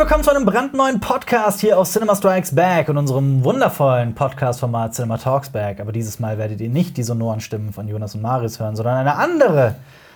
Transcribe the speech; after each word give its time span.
willkommen 0.00 0.24
zu 0.24 0.30
einem 0.30 0.46
brandneuen 0.46 0.98
Podcast 0.98 1.60
hier 1.60 1.78
auf 1.78 1.86
Cinema 1.86 2.16
Strikes 2.16 2.54
Back 2.54 2.88
und 2.88 2.96
unserem 2.96 3.44
wundervollen 3.44 4.14
Podcast-Format 4.14 4.94
Cinema 4.94 5.18
Talks 5.18 5.50
Back. 5.50 5.78
Aber 5.78 5.92
dieses 5.92 6.18
Mal 6.18 6.38
werdet 6.38 6.62
ihr 6.62 6.70
nicht 6.70 6.96
die 6.96 7.02
sonoren 7.02 7.40
Stimmen 7.40 7.74
von 7.74 7.86
Jonas 7.86 8.14
und 8.14 8.22
Marius 8.22 8.58
hören, 8.58 8.76
sondern 8.76 8.96
eine 8.96 9.16
andere 9.16 9.74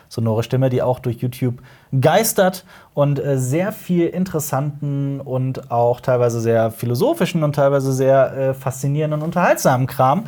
sonore 0.09 0.43
Stimme, 0.43 0.71
die 0.71 0.81
auch 0.81 1.01
durch 1.01 1.19
YouTube 1.19 1.59
geistert 2.01 2.65
und 2.95 3.23
äh, 3.23 3.37
sehr 3.37 3.73
viel 3.73 4.07
interessanten 4.07 5.21
und 5.21 5.71
auch 5.71 6.01
teilweise 6.01 6.41
sehr 6.41 6.71
philosophischen 6.71 7.45
und 7.45 7.55
teilweise 7.55 7.93
sehr 7.93 8.33
äh, 8.33 8.55
faszinierenden 8.55 9.21
und 9.21 9.27
unterhaltsamen 9.27 9.87
Kram. 9.87 10.25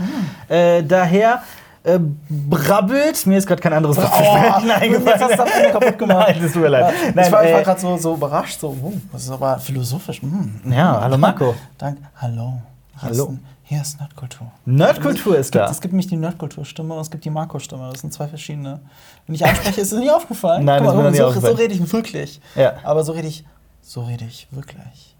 Äh, 0.48 0.82
daher 0.82 1.40
äh, 1.86 1.98
brabbelt. 2.28 3.26
Mir 3.26 3.38
ist 3.38 3.46
gerade 3.46 3.62
kein 3.62 3.72
anderes 3.72 3.96
Wort 3.96 4.08
zu 4.14 4.14
sprechen 4.24 4.70
eingefallen. 4.70 5.20
Jetzt 5.20 5.38
hast 5.38 5.56
du 5.64 5.70
kaputt 5.72 5.98
gemacht. 5.98 6.28
Nein, 6.28 6.42
das 6.42 6.52
tut 6.52 6.62
mir 6.62 6.68
leid. 6.68 6.94
Ja, 6.94 7.10
Nein, 7.14 7.26
ich 7.26 7.32
war, 7.32 7.42
war 7.42 7.60
äh, 7.60 7.62
gerade 7.62 7.80
so, 7.80 7.96
so 7.96 8.14
überrascht, 8.14 8.60
so, 8.60 8.68
oh, 8.82 8.92
das 9.12 9.22
ist 9.24 9.30
aber 9.30 9.58
philosophisch. 9.58 10.20
Hm. 10.22 10.60
Ja, 10.70 11.00
hallo 11.00 11.16
Marco. 11.18 11.54
Danke. 11.78 12.02
Hallo. 12.16 12.60
Hier 13.00 13.10
Hallo. 13.10 13.24
Ist, 13.24 13.38
hier 13.64 13.80
ist 13.82 14.00
Nerdkultur. 14.00 14.50
Nerdkultur 14.64 15.34
ist 15.36 15.46
Es 15.46 15.50
gibt, 15.52 15.64
da. 15.64 15.70
es 15.70 15.80
gibt 15.80 15.92
nicht 15.94 16.10
die 16.10 16.16
Nerdkultur-Stimme 16.16 16.94
und 16.94 17.00
es 17.00 17.10
gibt 17.10 17.24
die 17.24 17.30
Marco-Stimme. 17.30 17.90
Das 17.92 18.00
sind 18.00 18.12
zwei 18.12 18.28
verschiedene. 18.28 18.80
Wenn 19.26 19.34
ich 19.34 19.44
anspreche, 19.44 19.80
ist 19.80 19.92
es 19.92 19.98
nicht 19.98 20.10
aufgefallen. 20.10 20.64
Nein, 20.64 20.78
Guck 20.84 20.94
das 20.94 20.94
ist 21.12 21.18
mir 21.18 21.24
mal, 21.26 21.32
so, 21.34 21.40
so 21.40 21.52
rede 21.52 21.74
ich 21.74 21.92
wirklich. 21.92 22.40
Ja. 22.54 22.74
Aber 22.84 23.02
so 23.04 23.12
rede 23.12 23.26
ich, 23.28 23.44
so 23.82 24.02
rede 24.02 24.24
ich 24.24 24.46
wirklich. 24.52 25.16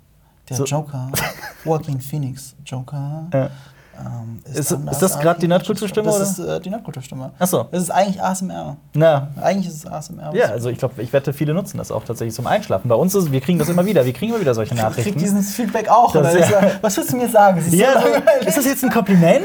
Der 0.48 0.56
So- 0.58 0.64
Joker, 0.64 1.10
Joaquin 1.64 2.00
Phoenix, 2.00 2.54
Joker. 2.64 3.26
Ja. 3.34 3.50
Ähm, 3.98 4.42
Ist- 4.52 4.72
anders 4.72 4.96
ist 4.96 5.02
das 5.02 5.18
grad 5.20 5.40
die 5.42 5.48
Nerdkulturstimme, 5.48 6.06
Das 6.06 6.20
ist 6.20 6.38
äh, 6.38 6.60
die 6.60 6.70
Nerdkulturstimme. 6.70 7.30
Ach 7.38 7.46
so. 7.46 7.66
Das 7.70 7.82
ist 7.82 7.90
eigentlich 7.90 8.22
ASMR. 8.22 8.76
Na, 8.94 9.28
Eigentlich 9.40 9.68
ist 9.68 9.84
es 9.84 9.86
ASMR. 9.90 10.34
ja, 10.34 10.46
also 10.46 10.68
ich 10.68 10.78
glaube, 10.78 11.00
ich 11.02 11.12
wette, 11.12 11.32
viele 11.32 11.54
nutzen 11.54 11.78
das 11.78 11.90
auch 11.90 12.04
tatsächlich 12.04 12.34
zum 12.34 12.46
Einschlafen. 12.46 12.88
Bei 12.88 12.94
uns 12.94 13.14
ist, 13.14 13.32
wir 13.32 13.40
kriegen 13.40 13.58
das 13.58 13.68
immer 13.68 13.86
wieder. 13.86 14.04
Wir 14.04 14.12
kriegen 14.12 14.32
immer 14.32 14.40
wieder 14.40 14.54
solche 14.54 14.74
Ich 14.74 14.80
krieg 14.80 14.88
Nachrichten. 14.90 15.18
dieses 15.18 15.54
Feedback 15.54 15.88
auch. 15.88 16.12
Das-? 16.12 16.34
Ich 16.34 16.40
ja. 16.48 16.60
sag, 16.60 16.82
was 16.82 16.96
willst 16.96 17.12
du 17.12 17.16
mir 17.16 17.28
sagen? 17.28 17.58
Ist 17.58 17.72
Ja, 17.72 17.94
so 17.94 18.00
so, 18.06 18.12
langweilig. 18.12 18.46
ist 18.48 18.56
das 18.58 18.64
jetzt 18.66 18.84
ein 18.84 18.90
Kompliment? 18.90 19.44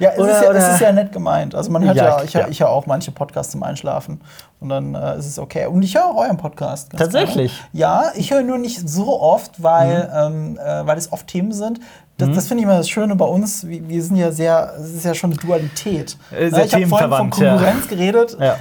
Ja, 0.00 0.10
es, 0.10 0.18
Oder- 0.18 0.30
ist 0.32 0.42
ja, 0.44 0.52
es 0.52 0.74
ist 0.74 0.80
ja 0.80 0.92
nett 0.92 1.12
gemeint. 1.12 1.54
Also 1.54 1.70
man 1.70 1.84
hört 1.84 1.96
Ja, 1.96 2.22
ich, 2.22 2.34
ich 2.34 2.60
höre 2.60 2.70
auch 2.70 2.86
manche 2.86 3.10
Podcasts 3.12 3.52
zum 3.52 3.62
Einschlafen 3.62 4.20
und 4.60 4.68
dann 4.70 4.94
äh, 4.94 5.18
ist 5.18 5.26
es 5.26 5.38
okay. 5.38 5.66
Und 5.66 5.82
ich 5.82 5.94
höre 5.94 6.06
auch 6.06 6.16
euren 6.16 6.36
Podcast. 6.36 6.90
Tatsächlich? 6.96 7.52
gerne. 7.52 7.68
Ja, 7.72 8.12
ich 8.16 8.30
höre 8.32 8.42
nur 8.42 8.58
nicht 8.58 8.88
so 8.88 9.20
oft, 9.20 9.62
weil, 9.62 10.10
ähm, 10.14 10.58
äh, 10.58 10.86
weil 10.86 10.96
es 10.98 11.12
oft 11.12 11.26
Themen 11.26 11.52
sind. 11.52 11.80
Das, 12.16 12.30
das 12.32 12.46
finde 12.46 12.62
ich 12.62 12.64
immer 12.68 12.78
das 12.78 12.88
Schöne 12.88 13.16
bei 13.16 13.24
uns. 13.24 13.66
Wir, 13.66 13.88
wir 13.88 14.02
sind 14.02 14.16
ja 14.16 14.30
sehr, 14.30 14.72
es 14.78 14.94
ist 14.94 15.04
ja 15.04 15.14
schon 15.14 15.30
eine 15.32 15.40
Dualität. 15.40 16.16
Äh, 16.30 16.48
sehr 16.50 16.64
ich 16.64 16.74
habe 16.74 16.86
vorhin 16.86 17.10
von 17.10 17.30
themenverwandt, 17.30 17.38
ja. 17.38 17.50
Konkurrenz 17.56 17.88
geredet. 17.88 18.36
Ja. 18.40 18.56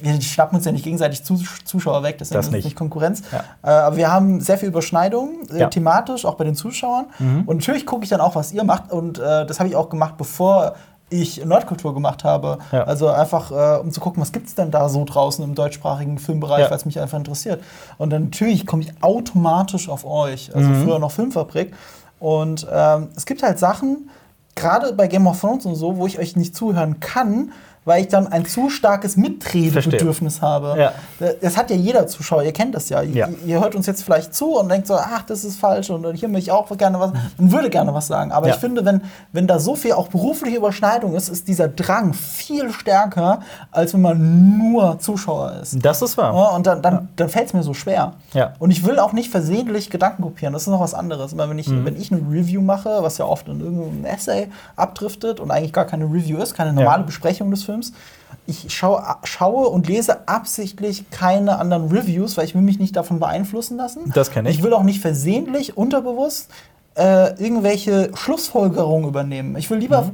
Wir 0.00 0.20
schnappen 0.22 0.56
uns 0.56 0.64
ja 0.64 0.70
nicht 0.70 0.84
gegenseitig 0.84 1.24
Zus 1.24 1.42
Zuschauer 1.64 2.04
weg, 2.04 2.18
deswegen 2.20 2.38
Das 2.38 2.46
ist 2.46 2.52
nicht. 2.52 2.64
nicht 2.66 2.76
Konkurrenz. 2.76 3.22
Ja. 3.32 3.40
Äh, 3.64 3.70
aber 3.86 3.96
wir 3.96 4.12
haben 4.12 4.40
sehr 4.40 4.58
viel 4.58 4.68
Überschneidung, 4.68 5.30
äh. 5.50 5.64
Mhm. 5.64 5.70
thematisch, 5.70 6.24
auch 6.24 6.36
bei 6.36 6.44
den 6.44 6.54
Zuschauern. 6.54 7.06
Und 7.46 7.56
natürlich 7.58 7.84
gucke 7.84 8.04
ich 8.04 8.10
dann 8.10 8.20
auch, 8.20 8.36
was 8.36 8.52
ihr 8.52 8.62
macht. 8.62 8.92
Und 8.92 9.18
äh, 9.18 9.44
das 9.44 9.58
habe 9.58 9.68
ich 9.68 9.74
auch 9.74 9.88
gemacht, 9.88 10.14
bevor 10.16 10.74
ich 11.10 11.42
Nerdkultur 11.44 11.94
gemacht 11.94 12.22
habe. 12.22 12.58
Ja. 12.70 12.84
Also 12.84 13.08
einfach, 13.08 13.50
äh, 13.50 13.80
um 13.80 13.90
zu 13.90 13.98
gucken, 13.98 14.20
was 14.22 14.30
gibt 14.30 14.46
es 14.46 14.54
denn 14.54 14.70
da 14.70 14.88
so 14.90 15.04
draußen 15.04 15.42
im 15.42 15.54
deutschsprachigen 15.54 16.18
Filmbereich, 16.18 16.60
Ja. 16.64 16.70
weil 16.70 16.76
es 16.76 16.84
mich 16.84 17.00
einfach 17.00 17.16
interessiert. 17.18 17.60
Und 17.96 18.10
dann 18.10 18.24
natürlich 18.24 18.66
komme 18.66 18.82
ich 18.82 18.92
automatisch 19.02 19.88
auf 19.88 20.04
euch. 20.04 20.54
Also 20.54 20.68
Mhm. 20.68 20.84
früher 20.84 20.98
noch 20.98 21.10
Filmfabrik. 21.10 21.72
Und 22.20 22.66
ähm, 22.70 23.08
es 23.16 23.26
gibt 23.26 23.42
halt 23.42 23.58
Sachen, 23.58 24.10
gerade 24.54 24.92
bei 24.92 25.06
Game 25.06 25.26
of 25.26 25.40
Thrones 25.40 25.66
und 25.66 25.76
so, 25.76 25.96
wo 25.96 26.06
ich 26.06 26.18
euch 26.18 26.36
nicht 26.36 26.56
zuhören 26.56 27.00
kann, 27.00 27.52
weil 27.88 28.02
ich 28.02 28.08
dann 28.08 28.28
ein 28.28 28.44
zu 28.46 28.70
starkes 28.70 29.16
Mitredebedürfnis 29.16 30.40
habe. 30.42 30.76
Ja. 30.78 30.92
Das 31.40 31.56
hat 31.56 31.70
ja 31.70 31.76
jeder 31.76 32.06
Zuschauer, 32.06 32.42
ihr 32.44 32.52
kennt 32.52 32.74
das 32.74 32.88
ja. 32.88 33.02
Ja. 33.02 33.28
Ihr, 33.44 33.60
hört 33.60 33.74
uns 33.74 33.86
jetzt 33.86 34.02
vielleicht 34.04 34.34
zu 34.34 34.56
und 34.58 34.68
denkt 34.68 34.86
so, 34.86 34.94
ach, 34.94 35.22
das 35.22 35.44
ist 35.44 35.58
falsch 35.58 35.90
und 35.90 36.04
hier 36.14 36.28
möchte 36.28 36.50
ich 36.50 36.52
auch 36.52 36.68
gerne 36.76 37.00
was 37.00 37.12
und 37.38 37.50
würde 37.52 37.70
gerne 37.70 37.92
was 37.94 38.06
sagen. 38.06 38.30
Aber 38.32 38.46
Ja. 38.48 38.54
ich 38.54 38.60
finde, 38.60 38.84
wenn, 38.84 39.02
wenn 39.32 39.46
da 39.46 39.58
so 39.58 39.74
viel 39.74 39.92
auch 39.92 40.08
berufliche 40.08 40.56
Überschneidung 40.56 41.14
ist, 41.14 41.28
ist 41.28 41.48
dieser 41.48 41.68
Drang 41.68 42.12
viel 42.14 42.72
stärker, 42.72 43.40
als 43.72 43.94
wenn 43.94 44.02
man 44.02 44.58
nur 44.70 44.98
Zuschauer 44.98 45.54
ist. 45.62 45.84
Das 45.84 46.02
ist 46.02 46.16
wahr. 46.16 46.54
Und 46.54 46.66
dann, 46.66 46.82
dann, 46.82 47.08
dann 47.16 47.28
fällt 47.28 47.46
es 47.48 47.52
mir 47.54 47.62
so 47.62 47.74
schwer. 47.74 48.12
Ja. 48.34 48.52
Und 48.58 48.70
ich 48.70 48.84
will 48.84 48.98
auch 48.98 49.12
nicht 49.12 49.30
versehentlich 49.30 49.90
Gedanken 49.90 50.22
kopieren. 50.22 50.52
Das 50.52 50.62
ist 50.62 50.68
noch 50.68 50.80
was 50.80 50.94
anderes. 50.94 51.32
Immer 51.32 51.48
wenn 51.48 51.58
ich, 51.58 51.68
Mhm. 51.68 51.84
wenn 51.84 51.96
ich 51.96 52.12
eine 52.12 52.20
Review 52.30 52.60
mache, 52.60 52.98
was 53.02 53.18
ja 53.18 53.24
oft 53.24 53.48
in 53.48 53.60
irgendeinem 53.60 54.04
Essay 54.04 54.48
abdriftet 54.76 55.40
und 55.40 55.50
eigentlich 55.50 55.72
gar 55.72 55.84
keine 55.86 56.04
Review 56.04 56.38
ist, 56.38 56.54
keine 56.54 56.72
normale. 56.72 57.04
Besprechung 57.04 57.50
des 57.50 57.62
Films, 57.62 57.77
ich 58.46 58.74
schaue, 58.74 59.02
schaue 59.24 59.68
und 59.68 59.88
lese 59.88 60.26
absichtlich 60.28 61.10
keine 61.10 61.58
anderen 61.58 61.90
Reviews, 61.90 62.36
weil 62.36 62.44
ich 62.46 62.54
will 62.54 62.62
mich 62.62 62.78
nicht 62.78 62.96
davon 62.96 63.20
beeinflussen 63.20 63.76
lassen. 63.76 64.10
Das 64.14 64.30
kenn 64.30 64.46
ich. 64.46 64.58
Ich 64.58 64.62
will 64.62 64.72
auch 64.72 64.82
nicht 64.82 65.00
versehentlich, 65.00 65.76
unterbewusst 65.76 66.50
äh, 66.94 67.34
irgendwelche 67.42 68.10
Schlussfolgerungen 68.14 69.08
übernehmen. 69.08 69.56
Ich 69.56 69.70
will 69.70 69.78
lieber 69.78 70.10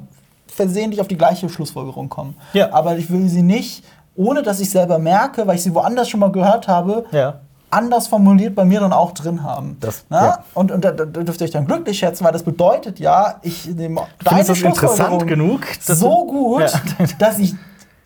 versehentlich 0.46 1.00
auf 1.00 1.08
die 1.08 1.16
gleiche 1.16 1.48
Schlussfolgerung 1.48 2.08
kommen. 2.08 2.36
Mhm. 2.52 2.58
Ja. 2.58 2.72
Aber 2.72 2.96
ich 2.98 3.10
will 3.10 3.28
sie 3.28 3.42
nicht, 3.42 3.84
ohne 4.16 4.42
dass 4.42 4.60
ich 4.60 4.70
selber 4.70 4.98
merke, 4.98 5.46
weil 5.46 5.56
ich 5.56 5.62
sie 5.62 5.74
woanders 5.74 6.08
schon 6.08 6.20
mal 6.20 6.30
gehört 6.32 6.68
habe, 6.68 7.04
Ja. 7.12 7.40
Anders 7.74 8.06
formuliert 8.06 8.54
bei 8.54 8.64
mir 8.64 8.80
dann 8.80 8.92
auch 8.92 9.12
drin 9.12 9.42
haben. 9.42 9.76
Das- 9.80 10.04
ja. 10.10 10.44
Und, 10.54 10.70
und 10.72 10.84
da, 10.84 10.92
da 10.92 11.04
dürft 11.04 11.40
ihr 11.40 11.44
euch 11.46 11.50
dann 11.50 11.66
glücklich 11.66 11.98
schätzen, 11.98 12.24
weil 12.24 12.32
das 12.32 12.42
bedeutet 12.42 12.98
ja, 13.00 13.36
ich 13.42 13.66
nehme 13.66 14.02
du 14.18 14.24
das 14.24 14.48
interessant 14.48 14.56
Schlussfolgerung 14.58 15.26
genug, 15.26 15.60
so 15.80 16.26
gut, 16.26 16.62
Ja. 16.62 17.06
dass 17.18 17.38
ich 17.38 17.54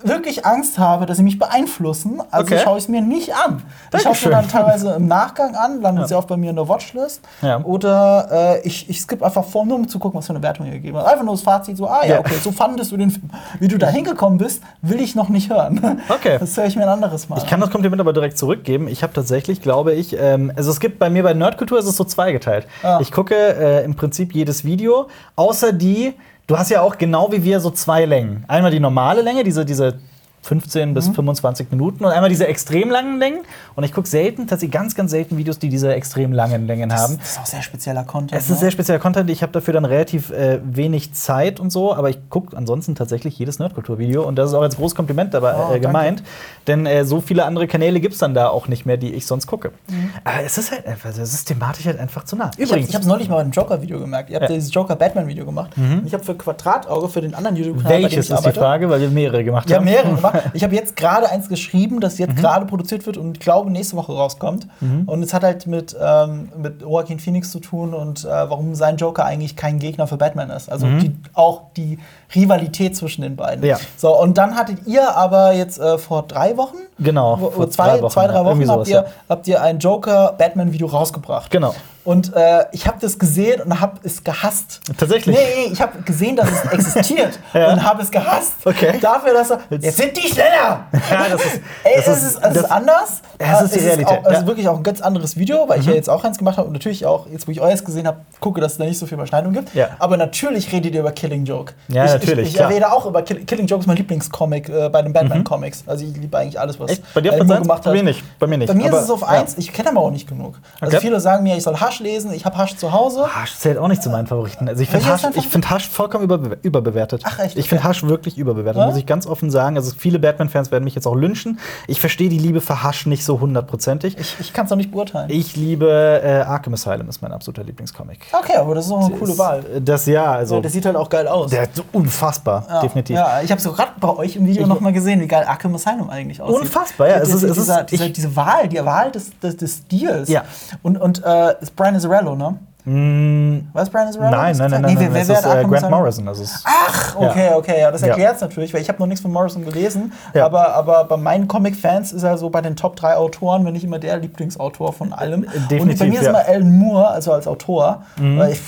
wirklich 0.02 0.46
Angst 0.46 0.78
habe, 0.78 1.06
dass 1.06 1.16
sie 1.16 1.22
mich 1.24 1.38
beeinflussen. 1.38 2.22
Also 2.30 2.54
Okay. 2.54 2.60
schaue 2.62 2.78
ich 2.78 2.84
es 2.84 2.88
mir 2.88 3.00
nicht 3.00 3.34
an. 3.34 3.62
Ich 3.92 4.02
schaue 4.02 4.12
es 4.12 4.24
mir 4.24 4.30
dann 4.30 4.48
teilweise 4.48 4.92
im 4.94 5.08
Nachgang 5.08 5.56
an, 5.56 5.80
landet 5.82 6.08
sehr 6.08 6.18
oft 6.18 6.28
bei 6.28 6.36
mir 6.36 6.50
in 6.50 6.56
der 6.56 6.68
Watchlist. 6.68 7.20
Ja. 7.42 7.60
Oder 7.64 8.28
äh, 8.62 8.66
ich, 8.66 8.88
ich 8.88 9.00
skippe 9.00 9.24
einfach 9.24 9.44
vor, 9.44 9.66
nur 9.66 9.76
um 9.76 9.88
zu 9.88 9.98
gucken, 9.98 10.18
was 10.18 10.26
für 10.26 10.32
eine 10.34 10.42
Wertung 10.42 10.66
ihr 10.66 10.72
gegeben 10.72 10.96
hat. 10.98 11.06
Einfach 11.06 11.24
nur 11.24 11.34
das 11.34 11.42
Fazit, 11.42 11.76
so, 11.76 11.88
ah 11.88 12.00
ja, 12.04 12.14
Ja. 12.14 12.20
okay, 12.20 12.36
so 12.42 12.52
fandest 12.52 12.92
du 12.92 12.96
den 12.96 13.10
Film. 13.10 13.28
Wie 13.58 13.66
du 13.68 13.76
da 13.76 13.88
hingekommen 13.88 14.38
bist, 14.38 14.62
will 14.82 15.00
ich 15.00 15.14
noch 15.14 15.28
nicht 15.28 15.50
hören. 15.50 16.00
Okay. 16.08 16.36
Das 16.38 16.56
höre 16.56 16.66
ich 16.66 16.76
mir 16.76 16.82
ein 16.84 16.88
anderes 16.88 17.28
Mal. 17.28 17.38
Ich 17.38 17.46
kann 17.46 17.60
das 17.60 17.70
Kompliment 17.70 18.00
aber 18.00 18.12
direkt 18.12 18.38
zurückgeben. 18.38 18.88
Ich 18.88 19.02
habe 19.02 19.12
tatsächlich, 19.12 19.60
glaube 19.62 19.92
ich, 19.94 20.16
ähm, 20.18 20.52
also 20.56 20.70
es 20.70 20.78
gibt 20.80 20.98
bei 20.98 21.10
mir 21.10 21.22
bei 21.24 21.34
Nerdkultur 21.34 21.78
ist 21.78 21.86
es 21.86 21.96
so 21.96 22.04
zweigeteilt. 22.04 22.66
Ah. 22.82 22.98
Ich 23.00 23.10
gucke 23.10 23.34
äh, 23.34 23.84
im 23.84 23.96
Prinzip 23.96 24.32
jedes 24.34 24.64
Video, 24.64 25.08
außer 25.36 25.72
die. 25.72 26.14
Du 26.48 26.56
hast 26.56 26.70
ja 26.70 26.80
auch 26.80 26.96
genau 26.96 27.30
wie 27.30 27.44
wir 27.44 27.60
so 27.60 27.70
zwei 27.70 28.06
Längen. 28.06 28.46
Einmal 28.48 28.70
die 28.70 28.80
normale 28.80 29.20
Länge, 29.20 29.44
diese 29.44 29.66
diese 29.66 29.98
15 30.42 30.90
Mhm. 30.90 30.94
bis 30.94 31.08
25 31.08 31.70
Minuten 31.70 32.04
und 32.04 32.10
einmal 32.12 32.30
diese 32.30 32.46
extrem 32.46 32.90
langen 32.90 33.18
Längen. 33.18 33.40
Und 33.74 33.84
ich 33.84 33.92
gucke 33.92 34.08
selten, 34.08 34.46
tatsächlich 34.46 34.72
ganz, 34.72 34.94
ganz 34.94 35.10
selten 35.10 35.36
Videos, 35.36 35.58
die 35.58 35.68
diese 35.68 35.92
extrem 35.94 36.32
langen 36.32 36.66
Längen 36.66 36.92
haben. 36.92 37.18
Das 37.18 37.30
ist 37.32 37.38
auch 37.40 37.46
sehr 37.46 37.62
spezieller 37.62 38.04
Content. 38.04 38.40
Es 38.40 38.48
ist 38.50 38.60
sehr 38.60 38.70
spezieller 38.70 38.98
Content. 38.98 39.28
Ich 39.30 39.42
habe 39.42 39.52
dafür 39.52 39.74
dann 39.74 39.84
relativ 39.84 40.30
äh, 40.30 40.60
wenig 40.64 41.12
Zeit 41.14 41.60
und 41.60 41.70
so, 41.70 41.94
aber 41.94 42.08
ich 42.10 42.18
gucke 42.30 42.56
ansonsten 42.56 42.94
tatsächlich 42.94 43.38
jedes 43.38 43.58
Nerdkultur-Video 43.58 44.22
und 44.26 44.36
das 44.36 44.50
ist 44.50 44.54
auch 44.54 44.62
als 44.62 44.76
großes 44.76 44.94
Kompliment 44.94 45.34
dabei 45.34 45.54
Oh, 45.54 45.58
äh, 45.58 45.62
danke. 45.72 45.80
gemeint. 45.80 46.22
Denn 46.66 46.86
äh, 46.86 47.04
so 47.04 47.20
viele 47.20 47.44
andere 47.44 47.66
Kanäle 47.66 48.00
gibt 48.00 48.14
es 48.14 48.20
dann 48.20 48.34
da 48.34 48.48
auch 48.48 48.68
nicht 48.68 48.86
mehr, 48.86 48.96
die 48.96 49.12
ich 49.14 49.26
sonst 49.26 49.46
gucke. 49.46 49.72
Mhm. 49.88 50.10
Aber 50.24 50.42
es 50.44 50.56
ist 50.58 50.70
halt 50.72 50.86
einfach, 50.86 51.10
es 51.10 51.18
ist 51.18 51.44
thematisch 51.46 51.86
halt 51.86 51.98
einfach 51.98 52.24
zu 52.24 52.36
nah. 52.36 52.50
Ich 52.56 52.70
habe 52.72 52.80
es 52.82 53.06
neulich 53.06 53.28
mal 53.28 53.36
bei 53.36 53.40
einem 53.42 53.50
Joker-Video 53.52 53.98
gemerkt. 54.00 54.30
Ihr 54.30 54.36
habt 54.36 54.44
Ja. 54.44 54.50
Mhm. 54.50 54.58
dieses 54.60 54.72
Joker-Batman-Video 54.74 55.44
gemacht. 55.44 55.70
Und 55.76 56.04
ich 56.06 56.12
habe 56.14 56.24
für 56.24 56.34
Quadratauge, 56.34 57.08
für 57.08 57.20
den 57.20 57.34
anderen 57.34 57.56
YouTube-Kanal, 57.56 57.90
bei 57.92 57.96
dem 57.98 58.02
welches 58.04 58.12
ich 58.12 58.18
ist 58.20 58.28
die 58.30 58.34
arbeite, 58.34 58.58
Frage, 58.60 58.90
weil 58.90 59.00
wir 59.00 59.08
mehrere 59.10 59.44
gemacht 59.44 59.66
haben. 59.70 59.76
haben 59.76 59.84
mehrere 59.84 60.22
gemacht. 60.32 60.50
Ich 60.54 60.64
habe 60.64 60.74
jetzt 60.74 60.96
gerade 60.96 61.28
eins 61.30 61.48
geschrieben, 61.48 62.00
das 62.00 62.18
Mhm. 62.18 62.26
jetzt 62.26 62.36
gerade 62.36 62.66
produziert 62.66 63.06
wird 63.06 63.16
und 63.16 63.32
ich 63.36 63.40
glaube 63.40 63.70
nächste 63.70 63.96
Woche 63.96 64.12
rauskommt. 64.12 64.66
Und 65.06 65.22
es 65.22 65.32
hat 65.34 65.42
halt 65.42 65.66
mit, 65.66 65.96
ähm, 66.00 66.48
mit 66.56 66.82
Joaquin 66.82 67.18
Phoenix 67.18 67.50
zu 67.50 67.60
tun 67.60 67.94
und 67.94 68.24
äh, 68.24 68.28
warum 68.28 68.74
sein 68.74 68.96
Joker 68.96 69.24
eigentlich 69.24 69.56
kein 69.56 69.78
Gegner 69.78 70.06
für 70.06 70.16
Batman 70.16 70.50
ist. 70.50 70.70
Also 70.70 70.86
die, 70.86 71.14
auch 71.34 71.62
die 71.76 71.98
Rivalität 72.34 72.96
zwischen 72.96 73.22
den 73.22 73.36
beiden. 73.36 73.60
Mhm. 73.60 73.66
Ja. 73.70 73.78
So, 73.96 74.16
und 74.18 74.36
dann 74.38 74.54
hattet 74.56 74.86
ihr 74.86 75.16
aber 75.16 75.52
jetzt 75.52 75.78
äh, 75.78 75.98
vor 75.98 76.24
drei 76.26 76.56
Wochen, 76.56 76.76
Genau, 76.98 77.38
wo- 77.40 77.50
vor 77.50 77.70
zwei, 77.70 77.88
drei 77.96 78.02
Wochen, 78.02 78.12
zwei, 78.12 78.26
drei 78.26 78.34
ja, 78.34 78.40
Wochen 78.44 78.48
irgendwie 78.60 78.68
habt, 78.68 78.74
sowas, 78.86 78.88
ihr, 78.88 78.94
ja. 78.96 79.06
habt 79.28 79.46
ihr 79.48 79.62
ein 79.62 79.78
Joker-Batman-Video 79.78 80.86
rausgebracht. 80.88 81.50
Genau. 81.50 81.74
Und 82.04 82.34
äh, 82.34 82.64
ich 82.72 82.86
habe 82.86 82.96
das 83.00 83.18
gesehen 83.18 83.60
und 83.60 83.80
habe 83.80 83.98
es 84.02 84.24
gehasst. 84.24 84.80
Tatsächlich? 84.96 85.36
Nee, 85.36 85.66
nee, 85.66 85.72
ich 85.72 85.80
habe 85.82 86.00
gesehen, 86.02 86.36
dass 86.36 86.48
es 86.50 86.72
existiert 86.72 87.38
Ja. 87.52 87.70
und 87.72 87.82
habe 87.86 88.00
es 88.02 88.10
gehasst. 88.10 88.54
Okay. 88.64 88.98
Dafür, 89.00 89.34
dass 89.34 89.50
er. 89.50 89.58
Jetzt 89.78 89.98
sind 89.98 90.16
die 90.16 90.26
schneller! 90.28 90.86
Ja, 91.10 91.26
das 91.30 91.44
ist- 91.44 91.60
Ey, 91.84 91.92
das 91.96 92.06
es 92.06 92.16
ist- 92.16 92.22
ist, 92.22 92.38
es 92.44 92.50
ist 92.56 92.62
das- 92.62 92.70
anders. 92.70 93.20
Ja, 93.40 93.56
es 93.58 93.62
ist 93.64 93.74
die 93.76 93.80
Realität, 93.86 94.06
Auch, 94.18 94.18
es 94.20 94.24
ja. 94.24 94.30
Mhm. 94.30 94.36
ist 94.36 94.46
wirklich 94.46 94.68
auch 94.68 94.76
ein 94.78 94.82
ganz 94.82 95.00
anderes 95.02 95.36
Video, 95.36 95.68
weil 95.68 95.80
ich 95.80 95.86
ja 95.86 95.92
jetzt 95.92 96.08
auch 96.08 96.24
eins 96.24 96.38
gemacht 96.38 96.56
habe 96.56 96.66
und 96.66 96.72
natürlich 96.72 97.04
auch, 97.06 97.26
jetzt 97.30 97.46
wo 97.46 97.52
ich 97.52 97.60
euers 97.60 97.84
gesehen 97.84 98.06
habe, 98.06 98.18
gucke, 98.40 98.60
dass 98.62 98.72
es 98.72 98.78
da 98.78 98.84
nicht 98.84 98.98
so 98.98 99.04
viel 99.06 99.14
Überschneidung 99.16 99.52
gibt. 99.52 99.74
Ja. 99.74 99.90
Aber 99.98 100.16
natürlich 100.16 100.72
redet 100.72 100.94
ihr 100.94 101.00
über 101.00 101.12
Killing 101.12 101.44
Joke. 101.44 101.74
Ja, 101.88 102.06
ich, 102.16 102.17
natürlich, 102.26 102.48
Ich, 102.48 102.54
ich. 102.54 102.60
Mhm. 102.60 102.66
erwähne 102.66 102.92
auch 102.92 103.06
über 103.06 103.22
Kill, 103.22 103.44
Killing 103.44 103.66
Joke, 103.66 103.80
ist 103.80 103.86
mein 103.86 103.96
Lieblingscomic 103.96 104.68
äh, 104.68 104.88
bei 104.88 105.02
den 105.02 105.12
Batman-Comics. 105.12 105.84
Also 105.86 106.04
ich 106.04 106.16
liebe 106.16 106.36
eigentlich 106.36 106.58
alles, 106.58 106.78
was 106.80 106.90
Echt? 106.92 107.14
Bei 107.14 107.20
dir 107.20 107.32
auf 107.34 107.44
Moore 107.44 107.58
eins? 107.60 107.68
Bei 107.84 107.92
mir 107.92 108.02
nicht. 108.02 108.38
Bei 108.38 108.46
mir 108.46 108.58
nicht. 108.58 108.68
Bei 108.68 108.74
mir 108.74 108.88
Aber- 108.88 108.98
ist 108.98 109.04
es 109.04 109.10
auf 109.10 109.20
ja. 109.22 109.28
eins. 109.28 109.56
Ich 109.58 109.72
kenne 109.72 109.90
aber 109.90 110.00
auch 110.00 110.10
nicht 110.10 110.28
genug. 110.28 110.56
Also 110.80 110.96
Okay. 110.96 111.06
viele 111.06 111.20
sagen 111.20 111.42
mir, 111.42 111.56
ich 111.56 111.62
soll 111.62 111.76
Hasch 111.76 112.00
lesen. 112.00 112.32
Ich 112.32 112.44
habe 112.44 112.56
Hasch 112.56 112.76
zu 112.76 112.92
Hause. 112.92 113.26
Hasch 113.34 113.54
zählt 113.56 113.78
auch 113.78 113.88
nicht 113.88 114.02
zu 114.02 114.10
meinen 114.10 114.26
Favoriten. 114.26 114.68
Also 114.68 114.82
ich 114.82 114.90
finde 114.90 115.06
Hasch, 115.06 115.22
ich 115.34 115.46
find 115.48 115.70
Hasch 115.70 115.88
vollkommen 115.88 116.24
überbe 116.24 116.58
überbewertet. 116.62 117.22
Ach, 117.24 117.38
echt? 117.38 117.56
Ich 117.56 117.68
finde. 117.68 117.84
Hasch 117.84 118.02
wirklich 118.02 118.38
überbewertet, 118.38 118.80
Ja? 118.80 118.86
muss 118.88 118.96
ich 118.96 119.06
ganz 119.06 119.26
offen 119.26 119.50
sagen. 119.50 119.76
Also 119.76 119.92
viele 119.96 120.18
Batman-Fans 120.18 120.70
werden 120.70 120.84
mich 120.84 120.94
jetzt 120.94 121.06
auch 121.06 121.14
lynchen. 121.14 121.58
Ich 121.86 122.00
verstehe 122.00 122.28
die 122.28 122.38
Liebe 122.38 122.60
für 122.60 122.82
Hasch 122.82 123.06
nicht 123.06 123.24
so 123.24 123.40
hundertprozentig. 123.40 124.16
Ich, 124.18 124.36
ich 124.40 124.52
kann 124.52 124.64
es 124.64 124.70
noch 124.70 124.76
nicht 124.76 124.90
beurteilen. 124.90 125.30
Ich 125.30 125.56
liebe 125.56 126.20
äh, 126.24 126.40
Arkham 126.40 126.74
Asylum, 126.74 127.08
ist 127.08 127.22
mein 127.22 127.32
absoluter 127.32 127.64
Lieblingscomic. 127.64 128.20
okay, 128.32 128.56
aber 128.56 128.74
das 128.74 128.86
ist 128.86 128.92
auch 128.92 129.06
eine 129.06 129.16
coole 129.16 129.32
Ist, 129.32 129.38
Wahl. 129.38 129.64
äh, 129.76 129.80
Das 129.80 130.06
ja, 130.06 130.32
also 130.32 130.56
Ja, 130.56 130.60
der 130.62 130.70
sieht 130.70 130.84
halt 130.86 130.96
auch 130.96 131.08
geil 131.08 131.28
aus. 131.28 131.50
der 131.50 131.62
ist 131.64 131.82
unfassbar, 132.08 132.64
ja. 132.68 132.80
definitiv. 132.80 133.16
Ja, 133.16 133.40
ich 133.42 133.50
habe 133.50 133.60
so 133.60 133.72
gerade 133.72 133.92
bei 134.00 134.08
euch 134.16 134.36
im 134.36 134.46
Video 134.46 134.66
noch 134.66 134.80
mal 134.80 134.92
gesehen, 134.92 135.20
wie 135.20 135.26
geil 135.28 135.44
Arkham 135.46 135.74
Asylum 135.74 136.08
eigentlich 136.10 136.40
aussieht. 136.40 136.62
Unfassbar, 136.62 137.08
ja. 137.08 137.16
Es 137.16 137.28
ist- 137.28 137.42
es 137.42 137.56
ist- 137.58 137.90
dieser, 137.90 138.08
diese 138.08 138.34
Wahl, 138.36 138.68
die 138.68 138.84
Wahl 138.84 139.10
des, 139.10 139.38
des, 139.40 139.56
des 139.56 139.76
Stils. 139.78 140.28
Ja. 140.28 140.42
Und, 140.82 140.96
und 141.00 141.22
äh, 141.24 141.54
ist 141.60 141.76
Brian 141.76 141.94
Azzarello, 141.96 142.34
ne? 142.34 142.58
Mm, 142.84 143.68
Was 143.74 143.90
Brian 143.90 144.08
Azzarello? 144.08 144.30
nein, 144.34 144.56
nein, 144.56 144.70
nein, 144.70 144.80
nein, 144.82 144.94
Nee, 144.94 145.00
nein, 145.04 145.08
wer, 145.12 145.20
das 145.20 145.28
wer 145.44 145.60
ist 145.60 145.64
äh, 145.66 145.68
Grant? 145.68 145.90
Morrison. 145.90 146.24
Das 146.26 146.38
ist, 146.40 146.64
Ach, 146.64 147.16
okay, 147.16 147.50
okay, 147.54 147.80
ja, 147.80 147.90
das 147.90 148.02
erklärt 148.02 148.36
es 148.36 148.40
natürlich, 148.40 148.72
weil 148.72 148.80
ich 148.80 148.88
habe 148.88 148.98
noch 148.98 149.06
nichts 149.06 149.20
von 149.20 149.30
Morrison 149.30 149.62
gelesen. 149.64 150.12
Aber, 150.34 150.74
aber 150.74 151.04
bei 151.04 151.16
meinen 151.18 151.48
Comic-Fans 151.48 152.12
ist 152.12 152.22
er 152.22 152.38
so 152.38 152.48
bei 152.48 152.62
den 152.62 152.76
Top 152.76 152.96
3 152.96 153.16
Autoren, 153.16 153.66
wenn 153.66 153.74
nicht 153.74 153.84
immer 153.84 153.98
der 153.98 154.16
Lieblingsautor 154.16 154.92
von 154.94 155.12
allem. 155.12 155.42
Und 155.42 155.70
Definitiv, 155.70 155.98
bei 155.98 156.06
mir 156.06 156.14
ist. 156.14 156.22
Mhm. 156.22 156.28
immer 156.28 156.46
Alan 156.46 156.78
Moore, 156.78 157.08
also 157.08 157.32
als 157.32 157.46
Autor. 157.46 158.02
Weil 158.16 158.52
ich, 158.52 158.60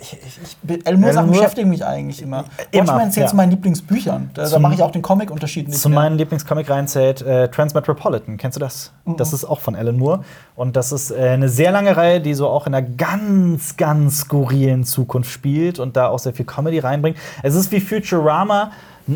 ich, 0.00 0.18
ich, 0.62 0.86
Alan 0.86 1.00
Moore 1.00 1.12
Sachen 1.12 1.30
beschäftigen 1.30 1.68
mich 1.68 1.84
eigentlich 1.84 2.22
immer. 2.22 2.44
Immer, 2.70 2.94
Watchmen 2.94 3.12
zählt 3.12 3.24
ja. 3.24 3.30
zu 3.30 3.36
meinen 3.36 3.50
Lieblingsbüchern. 3.50 4.30
Da, 4.34 4.48
da 4.48 4.58
mache 4.58 4.74
ich 4.74 4.82
auch 4.82 4.90
den 4.90 5.02
Comic-Unterschied 5.02 5.68
nicht 5.68 5.80
Zu 5.80 5.88
mehr. 5.88 6.00
meinen 6.00 6.18
Lieblingscomic 6.18 6.70
reinzählt 6.70 7.22
äh, 7.22 7.48
Transmetropolitan. 7.48 8.36
Kennst 8.36 8.56
du 8.56 8.60
das? 8.60 8.92
Mhm. 9.04 9.16
Das 9.16 9.32
ist 9.32 9.44
auch 9.44 9.60
von 9.60 9.74
Alan 9.74 9.96
Moore. 9.96 10.24
Und 10.54 10.76
das 10.76 10.92
ist 10.92 11.10
äh, 11.10 11.30
eine 11.30 11.48
sehr 11.48 11.72
lange 11.72 11.96
Reihe, 11.96 12.20
die 12.20 12.34
so 12.34 12.48
auch 12.48 12.66
in 12.66 12.74
einer 12.74 12.86
ganz, 12.86 13.76
ganz 13.76 14.20
skurrilen 14.20 14.84
Zukunft 14.84 15.30
spielt 15.30 15.78
und 15.78 15.96
da 15.96 16.08
auch 16.08 16.18
sehr 16.18 16.32
viel 16.32 16.46
Comedy 16.46 16.78
reinbringt. 16.78 17.18
Es 17.42 17.54
ist 17.54 17.72
wie 17.72 17.80
Futurama 17.80 18.70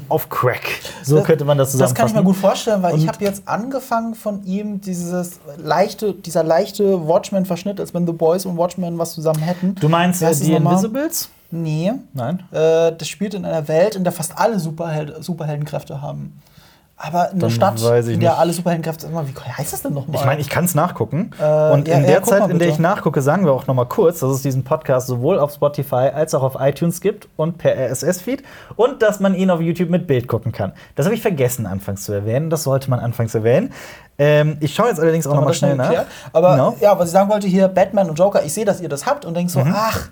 auf 0.08 0.28
Crack. 0.28 0.62
So 1.02 1.16
Das- 1.16 1.24
könnte 1.26 1.44
man 1.44 1.58
das 1.58 1.68
Das 1.68 1.72
zusammenfassen. 1.72 1.96
kann 1.96 2.06
ich 2.08 2.14
mir 2.14 2.22
gut 2.24 2.36
vorstellen, 2.36 2.82
weil 2.82 2.94
ich 2.96 3.02
Und- 3.02 3.08
habe 3.08 3.24
jetzt 3.24 3.42
angefangen 3.46 4.14
von 4.14 4.44
ihm 4.44 4.80
dieses 4.80 5.40
leichte, 5.58 6.14
dieser 6.14 6.42
leichte 6.44 7.06
Watchmen-Verschnitt, 7.06 7.78
als 7.80 7.92
wenn 7.94 8.06
The 8.06 8.12
Boys 8.12 8.46
und 8.46 8.56
Watchmen 8.56 8.98
was 8.98 9.14
zusammen 9.14 9.40
hätten. 9.40 9.74
Du 9.76 9.88
meinst 9.88 10.22
äh, 10.22 10.26
das 10.26 10.40
die? 10.40 10.52
Invisibles? 10.54 11.28
Nee. 11.50 11.92
Nein. 12.14 12.42
Äh, 12.50 12.92
das 12.96 13.08
spielt 13.08 13.34
in 13.34 13.44
einer 13.44 13.68
Welt, 13.68 13.94
in 13.94 14.04
der 14.04 14.12
fast 14.12 14.38
alle 14.38 14.58
Superheld 14.58 15.22
Superheldenkräfte 15.22 16.00
haben. 16.00 16.40
Aber 17.04 17.30
eine 17.30 17.40
Dann 17.40 17.50
Stadt, 17.50 17.80
in 18.06 18.20
der 18.20 18.38
alle 18.38 18.52
Superheldenkräfte 18.52 19.08
immer, 19.08 19.26
wie 19.26 19.32
heißt 19.34 19.72
das 19.72 19.82
denn 19.82 19.92
nochmal? 19.92 20.14
Ich 20.20 20.24
meine, 20.24 20.40
ich 20.40 20.48
kann 20.48 20.64
es 20.66 20.76
nachgucken. 20.76 21.32
Äh, 21.40 21.70
und 21.72 21.88
ja, 21.88 21.96
in 21.96 22.02
ja, 22.02 22.06
der 22.06 22.20
guck 22.20 22.28
Zeit, 22.28 22.48
in 22.48 22.60
der 22.60 22.68
ich 22.68 22.78
nachgucke, 22.78 23.20
sagen 23.22 23.44
wir 23.44 23.52
auch 23.52 23.66
noch 23.66 23.74
mal 23.74 23.86
kurz, 23.86 24.20
dass 24.20 24.30
es 24.30 24.42
diesen 24.42 24.62
Podcast 24.62 25.08
sowohl 25.08 25.40
auf 25.40 25.52
Spotify 25.52 26.10
als 26.14 26.32
auch 26.32 26.44
auf 26.44 26.56
iTunes 26.60 27.00
gibt 27.00 27.28
und 27.36 27.58
per 27.58 27.74
RSS-Feed 27.76 28.44
und 28.76 29.02
dass 29.02 29.18
man 29.18 29.34
ihn 29.34 29.50
auf 29.50 29.60
YouTube 29.60 29.90
mit 29.90 30.06
Bild 30.06 30.28
gucken 30.28 30.52
kann. 30.52 30.74
Das 30.94 31.04
habe 31.06 31.16
ich 31.16 31.22
vergessen 31.22 31.66
anfangs 31.66 32.04
zu 32.04 32.12
erwähnen. 32.12 32.50
Das 32.50 32.62
sollte 32.62 32.88
man 32.88 33.00
anfangs 33.00 33.34
erwähnen. 33.34 33.72
Ähm, 34.18 34.58
ich 34.60 34.72
schaue 34.72 34.88
jetzt 34.88 35.00
allerdings 35.00 35.26
auch 35.26 35.30
Haben 35.32 35.36
noch 35.38 35.42
wir 35.42 35.44
mal 35.46 35.48
das 35.50 35.58
schnell 35.58 36.04
nach. 36.04 36.04
Aber 36.32 36.52
Genau. 36.52 36.76
ja, 36.80 36.96
was 36.96 37.06
ich 37.08 37.12
sagen 37.12 37.28
wollte 37.30 37.48
hier, 37.48 37.66
Batman 37.66 38.10
und 38.10 38.16
Joker, 38.18 38.44
ich 38.44 38.52
sehe, 38.52 38.64
dass 38.64 38.80
ihr 38.80 38.88
das 38.88 39.06
habt 39.06 39.24
und 39.24 39.34
denke 39.36 39.50
so, 39.50 39.58
Mhm. 39.60 39.72
ach, 39.74 40.08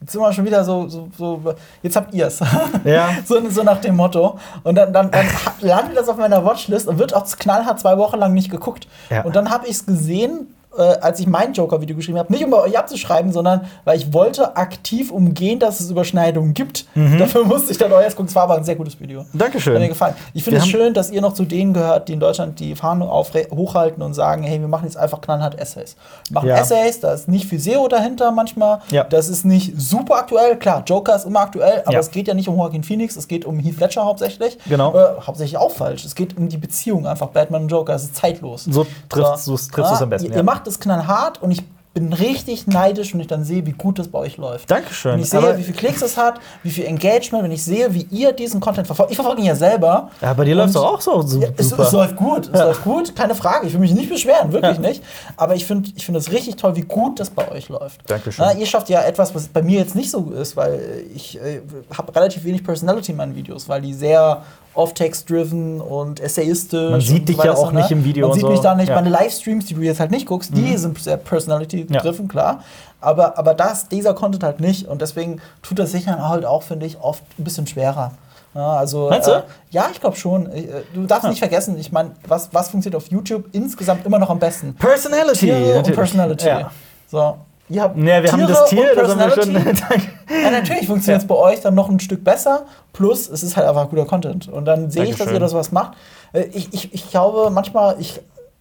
jetzt 0.00 0.12
sind 0.12 0.20
wir 0.20 0.32
schon 0.32 0.44
wieder 0.44 0.64
so, 0.64 0.88
so, 0.88 1.08
so 1.16 1.54
jetzt 1.82 1.96
habt 1.96 2.14
ihr 2.14 2.26
es. 2.26 2.40
Ja. 2.84 3.10
so, 3.24 3.48
so 3.50 3.62
nach 3.62 3.80
dem 3.80 3.96
Motto. 3.96 4.38
Und 4.62 4.74
dann, 4.74 4.92
dann, 4.92 5.10
dann 5.10 5.26
landet 5.60 5.96
das 5.96 6.08
auf 6.08 6.16
meiner 6.16 6.44
Watchlist 6.44 6.88
und 6.88 6.98
wird 6.98 7.14
auch 7.14 7.26
knallhart 7.36 7.80
zwei 7.80 7.98
Wochen 7.98 8.18
lang 8.18 8.34
nicht 8.34 8.50
geguckt. 8.50 8.88
Ja. 9.10 9.22
Und 9.22 9.36
dann 9.36 9.50
habe 9.50 9.66
ich 9.66 9.72
es 9.72 9.86
gesehen, 9.86 10.54
äh, 10.78 10.98
als 11.00 11.20
ich 11.20 11.26
mein 11.26 11.52
Joker-Video 11.52 11.96
geschrieben 11.96 12.18
habe, 12.18 12.32
nicht 12.32 12.44
um 12.44 12.50
bei 12.50 12.58
euch 12.60 12.78
abzuschreiben, 12.78 13.32
sondern 13.32 13.66
weil 13.84 13.98
ich 13.98 14.12
wollte 14.12 14.56
aktiv 14.56 15.10
umgehen, 15.10 15.58
dass 15.58 15.80
es 15.80 15.90
Überschneidungen 15.90 16.54
gibt. 16.54 16.86
Dafür 17.18 17.44
musste 17.44 17.72
ich 17.72 17.78
dann 17.78 17.92
euer 17.92 18.08
gucken. 18.10 18.26
Es 18.26 18.34
war 18.34 18.44
aber 18.44 18.56
ein 18.56 18.64
sehr 18.64 18.76
gutes 18.76 18.98
Video. 19.00 19.22
Mhm. 19.32 19.38
Dankeschön. 19.38 19.74
Hat 19.74 19.80
mir 19.82 19.88
gefallen. 19.88 20.14
Ich 20.34 20.44
finde 20.44 20.60
es 20.60 20.66
schön, 20.66 20.94
dass 20.94 21.10
ihr 21.10 21.20
noch 21.20 21.34
zu 21.34 21.44
denen 21.44 21.72
gehört, 21.74 22.08
die 22.08 22.12
in 22.14 22.20
Deutschland 22.20 22.58
die 22.60 22.74
Fahne 22.74 23.04
aufre- 23.04 23.50
hochhalten 23.50 24.02
und 24.02 24.14
sagen, 24.14 24.42
hey, 24.42 24.60
wir 24.60 24.68
machen 24.68 24.84
jetzt 24.84 24.96
einfach 24.96 25.20
knallhart 25.20 25.58
Essays. 25.58 25.96
Wir 26.28 26.34
machen 26.34 26.48
Ja. 26.48 26.56
Essays, 26.58 27.00
da 27.00 27.12
ist 27.12 27.28
nicht 27.28 27.46
viel 27.46 27.58
SEO 27.60 27.88
dahinter 27.88 28.30
manchmal. 28.30 28.80
Ja. 28.90 29.04
Das 29.04 29.28
ist 29.28 29.44
nicht 29.44 29.80
super 29.80 30.16
aktuell. 30.16 30.56
Klar, 30.56 30.82
Joker 30.86 31.16
ist 31.16 31.26
immer 31.26 31.40
aktuell, 31.40 31.82
aber 31.84 31.92
Ja. 31.94 31.98
es 32.00 32.10
geht 32.10 32.28
ja 32.28 32.34
nicht 32.34 32.48
um 32.48 32.56
Joaquin 32.56 32.82
Phoenix, 32.84 33.16
es 33.16 33.28
geht 33.28 33.44
um 33.44 33.58
Heath 33.58 33.80
Ledger 33.80 34.04
hauptsächlich. 34.04 34.58
Genau. 34.68 34.94
Äh, 34.94 35.20
hauptsächlich 35.26 35.56
auch 35.58 35.70
falsch. 35.72 36.04
Es 36.04 36.14
geht 36.14 36.36
um 36.36 36.48
die 36.48 36.56
Beziehung 36.56 37.06
einfach 37.06 37.28
Batman 37.28 37.62
und 37.62 37.68
Joker. 37.68 37.94
Es 37.94 38.04
ist 38.04 38.16
zeitlos. 38.16 38.64
So 38.64 38.86
trifft's- 39.08 39.44
so 39.44 39.56
triffst 39.56 39.74
du's 39.92 40.02
am 40.02 40.10
besten, 40.10 40.30
Ihr, 40.30 40.36
ihr 40.36 40.42
macht 40.42 40.66
es 40.68 40.80
knallhart 40.80 41.42
und 41.42 41.50
ich 41.50 41.62
bin 41.94 42.12
richtig 42.12 42.66
neidisch, 42.68 43.12
wenn 43.12 43.20
ich 43.20 43.26
dann 43.26 43.42
sehe, 43.42 43.66
wie 43.66 43.72
gut 43.72 43.98
das 43.98 44.06
bei 44.06 44.18
euch 44.20 44.36
läuft. 44.36 44.70
Dankeschön. 44.70 45.14
Wenn 45.14 45.20
ich 45.20 45.30
sehe, 45.30 45.40
Aber- 45.40 45.58
wie 45.58 45.64
viel 45.64 45.74
Klicks 45.74 46.00
es 46.02 46.16
hat, 46.16 46.38
wie 46.62 46.70
viel 46.70 46.84
Engagement, 46.84 47.42
wenn 47.42 47.50
ich 47.50 47.64
sehe, 47.64 47.92
wie 47.92 48.02
ihr 48.10 48.30
diesen 48.32 48.60
Content 48.60 48.86
verfolgt. 48.86 49.10
Ich 49.10 49.16
verfolge 49.16 49.40
ihn 49.40 49.46
ja 49.48 49.56
selber. 49.56 50.10
Ja, 50.20 50.32
bei 50.34 50.44
dir 50.44 50.54
läuft 50.54 50.70
es 50.70 50.76
auch 50.76 51.00
so 51.00 51.22
su- 51.22 51.40
Ja, 51.40 51.48
es, 51.56 51.70
super. 51.70 51.82
es 51.84 51.92
läuft 51.92 52.14
gut, 52.16 52.46
es 52.52 52.58
Ja. 52.60 52.66
läuft 52.66 52.84
gut, 52.84 53.16
keine 53.16 53.34
Frage. 53.34 53.66
Ich 53.66 53.72
will 53.72 53.80
mich 53.80 53.94
nicht 53.94 54.10
beschweren, 54.10 54.52
wirklich 54.52 54.76
Ja. 54.76 54.80
nicht. 54.80 55.02
Aber 55.36 55.56
ich 55.56 55.64
finde 55.66 55.90
ich 55.96 56.04
find 56.06 56.16
es 56.18 56.30
richtig 56.30 56.54
toll, 56.56 56.76
wie 56.76 56.82
gut 56.82 57.18
das 57.18 57.30
bei 57.30 57.50
euch 57.50 57.68
läuft. 57.68 58.02
Dankeschön. 58.08 58.44
Na, 58.46 58.52
ihr 58.56 58.66
schafft 58.66 58.88
ja 58.90 59.02
etwas, 59.02 59.34
was 59.34 59.48
bei 59.48 59.62
mir 59.62 59.80
jetzt 59.80 59.96
nicht 59.96 60.10
so 60.10 60.30
ist, 60.30 60.56
weil 60.56 61.04
ich 61.16 61.40
äh, 61.40 61.62
habe 61.96 62.14
relativ 62.14 62.44
wenig 62.44 62.62
Personality 62.62 63.10
in 63.12 63.16
meinen 63.16 63.34
Videos, 63.34 63.68
weil 63.68 63.80
die 63.80 63.94
sehr 63.94 64.42
off-text-driven 64.78 65.80
und 65.80 66.20
essayistisch. 66.20 66.90
Man 66.90 67.00
sieht 67.00 67.28
dich 67.28 67.36
ja 67.42 67.52
auch 67.54 67.72
ne? 67.72 67.80
nicht 67.80 67.90
im 67.90 68.04
Video 68.04 68.28
Man 68.28 68.34
sieht 68.34 68.42
so. 68.42 68.50
mich 68.50 68.60
da 68.60 68.74
nicht. 68.74 68.88
Ja. 68.88 68.94
Meine 68.94 69.10
Livestreams, 69.10 69.66
die 69.66 69.74
du 69.74 69.80
jetzt 69.82 70.00
halt 70.00 70.10
nicht 70.10 70.26
guckst, 70.26 70.56
die 70.56 70.76
sind 70.76 70.98
sehr 70.98 71.16
personality-driven, 71.16 72.26
Ja. 72.26 72.30
klar. 72.30 72.62
Aber, 73.00 73.38
aber 73.38 73.54
das, 73.54 73.88
dieser 73.88 74.14
Content 74.14 74.42
halt 74.42 74.60
nicht. 74.60 74.86
Und 74.88 75.02
deswegen 75.02 75.40
tut 75.62 75.78
das 75.78 75.92
sich 75.92 76.04
dann 76.06 76.26
halt 76.28 76.44
auch, 76.44 76.62
finde 76.62 76.86
ich, 76.86 77.00
oft 77.00 77.22
ein 77.38 77.44
bisschen 77.44 77.66
schwerer. 77.66 78.12
Ja, 78.54 78.72
also, 78.72 79.08
Meinst 79.10 79.28
du? 79.28 79.32
Äh, 79.32 79.42
ja, 79.70 79.88
ich 79.92 80.00
glaube 80.00 80.16
schon. 80.16 80.50
Äh, 80.50 80.64
Du 80.94 81.04
darfst 81.06 81.28
nicht 81.28 81.38
vergessen, 81.38 81.78
ich 81.78 81.92
meine, 81.92 82.12
was, 82.26 82.48
was 82.52 82.70
funktioniert 82.70 82.96
auf 82.96 83.08
YouTube 83.10 83.44
insgesamt 83.52 84.06
immer 84.06 84.18
noch 84.18 84.30
am 84.30 84.38
besten? 84.38 84.74
Personality. 84.74 85.52
Personality. 85.92 86.46
Ja. 86.46 86.70
So. 87.10 87.36
Ihr 87.70 87.82
habt 87.82 87.96
Ja, 87.98 88.22
wir 88.22 88.32
haben 88.32 88.38
Tiere 88.40 88.52
das 88.52 88.68
Tier, 88.70 88.94
das 88.94 89.10
haben 89.16 89.18
wir 89.20 89.42
schon. 89.42 89.54
Ja, 90.42 90.50
natürlich 90.50 90.86
funktioniert 90.86 91.22
es 91.22 91.26
bei 91.28 91.34
euch 91.34 91.60
dann 91.60 91.74
noch 91.74 91.88
ein 91.88 92.00
Stück 92.00 92.22
besser. 92.24 92.66
Plus, 92.92 93.28
es 93.28 93.42
ist 93.42 93.56
halt 93.56 93.66
einfach 93.68 93.88
guter 93.90 94.04
Content. 94.04 94.48
Und 94.48 94.64
dann 94.66 94.90
sehe 94.90 95.04
ich, 95.04 95.16
dass 95.16 95.30
ihr 95.30 95.38
das 95.40 95.54
was 95.54 95.72
macht. 95.72 95.96
Äh, 96.32 96.44
Ich, 96.52 96.72
ich, 96.72 96.94
ich 96.94 97.10
glaube 97.10 97.50
manchmal, 97.50 97.96
ich, 97.98 98.20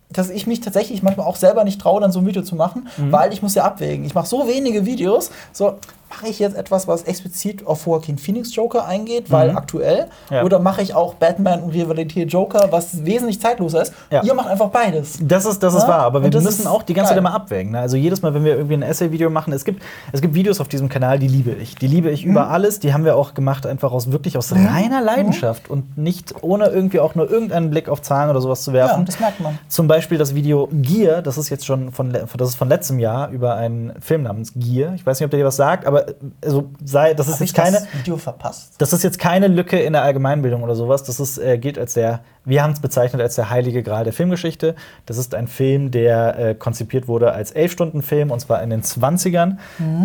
dass 0.10 0.30
ich 0.30 0.48
mich 0.48 0.62
tatsächlich 0.62 1.04
manchmal 1.04 1.28
auch 1.28 1.36
selber 1.36 1.64
nicht 1.64 1.80
traue, 1.82 2.00
dann 2.02 2.12
so 2.12 2.20
ein 2.20 2.26
Video 2.26 2.42
zu 2.42 2.56
machen, 2.56 2.88
Mhm. 2.98 3.12
weil 3.12 3.34
ich 3.34 3.42
muss 3.42 3.56
ja 3.56 3.64
abwägen. 3.66 4.06
Ich 4.06 4.14
mache 4.16 4.28
so 4.28 4.48
wenige 4.48 4.86
Videos. 4.86 5.32
So, 5.52 5.76
mache 6.10 6.28
ich 6.28 6.40
jetzt 6.40 6.56
etwas, 6.56 6.88
was 6.88 7.04
explizit 7.04 7.66
auf 7.68 7.86
Joaquin 7.86 8.18
Phoenix 8.18 8.56
Joker 8.56 8.86
eingeht, 8.86 9.30
weil 9.32 9.52
aktuell? 9.52 10.06
Mhm. 10.30 10.36
Ja. 10.36 10.44
Oder 10.44 10.60
mache 10.60 10.82
ich 10.82 10.94
auch 10.94 11.16
Batman 11.16 11.62
und 11.62 11.72
Rivalität 11.72 12.32
Joker, 12.32 12.68
was 12.72 13.06
wesentlich 13.06 13.42
zeitloser 13.42 13.82
ist? 13.82 13.94
Ja. 14.10 14.24
Ihr 14.24 14.34
macht 14.34 14.48
einfach 14.48 14.70
beides. 14.70 15.20
Das 15.22 15.46
ist, 15.46 15.62
das 15.64 15.74
ist 15.74 15.84
Ja, 15.84 15.88
wahr, 15.90 16.00
aber 16.02 16.24
wir 16.24 16.32
müssen 16.42 16.68
auch 16.68 16.84
die 16.84 16.94
ganze 16.94 17.10
geil. 17.10 17.18
Zeit 17.18 17.18
immer 17.18 17.34
abwägen. 17.34 17.72
Ne? 17.74 17.80
Also 17.80 17.98
jedes 17.98 18.22
Mal, 18.22 18.34
wenn 18.34 18.44
wir 18.46 18.56
irgendwie 18.56 18.76
ein 18.76 18.84
Essay-Video 18.84 19.30
machen, 19.30 19.52
es 19.54 19.66
gibt, 19.66 19.82
es 20.12 20.22
gibt 20.22 20.34
Videos 20.34 20.60
auf 20.62 20.68
diesem 20.68 20.90
Kanal, 20.90 21.20
die 21.20 21.28
liebe 21.28 21.52
ich. 21.52 21.76
Die 21.76 21.88
liebe 21.88 22.10
ich 22.10 22.26
Mhm. 22.26 22.32
über 22.32 22.50
alles. 22.50 22.80
Die 22.80 22.94
haben 22.94 23.04
wir 23.06 23.16
auch 23.16 23.34
gemacht, 23.34 23.66
einfach 23.66 23.92
aus 23.92 24.12
wirklich 24.12 24.38
aus 24.38 24.52
reiner 24.54 25.02
Leidenschaft 25.02 25.70
und 25.70 25.98
nicht 25.98 26.36
ohne 26.42 26.68
irgendwie 26.68 27.00
auch 27.00 27.16
nur 27.16 27.30
irgendeinen 27.30 27.70
Blick 27.70 27.90
auf 27.90 28.02
Zahlen 28.02 28.30
oder 28.30 28.42
sowas 28.42 28.64
zu 28.64 28.74
werfen. 28.74 29.00
Ja, 29.00 29.06
das 29.06 29.20
merkt 29.20 29.40
man. 29.40 29.58
Zum 29.68 29.88
Beispiel 29.88 30.18
das 30.18 30.36
Video 30.36 30.70
Gear, 30.72 31.22
das 31.22 31.38
ist 31.38 31.50
jetzt 31.50 31.66
schon 31.66 31.92
von, 31.92 32.12
das 32.14 32.50
ist 32.50 32.56
von 32.56 32.70
letztem 32.70 33.00
Jahr 33.00 33.30
über 33.30 33.56
einen 33.56 33.94
Film 34.02 34.24
namens 34.24 34.54
Gear. 34.56 34.94
Ich 34.96 35.06
weiß 35.06 35.20
nicht, 35.20 35.26
ob 35.26 35.32
der 35.32 35.40
dir 35.40 35.46
was 35.46 35.56
sagt, 35.58 35.86
aber 35.86 35.97
äh, 35.98 36.14
also 36.44 36.70
sei, 36.84 37.14
das 37.14 37.28
ist 37.28 37.36
Hab 37.36 37.42
jetzt 37.42 37.56
keine. 37.56 37.78
das 37.78 37.88
Video 37.94 38.18
verpasst? 38.18 38.74
Das 38.78 38.94
ist 38.94 39.04
jetzt 39.04 39.20
keine 39.20 39.48
Lücke 39.48 39.80
in 39.80 39.94
der 39.94 40.04
Allgemeinbildung 40.04 40.64
oder 40.64 40.76
sowas. 40.76 41.04
Das 41.04 41.20
ist, 41.20 41.38
äh, 41.38 41.58
gilt 41.58 41.78
als 41.78 41.94
der, 41.94 42.22
wir 42.46 42.64
haben 42.64 42.74
es 42.74 42.80
bezeichnet 42.80 43.22
als 43.22 43.36
der 43.36 43.50
heilige 43.50 43.84
Gral 43.84 44.04
der 44.04 44.14
Filmgeschichte. 44.14 44.76
Das 45.06 45.18
ist 45.18 45.36
ein 45.36 45.48
Film, 45.48 45.92
der 45.92 46.40
äh, 46.40 46.56
konzipiert 46.56 47.08
wurde 47.08 47.34
als 47.34 47.52
Elf-Stunden-Film 47.52 48.32
und 48.32 48.40
zwar 48.40 48.62
in 48.64 48.70
den 48.70 48.82
20ern. 48.82 49.58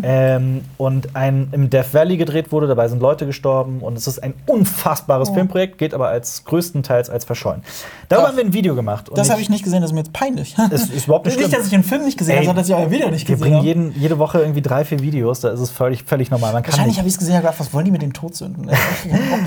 Ähm, 0.02 0.64
und 0.78 1.14
ein 1.14 1.49
im 1.52 1.70
Death 1.70 1.94
Valley 1.94 2.16
gedreht 2.16 2.52
wurde, 2.52 2.66
dabei 2.66 2.88
sind 2.88 3.00
Leute 3.00 3.26
gestorben 3.26 3.80
und 3.80 3.96
es 3.96 4.06
ist 4.06 4.22
ein 4.22 4.34
unfassbares 4.46 5.30
Filmprojekt, 5.30 5.78
geht 5.78 5.94
aber 5.94 6.08
als 6.08 6.44
größtenteils 6.44 7.11
als 7.11 7.25
verschollen. 7.25 7.62
Darüber 8.12 8.28
haben 8.28 8.37
wir 8.37 8.45
ein 8.45 8.52
Video 8.52 8.75
gemacht. 8.75 9.11
Das 9.14 9.31
habe 9.31 9.40
ich 9.40 9.49
nicht 9.50 9.64
gesehen, 9.64 9.81
das 9.81 9.90
ist 9.90 9.95
mir 9.95 10.00
jetzt 10.00 10.12
peinlich. 10.12 10.54
Es 10.71 10.88
ist 10.88 11.07
überhaupt 11.07 11.26
nicht 11.26 11.38
nicht, 11.38 11.52
dass 11.52 11.64
ich 11.64 11.71
den 11.71 11.83
Film 11.83 12.04
nicht 12.04 12.19
gesehen 12.19 12.37
habe, 12.37 12.47
sondern 12.47 12.62
dass 12.62 12.69
ich 12.69 12.75
euer 12.75 12.90
Video 12.90 13.11
nicht 13.11 13.28
Wir 13.28 13.37
gesehen 13.37 13.40
bringen 13.40 13.57
habe. 13.57 13.66
jeden, 13.66 14.00
jede 14.00 14.19
Woche 14.19 14.40
irgendwie 14.40 14.62
drei, 14.62 14.85
vier 14.85 15.00
Videos, 15.00 15.40
da 15.40 15.50
ist 15.50 15.61
es 15.61 15.71
völlig, 15.71 16.04
völlig 16.04 16.31
normal. 16.31 16.52
Man 16.52 16.62
kann 16.62 16.73
Wahrscheinlich 16.73 16.99
habe 16.99 17.09
ich 17.09 17.14
es 17.14 17.19
gesehen 17.19 17.35
und 17.37 17.40
gedacht, 17.42 17.59
was 17.59 17.73
wollen 17.73 17.85
die 17.85 17.90
mit 17.90 18.02
dem 18.02 18.12
Todsünden? 18.12 18.71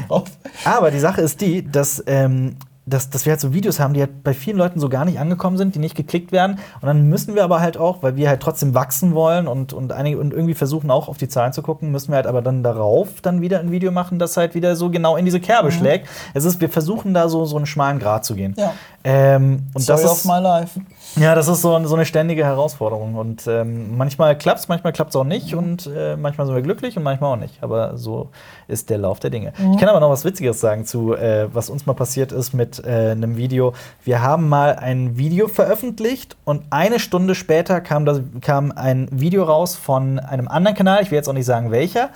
Aber 0.66 0.92
die 0.92 1.00
Sache 1.00 1.22
ist 1.22 1.42
die, 1.42 1.70
dass, 1.70 2.04
ähm, 2.08 2.56
dass, 2.86 3.10
dass 3.10 3.25
wir 3.25 3.32
halt 3.32 3.42
so 3.42 3.54
Videos 3.54 3.80
haben, 3.80 3.94
die 3.94 4.01
halt 4.01 4.24
bei 4.24 4.34
vielen 4.34 4.58
Leuten 4.58 4.80
so 4.80 4.89
gar 4.89 5.06
nicht 5.06 5.20
angekommen 5.20 5.58
sind, 5.58 5.74
die 5.75 5.80
nicht 5.80 5.96
geklickt 5.96 6.32
werden. 6.32 6.60
Und 6.82 6.88
dann 6.88 7.10
müssen 7.10 7.34
wir 7.34 7.44
aber 7.44 7.60
halt 7.60 7.77
auch, 7.77 8.04
weil 8.04 8.15
wir 8.15 8.30
halt 8.30 8.42
trotzdem 8.42 8.75
wachsen 8.75 9.15
wollen 9.15 9.48
und, 9.48 9.74
und, 9.74 9.92
einige, 9.92 10.20
und 10.20 10.34
irgendwie 10.34 10.54
versuchen 10.54 10.92
auch 10.92 11.08
auf 11.08 11.18
die 11.18 11.27
Zahlen 11.27 11.51
zu 11.51 11.62
gucken, 11.62 11.92
müssen 11.92 12.10
wir 12.10 12.18
halt 12.18 12.27
aber 12.27 12.42
dann 12.42 12.62
darauf 12.62 13.22
dann 13.22 13.42
wieder 13.42 13.60
ein 13.60 13.72
Video 13.72 13.92
machen, 13.92 14.20
das 14.20 14.38
halt 14.38 14.54
wieder 14.54 14.75
so 14.75 14.89
genau 14.89 15.15
in 15.18 15.25
diese 15.25 15.39
Kerbe 15.39 15.72
schlägt. 15.72 16.08
Es 16.34 16.46
ist, 16.46 16.62
wir 16.62 16.70
versuchen 16.70 17.13
da 17.13 17.27
so, 17.27 17.46
so 17.46 17.58
einen 17.58 17.65
schmalen 17.65 18.00
Grat 18.00 18.24
zu 18.24 18.36
gehen. 18.36 18.54
Ja. 18.58 18.74
Ähm, 19.04 19.63
und 19.74 19.82
Story 19.82 20.01
das 20.01 20.12
of 20.12 20.18
ist, 20.18 20.25
my 20.25 20.39
life. 20.39 20.80
Ja, 21.16 21.36
das 21.36 21.48
ist 21.48 21.62
so, 21.62 21.86
so 21.86 21.96
eine 21.96 22.06
ständige 22.06 22.44
Herausforderung. 22.44 23.16
Und 23.16 23.48
ähm, 23.48 23.98
manchmal 23.98 24.38
klappt 24.38 24.60
es, 24.60 24.68
manchmal 24.68 24.94
klappt 24.94 25.12
es 25.12 25.16
auch 25.16 25.24
nicht. 25.24 25.56
Und 25.56 25.88
äh, 25.88 26.16
manchmal 26.16 26.48
sind 26.48 26.56
wir 26.56 26.62
glücklich 26.62 26.98
und 26.98 27.04
manchmal 27.04 27.34
auch 27.34 27.40
nicht. 27.40 27.62
Aber 27.62 27.98
so 27.98 28.30
ist 28.68 28.90
der 28.90 28.98
Lauf 28.98 29.20
der 29.20 29.30
Dinge. 29.30 29.54
Ich 29.74 29.80
kann 29.80 29.90
aber 29.90 30.00
noch 30.00 30.10
was 30.10 30.26
Witziges 30.26 30.60
sagen 30.60 30.86
zu, 30.86 31.14
äh, 31.16 31.48
was 31.54 31.70
uns 31.70 31.86
mal 31.86 31.94
passiert 31.94 32.32
ist 32.32 32.54
mit 32.54 32.84
äh, 32.86 33.12
einem 33.12 33.38
Video. 33.38 33.74
Wir 34.04 34.22
haben 34.22 34.50
mal 34.50 34.76
ein 34.76 35.18
Video 35.18 35.48
veröffentlicht 35.48 36.36
und 36.44 36.64
eine 36.70 37.00
Stunde 37.00 37.36
später 37.36 37.82
kam, 37.82 38.06
das, 38.06 38.22
kam 38.42 38.72
ein 38.72 39.08
Video 39.12 39.44
raus 39.44 39.76
von 39.76 40.20
einem 40.20 40.48
anderen 40.48 40.76
Kanal. 40.76 41.02
Ich 41.02 41.12
will 41.12 41.18
jetzt 41.18 41.30
auch 41.30 41.34
nicht 41.34 41.46
sagen 41.46 41.72
welcher. 41.72 42.10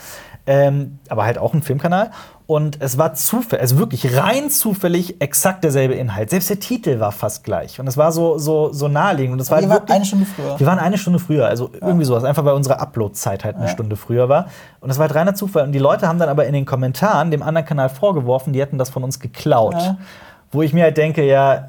Ähm, 0.46 1.00
aber 1.10 1.26
halt 1.26 1.38
auch 1.38 1.54
ein 1.54 1.62
Filmkanal. 1.62 2.12
Und 2.50 2.82
es 2.82 2.98
war 2.98 3.14
zufällig, 3.14 3.62
also 3.62 3.78
wirklich 3.78 4.18
rein 4.18 4.50
zufällig 4.50 5.22
exakt 5.22 5.64
derselbe 5.64 5.94
Inhalt. 5.94 6.32
Selbst 6.32 6.50
der 6.50 6.60
Titel 6.60 7.00
war 7.00 7.12
fast 7.12 7.44
gleich. 7.44 7.80
Und 7.80 7.86
es 7.86 7.96
war 7.96 8.12
so, 8.12 8.40
so, 8.40 8.74
so 8.74 8.88
naheliegend. 8.88 9.34
Und 9.34 9.40
es 9.40 9.52
war 9.52 9.62
wart 9.62 9.82
wirklich, 9.82 9.96
eine 9.96 10.06
Stunde 10.06 10.26
früher. 10.26 10.60
wir 10.60 10.66
waren 10.66 10.80
eine 10.80 10.98
Stunde 10.98 11.20
früher, 11.20 11.46
also 11.46 11.70
irgendwie 11.80 12.06
sowas, 12.06 12.24
einfach 12.24 12.44
weil 12.46 12.56
unsere 12.56 12.80
Upload-Zeit 12.80 13.44
halt 13.44 13.58
eine 13.58 13.66
Ja. 13.66 13.72
Stunde 13.72 13.96
früher 13.96 14.30
war. 14.30 14.48
Und 14.80 14.90
das 14.90 14.98
war 14.98 15.06
halt 15.06 15.14
reiner 15.14 15.36
Zufall. 15.36 15.66
Und 15.66 15.74
die 15.74 15.78
Leute 15.78 16.08
haben 16.08 16.18
dann 16.18 16.28
aber 16.28 16.48
in 16.48 16.54
den 16.54 16.66
Kommentaren 16.66 17.30
dem 17.30 17.44
anderen 17.44 17.68
Kanal 17.68 17.88
vorgeworfen, 17.90 18.52
die 18.52 18.60
hätten 18.62 18.80
das 18.80 18.90
von 18.90 19.04
uns 19.04 19.20
geklaut. 19.20 19.76
Ja. 19.76 19.98
Wo 20.52 20.64
ich 20.64 20.74
mir 20.74 20.86
halt 20.86 20.98
denke, 20.98 21.24
ja, 21.24 21.68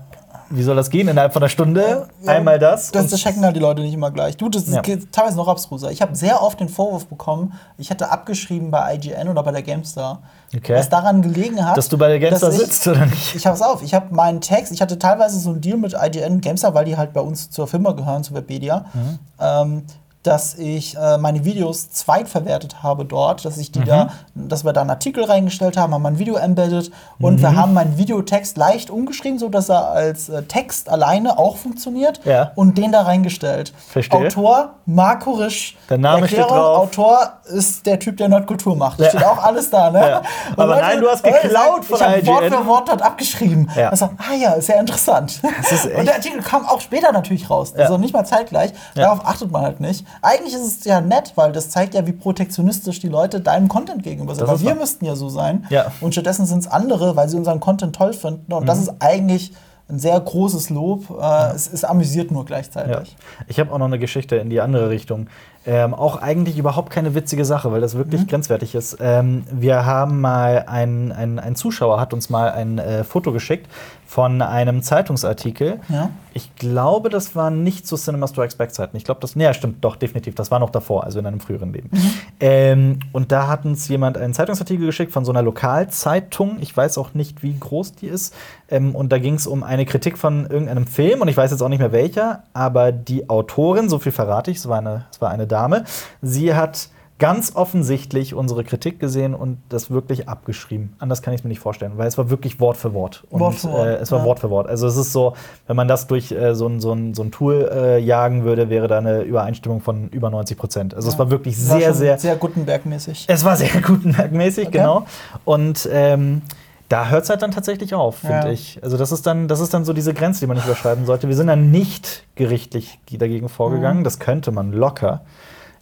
wie 0.51 0.63
soll 0.63 0.77
das 0.77 0.91
gehen 0.91 1.09
innerhalb 1.09 1.33
von 1.33 1.43
einer 1.43 1.49
Stunde? 1.49 2.09
Ja, 2.23 2.33
Einmal 2.33 2.59
das. 2.59 2.91
Das, 2.91 3.07
das 3.09 3.21
checken 3.21 3.45
halt 3.45 3.55
die 3.57 3.61
Leute 3.61 3.83
nicht 3.83 3.95
immer 3.95 4.11
gleich. 4.11 4.37
Du, 4.37 4.49
das 4.49 4.67
Ja. 4.69 4.81
geht 4.83 5.13
teilweise 5.13 5.37
noch 5.37 5.49
abstruser. 5.49 5.91
Ich 5.91 6.03
habe 6.03 6.15
sehr 6.17 6.43
oft 6.43 6.59
den 6.61 6.69
Vorwurf 6.69 7.07
bekommen, 7.07 7.53
ich 7.79 7.91
hätte 7.91 8.11
abgeschrieben 8.11 8.71
bei 8.71 8.95
IGN 8.97 9.29
oder 9.29 9.43
bei 9.43 9.53
der 9.53 9.63
GameStar. 9.63 10.23
Okay. 10.55 10.77
Was 10.77 10.89
daran 10.89 11.23
gelegen 11.23 11.65
hat, 11.65 11.77
dass 11.77 11.89
du 11.89 11.97
bei 11.97 12.09
der 12.09 12.19
GameStar 12.19 12.51
ich- 12.51 12.59
sitzt, 12.59 12.87
oder 12.89 13.07
nicht? 13.07 13.35
Ich 13.37 13.47
hab's 13.47 13.63
auf. 13.63 13.83
Ich 13.83 13.95
habe 13.95 14.15
meinen 14.15 14.41
Text, 14.41 14.73
ich 14.73 14.83
hatte 14.83 14.99
teilweise 14.99 15.39
so 15.39 15.51
einen 15.51 15.61
Deal 15.61 15.77
mit 15.79 15.95
IGN 15.95 16.41
GameStar, 16.41 16.75
weil 16.75 16.85
die 16.85 16.97
halt 16.97 17.13
bei 17.13 17.21
uns 17.21 17.51
zur 17.51 17.67
Firma 17.69 17.93
gehören, 17.93 18.25
zu 18.25 18.35
Webedia, 18.35 18.85
Mhm. 18.93 19.19
ähm, 19.41 19.83
dass 20.23 20.55
ich 20.55 20.97
äh, 20.99 21.17
meine 21.17 21.47
Videos 21.47 21.91
zweitverwertet 21.93 22.83
habe 22.83 23.07
dort, 23.07 23.45
dass 23.47 23.57
Mhm. 23.57 23.63
ich 23.63 23.73
die 23.73 23.85
da, 23.85 24.11
dass 24.35 24.65
wir 24.65 24.73
da 24.75 24.83
einen 24.83 24.91
Artikel 24.91 25.25
reingestellt 25.25 25.79
haben, 25.79 25.95
haben 25.95 26.05
ein 26.05 26.19
Video 26.19 26.37
embedded 26.37 26.91
und 27.19 27.37
Mhm. 27.37 27.43
wir 27.43 27.57
haben 27.57 27.73
meinen 27.73 27.97
Videotext 27.97 28.59
leicht 28.59 28.91
umgeschrieben, 28.91 29.39
so 29.39 29.49
dass 29.49 29.71
er 29.71 29.89
als 29.91 30.29
äh, 30.29 30.43
Text 30.43 30.91
alleine 30.91 31.39
auch 31.39 31.57
funktioniert 31.57 32.21
Ja. 32.27 32.53
und 32.55 32.77
den 32.77 32.93
da 32.93 33.03
reingestellt. 33.03 33.73
Verstehe. 33.89 34.27
Autor 34.27 34.75
Marco 34.85 35.31
Risch. 35.33 35.79
Der 35.89 35.97
Name 35.97 36.27
steht 36.27 36.41
Erklärung, 36.41 36.63
drauf. 36.65 36.79
Autor 36.89 37.33
ist 37.47 37.87
der 37.87 37.99
Typ, 37.99 38.19
der 38.19 38.29
Nerdkultur 38.29 38.77
macht. 38.77 39.01
Ja. 39.01 39.09
Steht 39.09 39.25
auch 39.25 39.39
alles 39.43 39.71
da, 39.71 39.91
ne? 39.91 40.01
Ja. 40.01 40.19
Und 40.55 40.59
Aber 40.61 40.77
nein, 40.81 41.01
du 41.01 41.09
hast 41.09 41.25
Leute 41.25 41.39
geklaut 41.49 41.85
von 41.87 41.97
ich 41.97 42.03
hab 42.03 42.27
Wort 42.27 42.45
für 42.45 42.67
Wort 42.67 42.89
dort 42.91 43.01
abgeschrieben. 43.03 43.71
Ja. 43.75 43.89
Also, 43.89 44.07
ah 44.19 44.35
ja, 44.39 44.53
ist 44.53 44.69
ja 44.69 44.75
interessant. 44.79 45.41
ist 45.63 45.87
echt- 45.87 45.97
Und 45.97 46.05
der 46.07 46.17
Artikel 46.17 46.43
kam 46.43 46.67
auch 46.67 46.81
später 46.83 47.11
natürlich 47.13 47.49
raus. 47.49 47.73
Also 47.75 47.97
nicht 47.97 48.13
mal 48.13 48.25
zeitgleich. 48.27 48.73
Darauf 48.95 49.25
achtet 49.27 49.51
man 49.51 49.63
halt 49.63 49.81
nicht. 49.81 50.05
Eigentlich 50.23 50.55
ist 50.55 50.81
es 50.81 50.85
ja 50.85 51.01
nett, 51.01 51.33
weil 51.37 51.53
das 51.53 51.71
zeigt 51.71 51.95
ja, 51.95 52.07
wie 52.07 52.13
protektionistisch 52.13 53.01
die 53.01 53.09
Leute 53.09 53.41
deinem 53.41 53.69
Content 53.69 54.03
gegenüber 54.03 54.35
sind. 54.35 54.43
Das 54.47 54.51
Weil 54.51 54.61
wir 54.61 54.71
wahr. 54.73 54.81
müssten 54.81 55.05
ja 55.05 55.17
so 55.17 55.29
sein. 55.29 55.67
Ja. 55.71 55.93
Und 56.01 56.13
stattdessen 56.13 56.47
sind 56.47 56.59
es 56.61 56.67
andere, 56.67 57.17
weil 57.17 57.29
sie 57.29 57.37
unseren 57.37 57.61
Content 57.61 57.95
toll 57.97 58.13
finden. 58.13 58.53
Und 58.53 58.67
das 58.67 58.79
Mhm. 58.79 58.83
ist 58.85 58.93
eigentlich 59.01 59.53
ein 59.91 59.99
sehr 59.99 60.19
großes 60.21 60.71
Lob. 60.71 61.11
Äh, 61.21 61.55
Es 61.55 61.67
ist 61.67 61.85
amüsiert 61.85 62.31
nur 62.31 62.43
Ja. 62.43 62.47
gleichzeitig. 62.47 63.17
Ich 63.49 63.59
habe 63.61 63.73
auch 63.73 63.79
noch 63.79 63.87
eine 63.87 63.99
Geschichte 63.99 64.37
in 64.37 64.51
die 64.51 64.61
andere 64.61 64.91
Richtung. 64.91 65.27
Ähm, 65.67 65.93
auch 65.93 66.17
eigentlich 66.23 66.57
überhaupt 66.57 66.89
keine 66.91 67.15
witzige 67.15 67.45
Sache, 67.45 67.71
weil 67.71 67.83
das 67.83 67.93
Mhm. 67.95 67.99
wirklich 67.99 68.27
grenzwertig 68.27 68.75
ist. 68.75 68.97
Ähm, 69.01 69.45
wir 69.53 69.85
haben 69.85 70.21
mal, 70.23 70.65
ein, 70.67 71.13
ein, 71.13 71.39
ein 71.39 71.55
Zuschauer 71.55 72.01
hat 72.01 72.15
uns 72.15 72.31
mal 72.31 72.51
ein 72.53 72.79
äh, 72.79 73.05
Foto 73.05 73.31
geschickt 73.31 73.67
von 74.07 74.41
einem 74.41 74.83
Zeitungsartikel. 74.83 75.79
Ja. 75.91 76.11
Ich 76.33 76.55
glaube, 76.57 77.11
das 77.11 77.37
war 77.37 77.51
nicht 77.51 77.87
zu 77.87 77.97
Cinema 77.97 78.27
Strikes 78.27 78.55
Back 78.57 78.73
Zeiten. 78.73 78.97
Ich 78.97 79.05
glaube, 79.05 79.21
das, 79.21 79.37
nee, 79.37 79.45
ja, 79.45 79.53
stimmt, 79.53 79.85
doch, 79.85 79.97
definitiv. 79.97 80.35
Das 80.35 80.51
war 80.51 80.59
noch 80.61 80.71
davor, 80.71 81.05
also 81.05 81.19
in 81.19 81.27
einem 81.27 81.41
früheren 81.41 81.73
Leben. 81.75 81.91
Mhm. 81.93 82.11
Ähm, 82.41 82.99
und 83.13 83.31
da 83.31 83.47
hat 83.49 83.65
uns 83.67 83.87
jemand 83.89 84.17
einen 84.17 84.33
Zeitungsartikel 84.33 84.87
geschickt 84.87 85.13
von 85.13 85.25
so 85.27 85.31
einer 85.33 85.43
Lokalzeitung. 85.43 86.57
Ich 86.61 86.75
weiß 86.77 86.97
auch 86.99 87.13
nicht, 87.15 87.43
wie 87.43 87.57
groß 87.59 87.97
die 87.97 88.07
ist. 88.07 88.35
Ähm, 88.71 88.95
und 88.95 89.13
da 89.13 89.19
ging 89.19 89.35
es 89.35 89.47
um 89.47 89.63
eine 89.63 89.80
Kritik 89.87 90.19
von 90.19 90.47
irgendeinem 90.47 90.87
Film 90.87 91.21
und 91.21 91.29
ich 91.29 91.37
weiß 91.37 91.51
jetzt 91.51 91.63
auch 91.63 91.69
nicht 91.69 91.81
mehr 91.81 91.93
welcher, 91.93 92.45
aber 92.53 92.93
die 92.93 93.29
Autorin, 93.29 93.89
so 93.89 93.99
viel 93.99 94.13
verrate 94.13 94.51
ich, 94.51 94.59
es 94.59 94.69
war 94.69 94.79
eine, 94.79 95.07
es 95.13 95.21
war 95.21 95.31
eine 95.31 95.47
Dame, 95.47 95.85
sie 96.23 96.55
hat 96.55 96.89
ganz 97.19 97.55
offensichtlich 97.55 98.33
unsere 98.33 98.65
Kritik 98.65 98.99
gesehen 98.99 99.35
und 99.35 99.59
das 99.69 99.91
wirklich 99.91 100.27
abgeschrieben. 100.31 100.95
Anders 101.01 101.21
kann 101.21 101.35
ich 101.35 101.41
es 101.41 101.45
mir 101.45 101.49
nicht 101.51 101.61
vorstellen, 101.61 101.93
weil 101.97 102.09
es 102.09 102.17
war 102.17 102.31
wirklich 102.31 102.61
Wort 102.61 102.79
für 102.79 102.95
Wort. 102.95 103.25
Und, 103.29 103.41
Wort 103.41 103.57
für 103.57 103.69
Wort, 103.71 103.87
Äh, 103.89 103.97
es 103.97 104.11
war 104.11 104.21
ja. 104.21 104.25
Wort 104.25 104.39
für 104.41 104.49
Wort. 104.49 104.67
Also 104.69 104.87
es 104.87 104.97
ist 104.97 105.13
so, 105.13 105.35
wenn 105.67 105.77
man 105.77 105.87
das 105.87 106.07
durch 106.07 106.33
äh, 106.33 106.55
so, 106.55 106.67
ein, 106.67 106.81
so, 106.81 106.93
ein, 106.95 107.13
so 107.13 107.23
ein 107.23 107.31
Tool 107.31 107.71
äh, 107.71 107.99
jagen 107.99 108.45
würde, 108.45 108.71
wäre 108.71 108.89
da 108.89 108.97
eine 108.97 109.21
Übereinstimmung 109.21 109.83
von 109.83 110.09
über 110.09 110.31
90 110.31 110.57
Prozent. 110.57 110.95
Also 110.95 111.11
es 111.11 111.19
war 111.19 111.31
wirklich 111.31 111.59
War 111.69 111.77
sehr, 111.79 111.89
schon 111.89 111.99
sehr, 111.99 112.19
sehr 112.19 112.37
Gutenberg-mäßig. 112.37 113.27
es 113.29 113.45
war 113.45 113.55
sehr 113.55 113.69
gutenbergmäßig, 113.87 114.69
Okay. 114.69 114.79
genau. 114.79 115.05
Und 115.45 115.87
ähm, 115.93 116.41
da 116.91 117.09
hört 117.09 117.23
es 117.23 117.31
halt 117.31 117.41
dann 117.41 117.53
tatsächlich 117.53 117.95
auf, 117.95 118.17
finde 118.19 118.35
Ja. 118.49 118.51
ich. 118.51 118.81
Also 118.83 118.97
das 118.97 119.13
ist, 119.13 119.25
dann, 119.25 119.47
das 119.47 119.61
ist 119.61 119.73
dann 119.73 119.85
so 119.85 119.93
diese 119.93 120.13
Grenze, 120.13 120.41
die 120.41 120.47
man 120.49 120.57
nicht 120.57 120.67
überschreiten 120.67 121.07
sollte. 121.07 121.29
Wir 121.29 121.37
sind 121.37 121.47
dann 121.47 121.71
nicht 121.71 122.25
gerichtlich 122.35 122.99
dagegen 123.13 123.49
vorgegangen. 123.49 124.01
Mhm. 124.01 124.05
Das 124.05 124.19
könnte 124.19 124.51
man 124.51 124.73
locker. 124.73 125.21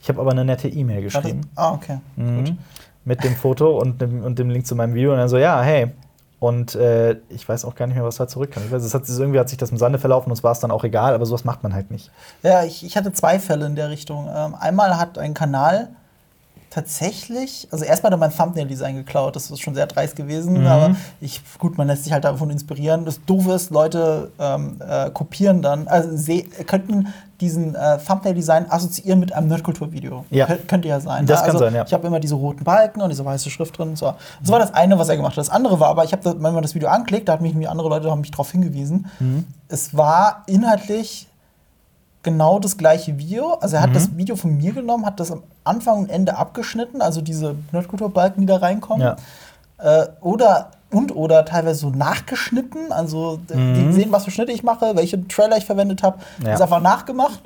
Ich 0.03 0.11
habe 0.11 0.21
aber 0.21 0.33
eine 0.33 0.45
nette 0.45 0.69
E-Mail 0.69 1.03
geschrieben. 1.03 1.41
Ah, 1.57 1.73
okay. 1.73 1.99
Gut. 2.17 2.25
Mhm. 2.27 2.59
Mit 3.07 3.25
dem 3.25 3.35
Foto 3.37 3.79
und 3.79 4.03
dem, 4.03 4.23
und 4.23 4.39
dem 4.39 4.51
Link 4.51 4.67
zu 4.67 4.77
meinem 4.77 4.93
Video. 4.93 5.13
Und 5.13 5.19
dann 5.19 5.31
so, 5.31 5.39
ja, 5.39 5.63
hey. 5.63 5.93
Und 6.41 6.75
äh, 6.75 7.17
ich 7.31 7.49
weiß 7.49 7.65
auch 7.65 7.75
gar 7.75 7.87
nicht 7.87 7.97
mehr, 7.97 8.05
was 8.05 8.17
da 8.17 8.29
zurückkam. 8.29 8.63
Ich 8.67 8.71
weiß, 8.71 8.85
es 8.85 8.93
hat, 8.93 9.09
irgendwie 9.09 9.41
hat 9.41 9.49
sich 9.49 9.59
das 9.59 9.71
im 9.71 9.79
Sande 9.79 9.99
verlaufen 9.99 10.29
und 10.31 10.37
es 10.37 10.45
war 10.45 10.53
es 10.53 10.61
dann 10.61 10.71
auch 10.71 10.85
egal, 10.85 11.15
aber 11.15 11.25
sowas 11.25 11.45
macht 11.45 11.63
man 11.63 11.73
halt 11.75 11.91
nicht. 11.91 12.11
Ja, 12.43 12.65
ich, 12.65 12.85
ich 12.85 12.97
hatte 12.99 13.13
zwei 13.13 13.39
Fälle 13.41 13.65
in 13.67 13.75
der 13.75 13.89
Richtung. 13.89 14.29
Ähm, 14.33 14.55
einmal 14.55 14.99
hat 14.99 15.17
ein 15.19 15.33
Kanal 15.35 15.89
tatsächlich, 16.71 17.69
also 17.71 17.85
erstmal 17.85 18.13
hat 18.13 18.19
er 18.19 18.21
mein 18.21 18.35
Thumbnail-Design 18.37 18.97
geklaut, 18.97 19.37
das 19.37 19.51
ist 19.51 19.61
schon 19.61 19.75
sehr 19.75 19.87
dreist 19.87 20.17
gewesen, 20.17 20.61
Mhm. 20.61 20.67
aber 20.67 20.97
ich, 21.21 21.43
gut, 21.59 21.79
man 21.79 21.87
lässt 21.87 22.05
sich 22.05 22.13
halt 22.13 22.25
davon 22.25 22.51
inspirieren. 22.51 23.05
Das 23.05 23.25
Doofe 23.25 23.53
ist, 23.53 23.71
Leute 23.71 24.31
ähm, 24.39 24.77
äh, 24.87 25.11
kopieren 25.11 25.63
dann, 25.63 25.89
also 25.89 26.09
könnten 26.67 27.09
diesen 27.41 27.75
äh, 27.77 27.99
Thumbnail-Design 27.99 28.67
assoziieren 28.69 29.21
mit 29.21 29.33
einem 29.33 29.47
Nerdkultur-Video. 29.49 30.25
Ja. 30.31 30.47
Kö- 30.47 30.67
Könnte 30.67 30.89
ja 30.89 30.99
sein. 30.99 31.25
Das 31.25 31.41
ne? 31.41 31.47
kann 31.47 31.55
also, 31.55 31.65
sein, 31.67 31.75
ja. 31.75 31.85
Ich 31.87 31.93
habe 31.93 32.05
immer 32.07 32.19
diese 32.19 32.35
roten 32.35 32.65
Balken 32.65 33.01
und 33.01 33.11
diese 33.11 33.25
weiße 33.25 33.49
Schrift 33.49 33.79
drin. 33.79 33.95
So. 33.95 34.13
Das 34.41 34.51
war 34.51 34.59
das 34.59 34.75
eine, 34.75 34.99
was 34.99 35.09
er 35.09 35.17
gemacht 35.17 35.33
hat. 35.33 35.39
Das 35.39 35.49
andere 35.51 35.79
war 35.79 35.89
aber, 35.89 36.03
ich 36.03 36.11
habe, 36.13 36.25
wenn 36.35 36.53
man 36.53 36.63
das 36.63 36.75
Video 36.75 36.89
anklickt, 36.89 37.29
da 37.29 37.35
hat 37.35 37.41
mich 37.41 37.55
andere 37.69 37.89
Leute 37.89 38.11
haben 38.11 38.23
mich 38.23 38.33
darauf 38.33 38.51
hingewiesen. 38.51 39.07
Mhm. 39.21 39.45
Es 39.69 39.97
war 39.97 40.43
inhaltlich 40.47 41.28
genau 42.23 42.59
das 42.59 42.77
gleiche 42.77 43.19
Video. 43.19 43.55
Also 43.61 43.77
er 43.77 43.83
hat 43.83 43.91
Mhm. 43.91 43.95
das 43.95 44.17
Video 44.17 44.37
von 44.37 44.57
mir 44.57 44.73
genommen, 44.73 45.07
hat 45.07 45.21
das 45.21 45.31
am 45.31 45.43
Anfang 45.65 45.99
und 46.01 46.11
Ende 46.11 46.37
abgeschnitten, 46.37 47.01
also 47.01 47.21
diese 47.21 47.55
Nerdkulturbalken, 47.73 48.41
die 48.43 48.47
da 48.47 48.57
reinkommen. 48.57 49.03
Ja. 49.03 49.17
Äh, 50.03 50.09
oder 50.21 50.71
und 50.91 51.15
oder 51.15 51.45
teilweise 51.45 51.81
so 51.81 51.91
nachgeschnitten, 51.91 52.91
also 52.93 53.37
d- 53.37 53.55
die 53.55 53.93
sehen, 53.93 54.11
was 54.11 54.25
für 54.25 54.31
Schnitte 54.31 54.53
ich 54.53 54.63
mache, 54.63 54.97
welche 54.97 55.27
Trailer 55.29 55.57
ich 55.59 55.67
verwendet 55.67 56.03
habe, 56.03 56.19
Mhm. 56.41 56.47
Ja. 56.47 56.55
ist 56.55 56.63
einfach 56.63 56.81
nachgemacht 56.81 57.41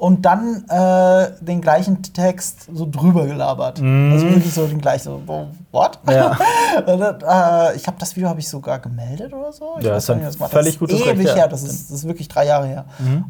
und 0.00 0.22
dann 0.24 0.64
äh, 0.70 1.30
den 1.42 1.60
gleichen 1.60 2.02
Text 2.02 2.68
so 2.72 2.88
drüber 2.90 3.26
gelabert. 3.26 3.80
Also 3.80 4.26
wirklich 4.30 4.54
so 4.54 4.66
den 4.66 4.80
gleichen, 4.80 5.04
so, 5.04 5.20
what? 5.72 5.98
Mhm. 6.06 6.12
Ja. 6.12 6.38
Dann, 6.86 7.00
äh, 7.02 7.76
ich 7.76 7.86
habe 7.86 7.98
das 7.98 8.16
Video 8.16 8.30
habe 8.30 8.40
ich 8.40 8.48
sogar 8.48 8.78
gemeldet 8.78 9.30
oder 9.34 9.52
so. 9.52 9.74
Ich 9.78 9.84
Ja, 9.84 9.92
weiß 9.96 10.08
ein 10.10 10.24
nicht, 10.24 10.38
völlig 10.38 10.50
das 10.52 10.66
ist 10.68 10.78
gutes 10.78 11.00
ewig 11.02 11.18
Recht, 11.18 11.28
ja. 11.28 11.34
her. 11.34 11.48
Das 11.48 11.62
ist, 11.62 11.90
das 11.90 11.98
ist 11.98 12.08
wirklich 12.08 12.28
drei 12.28 12.46
Jahre 12.46 12.66
her. 12.66 12.84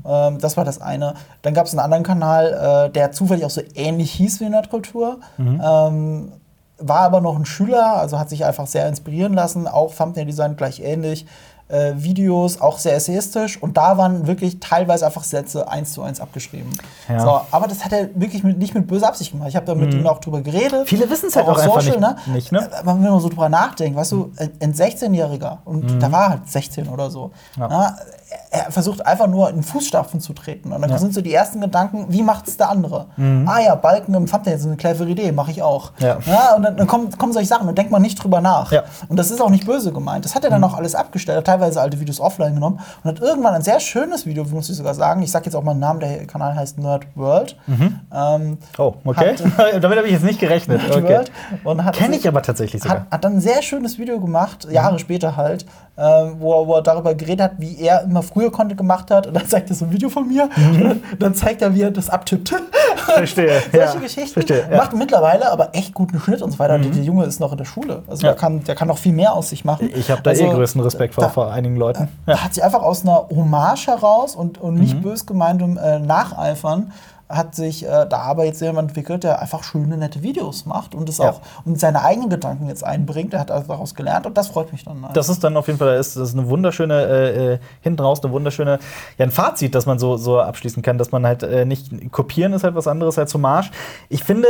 Ähm, 0.06 0.38
das 0.38 0.56
war 0.56 0.64
das 0.64 0.80
eine. 0.80 1.14
Dann 1.42 1.54
gab 1.54 1.66
es 1.66 1.72
einen 1.72 1.80
anderen 1.80 2.04
Kanal, 2.04 2.86
äh, 2.86 2.90
der 2.92 3.10
zufällig 3.10 3.44
auch 3.44 3.50
so 3.50 3.62
ähnlich 3.74 4.12
hieß 4.12 4.38
wie 4.40 4.48
Nerdkultur. 4.48 5.18
Ähm, 5.38 6.30
war 6.78 7.00
aber 7.00 7.20
noch 7.20 7.36
ein 7.36 7.46
Schüler, 7.46 7.96
also 7.96 8.16
hat 8.18 8.30
sich 8.30 8.44
einfach 8.44 8.68
sehr 8.68 8.88
inspirieren 8.88 9.34
lassen. 9.34 9.66
Auch 9.66 9.92
Thumbnail-Design 9.92 10.54
gleich 10.56 10.80
ähnlich. 10.80 11.26
Äh, 11.70 11.94
Videos 12.02 12.60
auch 12.60 12.78
sehr 12.78 12.94
essayistisch 12.96 13.62
und 13.62 13.76
da 13.76 13.96
waren 13.96 14.26
wirklich 14.26 14.58
teilweise 14.58 15.06
einfach 15.06 15.22
Sätze 15.22 15.68
eins 15.68 15.92
zu 15.92 16.02
eins 16.02 16.20
abgeschrieben. 16.20 16.68
Ja. 17.08 17.20
So, 17.20 17.40
aber 17.52 17.68
das 17.68 17.84
hat 17.84 17.92
er 17.92 18.08
wirklich 18.14 18.42
mit, 18.42 18.58
nicht 18.58 18.74
mit 18.74 18.88
böser 18.88 19.06
Absicht 19.08 19.30
gemacht. 19.30 19.48
Ich 19.50 19.56
habe 19.56 19.66
da 19.66 19.74
mit 19.76 19.94
ihm 19.94 20.06
auch 20.06 20.18
drüber 20.18 20.40
geredet. 20.40 20.80
Mhm. 20.82 20.86
Viele 20.86 21.08
wissen's 21.08 21.36
halt 21.36 21.46
auf 21.46 21.56
auch 21.56 21.62
einfach 21.62 21.80
Social, 21.80 22.00
nicht- 22.00 22.26
ne? 22.26 22.34
nicht, 22.34 22.50
ne? 22.52 22.68
Aber 22.80 22.94
wenn 22.94 23.02
man 23.10 23.20
so 23.20 23.28
drüber 23.28 23.48
nachdenkt, 23.48 23.96
weißt 23.96 24.10
du, 24.12 24.32
ein 24.60 24.74
16-Jähriger, 24.74 25.58
und 25.64 26.00
da 26.02 26.10
war 26.10 26.30
halt 26.30 26.48
16 26.50 26.88
oder 26.88 27.08
so, 27.10 27.30
Mhm. 27.56 27.62
Ja. 27.62 27.68
na, 27.70 27.96
er 28.30 28.40
er 28.66 28.70
versucht 28.72 29.04
einfach 29.06 29.26
nur 29.28 29.48
in 29.50 29.62
Fußstapfen 29.62 30.20
zu 30.20 30.32
treten. 30.32 30.72
Und 30.72 30.80
dann 30.82 30.90
Ja. 30.90 30.96
Mhm. 30.96 31.00
sind 31.00 31.14
so 31.14 31.20
die 31.20 31.32
ersten 31.32 31.60
Gedanken, 31.60 32.06
wie 32.08 32.22
macht 32.22 32.48
es 32.48 32.56
der 32.56 32.68
andere? 32.68 33.06
Ah 33.46 33.60
ja, 33.60 33.74
Balken 33.76 34.12
im 34.14 34.26
Thumbnail 34.26 34.56
ist 34.56 34.66
eine 34.66 34.76
clevere 34.76 35.08
Idee, 35.08 35.30
mache 35.32 35.50
ich 35.52 35.62
auch. 35.62 35.92
Ja. 35.98 36.18
und 36.56 36.62
dann, 36.64 36.76
dann 36.76 36.86
kommen, 36.86 37.16
kommen 37.16 37.32
solche 37.32 37.48
Sachen 37.48 37.68
und 37.68 37.76
denkt 37.78 37.90
man 37.92 38.02
nicht 38.02 38.16
drüber 38.22 38.40
nach. 38.40 38.72
Ja. 38.72 38.82
Mhm. 38.82 38.86
Und 39.10 39.16
das 39.18 39.30
ist 39.30 39.40
auch 39.40 39.50
nicht 39.50 39.66
böse 39.66 39.92
gemeint. 39.92 40.24
Das 40.24 40.34
hat 40.34 40.44
er 40.44 40.50
dann 40.50 40.62
auch 40.64 40.74
alles 40.74 40.94
abgestellt, 40.94 41.38
hat 41.38 41.44
teilweise 41.46 41.80
alte 41.80 41.98
Videos 42.00 42.20
offline 42.20 42.54
genommen 42.54 42.80
und 43.04 43.10
hat 43.10 43.20
irgendwann 43.20 43.54
ein 43.54 43.62
sehr 43.62 43.78
schönes 43.80 44.26
Video, 44.26 44.44
muss 44.44 44.68
ich 44.68 44.76
sogar 44.76 44.94
sagen. 44.94 45.22
Ich 45.22 45.30
sag 45.30 45.44
jetzt 45.46 45.54
auch 45.54 45.62
mal 45.62 45.70
einen 45.72 45.80
Namen, 45.80 46.00
der 46.00 46.26
Kanal 46.26 46.54
heißt 46.54 46.78
Nerd 46.78 47.06
World. 47.16 47.56
Ähm, 47.68 48.58
Oh, 48.78 48.94
okay. 49.04 49.34
Damit 49.80 49.96
habe 49.98 50.06
ich 50.06 50.12
jetzt 50.14 50.24
nicht 50.24 50.40
gerechnet. 50.40 50.82
Nerd 50.82 50.96
Okay. 50.96 51.20
World. 51.64 51.84
Hat 51.84 51.94
Kenne 51.96 52.16
ich 52.16 52.26
aber 52.26 52.42
tatsächlich 52.42 52.82
sogar. 52.82 53.00
hat, 53.02 53.10
hat 53.10 53.24
dann 53.24 53.34
ein 53.34 53.40
sehr 53.40 53.62
schönes 53.62 53.98
Video 53.98 54.20
gemacht, 54.20 54.66
Jahre 54.70 54.98
später 54.98 55.36
halt, 55.36 55.64
ähm, 55.96 56.36
wo, 56.38 56.66
wo 56.66 56.74
er 56.76 56.82
darüber 56.82 57.14
geredet 57.14 57.40
hat, 57.44 57.52
wie 57.58 57.78
er 57.80 58.02
immer 58.02 58.19
früher 58.22 58.50
Content 58.50 58.78
gemacht 58.78 59.10
hat. 59.10 59.26
Und 59.26 59.34
dann 59.34 59.46
zeigt 59.46 59.70
er 59.70 59.76
so 59.76 59.84
ein 59.86 59.92
Video 59.92 60.08
von 60.08 60.26
mir. 60.28 60.48
Und 60.56 61.02
dann, 61.18 61.34
zeigt 61.34 61.62
er, 61.62 61.74
wie 61.74 61.82
er 61.82 61.90
das 61.90 62.10
abtippt. 62.10 62.52
Verstehe. 62.96 63.60
Solche 63.72 63.76
ja. 63.78 63.94
Geschichten. 63.94 64.32
Verstehe, 64.32 64.68
ja. 64.70 64.76
Macht 64.76 64.94
mittlerweile 64.94 65.50
aber 65.50 65.74
echt 65.74 65.94
guten 65.94 66.18
Schnitt 66.20 66.42
und 66.42 66.50
so 66.52 66.58
weiter. 66.58 66.78
Der, 66.78 66.90
der 66.90 67.02
Junge 67.02 67.24
ist 67.24 67.40
noch 67.40 67.52
in 67.52 67.58
der 67.58 67.64
Schule. 67.64 68.02
Also 68.08 68.26
Ja. 68.26 68.32
der, 68.32 68.40
kann, 68.40 68.62
der 68.64 68.74
kann 68.74 68.88
noch 68.88 68.98
viel 68.98 69.12
mehr 69.12 69.32
aus 69.34 69.48
sich 69.50 69.64
machen. 69.64 69.90
Ich 69.94 70.10
habe 70.10 70.22
da 70.22 70.30
also, 70.30 70.44
eh 70.44 70.48
größten 70.50 70.80
Respekt 70.80 71.14
vor, 71.14 71.24
da- 71.24 71.30
vor 71.30 71.52
einigen 71.52 71.76
Leuten. 71.76 72.08
Da 72.26 72.38
hat 72.44 72.54
sie 72.54 72.62
einfach 72.62 72.82
aus 72.82 73.02
einer 73.02 73.26
Hommage 73.30 73.86
heraus 73.86 74.34
und, 74.36 74.58
und 74.58 74.74
nicht 74.74 74.96
Mhm. 74.96 75.02
bös 75.02 75.26
gemeintem 75.26 75.78
äh, 75.78 75.98
Nacheifern 75.98 76.92
hat 77.30 77.54
sich 77.54 77.86
äh, 77.86 78.06
da 78.08 78.18
aber 78.18 78.44
jetzt 78.44 78.60
jemand 78.60 78.88
entwickelt, 78.90 79.24
der 79.24 79.40
einfach 79.40 79.62
schöne, 79.62 79.96
nette 79.96 80.22
Videos 80.22 80.66
macht 80.66 80.94
und 80.94 81.08
es 81.08 81.18
Ja. 81.18 81.30
auch 81.30 81.40
und 81.64 81.78
seine 81.78 82.02
eigenen 82.02 82.28
Gedanken 82.28 82.68
jetzt 82.68 82.84
einbringt. 82.84 83.32
Er 83.32 83.40
hat 83.40 83.50
also 83.50 83.68
daraus 83.68 83.94
gelernt 83.94 84.26
und 84.26 84.36
das 84.36 84.48
freut 84.48 84.72
mich 84.72 84.84
dann. 84.84 85.06
Das 85.14 85.28
ist 85.28 85.42
dann 85.44 85.56
auf 85.56 85.66
jeden 85.68 85.78
Fall 85.78 85.96
das 85.96 86.08
ist, 86.08 86.16
das 86.16 86.28
ist 86.30 86.38
eine 86.38 86.48
wunderschöne, 86.48 86.94
äh, 87.02 87.52
äh, 87.54 87.58
hinten 87.80 88.02
raus 88.02 88.22
eine 88.22 88.32
wunderschöne, 88.32 88.78
ja, 89.16 89.24
ein 89.24 89.30
Fazit, 89.30 89.74
das 89.74 89.86
man 89.86 89.98
so, 89.98 90.16
so 90.16 90.40
abschließen 90.40 90.82
kann, 90.82 90.98
dass 90.98 91.12
man 91.12 91.24
halt 91.24 91.42
äh, 91.42 91.64
nicht 91.64 92.10
kopieren 92.12 92.52
ist 92.52 92.64
halt 92.64 92.74
was 92.74 92.88
anderes 92.88 93.18
als 93.18 93.32
Hommage. 93.34 93.70
Ich 94.08 94.24
finde, 94.24 94.48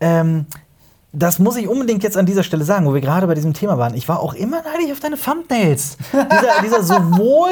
ähm, 0.00 0.46
das 1.12 1.38
muss 1.38 1.56
ich 1.56 1.66
unbedingt 1.66 2.02
jetzt 2.02 2.18
an 2.18 2.26
dieser 2.26 2.42
Stelle 2.42 2.64
sagen, 2.64 2.84
wo 2.84 2.92
wir 2.92 3.00
gerade 3.00 3.26
bei 3.26 3.34
diesem 3.34 3.54
Thema 3.54 3.78
waren. 3.78 3.94
Ich 3.94 4.06
war 4.10 4.20
auch 4.20 4.34
immer 4.34 4.58
neidisch 4.62 4.92
auf 4.92 5.00
deine 5.00 5.16
Thumbnails. 5.18 5.96
dieser, 6.12 6.62
dieser 6.62 6.82
sowohl, 6.82 7.48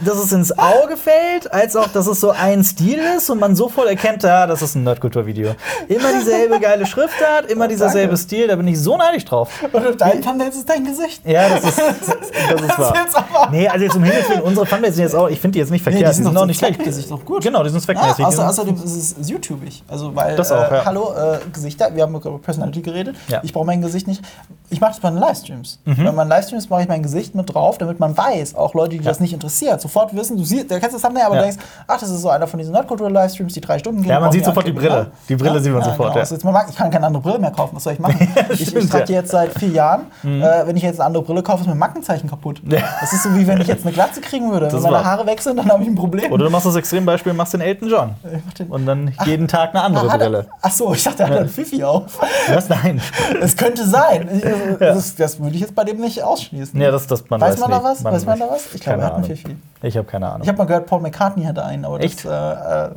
dass 0.00 0.16
es 0.18 0.30
ins 0.32 0.52
Auge 0.58 0.98
fällt, 0.98 1.50
als 1.50 1.76
auch, 1.76 1.88
dass 1.88 2.06
es 2.06 2.20
so 2.20 2.30
ein 2.30 2.62
Stil 2.62 2.98
ist 3.16 3.30
und 3.30 3.40
man 3.40 3.56
sofort 3.56 3.88
erkennt, 3.88 4.22
ja, 4.22 4.46
das 4.46 4.60
ist 4.60 4.74
ein 4.74 4.84
Nerdkultur-Video. 4.84 5.54
Immer 5.88 6.12
dieselbe 6.18 6.60
geile 6.60 6.84
Schriftart, 6.84 7.50
immer 7.50 7.68
dieser 7.68 7.86
danke. 7.86 7.98
selbe 8.00 8.16
Stil, 8.18 8.48
da 8.48 8.56
bin 8.56 8.68
ich 8.68 8.78
so 8.78 8.98
neidisch 8.98 9.24
drauf. 9.24 9.48
und 9.72 9.86
auf 9.86 9.96
deinem 9.96 10.20
Thumbnails 10.20 10.54
ist 10.56 10.68
dein 10.68 10.84
Gesicht. 10.84 11.22
Ja, 11.26 11.48
das 11.48 11.64
ist, 11.64 11.78
das 12.50 12.60
ist 12.60 12.78
wahr. 12.78 12.94
jetzt 13.02 13.16
aber- 13.16 13.48
Nee, 13.50 13.66
also 13.66 13.82
jetzt 13.82 13.96
um 13.96 14.04
Himmels 14.04 14.28
Willen, 14.28 14.42
unsere 14.42 14.66
Thumbnails 14.66 14.94
sind 14.96 15.04
jetzt 15.04 15.14
auch, 15.14 15.28
ich 15.30 15.40
finde 15.40 15.54
die 15.54 15.60
jetzt 15.60 15.70
nicht 15.70 15.86
Nee, 15.86 15.90
verkehrt, 15.92 16.12
die 16.12 16.16
sind 16.16 16.26
auch 16.26 16.34
doch 16.34 16.46
nicht 16.46 16.60
so 16.60 16.66
schlecht. 16.66 16.80
zweckmäßig 16.82 17.08
doch 17.08 17.24
gut. 17.24 17.42
Genau, 17.42 17.62
die 17.62 17.70
sind 17.70 17.78
Ja, 17.78 17.84
zweckmäßig. 17.86 18.24
außer, 18.26 18.42
Die 18.42 18.48
außerdem 18.48 18.74
ist 18.84 19.16
es 19.20 19.28
YouTubig. 19.30 19.82
Also, 19.88 20.14
weil, 20.14 20.36
Das 20.36 20.52
auch, 20.52 20.70
äh, 20.70 20.74
ja. 20.76 20.84
hallo, 20.84 21.14
äh, 21.14 21.38
Gesichter, 21.50 21.88
wir 21.94 22.02
haben 22.02 22.14
über 22.14 22.38
Personality 22.74 22.82
geredet. 22.82 23.16
Ja. 23.28 23.40
Ich 23.42 23.52
brauche 23.52 23.66
mein 23.66 23.80
Gesicht 23.82 24.06
nicht. 24.06 24.22
Ich 24.70 24.80
mache 24.80 24.92
das 24.92 25.00
bei 25.00 25.10
den 25.10 25.18
Livestreams. 25.18 25.78
Mhm. 25.84 26.04
Bei 26.04 26.12
meinen 26.12 26.28
Livestreams 26.28 26.68
mache 26.68 26.82
ich 26.82 26.88
mein 26.88 27.02
Gesicht 27.02 27.34
mit 27.34 27.52
drauf, 27.54 27.78
damit 27.78 28.00
man 28.00 28.16
weiß, 28.16 28.54
auch 28.56 28.74
Leute, 28.74 28.96
die 28.96 29.00
das 29.00 29.20
nicht 29.20 29.32
interessiert, 29.32 29.80
sofort 29.80 30.14
wissen, 30.16 30.36
du 30.36 30.42
siehst, 30.44 30.70
da 30.70 30.78
kennst 30.80 30.94
du 30.94 30.96
das 30.96 31.02
Thumbnail, 31.02 31.26
aber 31.26 31.36
Ja. 31.36 31.42
du 31.42 31.48
denkst, 31.48 31.64
ach, 31.86 32.00
das 32.00 32.10
ist 32.10 32.22
so 32.22 32.30
einer 32.30 32.46
von 32.46 32.58
diesen 32.58 32.72
Nerdkultur-Livestreams, 32.72 33.52
die 33.52 33.60
drei 33.60 33.78
Stunden 33.78 34.02
gehen. 34.02 34.10
Ja, 34.10 34.20
man 34.20 34.32
sieht 34.32 34.44
sofort 34.44 34.66
die 34.66 34.72
Brille. 34.72 34.88
ja. 34.88 35.06
Die 35.28 35.36
Brille 35.36 35.60
sieht 35.60 35.72
man 35.72 35.82
sofort, 35.82 35.98
Genau. 35.98 36.14
ja. 36.14 36.20
Also 36.20 36.34
jetzt 36.34 36.44
mag- 36.44 36.66
ich 36.68 36.76
kann 36.76 36.90
keine 36.90 37.06
andere 37.06 37.22
Brille 37.22 37.38
mehr 37.38 37.50
kaufen, 37.50 37.76
was 37.76 37.84
soll 37.84 37.92
ich 37.92 37.98
machen? 37.98 38.16
ich 38.50 38.74
ich 38.74 38.88
trage 38.88 39.00
ja. 39.00 39.04
die 39.06 39.12
jetzt 39.12 39.30
seit 39.30 39.52
vier 39.58 39.68
Jahren. 39.68 40.02
Äh, 40.24 40.66
wenn 40.66 40.76
ich 40.76 40.82
jetzt 40.82 40.98
eine 40.98 41.06
andere 41.06 41.22
Brille 41.22 41.42
kaufe, 41.42 41.60
ist 41.62 41.66
mein 41.68 41.78
Mackenzeichen 41.78 42.28
kaputt. 42.28 42.60
Ja. 42.68 42.80
Das 43.00 43.12
ist 43.12 43.22
so, 43.22 43.34
wie 43.36 43.46
wenn 43.46 43.60
ich 43.60 43.68
jetzt 43.68 43.84
eine 43.84 43.92
Glatze 43.92 44.20
kriegen 44.20 44.50
würde. 44.50 44.66
Das 44.68 44.82
wenn 44.82 44.90
meine 44.90 45.04
Haare 45.04 45.26
wechseln, 45.26 45.56
dann 45.56 45.70
habe 45.70 45.82
ich 45.82 45.88
ein 45.88 45.94
Problem. 45.94 46.32
Oder 46.32 46.44
du 46.46 46.50
machst 46.50 46.66
das 46.66 46.74
Extrembeispiel, 46.76 47.32
machst 47.34 47.52
den 47.54 47.60
Elton 47.60 47.88
John. 47.88 48.14
den- 48.58 48.68
Und 48.70 48.86
dann 48.86 49.12
jeden 49.26 49.46
Tag 49.46 49.70
eine 49.70 49.82
andere 49.82 50.08
er- 50.08 50.18
Brille. 50.18 50.46
Ach 50.62 50.70
so, 50.70 50.92
ich 50.94 51.04
dachte, 51.04 51.22
er 51.22 51.28
hat 51.30 51.38
einen 51.38 51.48
Fifi 51.48 51.84
auf. 51.84 52.18
Was? 52.68 52.82
Nein. 52.82 53.00
Es 53.40 53.56
könnte 53.56 53.86
sein. 53.86 54.28
Ich, 54.32 54.44
also, 54.46 54.76
das, 54.78 55.14
das 55.16 55.40
würde 55.40 55.54
ich 55.54 55.60
jetzt 55.60 55.74
bei 55.74 55.84
dem 55.84 56.00
nicht 56.00 56.22
ausschließen. 56.22 56.80
Ja, 56.80 56.90
das, 56.90 57.06
das 57.06 57.28
man 57.28 57.40
weiß 57.40 57.52
weiß 57.52 57.60
man 57.60 57.70
nie. 57.70 57.76
da 57.76 57.84
was? 57.84 58.04
weiß 58.04 58.26
man 58.26 58.38
da 58.38 58.50
was? 58.50 58.74
Ich 58.74 58.80
glaube, 58.80 59.00
er 59.00 59.06
hat 59.06 59.14
einen. 59.14 59.24
Fifi. 59.24 59.56
Ich 59.82 59.96
habe 59.96 60.06
keine 60.06 60.28
Ahnung. 60.28 60.42
Ich 60.42 60.48
habe 60.48 60.58
mal 60.58 60.64
gehört, 60.64 60.86
Paul 60.86 61.00
McCartney 61.00 61.44
hatte 61.44 61.64
einen, 61.64 61.84
aber 61.84 62.00
Echt? 62.00 62.24
das. 62.24 62.30
Äh, 62.30 62.86
äh, 62.86 62.90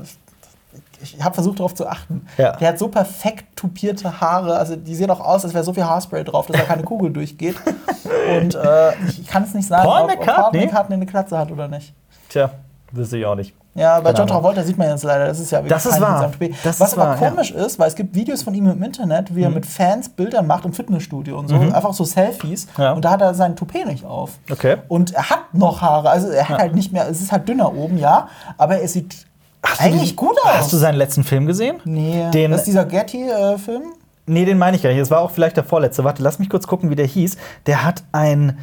ich 1.01 1.23
habe 1.23 1.35
versucht, 1.35 1.59
darauf 1.59 1.75
zu 1.75 1.87
achten. 1.87 2.25
Ja. 2.37 2.53
Der 2.53 2.69
hat 2.69 2.79
so 2.79 2.87
perfekt 2.87 3.55
tupierte 3.55 4.19
Haare, 4.19 4.57
also 4.57 4.75
die 4.75 4.95
sehen 4.95 5.09
auch 5.11 5.19
aus, 5.19 5.43
als 5.43 5.53
wäre 5.53 5.63
so 5.63 5.73
viel 5.73 5.83
Haarspray 5.83 6.23
drauf, 6.23 6.47
dass 6.47 6.57
da 6.57 6.63
keine 6.63 6.83
Kugel 6.83 7.11
durchgeht. 7.13 7.55
Und 8.29 8.55
äh, 8.55 8.93
ich, 9.05 9.27
kann 9.27 9.43
es 9.43 9.53
nicht 9.53 9.67
sagen, 9.67 9.87
Paul 9.87 10.03
ob, 10.03 10.11
ob 10.11 10.19
McCartney? 10.19 10.59
Paul 10.59 10.65
McCartney 10.67 10.95
eine 10.95 11.05
Glatze 11.05 11.37
hat 11.37 11.51
oder 11.51 11.67
nicht. 11.67 11.93
Tja, 12.29 12.51
wüsste 12.91 13.17
ich 13.17 13.25
auch 13.25 13.35
nicht. 13.35 13.53
Ja, 13.77 13.99
bei 14.01 14.11
John. 14.11 14.27
Travolta 14.27 14.63
sieht 14.63 14.77
man 14.77 14.89
jetzt 14.89 15.03
leider, 15.03 15.27
das 15.27 15.39
ist 15.39 15.51
ja 15.51 15.59
wirklich 15.59 15.69
Das 15.71 15.85
ist 15.85 16.01
wahr. 16.01 16.11
mit 16.11 16.19
seinem 16.19 16.31
Toupet. 16.31 16.55
Das 16.63 16.79
Was 16.79 16.87
ist 16.89 16.97
aber 16.97 17.09
wahr, 17.11 17.21
ja. 17.21 17.29
Mhm. 17.29 17.35
komisch 17.35 17.51
ist, 17.51 17.77
weil 17.79 17.87
es 17.87 17.95
gibt 17.95 18.15
Videos 18.15 18.41
von 18.43 18.53
ihm 18.53 18.67
im 18.69 18.81
Internet, 18.83 19.35
wie 19.35 19.43
er 19.43 19.49
mit 19.49 19.65
Fans 19.65 20.09
Bilder 20.09 20.41
macht 20.41 20.65
im 20.65 20.73
Fitnessstudio 20.73 21.37
und 21.37 21.47
so, 21.47 21.55
einfach 21.55 21.93
so 21.93 22.03
Selfies. 22.03 22.67
Ja. 22.77 22.93
Und 22.93 23.05
da 23.05 23.11
hat 23.11 23.21
er 23.21 23.33
sein 23.33 23.55
Toupet 23.55 23.85
nicht 23.85 24.03
auf. 24.03 24.31
Okay. 24.51 24.77
Und 24.87 25.13
er 25.13 25.29
hat 25.29 25.53
noch 25.53 25.81
Haare, 25.81 26.09
also 26.09 26.27
er 26.29 26.49
hat 26.49 26.57
halt 26.59 26.75
nicht 26.75 26.91
mehr, 26.91 27.07
es 27.07 27.21
ist 27.21 27.31
halt 27.31 27.47
dünner 27.47 27.73
oben, 27.73 27.97
ja, 27.97 28.27
aber 28.57 28.79
er 28.79 28.87
sieht 28.87 29.25
Hast 29.63 29.81
eigentlich 29.81 30.09
die- 30.11 30.15
gut 30.15 30.37
aus. 30.43 30.51
Hast 30.53 30.73
du 30.73 30.77
seinen 30.77 30.95
letzten 30.97 31.23
Film 31.23 31.45
gesehen? 31.45 31.77
nee, 31.85 32.25
Den, 32.33 32.51
das 32.51 32.61
ist 32.61 32.67
dieser 32.67 32.85
Getty-Film. 32.85 33.83
nee, 34.25 34.45
den 34.45 34.57
meine 34.57 34.75
ich 34.77 34.83
gar 34.83 34.89
nicht. 34.89 34.99
Das 35.01 35.11
war 35.11 35.21
auch 35.21 35.31
vielleicht 35.31 35.55
der 35.57 35.63
vorletzte. 35.63 36.03
Warte, 36.03 36.21
lass 36.23 36.39
mich 36.39 36.49
kurz 36.49 36.67
gucken, 36.67 36.89
wie 36.89 36.95
der 36.95 37.05
hieß. 37.07 37.37
Der 37.65 37.83
hat 37.83 38.03
ein. 38.11 38.57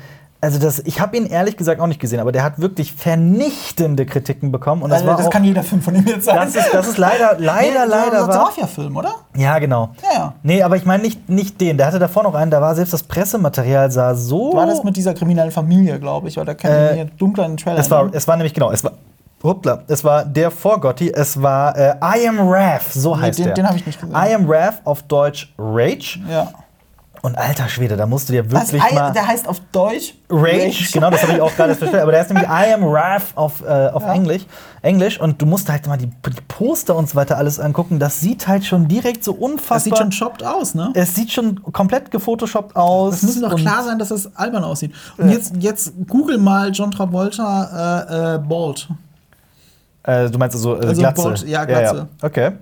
Also 0.45 0.59
das, 0.59 0.81
ich 0.81 1.01
habe 1.01 1.17
ihn 1.17 1.25
ehrlich 1.25 1.57
gesagt 1.57 1.81
auch 1.81 1.87
nicht 1.87 2.01
gesehen, 2.01 2.21
aber 2.21 2.31
der 2.31 2.45
hat 2.45 2.59
wirklich 2.59 2.93
vernichtende 2.93 4.05
Kritiken 4.05 4.53
bekommen. 4.53 4.83
Und 4.83 4.91
das 4.91 4.99
Also, 4.99 5.11
war 5.11 5.17
das 5.17 5.27
auch, 5.27 5.31
kann 5.31 5.43
jeder 5.45 5.63
Film 5.63 5.81
von 5.81 5.95
ihm 5.95 6.07
jetzt 6.07 6.27
sein. 6.27 6.37
das 6.37 6.55
ist, 6.55 6.73
das 6.75 6.87
ist 6.87 6.99
leider, 6.99 7.37
leider, 7.39 7.87
Nee, 7.87 7.91
leider 7.91 8.19
so 8.19 8.25
ein 8.25 8.29
wahr. 8.29 8.45
Mafia-Film, 8.45 8.97
oder? 8.97 9.15
Ja, 9.37 9.59
genau. 9.59 9.91
Ja, 10.03 10.19
ja. 10.19 10.35
Nee, 10.43 10.63
aber 10.63 10.77
ich 10.77 10.85
meine 10.85 11.03
nicht, 11.03 11.29
nicht 11.31 11.61
den. 11.61 11.79
Der 11.79 11.87
hatte 11.87 11.99
davor 11.99 12.23
noch 12.25 12.35
einen, 12.35 12.51
da 12.51 12.61
war 12.61 12.75
selbst 12.75 12.93
das 12.93 13.03
Pressematerial 13.05 13.91
sah 13.91 14.15
so. 14.15 14.53
War 14.55 14.67
das 14.67 14.85
mit 14.85 14.97
dieser 14.97 15.15
kriminellen 15.15 15.51
Familie, 15.51 15.99
glaube 15.99 16.29
ich, 16.29 16.35
kennt 16.35 16.63
Äh, 16.65 17.01
in 17.03 17.11
den 17.35 17.57
Trailer. 17.57 17.79
es 17.79 17.91
war, 17.91 18.11
es 18.13 18.29
war 18.29 18.37
nämlich 18.37 18.53
genau, 18.53 18.71
es 18.71 18.85
war. 18.85 18.93
Hoppla, 19.43 19.83
es 19.89 20.03
war 20.05 20.25
der 20.25 20.51
vor 20.51 20.81
Gotti, 20.81 21.11
es 21.11 21.41
war 21.43 21.77
äh, 21.77 21.95
I 22.03 22.27
Am 22.29 22.49
Wrath, 22.49 22.91
so 22.95 23.15
Nee, 23.15 23.23
heißt 23.23 23.39
den- 23.39 23.45
der. 23.47 23.55
den 23.55 23.69
hab 23.69 23.77
ich 23.77 23.85
nicht 23.87 24.01
gesehen. 24.01 24.15
I 24.17 24.35
Am 24.35 24.49
Wrath 24.49 24.81
auf 24.85 25.03
Deutsch 25.03 25.53
Rage. 25.59 26.19
Ja. 26.31 26.49
Und 27.25 27.39
alter 27.39 27.71
Schwede, 27.71 27.97
da 27.97 28.05
musst 28.05 28.29
du 28.29 28.35
dir 28.35 28.53
Was, 28.53 28.71
wirklich 28.71 28.93
I- 28.93 28.95
mal. 28.95 29.11
der 29.13 29.27
heißt 29.27 29.49
auf 29.49 29.59
Deutsch 29.73 30.13
Rage, 30.29 30.91
genau, 30.93 31.09
das 31.09 31.23
habe 31.23 31.33
ich 31.33 31.41
auch 31.41 31.57
gerade 31.57 31.71
erst 31.71 31.79
verstanden. 31.79 32.03
Aber 32.03 32.13
der 32.13 32.21
ist 32.21 32.29
nämlich 32.31 32.47
I 32.47 32.75
Am 32.75 32.83
Wrath 32.83 33.23
auf, 33.35 33.63
äh, 33.63 33.89
auf 33.89 34.05
Englisch, 34.05 34.43
Englisch. 34.83 35.19
Und 35.19 35.41
du 35.41 35.47
musst 35.47 35.71
halt 35.71 35.87
mal 35.87 35.97
die, 35.97 36.09
die 36.09 36.41
Poster 36.49 36.95
und 36.95 37.09
so 37.09 37.15
weiter 37.15 37.39
alles 37.39 37.59
angucken. 37.59 37.99
Das 37.99 38.21
sieht 38.21 38.47
halt 38.47 38.67
schon 38.67 38.89
direkt 38.89 39.25
so 39.25 39.33
unfassbar. 39.33 39.75
Das 39.77 39.85
sieht 39.85 39.97
schon 39.97 40.13
shoppt 40.13 40.45
aus, 40.45 40.75
ne? 40.75 40.93
es 40.95 41.15
sieht 41.15 41.33
schon 41.33 41.63
komplett 41.73 42.11
gefotoshoppt 42.11 42.77
aus. 42.77 43.15
Es 43.15 43.23
muss 43.23 43.41
doch 43.41 43.57
klar 43.57 43.85
sein, 43.85 43.99
dass 43.99 44.09
das 44.09 44.37
albern 44.37 44.63
aussieht. 44.63 44.93
Und 45.17 45.31
jetzt, 45.31 45.55
jetzt 45.61 45.95
google 46.07 46.37
mal 46.37 46.73
John 46.73 46.91
Travolta 46.91 48.35
äh, 48.35 48.35
äh, 48.35 48.39
Bald. 48.39 48.87
Äh, 50.03 50.29
du 50.29 50.39
meinst 50.39 50.57
also, 50.57 50.77
äh, 50.79 50.89
Also 50.89 51.01
Glatze? 51.01 51.23
Bord, 51.23 51.47
ja, 51.47 51.65
Glatze. 51.65 52.07
Okay. 52.21 52.53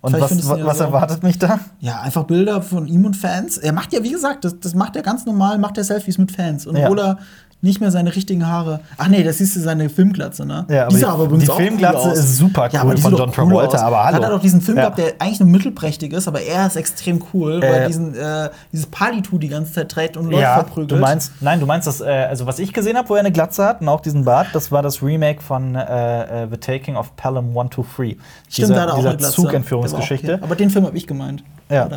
Und 0.00 0.14
Vielleicht 0.14 0.48
was, 0.48 0.64
was, 0.64 0.80
erwartet 0.80 1.24
mich 1.24 1.38
da? 1.38 1.58
Ja, 1.80 2.00
einfach 2.00 2.22
Bilder 2.24 2.62
von 2.62 2.86
ihm 2.86 3.04
und 3.04 3.16
Fans. 3.16 3.58
Er 3.58 3.72
macht 3.72 3.92
ja, 3.92 4.02
wie 4.04 4.12
gesagt, 4.12 4.44
das, 4.44 4.60
das 4.60 4.74
macht 4.74 4.94
er 4.94 5.02
ganz 5.02 5.26
normal, 5.26 5.58
macht 5.58 5.76
er 5.76 5.82
Selfies 5.82 6.18
mit 6.18 6.30
Fans. 6.30 6.66
Und 6.68 6.76
Ja. 6.76 6.84
obwohl 6.84 7.00
er 7.00 7.18
nicht 7.60 7.80
mehr 7.80 7.90
seine 7.90 8.14
richtigen 8.14 8.46
Haare. 8.46 8.80
Ach 8.98 9.08
nee, 9.08 9.24
das 9.24 9.40
ist 9.40 9.54
seine 9.54 9.88
Filmglatze, 9.88 10.46
ne? 10.46 10.64
Ja, 10.70 10.86
aber 10.86 10.96
die 10.96 11.04
aber 11.04 11.24
übrigens 11.24 11.44
die 11.46 11.50
auch 11.50 11.56
Filmglatze 11.56 12.06
cool 12.08 12.12
ist 12.12 12.36
super 12.38 12.68
ja, 12.70 12.84
cool 12.84 12.94
die 12.94 13.02
von 13.02 13.12
John 13.16 13.28
cool 13.30 13.34
Travolta, 13.34 13.78
aber 13.84 14.04
hallo. 14.04 14.16
Hat 14.16 14.22
er 14.22 14.30
doch 14.30 14.40
diesen 14.40 14.60
Film 14.60 14.76
Ja. 14.76 14.84
gehabt, 14.84 14.98
der 14.98 15.14
eigentlich 15.18 15.40
nur 15.40 15.48
mittelprächtig 15.48 16.12
ist, 16.12 16.28
aber 16.28 16.40
er 16.40 16.68
ist 16.68 16.76
extrem 16.76 17.20
cool, 17.34 17.60
weil 17.60 17.64
Äh, 17.74 17.78
er 17.80 17.86
diesen, 17.88 18.14
äh, 18.14 18.50
dieses 18.72 18.86
Palitu 18.86 19.38
die 19.38 19.48
ganze 19.48 19.72
Zeit 19.72 19.88
trägt 19.88 20.16
und 20.16 20.26
Leute 20.26 20.42
Ja, 20.42 20.54
verprügelt. 20.54 20.92
du 20.92 20.96
meinst, 20.98 21.32
nein, 21.40 21.58
du 21.58 21.66
meinst 21.66 21.88
das, 21.88 22.00
äh, 22.00 22.04
also 22.04 22.46
was 22.46 22.60
ich 22.60 22.72
gesehen 22.72 22.96
habe, 22.96 23.08
wo 23.08 23.14
er 23.14 23.20
eine 23.20 23.32
Glatze 23.32 23.64
hat 23.64 23.80
und 23.80 23.88
auch 23.88 24.00
diesen 24.02 24.24
Bart, 24.24 24.46
das 24.52 24.70
war 24.70 24.82
das 24.82 25.02
Remake 25.02 25.42
von 25.42 25.74
äh, 25.74 26.44
äh, 26.44 26.48
The 26.48 26.58
Taking 26.58 26.94
of 26.94 27.16
Pelham 27.16 27.48
123. 27.48 28.16
Stimmt, 28.48 28.70
da 28.70 28.82
hat 28.82 28.88
er 28.88 28.92
auch 28.92 28.96
dieser 28.98 29.08
eine 29.08 29.18
Glatze. 29.18 29.34
Zugentführungsgeschichte. 29.34 30.34
Okay. 30.34 30.42
Aber 30.44 30.54
den 30.54 30.70
Film 30.70 30.86
habe 30.86 30.96
ich 30.96 31.08
gemeint. 31.08 31.42
Ja. 31.68 31.88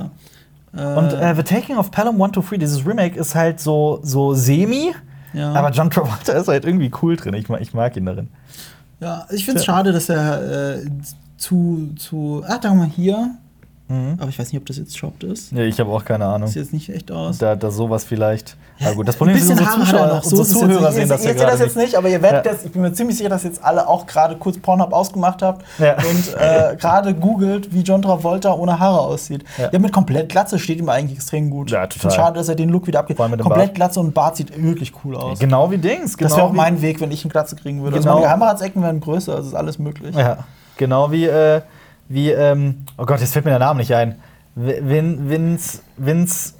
Und 0.73 1.13
äh, 1.13 1.35
The 1.35 1.43
Taking 1.43 1.77
of 1.77 1.91
Pelham 1.91 2.15
123, 2.15 2.57
dieses 2.57 2.85
Remake 2.87 3.19
ist 3.19 3.35
halt 3.35 3.59
so, 3.59 3.99
so 4.03 4.33
semi, 4.33 4.93
Ja. 5.33 5.53
aber 5.53 5.71
John 5.71 5.89
Travolta 5.89 6.33
ist 6.33 6.47
halt 6.47 6.65
irgendwie 6.65 6.91
cool 7.01 7.15
drin. 7.15 7.33
Ich, 7.35 7.47
mag- 7.49 7.61
ich 7.61 7.73
mag 7.73 7.95
ihn 7.95 8.05
darin. 8.05 8.27
Ja, 8.99 9.25
ich 9.31 9.45
finde 9.45 9.59
es 9.59 9.65
schade, 9.65 9.91
dass 9.91 10.09
er 10.09 10.75
äh, 10.77 10.85
zu, 11.37 11.91
zu. 11.97 12.43
Ach, 12.47 12.59
da 12.59 12.73
mal 12.73 12.87
hier. 12.87 13.35
Mhm. 13.91 14.17
Aber 14.19 14.29
ich 14.29 14.39
weiß 14.39 14.51
nicht, 14.51 14.59
ob 14.61 14.65
das 14.65 14.77
jetzt 14.77 14.97
shoppt 14.97 15.23
ist. 15.23 15.51
Ja, 15.51 15.63
ich 15.63 15.79
habe 15.79 15.91
auch 15.91 16.05
keine 16.05 16.25
Ahnung. 16.25 16.47
Sieht 16.47 16.61
jetzt 16.63 16.73
nicht 16.73 16.89
echt 16.89 17.11
aus. 17.11 17.37
Da, 17.37 17.55
da 17.55 17.71
sowas 17.71 18.03
vielleicht. 18.03 18.55
Na 18.79 18.93
gut, 18.93 19.07
das 19.07 19.15
Problem 19.15 19.35
ist, 19.37 19.49
unsere 19.49 19.67
Haare 19.69 19.79
er 19.81 19.85
Zuschauer, 19.85 20.07
noch. 20.07 20.23
So 20.23 20.37
unsere 20.37 20.47
jetzt 20.47 20.59
Zuhörer 20.59 20.81
nicht. 20.89 20.93
sehen 20.93 21.01
Ihr- 21.03 21.07
das 21.09 21.23
ja 21.23 21.29
ihr 21.29 21.33
seht 21.33 21.37
gerade 21.37 21.51
das 21.51 21.59
jetzt 21.67 21.77
nicht. 21.77 21.95
aber 21.95 22.09
ihr 22.09 22.21
werdet 22.21 22.45
Ja. 22.45 22.51
das, 22.53 22.65
ich 22.65 22.71
bin 22.71 22.81
mir 22.81 22.93
ziemlich 22.93 23.17
sicher, 23.17 23.29
dass 23.29 23.43
jetzt 23.43 23.63
alle 23.63 23.87
auch 23.87 24.07
gerade 24.07 24.35
kurz 24.37 24.57
Pornhub 24.57 24.93
ausgemacht 24.93 25.41
habt 25.41 25.65
Ja. 25.77 25.93
und 25.97 26.33
äh, 26.35 26.75
gerade 26.79 27.13
googelt, 27.13 27.73
wie 27.73 27.81
John 27.81 28.01
Travolta 28.01 28.53
ohne 28.53 28.79
Haare 28.79 29.01
aussieht. 29.01 29.43
Ja. 29.57 29.69
Ja, 29.71 29.79
mit 29.79 29.91
komplett 29.91 30.29
Glatze 30.29 30.57
steht 30.57 30.79
ihm 30.79 30.89
eigentlich 30.89 31.17
extrem 31.17 31.49
gut. 31.49 31.69
Ja, 31.71 31.85
total. 31.87 32.11
schade, 32.11 32.39
dass 32.39 32.49
er 32.49 32.55
den 32.55 32.69
Look 32.69 32.87
wieder 32.87 32.99
abgeht. 32.99 33.17
Komplett 33.17 33.43
Bart. 33.49 33.75
Glatze 33.75 33.99
und 33.99 34.13
Bart 34.13 34.37
sieht 34.37 34.61
wirklich 34.63 34.93
cool 35.03 35.15
aus. 35.15 35.37
Genau 35.39 35.69
wie 35.69 35.77
Dings. 35.77 36.17
Genau 36.17 36.29
das 36.29 36.37
wäre 36.37 36.47
auch 36.47 36.53
mein 36.53 36.81
Weg, 36.81 37.01
wenn 37.01 37.11
ich 37.11 37.23
eine 37.23 37.31
Glatze 37.31 37.55
kriegen 37.55 37.83
würde. 37.83 37.97
Genau. 37.99 38.11
Also 38.11 38.21
meine 38.21 38.25
Geheimratsecken 38.39 38.81
wären 38.81 38.99
größer, 38.99 39.35
also 39.35 39.49
ist 39.49 39.55
alles 39.55 39.77
möglich. 39.79 40.15
Ja, 40.15 40.37
genau 40.77 41.11
wie, 41.11 41.25
äh, 41.25 41.61
wie 42.13 42.31
ähm, 42.31 42.85
oh 42.97 43.05
Gott, 43.05 43.19
jetzt 43.19 43.33
fällt 43.33 43.45
mir 43.45 43.51
der 43.51 43.59
Name 43.59 43.79
nicht 43.79 43.93
ein. 43.93 44.19
Vin, 44.55 45.29
Vince, 45.29 45.79
Vince, 45.97 46.53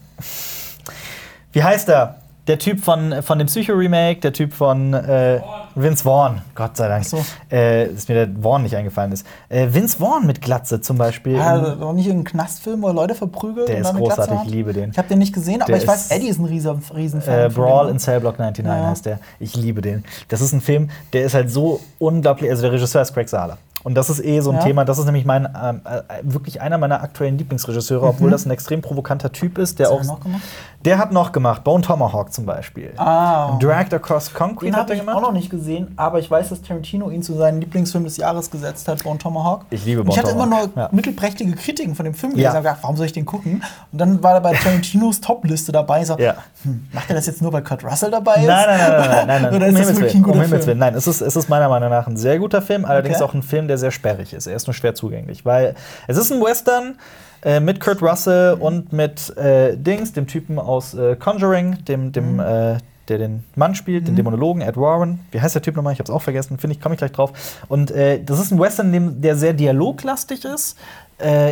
wie 1.52 1.64
heißt 1.64 1.90
er? 1.90 2.18
Der 2.48 2.58
Typ 2.58 2.84
von, 2.84 3.22
von 3.22 3.38
dem 3.38 3.48
Psycho-Remake, 3.48 4.22
der 4.22 4.34
Typ 4.34 4.54
von, 4.54 4.94
äh, 4.94 5.42
Vince 5.76 6.04
Vaughn, 6.04 6.42
Gott 6.56 6.76
sei 6.76 6.88
Dank. 6.88 7.06
So. 7.06 7.24
Äh, 7.50 7.88
dass 7.94 8.08
mir 8.08 8.26
der 8.26 8.42
Vaughn 8.42 8.64
nicht 8.64 8.76
eingefallen 8.76 9.12
ist. 9.12 9.26
Äh, 9.50 9.68
Vince 9.72 9.98
Vaughn 9.98 10.26
mit 10.26 10.42
Glatze 10.42 10.82
zum 10.82 10.98
Beispiel. 10.98 11.34
Ja, 11.34 11.52
also 11.52 11.76
noch 11.76 11.94
nicht 11.94 12.08
irgendein 12.08 12.32
Knastfilm, 12.32 12.82
wo 12.82 12.88
er 12.88 12.94
Leute 12.94 13.16
verprügelt 13.16 13.70
Der 13.70 13.80
ist 13.80 13.94
großartig, 13.94 14.38
ich 14.46 14.52
liebe 14.52 14.74
den. 14.74 14.92
Ich 14.92 14.98
habe 14.98 15.08
den 15.08 15.20
nicht 15.20 15.34
gesehen, 15.34 15.62
aber 15.62 15.72
Der 15.72 15.82
ich 15.82 15.88
weiß, 15.88 16.12
Eddie 16.12 16.28
ist 16.28 16.40
ein 16.40 16.46
riesen, 16.46 16.82
riesen 16.96 17.22
Fan. 17.22 17.46
Äh, 17.46 17.50
Brawl 17.50 17.88
in 17.88 17.94
ne? 17.94 18.00
Cell 18.00 18.20
Block 18.20 18.40
99 18.40 18.66
Ja. 18.66 18.90
heißt 18.90 19.06
der. 19.06 19.20
Ich 19.40 19.56
liebe 19.56 19.82
den. 19.82 20.04
Das 20.28 20.42
ist 20.42 20.52
ein 20.54 20.62
Film, 20.62 20.90
der 21.14 21.24
ist 21.24 21.34
halt 21.34 21.52
so 21.52 21.80
unglaublich. 22.00 22.50
Also 22.50 22.64
der 22.64 22.72
Regisseur 22.74 23.02
ist 23.02 23.14
Craig 23.14 23.30
Sala. 23.30 23.58
Und 23.84 23.96
das 23.96 24.10
ist 24.10 24.24
eh 24.24 24.40
so 24.42 24.52
ein 24.52 24.58
Ja. 24.58 24.64
Thema. 24.64 24.86
Das 24.86 25.00
ist 25.00 25.06
nämlich 25.06 25.26
mein 25.26 25.46
ähm, 25.62 25.82
äh, 25.86 26.02
wirklich 26.24 26.62
einer 26.62 26.78
meiner 26.78 27.02
aktuellen 27.02 27.38
Lieblingsregisseure, 27.38 28.06
obwohl 28.06 28.30
das 28.30 28.46
ein 28.46 28.52
extrem 28.52 28.82
provokanter 28.82 29.32
Typ 29.32 29.58
ist, 29.58 29.80
der 29.80 29.90
Mhm. 29.92 30.00
Was 30.00 30.00
auch. 30.00 30.02
hat 30.02 30.10
er 30.10 30.14
noch 30.18 30.24
gemacht? 30.24 30.42
Der 30.86 30.98
hat 30.98 31.12
noch 31.12 31.32
gemacht 31.32 31.64
Bone 31.64 31.84
Tomahawk 31.84 32.34
zum 32.34 32.46
Beispiel. 32.46 32.94
Ah. 32.98 33.58
Dragged 33.60 33.94
Across 33.94 34.34
Concrete 34.34 34.72
Den 34.72 34.76
hat 34.76 34.90
er 34.90 34.96
ich 34.96 35.02
gemacht. 35.02 35.16
auch 35.16 35.22
noch 35.22 35.32
nicht 35.32 35.50
gesehen, 35.50 35.94
aber 35.96 36.20
ich 36.20 36.30
weiß, 36.32 36.50
dass 36.50 36.62
Tarantino 36.62 37.10
ihn 37.12 37.22
zu 37.22 37.34
seinem 37.36 37.60
Lieblingsfilm 37.60 38.04
des 38.04 38.18
Jahres 38.18 38.50
gesetzt 38.50 38.88
hat, 38.88 39.04
Bone 39.04 39.20
Tomahawk. 39.20 39.66
Ich 39.70 39.86
liebe 39.86 40.02
Und 40.02 40.10
Ich 40.10 40.16
Bone 40.16 40.24
hatte 40.28 40.32
immer 40.36 40.46
nur 40.48 40.60
Tomahawk, 40.62 40.78
ja. 40.78 40.90
mittelprächtige 40.92 41.54
Kritiken 41.54 41.94
von 41.96 42.06
dem 42.06 42.14
Film 42.16 42.32
Ja. 42.32 42.36
gelesen. 42.36 42.50
Ich 42.52 42.56
hab 42.56 42.64
gedacht, 42.64 42.80
warum 42.82 42.98
soll 42.98 43.06
ich 43.06 43.14
den 43.14 43.26
gucken? 43.26 43.64
Und 43.92 43.98
dann 44.02 44.24
war 44.24 44.34
er 44.34 44.42
bei 44.42 44.54
Tarantinos 44.54 45.22
Top-Liste 45.22 45.72
dabei. 45.72 46.02
Ich 46.02 46.08
So, 46.08 46.18
Ja. 46.18 46.36
hm, 46.64 46.88
macht 46.92 47.10
er 47.10 47.16
das 47.16 47.28
jetzt 47.28 47.42
nur, 47.42 47.54
weil 47.54 47.62
Kurt 47.64 47.84
Russell 47.84 48.10
dabei 48.12 48.36
ist? 48.38 48.48
Nein, 48.48 48.66
nein, 48.68 48.80
nein, 48.80 48.90
nein, 48.92 49.10
nein, 49.10 49.28
nein, 49.28 49.42
nein. 49.44 49.54
Oder 49.56 49.66
um 49.68 49.72
ist 49.72 49.80
das 49.80 49.88
Himmels 49.88 50.00
wirklich 50.00 50.16
ein 50.16 50.24
guter 50.24 50.36
um 50.38 50.42
Himmels 50.42 50.64
Film? 50.64 50.68
Willen. 50.68 50.80
Nein, 50.80 50.96
es 50.96 51.08
ist, 51.08 51.22
es 51.22 51.36
ist 51.36 51.50
meiner 51.50 51.70
Meinung 51.70 51.90
nach 51.90 52.08
ein 52.08 52.18
sehr 52.18 52.40
guter 52.40 52.62
Film, 52.62 52.86
allerdings 52.86 53.18
Okay. 53.18 53.26
auch 53.26 53.34
ein 53.36 53.44
Film, 53.44 53.68
der 53.68 53.78
sehr 53.78 53.92
sperrig 53.92 54.34
ist. 54.34 54.48
Er 54.48 54.56
ist 54.56 54.66
nur 54.66 54.74
schwer 54.74 54.96
zugänglich, 54.96 55.46
weil 55.46 55.76
es 56.08 56.18
ist 56.18 56.32
ein 56.32 56.42
Western 56.42 56.96
äh, 57.44 57.60
mit 57.60 57.80
Kurt 57.80 58.02
Russell 58.02 58.54
und 58.60 58.94
mit 58.94 59.36
äh, 59.38 59.76
Dings, 59.78 60.14
dem 60.14 60.28
Typen 60.28 60.60
aus 60.60 60.94
äh, 60.94 61.16
Conjuring, 61.16 61.84
dem, 61.86 62.12
dem 62.12 62.34
Mhm. 62.34 62.40
äh, 62.40 62.78
der 63.08 63.18
den 63.18 63.44
Mann 63.56 63.76
spielt, 63.76 64.08
den 64.08 64.16
Dämonologen, 64.16 64.62
Ed 64.62 64.78
Warren. 64.78 65.20
Wie 65.32 65.42
heißt 65.42 65.56
der 65.56 65.62
Typ 65.62 65.76
nochmal? 65.76 65.92
Ich 65.94 66.00
hab's 66.00 66.10
auch 66.10 66.22
vergessen. 66.22 66.58
Finde 66.60 66.76
ich, 66.76 66.82
komme 66.82 66.96
ich 66.96 67.00
gleich 67.00 67.12
drauf. 67.12 67.34
Und 67.68 67.92
äh, 67.92 68.24
das 68.24 68.40
ist 68.40 68.52
ein 68.52 68.60
Western, 68.60 69.22
der 69.22 69.36
sehr 69.36 69.54
dialoglastig 69.54 70.46
ist, 70.46 70.78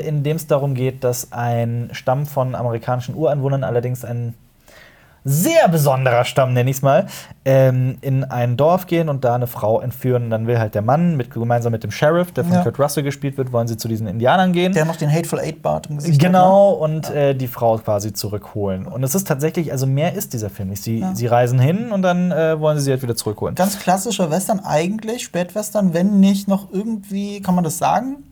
in 0.06 0.23
dem 0.23 0.38
es 0.38 0.47
darum 0.47 0.73
geht, 0.73 1.04
dass 1.04 1.32
ein 1.32 1.89
Stamm 1.91 2.25
von 2.25 2.56
amerikanischen 2.56 3.13
Ureinwohnern, 3.13 3.63
allerdings 3.63 4.04
ein 4.04 4.34
sehr 5.24 5.68
besonderer 5.68 6.24
Stamm, 6.26 6.54
nenne 6.54 6.70
ich 6.70 6.78
es 6.78 6.82
mal, 6.82 7.08
ähm, 7.46 7.98
in 8.02 8.24
ein 8.24 8.58
Dorf 8.58 8.88
gehen 8.88 9.10
und 9.10 9.24
da 9.24 9.36
eine 9.36 9.48
Frau 9.48 9.80
entführen. 9.82 10.24
Und 10.26 10.30
dann 10.30 10.48
will 10.48 10.60
halt 10.60 10.76
der 10.76 10.82
Mann 10.82 11.18
mit, 11.18 11.32
gemeinsam 11.32 11.72
mit 11.72 11.84
dem 11.84 11.92
Sheriff, 11.92 12.32
der 12.32 12.44
von 12.46 12.54
Ja. 12.54 12.64
Kurt 12.64 12.80
Russell 12.80 13.04
gespielt 13.04 13.38
wird, 13.38 13.52
wollen 13.52 13.68
sie 13.68 13.78
zu 13.78 13.88
diesen 13.88 14.08
Indianern 14.08 14.54
gehen. 14.54 14.74
Der 14.74 14.86
noch 14.86 14.96
den 14.96 15.12
Hateful 15.12 15.40
Eight 15.40 15.62
Bart 15.62 15.88
im 15.88 15.98
Gesicht 15.98 16.20
Genau, 16.22 16.72
und 16.72 17.10
äh, 17.12 17.34
die 17.36 17.48
Frau 17.48 17.78
quasi 17.78 18.14
zurückholen. 18.14 18.86
Und 18.86 19.04
es 19.04 19.16
ist 19.16 19.28
tatsächlich, 19.28 19.72
also 19.72 19.86
mehr 19.88 20.14
ist 20.14 20.34
dieser 20.34 20.50
Film 20.50 20.70
nicht. 20.70 20.84
Sie, 20.84 21.00
Ja. 21.00 21.14
sie 21.16 21.28
reisen 21.28 21.60
hin 21.60 21.92
und 21.92 22.02
dann 22.02 22.32
äh, 22.32 22.60
wollen 22.60 22.78
sie 22.78 22.84
sie 22.86 22.92
halt 22.92 23.02
wieder 23.02 23.16
zurückholen. 23.16 23.54
Hat, 23.56 23.60
ne? 23.60 23.66
Ganz 23.72 23.80
klassischer 23.84 24.30
Western 24.32 24.60
eigentlich, 24.62 25.24
Spätwestern, 25.24 25.94
wenn 25.94 26.20
nicht 26.20 26.48
noch 26.48 26.72
irgendwie, 26.72 27.42
kann 27.42 27.56
man 27.56 27.64
das 27.64 27.78
sagen? 27.78 28.24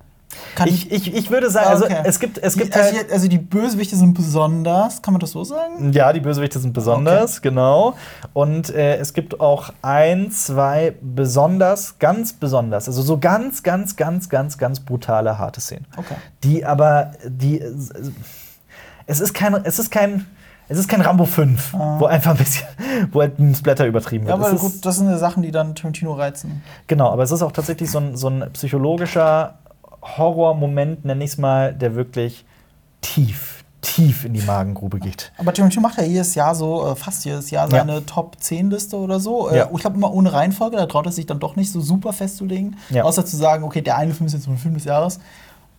Kann 0.55 0.67
Ich, 0.67 0.91
ich, 0.91 1.13
ich 1.13 1.29
würde 1.31 1.49
sagen, 1.51 1.67
Ah, 1.67 1.71
also 1.71 1.85
okay. 1.85 2.01
es 2.03 2.19
gibt, 2.19 2.37
es 2.39 2.57
gibt 2.57 2.75
also, 2.75 2.95
halt, 2.97 3.07
die- 3.09 3.13
also 3.13 3.27
die 3.27 3.37
Bösewichte 3.37 3.95
sind 3.95 4.13
besonders, 4.13 5.01
kann 5.01 5.13
man 5.13 5.19
das 5.21 5.31
so 5.31 5.43
sagen? 5.43 5.93
Ja, 5.93 6.11
die 6.13 6.19
Bösewichte 6.19 6.57
sind 6.59 6.73
besonders, 6.73 7.41
genau. 7.41 7.95
Und 8.33 8.69
äh, 8.73 8.97
es 8.97 9.13
gibt 9.13 9.39
auch 9.39 9.69
ein, 9.81 10.31
zwei 10.31 10.95
besonders, 11.01 11.99
ganz 11.99 12.33
besonders, 12.33 12.87
also 12.87 13.01
so 13.01 13.17
ganz, 13.17 13.61
ganz, 13.63 13.95
ganz, 13.95 14.29
ganz, 14.29 14.57
ganz 14.57 14.79
brutale, 14.79 15.37
harte 15.37 15.61
Szenen. 15.61 15.85
Okay. 15.95 16.15
Die 16.43 16.65
aber, 16.65 17.11
die, 17.25 17.61
es 19.05 19.19
ist 19.19 19.33
kein, 19.33 19.53
es 19.63 19.79
ist 19.79 19.91
kein, 19.91 20.25
es 20.69 20.77
ist 20.77 20.89
kein 20.89 21.01
Rambo 21.01 21.25
5, 21.25 21.73
wo 21.73 22.05
einfach 22.07 22.31
ein 22.31 22.37
bisschen, 22.37 22.67
wo 23.11 23.21
halt 23.21 23.39
ein 23.39 23.55
Splatter 23.55 23.85
übertrieben 23.85 24.25
Ah. 24.27 24.31
Ja, 24.31 24.39
wird. 24.39 24.49
aber 24.49 24.59
gut, 24.59 24.85
das 24.85 24.97
sind 24.97 25.09
ja 25.09 25.17
Sachen, 25.17 25.43
die 25.43 25.51
dann 25.51 25.75
Tarantino 25.75 26.13
reizen. 26.13 26.61
Genau, 26.87 27.09
aber 27.11 27.23
es 27.23 27.31
ist 27.31 27.41
auch 27.41 27.51
tatsächlich 27.53 27.89
so 27.89 27.99
ein, 27.99 28.17
so 28.17 28.27
ein 28.29 28.49
psychologischer 28.53 29.55
Horrormoment, 30.17 31.05
nenne 31.05 31.23
ich 31.23 31.31
es 31.31 31.37
mal, 31.37 31.73
der 31.73 31.95
wirklich 31.95 32.45
tief, 33.01 33.63
tief 33.81 34.25
in 34.25 34.33
die 34.33 34.41
Magengrube 34.41 34.99
geht. 34.99 35.31
Aber 35.37 35.53
Tarantino 35.53 35.81
macht 35.81 35.97
ja 35.97 36.03
jedes 36.03 36.35
Jahr 36.35 36.55
so, 36.55 36.87
äh, 36.87 36.95
fast 36.95 37.25
jedes 37.25 37.49
Jahr 37.51 37.65
Ja. 37.71 37.79
seine 37.79 38.05
Top-10-Liste 38.05 38.95
oder 38.97 39.19
so. 39.19 39.49
Äh, 39.49 39.57
Ja. 39.57 39.69
Ich 39.73 39.79
glaube 39.81 39.97
immer 39.97 40.13
ohne 40.13 40.31
Reihenfolge, 40.33 40.77
da 40.77 40.85
traut 40.85 41.05
er 41.05 41.11
sich 41.11 41.25
dann 41.25 41.39
doch 41.39 41.55
nicht 41.55 41.71
so 41.71 41.81
super 41.81 42.13
festzulegen. 42.13 42.77
Ja. 42.89 43.03
Außer 43.03 43.25
zu 43.25 43.35
sagen, 43.37 43.63
okay, 43.63 43.81
der 43.81 43.97
eine 43.97 44.13
Film 44.13 44.27
ist 44.27 44.33
jetzt 44.33 44.47
ein 44.47 44.57
Film 44.57 44.73
des 44.75 44.85
Jahres. 44.85 45.19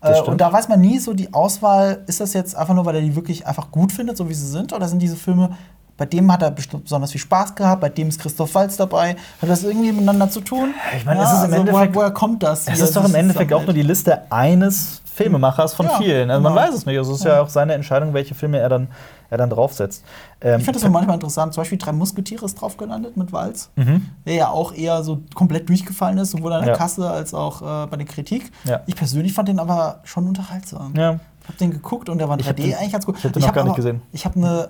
Äh, 0.00 0.20
und 0.22 0.40
da 0.40 0.52
weiß 0.52 0.68
man 0.68 0.80
nie 0.80 0.98
so 1.00 1.12
die 1.12 1.34
Auswahl, 1.34 2.04
ist 2.06 2.20
das 2.20 2.32
jetzt 2.32 2.54
einfach 2.54 2.74
nur, 2.74 2.84
weil 2.86 2.94
er 2.94 3.00
die 3.02 3.16
wirklich 3.16 3.46
einfach 3.46 3.70
gut 3.72 3.90
findet, 3.92 4.16
so 4.16 4.28
wie 4.28 4.34
sie 4.34 4.46
sind, 4.46 4.72
oder 4.72 4.86
sind 4.88 5.00
diese 5.00 5.16
Filme, 5.16 5.50
bei 5.98 6.06
dem 6.06 6.32
hat 6.32 6.42
er 6.42 6.52
besonders 6.52 7.12
viel 7.12 7.20
Spaß 7.20 7.54
gehabt, 7.54 7.80
bei 7.82 7.88
dem 7.90 8.08
ist 8.08 8.18
Christoph 8.20 8.54
Waltz 8.54 8.76
dabei. 8.78 9.16
Hat 9.42 9.50
das 9.50 9.64
irgendwie 9.64 9.92
miteinander 9.92 10.30
zu 10.30 10.40
tun? 10.40 10.72
Ich 10.96 11.04
meine, 11.04 11.22
es 11.22 11.32
ist 11.32 11.44
im 11.44 11.52
Endeffekt- 11.52 11.74
woher, 11.74 11.94
woher 11.94 12.10
kommt 12.12 12.42
das? 12.42 12.66
Es 12.68 12.80
ist 12.80 12.96
doch 12.96 13.04
im 13.04 13.14
Endeffekt 13.14 13.52
auch 13.52 13.64
nur 13.64 13.74
die 13.74 13.82
Liste 13.82 14.22
eines 14.32 15.02
Filmemachers 15.12 15.74
von 15.74 15.86
Ja, 15.86 15.98
vielen. 15.98 16.30
Also 16.30 16.40
man 16.40 16.54
genau. 16.54 16.64
weiß 16.68 16.74
es 16.74 16.86
nicht. 16.86 16.96
Also 16.96 17.12
es 17.12 17.18
ist 17.18 17.24
ja. 17.26 17.40
auch 17.42 17.48
seine 17.48 17.74
Entscheidung, 17.74 18.14
welche 18.14 18.36
Filme 18.36 18.58
er 18.58 18.68
dann, 18.68 18.86
er 19.30 19.36
dann 19.38 19.50
draufsetzt. 19.50 20.04
Ähm, 20.40 20.60
Ich 20.60 20.64
finde 20.64 20.78
das 20.78 20.88
auch 20.88 20.92
manchmal 20.92 21.14
interessant. 21.14 21.52
Zum 21.52 21.62
Beispiel 21.62 21.76
Drei 21.78 21.90
Musketiere 21.90 22.44
ist 22.44 22.54
drauf 22.54 22.76
gelandet 22.76 23.16
mit 23.16 23.32
Walz, 23.32 23.68
Mhm. 23.74 24.06
der 24.24 24.34
ja 24.34 24.48
auch 24.50 24.72
eher 24.72 25.02
so 25.02 25.18
komplett 25.34 25.68
durchgefallen 25.68 26.18
ist, 26.18 26.30
sowohl 26.30 26.52
an 26.52 26.60
der 26.62 26.74
Ja. 26.74 26.78
Kasse 26.78 27.10
als 27.10 27.34
auch 27.34 27.60
äh, 27.62 27.86
bei 27.88 27.96
der 27.96 28.06
Kritik. 28.06 28.52
Ja. 28.62 28.80
Ich 28.86 28.94
persönlich 28.94 29.32
fand 29.34 29.48
den 29.48 29.58
aber 29.58 29.98
schon 30.04 30.28
unterhaltsam. 30.28 30.94
Habe 31.48 31.58
den 31.58 31.70
geguckt 31.70 32.08
und 32.08 32.18
der 32.18 32.28
war 32.28 32.34
in 32.36 32.40
Ich 32.40 32.48
hab 32.48 32.56
3D 32.56 32.62
den- 32.62 32.74
eigentlich 32.74 32.92
ganz 32.92 33.06
gut. 33.06 33.16
ich 33.18 33.24
hab 33.24 33.32
den 33.32 33.42
noch 33.42 33.52
gar 33.52 33.64
nicht 33.64 33.76
gesehen. 33.76 34.02
Ich 34.12 34.24
habe 34.24 34.36
eine, 34.36 34.68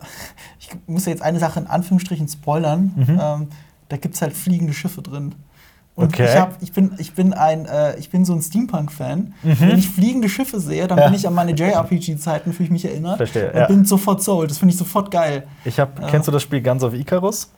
ich 0.60 0.70
muss 0.86 1.04
ja 1.06 1.10
jetzt 1.12 1.22
eine 1.22 1.38
Sache 1.38 1.60
in 1.60 1.66
Anführungsstrichen 1.66 2.28
spoilern. 2.28 2.92
Mhm. 2.96 3.20
Ähm, 3.20 3.48
da 3.88 3.96
gibt 3.96 4.14
es 4.14 4.22
halt 4.22 4.34
fliegende 4.34 4.72
Schiffe 4.72 5.02
drin. 5.02 5.34
Und 5.94 6.12
Okay. 6.14 6.26
ich, 6.26 6.36
hab, 6.36 6.62
ich, 6.62 6.72
bin, 6.72 6.92
ich, 6.98 7.14
bin 7.14 7.32
ein, 7.32 7.66
äh, 7.66 7.96
ich 7.98 8.10
bin 8.10 8.24
so 8.24 8.32
ein 8.32 8.40
Steampunk-Fan. 8.40 9.34
Mhm. 9.42 9.56
Wenn 9.60 9.78
ich 9.78 9.88
fliegende 9.88 10.28
Schiffe 10.28 10.60
sehe, 10.60 10.86
dann 10.86 10.96
Ja. 10.98 11.06
bin 11.06 11.14
ich 11.14 11.26
an 11.26 11.34
meine 11.34 11.52
JRPG-Zeiten, 11.56 12.52
fühle 12.52 12.66
ich 12.66 12.70
mich 12.70 12.84
erinnert. 12.84 13.16
Verstehe, 13.16 13.50
Und 13.52 13.58
ja. 13.58 13.66
bin 13.66 13.84
sofort 13.84 14.22
sold. 14.22 14.50
Das 14.50 14.58
finde 14.58 14.72
ich 14.74 14.78
sofort 14.78 15.10
geil. 15.10 15.48
Ich 15.64 15.80
hab, 15.80 16.08
Kennst 16.08 16.28
du 16.28 16.32
das 16.32 16.42
Spiel 16.42 16.62
Guns 16.62 16.84
of 16.84 16.94
Icarus? 16.94 17.50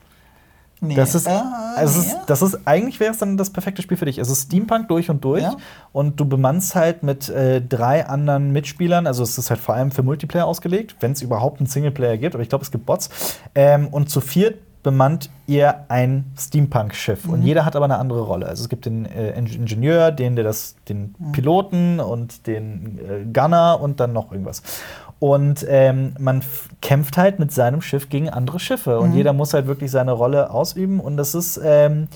Nee. 0.83 0.95
Das 0.95 1.13
ist, 1.13 1.27
äh, 1.27 1.31
es 1.79 1.95
nee. 1.95 2.01
ist, 2.07 2.17
das 2.25 2.41
ist 2.41 2.59
eigentlich 2.65 2.99
wäre 2.99 3.11
es 3.11 3.19
dann 3.19 3.37
das 3.37 3.51
perfekte 3.51 3.83
Spiel 3.83 3.97
für 3.97 4.05
dich. 4.05 4.17
Es 4.17 4.29
ist 4.31 4.47
Steampunk 4.47 4.87
durch 4.87 5.09
und 5.11 5.23
durch 5.23 5.43
Ja. 5.43 5.55
und 5.93 6.19
du 6.19 6.25
bemannst 6.25 6.73
halt 6.73 7.03
mit 7.03 7.29
äh, 7.29 7.61
drei 7.61 8.07
anderen 8.07 8.51
Mitspielern. 8.51 9.05
Also 9.05 9.21
es 9.21 9.37
ist 9.37 9.51
halt 9.51 9.59
vor 9.59 9.75
allem 9.75 9.91
für 9.91 10.01
Multiplayer 10.01 10.45
ausgelegt, 10.47 10.95
wenn 10.99 11.11
es 11.11 11.21
überhaupt 11.21 11.59
einen 11.59 11.67
Singleplayer 11.67 12.17
gibt. 12.17 12.33
Aber 12.33 12.41
ich 12.41 12.49
glaube, 12.49 12.63
es 12.65 12.71
gibt 12.71 12.87
Bots. 12.87 13.09
Ähm, 13.53 13.89
und 13.89 14.09
zu 14.09 14.21
viert 14.21 14.57
bemannt 14.83 15.29
ihr 15.45 15.85
ein 15.89 16.25
Steampunk-Schiff 16.35 17.25
und 17.29 17.43
jeder 17.43 17.65
hat 17.65 17.75
aber 17.75 17.85
eine 17.85 17.99
andere 17.99 18.21
Rolle. 18.21 18.47
Also 18.47 18.63
es 18.63 18.69
gibt 18.69 18.87
den 18.87 19.05
äh, 19.05 19.37
Ing- 19.37 19.45
Ingenieur, 19.55 20.11
den 20.11 20.35
der 20.35 20.43
das, 20.43 20.73
den 20.89 21.13
Piloten 21.33 21.99
und 21.99 22.47
den 22.47 22.97
äh, 22.97 23.25
Gunner 23.31 23.79
und 23.79 23.99
dann 23.99 24.11
noch 24.11 24.31
irgendwas. 24.31 24.63
Und 25.21 25.63
ähm, 25.69 26.15
man 26.17 26.41
kämpft 26.81 27.15
halt 27.15 27.37
mit 27.37 27.51
seinem 27.53 27.81
Schiff 27.83 28.09
gegen 28.09 28.27
andere 28.29 28.59
Schiffe 28.59 28.99
und 28.99 29.13
jeder 29.13 29.33
muss 29.33 29.53
halt 29.53 29.67
wirklich 29.67 29.91
seine 29.91 30.13
Rolle 30.13 30.49
ausüben 30.49 30.99
und 30.99 31.15
das 31.15 31.35
ist 31.35 31.61
ähm, 31.63 32.07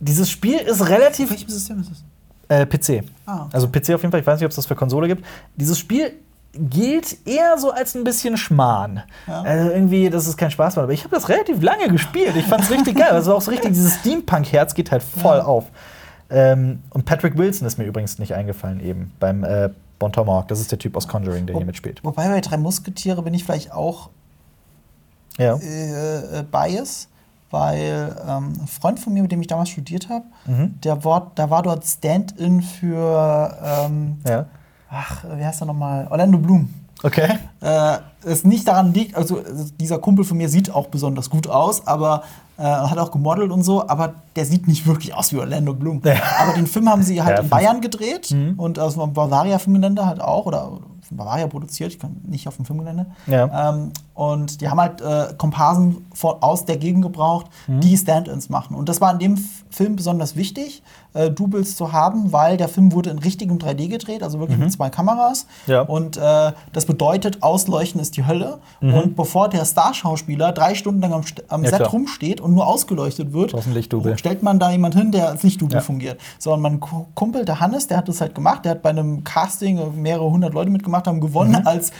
dieses 0.00 0.28
Spiel 0.28 0.58
ist 0.58 0.88
relativ 0.88 1.30
welchem 1.30 1.48
System 1.48 1.80
ist 1.80 1.90
das? 1.92 2.02
äh, 2.48 2.66
PC. 2.66 3.04
Ah, 3.26 3.42
okay. 3.42 3.50
Also 3.52 3.68
PC 3.68 3.76
auf 3.94 4.02
jeden 4.02 4.10
Fall. 4.10 4.18
Ich 4.20 4.26
weiß 4.26 4.40
nicht, 4.40 4.44
ob 4.46 4.50
es 4.50 4.56
das 4.56 4.66
für 4.66 4.74
Konsole 4.74 5.06
gibt. 5.06 5.24
Dieses 5.54 5.78
Spiel 5.78 6.14
gilt 6.52 7.16
eher 7.28 7.56
so 7.58 7.70
als 7.70 7.94
ein 7.94 8.02
bisschen 8.02 8.36
Schmarrn. 8.36 9.04
Ja. 9.28 9.42
Also 9.42 9.70
irgendwie, 9.70 10.10
dass 10.10 10.26
es 10.26 10.36
kein 10.36 10.50
Spaß 10.50 10.74
macht. 10.74 10.82
Aber 10.82 10.92
ich 10.92 11.04
habe 11.04 11.14
das 11.14 11.28
relativ 11.28 11.62
lange 11.62 11.86
gespielt. 11.88 12.34
Ich 12.36 12.44
fand 12.46 12.64
es 12.64 12.70
richtig 12.72 12.98
geil. 12.98 13.10
Also 13.12 13.36
auch 13.36 13.40
so 13.40 13.52
richtig, 13.52 13.70
dieses 13.72 14.00
Steampunk-Herz 14.00 14.74
geht 14.74 14.90
halt 14.90 15.04
voll 15.04 15.38
Ja. 15.38 15.44
auf. 15.44 15.66
Ähm, 16.28 16.80
und 16.90 17.04
Patrick 17.04 17.38
Wilson 17.38 17.68
ist 17.68 17.78
mir 17.78 17.84
übrigens 17.84 18.18
nicht 18.18 18.34
eingefallen 18.34 18.80
eben 18.80 19.12
beim 19.20 19.44
äh, 19.44 19.70
Bon 20.02 20.10
Tomahawk. 20.12 20.48
Das 20.48 20.58
ist 20.58 20.72
der 20.72 20.80
Typ 20.80 20.96
aus 20.96 21.06
Conjuring, 21.06 21.46
der 21.46 21.54
hier 21.56 21.64
mitspielt. 21.64 22.02
Wobei 22.02 22.26
bei 22.28 22.40
Drei 22.40 22.56
Musketiere 22.56 23.22
bin 23.22 23.34
ich 23.34 23.44
vielleicht 23.44 23.70
auch 23.70 24.10
Ja. 25.38 25.54
äh, 25.58 26.40
äh, 26.40 26.42
bias, 26.42 27.06
weil 27.52 28.16
ähm, 28.28 28.52
ein 28.62 28.66
Freund 28.66 28.98
von 28.98 29.12
mir, 29.14 29.22
mit 29.22 29.30
dem 29.30 29.40
ich 29.40 29.46
damals 29.46 29.68
studiert 29.68 30.08
habe, 30.08 30.24
Mhm. 30.46 30.80
der, 30.82 31.04
war, 31.04 31.30
der 31.36 31.50
war 31.50 31.62
dort 31.62 31.86
Stand-in 31.86 32.62
für, 32.62 33.56
ähm, 33.64 34.18
Ja. 34.28 34.46
ach, 34.90 35.22
wie 35.36 35.44
heißt 35.44 35.62
er 35.62 35.66
nochmal? 35.66 36.08
Orlando 36.10 36.36
Bloom. 36.38 36.68
Okay. 37.04 37.38
Äh, 37.60 37.98
es 38.24 38.42
nicht 38.44 38.66
daran 38.66 38.92
liegt, 38.92 39.14
also 39.16 39.40
dieser 39.78 39.98
Kumpel 40.00 40.24
von 40.24 40.36
mir 40.36 40.48
sieht 40.48 40.68
auch 40.74 40.88
besonders 40.88 41.30
gut 41.30 41.46
aus, 41.48 41.86
aber 41.86 42.24
äh, 42.58 42.62
hat 42.62 42.98
auch 42.98 43.10
gemodelt 43.10 43.50
und 43.50 43.62
so, 43.62 43.86
aber 43.88 44.14
der 44.36 44.44
sieht 44.44 44.68
nicht 44.68 44.86
wirklich 44.86 45.14
aus 45.14 45.32
wie 45.32 45.38
Orlando 45.38 45.74
Bloom. 45.74 46.00
Ja. 46.04 46.14
Aber 46.40 46.52
den 46.52 46.66
Film 46.66 46.88
haben 46.88 47.02
sie 47.02 47.22
halt 47.22 47.38
Ja, 47.38 47.42
in 47.44 47.48
Bayern 47.48 47.80
gedreht 47.80 48.30
Mhm. 48.30 48.54
und 48.58 48.78
aus 48.78 48.94
dem 48.94 49.12
Bavaria 49.12 49.58
Filmgelände 49.58 50.04
halt 50.06 50.20
auch 50.20 50.46
oder 50.46 50.70
in 51.10 51.16
Bavaria 51.18 51.46
produziert, 51.46 51.92
ich 51.92 51.98
kann 51.98 52.16
nicht 52.24 52.48
auf 52.48 52.56
dem 52.56 52.64
Filmgelände. 52.64 53.04
Ja. 53.26 53.70
Ähm, 53.70 53.92
und 54.14 54.60
die 54.62 54.68
haben 54.70 54.80
halt 54.80 55.00
äh, 55.02 55.34
Komparsen 55.36 56.06
von, 56.14 56.36
aus 56.40 56.64
der 56.64 56.78
Gegend 56.78 57.02
gebraucht, 57.02 57.46
Mhm. 57.66 57.80
die 57.80 57.96
Stand-ins 57.98 58.48
machen. 58.48 58.76
Und 58.76 58.88
das 58.88 59.00
war 59.02 59.12
in 59.12 59.18
dem 59.18 59.36
Film 59.70 59.96
besonders 59.96 60.36
wichtig, 60.36 60.82
äh, 61.14 61.30
Doubles 61.30 61.76
zu 61.76 61.92
haben, 61.92 62.32
weil 62.32 62.56
der 62.56 62.68
Film 62.68 62.92
wurde 62.92 63.10
in 63.10 63.18
richtigem 63.18 63.58
3D 63.58 63.88
gedreht, 63.88 64.22
also 64.22 64.38
wirklich 64.40 64.58
mit 64.58 64.72
zwei 64.72 64.90
Kameras. 64.90 65.46
Mhm. 65.66 65.72
Ja. 65.72 65.82
Und 65.82 66.16
äh, 66.16 66.52
das 66.72 66.86
bedeutet, 66.86 67.42
Ausleuchten 67.42 68.00
ist 68.00 68.16
die 68.16 68.26
Hölle. 68.26 68.58
Und 68.80 69.16
bevor 69.16 69.48
der 69.48 69.64
Starschauspieler 69.64 70.52
drei 70.52 70.74
Stunden 70.74 71.00
lang 71.00 71.12
am, 71.12 71.22
am 71.48 71.62
Ja, 71.64 71.70
Set 71.70 71.78
klar. 71.78 71.90
rumsteht 71.90 72.40
und 72.40 72.54
nur 72.54 72.66
ausgeleuchtet 72.66 73.32
wird, 73.32 73.54
stellt 74.18 74.42
man 74.42 74.58
da 74.58 74.70
jemand 74.70 74.94
hin, 74.94 75.12
der 75.12 75.28
als 75.28 75.42
Lichtdouble 75.42 75.76
Ja. 75.76 75.80
fungiert. 75.82 76.20
So, 76.38 76.52
und 76.52 76.60
mein 76.60 76.80
Ku- 76.80 77.06
Kumpel, 77.14 77.44
der 77.44 77.60
Hannes, 77.60 77.86
der 77.86 77.98
hat 77.98 78.08
das 78.08 78.20
halt 78.20 78.34
gemacht. 78.34 78.64
Der 78.64 78.72
hat 78.72 78.82
bei 78.82 78.90
einem 78.90 79.22
Casting 79.24 79.78
mehrere 80.00 80.30
hundert 80.30 80.54
Leute 80.54 80.70
mitgemacht, 80.70 81.06
haben 81.06 81.20
gewonnen 81.20 81.66
als 81.66 81.92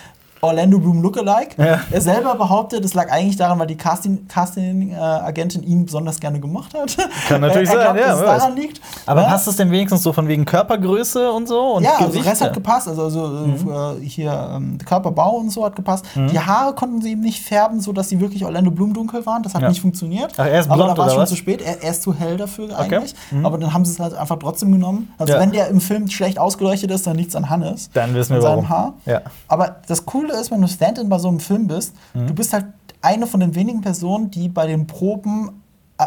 Orlando 0.45 0.79
Bloom 0.79 1.01
Lookalike. 1.03 1.55
Mhm. 1.57 1.65
Ja. 1.67 1.81
Er 1.91 2.01
selber 2.01 2.35
behauptet, 2.35 2.85
es 2.85 2.95
lag 2.95 3.11
eigentlich 3.11 3.37
daran, 3.37 3.59
weil 3.61 3.69
die 3.69 3.77
Casting- 3.77 4.27
Casting-Agentin 4.29 5.63
ihn 5.63 5.85
besonders 5.87 6.19
gerne 6.21 6.41
gemocht 6.41 6.75
hat. 6.75 6.97
Kann 7.29 7.41
natürlich 7.41 7.71
er, 7.71 7.77
er 7.77 7.85
sein, 7.87 7.95
glaubt, 7.95 8.01
ja, 8.01 8.07
dass 8.09 8.21
es 8.21 8.27
daran 8.27 8.57
liegt. 8.57 8.81
Aber 9.07 9.23
Ja. 9.23 9.29
passt 9.29 9.47
das 9.47 9.57
denn 9.57 9.71
wenigstens 9.71 10.03
so 10.03 10.13
von 10.13 10.29
wegen 10.29 10.45
Körpergröße 10.45 11.31
und 11.31 11.49
so? 11.49 11.75
Und 11.75 11.85
Ja, 11.85 11.93
also 11.99 12.13
der 12.13 12.25
Rest 12.25 12.41
hat 12.41 12.49
Ja. 12.49 12.55
gepasst. 12.55 12.89
Also, 12.89 13.03
also 13.05 13.47
äh, 14.01 14.05
hier 14.05 14.51
ähm, 14.57 14.79
Körperbau 14.85 15.37
und 15.37 15.51
so 15.51 15.65
hat 15.65 15.77
gepasst. 15.77 16.05
Die 16.15 16.39
Haare 16.41 16.75
konnten 16.75 17.01
sie 17.03 17.13
ihm 17.13 17.21
nicht 17.21 17.43
färben, 17.43 17.81
sodass 17.81 18.09
sie 18.09 18.21
wirklich 18.21 18.45
Orlando 18.45 18.71
Bloom 18.71 18.93
dunkel 18.95 19.25
waren. 19.27 19.43
Das 19.43 19.55
hat 19.55 19.63
Ja. 19.63 19.69
nicht 19.69 19.81
funktioniert. 19.81 20.33
Ach, 20.37 20.47
er 20.47 20.61
ist 20.61 20.67
Aber 20.71 20.85
blond 20.85 20.99
da 20.99 21.03
war 21.03 21.07
es 21.07 21.13
schon 21.13 21.23
was? 21.23 21.31
zu 21.31 21.37
spät. 21.37 21.63
Er, 21.63 21.83
er 21.83 21.91
ist 21.91 22.03
zu 22.03 22.15
hell 22.15 22.37
dafür 22.37 22.77
eigentlich. 22.79 23.15
Aber 23.43 23.59
dann 23.59 23.73
haben 23.73 23.85
sie 23.85 23.93
es 23.93 24.01
halt 24.01 24.15
einfach 24.15 24.39
trotzdem 24.39 24.73
genommen. 24.73 25.13
Also 25.19 25.35
Ja. 25.35 25.41
wenn 25.41 25.53
der 25.53 25.69
im 25.69 25.81
Film 25.81 26.09
schlecht 26.09 26.39
ausgeleuchtet 26.39 26.91
ist, 26.91 27.07
dann 27.07 27.17
liegt 27.17 27.31
es 27.31 27.37
an 27.37 27.49
Hannes. 27.49 27.91
Dann 27.95 28.15
wissen 28.15 28.35
wir 28.35 28.43
warum. 28.43 28.69
Haar. 28.69 28.95
Ja. 29.07 29.21
Aber 29.49 29.77
das 29.87 30.05
Coole 30.07 30.32
ist, 30.41 30.51
wenn 30.51 30.61
du 30.61 30.69
Stand-in 30.69 31.09
bei 31.09 31.19
so 31.19 31.29
einem 31.29 31.41
Film 31.41 31.67
bist, 31.67 31.95
Mhm. 32.15 32.27
du 32.29 32.35
bist 32.35 32.53
halt 32.53 32.67
eine 33.01 33.27
von 33.27 33.41
den 33.41 33.55
wenigen 33.55 33.81
Personen, 33.81 34.31
die 34.31 34.49
bei 34.49 34.67
den 34.67 34.87
Proben 34.87 35.51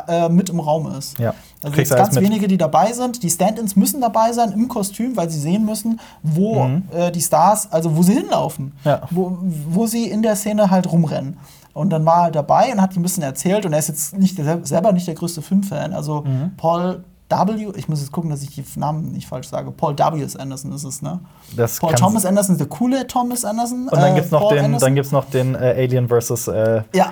äh, 0.09 0.27
mit 0.27 0.49
im 0.49 0.59
Raum 0.59 0.87
ist. 0.97 1.17
Ja. 1.19 1.33
Also 1.63 1.77
alles 1.77 1.89
ganz 1.89 2.15
wenige, 2.17 2.49
die 2.49 2.57
dabei 2.57 2.91
sind. 2.91 3.23
Die 3.23 3.29
Stand-ins 3.29 3.77
müssen 3.77 4.01
dabei 4.01 4.33
sein 4.33 4.51
im 4.51 4.67
Kostüm, 4.67 5.15
weil 5.15 5.29
sie 5.29 5.39
sehen 5.39 5.63
müssen, 5.65 6.01
wo 6.21 6.63
Mhm. 6.65 6.83
äh, 6.93 7.11
die 7.11 7.21
Stars, 7.21 7.71
also 7.71 7.95
wo 7.95 8.03
sie 8.03 8.13
hinlaufen, 8.15 8.73
Ja. 8.83 9.03
wo, 9.09 9.37
wo 9.69 9.87
sie 9.87 10.09
in 10.09 10.21
der 10.21 10.35
Szene 10.35 10.69
halt 10.69 10.91
rumrennen. 10.91 11.37
Und 11.73 11.91
dann 11.91 12.05
war 12.05 12.25
er 12.25 12.31
dabei 12.31 12.73
und 12.73 12.81
hat 12.81 12.93
ihm 12.95 12.99
ein 12.99 13.03
bisschen 13.03 13.23
erzählt. 13.23 13.65
Und 13.65 13.71
er 13.73 13.79
ist 13.79 13.87
jetzt 13.87 14.17
nicht 14.17 14.37
der, 14.37 14.65
selber 14.65 14.91
nicht 14.91 15.07
der 15.07 15.15
größte 15.15 15.41
Filmfan. 15.41 15.93
Also 15.93 16.23
Mhm. 16.25 16.51
Paul 16.57 17.03
W., 17.29 17.71
ich 17.75 17.87
muss 17.87 18.01
jetzt 18.01 18.11
gucken, 18.11 18.29
dass 18.29 18.43
ich 18.43 18.49
die 18.53 18.63
Namen 18.75 19.11
nicht 19.11 19.27
falsch 19.27 19.47
sage. 19.49 19.71
Paul 19.71 19.97
W. 19.97 20.21
S. 20.21 20.35
Anderson 20.35 20.71
ist 20.73 20.83
es, 20.83 21.01
ne? 21.01 21.19
Das 21.55 21.79
Paul 21.79 21.95
Thomas 21.95 22.25
Anderson 22.25 22.53
ist 22.55 22.59
der 22.59 22.67
coole 22.67 23.07
Thomas 23.07 23.43
Anderson. 23.43 23.87
Und 23.87 23.93
dann 23.93 24.11
äh, 24.11 24.15
gibt's 24.15 24.31
noch 24.31 24.41
Paul 24.41 24.55
den, 24.55 24.65
Anderson. 24.65 24.87
dann 24.87 24.95
gibt's 24.95 25.11
noch 25.11 25.25
den 25.29 25.55
äh, 25.55 25.57
Alien 25.77 26.07
vs. 26.07 26.47
Äh, 26.47 26.83
ja, 26.93 27.11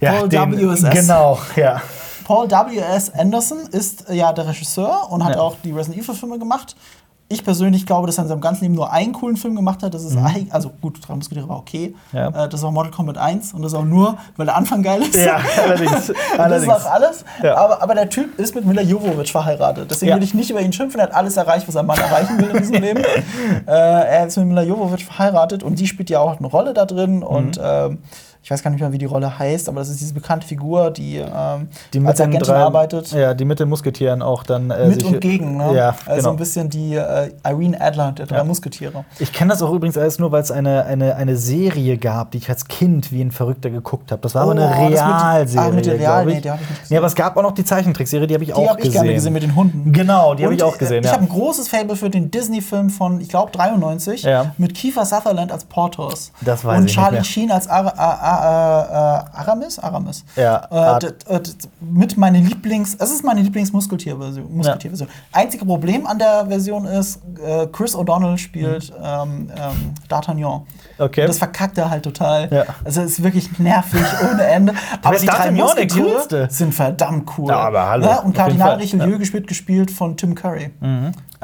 ja, 0.00 0.12
Paul 0.12 0.28
den, 0.28 0.52
W. 0.58 0.72
S. 0.72 0.82
S. 0.82 0.90
Genau, 0.94 1.38
ja. 1.56 1.80
Paul 2.24 2.50
W.S. 2.50 3.10
Anderson 3.10 3.58
ist 3.70 4.08
äh, 4.08 4.14
ja 4.14 4.32
der 4.32 4.46
Regisseur 4.48 5.10
und 5.10 5.22
hat 5.24 5.36
Ja. 5.36 5.42
auch 5.42 5.56
die 5.62 5.72
Resident 5.72 6.02
Evil-Filme 6.04 6.38
gemacht. 6.38 6.74
Ich 7.30 7.42
persönlich 7.42 7.86
glaube, 7.86 8.06
dass 8.06 8.18
er 8.18 8.24
in 8.24 8.28
seinem 8.28 8.42
ganzen 8.42 8.64
Leben 8.64 8.74
nur 8.74 8.92
einen 8.92 9.14
coolen 9.14 9.36
Film 9.38 9.56
gemacht 9.56 9.82
hat. 9.82 9.94
Das 9.94 10.04
ist 10.04 10.14
eigentlich, 10.16 10.52
also 10.52 10.70
gut, 10.82 10.98
Drei 11.06 11.14
Musketiere 11.14 11.48
war 11.48 11.56
okay. 11.56 11.94
Mhm. 12.12 12.18
Ja. 12.18 12.44
Äh, 12.44 12.48
das 12.50 12.62
war 12.62 12.70
Mortal 12.70 12.92
Kombat 12.92 13.16
1 13.16 13.54
und 13.54 13.62
das 13.62 13.72
auch 13.72 13.84
nur, 13.84 14.18
weil 14.36 14.44
der 14.44 14.56
Anfang 14.56 14.82
geil 14.82 15.00
ist. 15.02 15.16
Ja, 15.16 15.38
allerdings. 15.64 15.90
Das 15.92 16.08
ist 16.10 16.38
allerdings. 16.38 16.72
auch 16.72 16.84
alles. 16.90 17.24
Ja. 17.42 17.56
Aber, 17.56 17.82
aber 17.82 17.94
der 17.94 18.10
Typ 18.10 18.38
ist 18.38 18.54
mit 18.54 18.66
Mila 18.66 18.82
Jovovich 18.82 19.32
verheiratet. 19.32 19.90
Deswegen 19.90 20.10
Ja. 20.10 20.16
will 20.16 20.22
ich 20.22 20.34
nicht 20.34 20.50
über 20.50 20.60
ihn 20.60 20.72
schimpfen. 20.72 21.00
Er 21.00 21.06
hat 21.06 21.14
alles 21.14 21.36
erreicht, 21.38 21.66
was 21.66 21.76
ein 21.76 21.86
Mann 21.86 21.98
erreichen 21.98 22.38
will 22.38 22.50
in 22.50 22.58
diesem 22.58 22.74
Leben. 22.82 23.02
Äh, 23.66 23.70
er 23.72 24.26
ist 24.26 24.36
mit 24.36 24.46
Mila 24.46 24.62
Jovovich 24.62 25.04
verheiratet 25.06 25.62
und 25.62 25.78
die 25.78 25.86
spielt 25.86 26.10
ja 26.10 26.20
auch 26.20 26.38
eine 26.38 26.46
Rolle 26.46 26.74
da 26.74 26.84
drin. 26.84 27.16
Mhm. 27.16 27.22
Und 27.22 27.60
ähm, 27.62 27.98
ich 28.44 28.50
weiß 28.50 28.62
gar 28.62 28.70
nicht 28.70 28.80
mehr, 28.80 28.92
wie 28.92 28.98
die 28.98 29.06
Rolle 29.06 29.38
heißt, 29.38 29.70
aber 29.70 29.80
das 29.80 29.88
ist 29.88 30.00
diese 30.02 30.12
bekannte 30.12 30.46
Figur, 30.46 30.90
die, 30.90 31.16
ähm, 31.16 31.68
die 31.94 31.98
mit 32.00 32.10
als 32.10 32.20
Agentin 32.20 32.42
drei, 32.42 32.56
arbeitet. 32.58 33.10
Ja, 33.12 33.32
die 33.32 33.46
mit 33.46 33.58
den 33.58 33.70
Musketieren 33.70 34.20
auch 34.20 34.42
dann. 34.42 34.70
Äh, 34.70 34.88
Mit 34.88 35.02
und 35.02 35.18
gegen, 35.22 35.56
ne? 35.56 35.74
Ja, 35.74 35.94
Also 36.04 36.16
genau. 36.18 36.30
ein 36.32 36.36
bisschen 36.36 36.68
die 36.68 36.94
äh, 36.94 37.30
Irene 37.42 37.80
Adler, 37.80 38.12
der 38.12 38.26
drei 38.26 38.36
Ja. 38.36 38.44
Musketiere. 38.44 39.06
Ich 39.18 39.32
kenne 39.32 39.50
das 39.52 39.62
auch 39.62 39.72
übrigens 39.72 39.96
alles 39.96 40.18
nur, 40.18 40.30
weil 40.30 40.42
es 40.42 40.50
eine, 40.50 40.84
eine, 40.84 41.16
eine 41.16 41.36
Serie 41.38 41.96
gab, 41.96 42.32
die 42.32 42.38
ich 42.38 42.50
als 42.50 42.68
Kind 42.68 43.10
wie 43.12 43.22
ein 43.22 43.30
Verrückter 43.32 43.70
geguckt 43.70 44.12
habe. 44.12 44.20
Das 44.20 44.34
war 44.34 44.42
aber 44.42 44.50
Oh, 44.50 44.54
eine 44.56 44.60
das 44.68 44.78
mit- 44.78 44.98
Realserie. 44.98 45.60
ah, 45.62 45.70
mit 45.70 45.86
der 45.86 45.98
Real- 45.98 46.26
nee, 46.26 46.40
die 46.42 46.50
hab 46.50 46.60
ich 46.60 46.68
nicht 46.68 46.80
gesehen. 46.82 46.98
Aber 46.98 47.06
es 47.06 47.14
gab 47.14 47.36
auch 47.38 47.42
noch 47.42 47.52
die 47.52 47.64
Zeichentrickserie, 47.64 48.26
die 48.26 48.34
habe 48.34 48.44
ich 48.44 48.50
Die 48.50 48.54
auch 48.54 48.68
habe 48.68 48.78
ich 48.80 48.84
gesehen. 48.88 49.02
gerne 49.04 49.14
gesehen 49.14 49.32
mit 49.32 49.42
den 49.42 49.54
Hunden. 49.56 49.90
Genau, 49.94 50.34
die 50.34 50.42
habe 50.42 50.50
Und, 50.52 50.56
ich 50.60 50.62
auch 50.62 50.76
gesehen. 50.76 51.00
Ich 51.00 51.06
ja. 51.06 51.12
habe 51.12 51.22
ein 51.24 51.30
großes 51.30 51.68
Fable 51.70 51.96
für 51.96 52.10
den 52.10 52.30
Disney-Film 52.30 52.90
von, 52.90 53.22
ich 53.22 53.30
glaube, 53.30 53.52
93 53.52 54.22
Ja. 54.24 54.52
mit 54.58 54.74
Kiefer 54.74 55.06
Sutherland 55.06 55.50
als 55.50 55.64
Porthos. 55.64 56.30
Das 56.42 56.62
weiß 56.62 56.78
Und 56.78 56.86
ich 56.90 56.94
Charlie 56.94 57.20
nicht 57.20 57.30
Sheen 57.30 57.50
als 57.50 57.68
Ara 57.68 57.94
Aramis? 58.38 59.78
Aramis. 59.78 60.24
Ja, 60.36 60.98
Äh, 60.98 61.06
äh, 61.28 61.40
mit 61.80 62.16
meine 62.16 62.38
Lieblings, 62.38 62.94
es 62.98 63.10
ist 63.10 63.24
meine 63.24 63.40
Lieblings-Musketier-Version. 63.42 64.54
Musketier-Version. 64.56 65.08
Einzige 65.32 65.64
Problem 65.64 66.06
an 66.06 66.18
der 66.18 66.46
Version 66.46 66.84
ist, 66.86 67.20
äh, 67.44 67.66
Chris 67.68 67.96
O'Donnell 67.96 68.38
spielt 68.38 68.92
ähm, 69.02 69.50
ähm, 69.56 69.94
D'Artagnan. 70.08 70.60
Mhm. 70.60 70.66
Okay. 70.98 71.22
Und 71.22 71.28
das 71.28 71.38
verkackt 71.38 71.78
er 71.78 71.90
halt 71.90 72.04
total. 72.04 72.48
Ja. 72.52 72.64
Also 72.84 73.02
es 73.02 73.12
ist 73.12 73.22
wirklich 73.22 73.58
nervig 73.58 74.00
ohne 74.32 74.44
Ende. 74.44 74.74
Aber 75.02 75.16
die 75.16 75.26
drei 75.26 75.50
Musketiere 75.50 76.48
sind 76.50 76.74
verdammt 76.74 77.28
cool. 77.38 77.48
Ja, 77.50 77.58
aber 77.60 77.88
hallo, 77.88 78.04
Ne? 78.06 78.10
auf 78.10 78.16
jeden 78.18 78.26
Und 78.26 78.36
Kardinal. 78.36 78.76
Richelieu 78.76 79.10
Ja. 79.12 79.18
gespielt, 79.18 79.46
gespielt 79.46 79.90
von 79.90 80.16
Tim 80.16 80.34
Curry. 80.34 80.70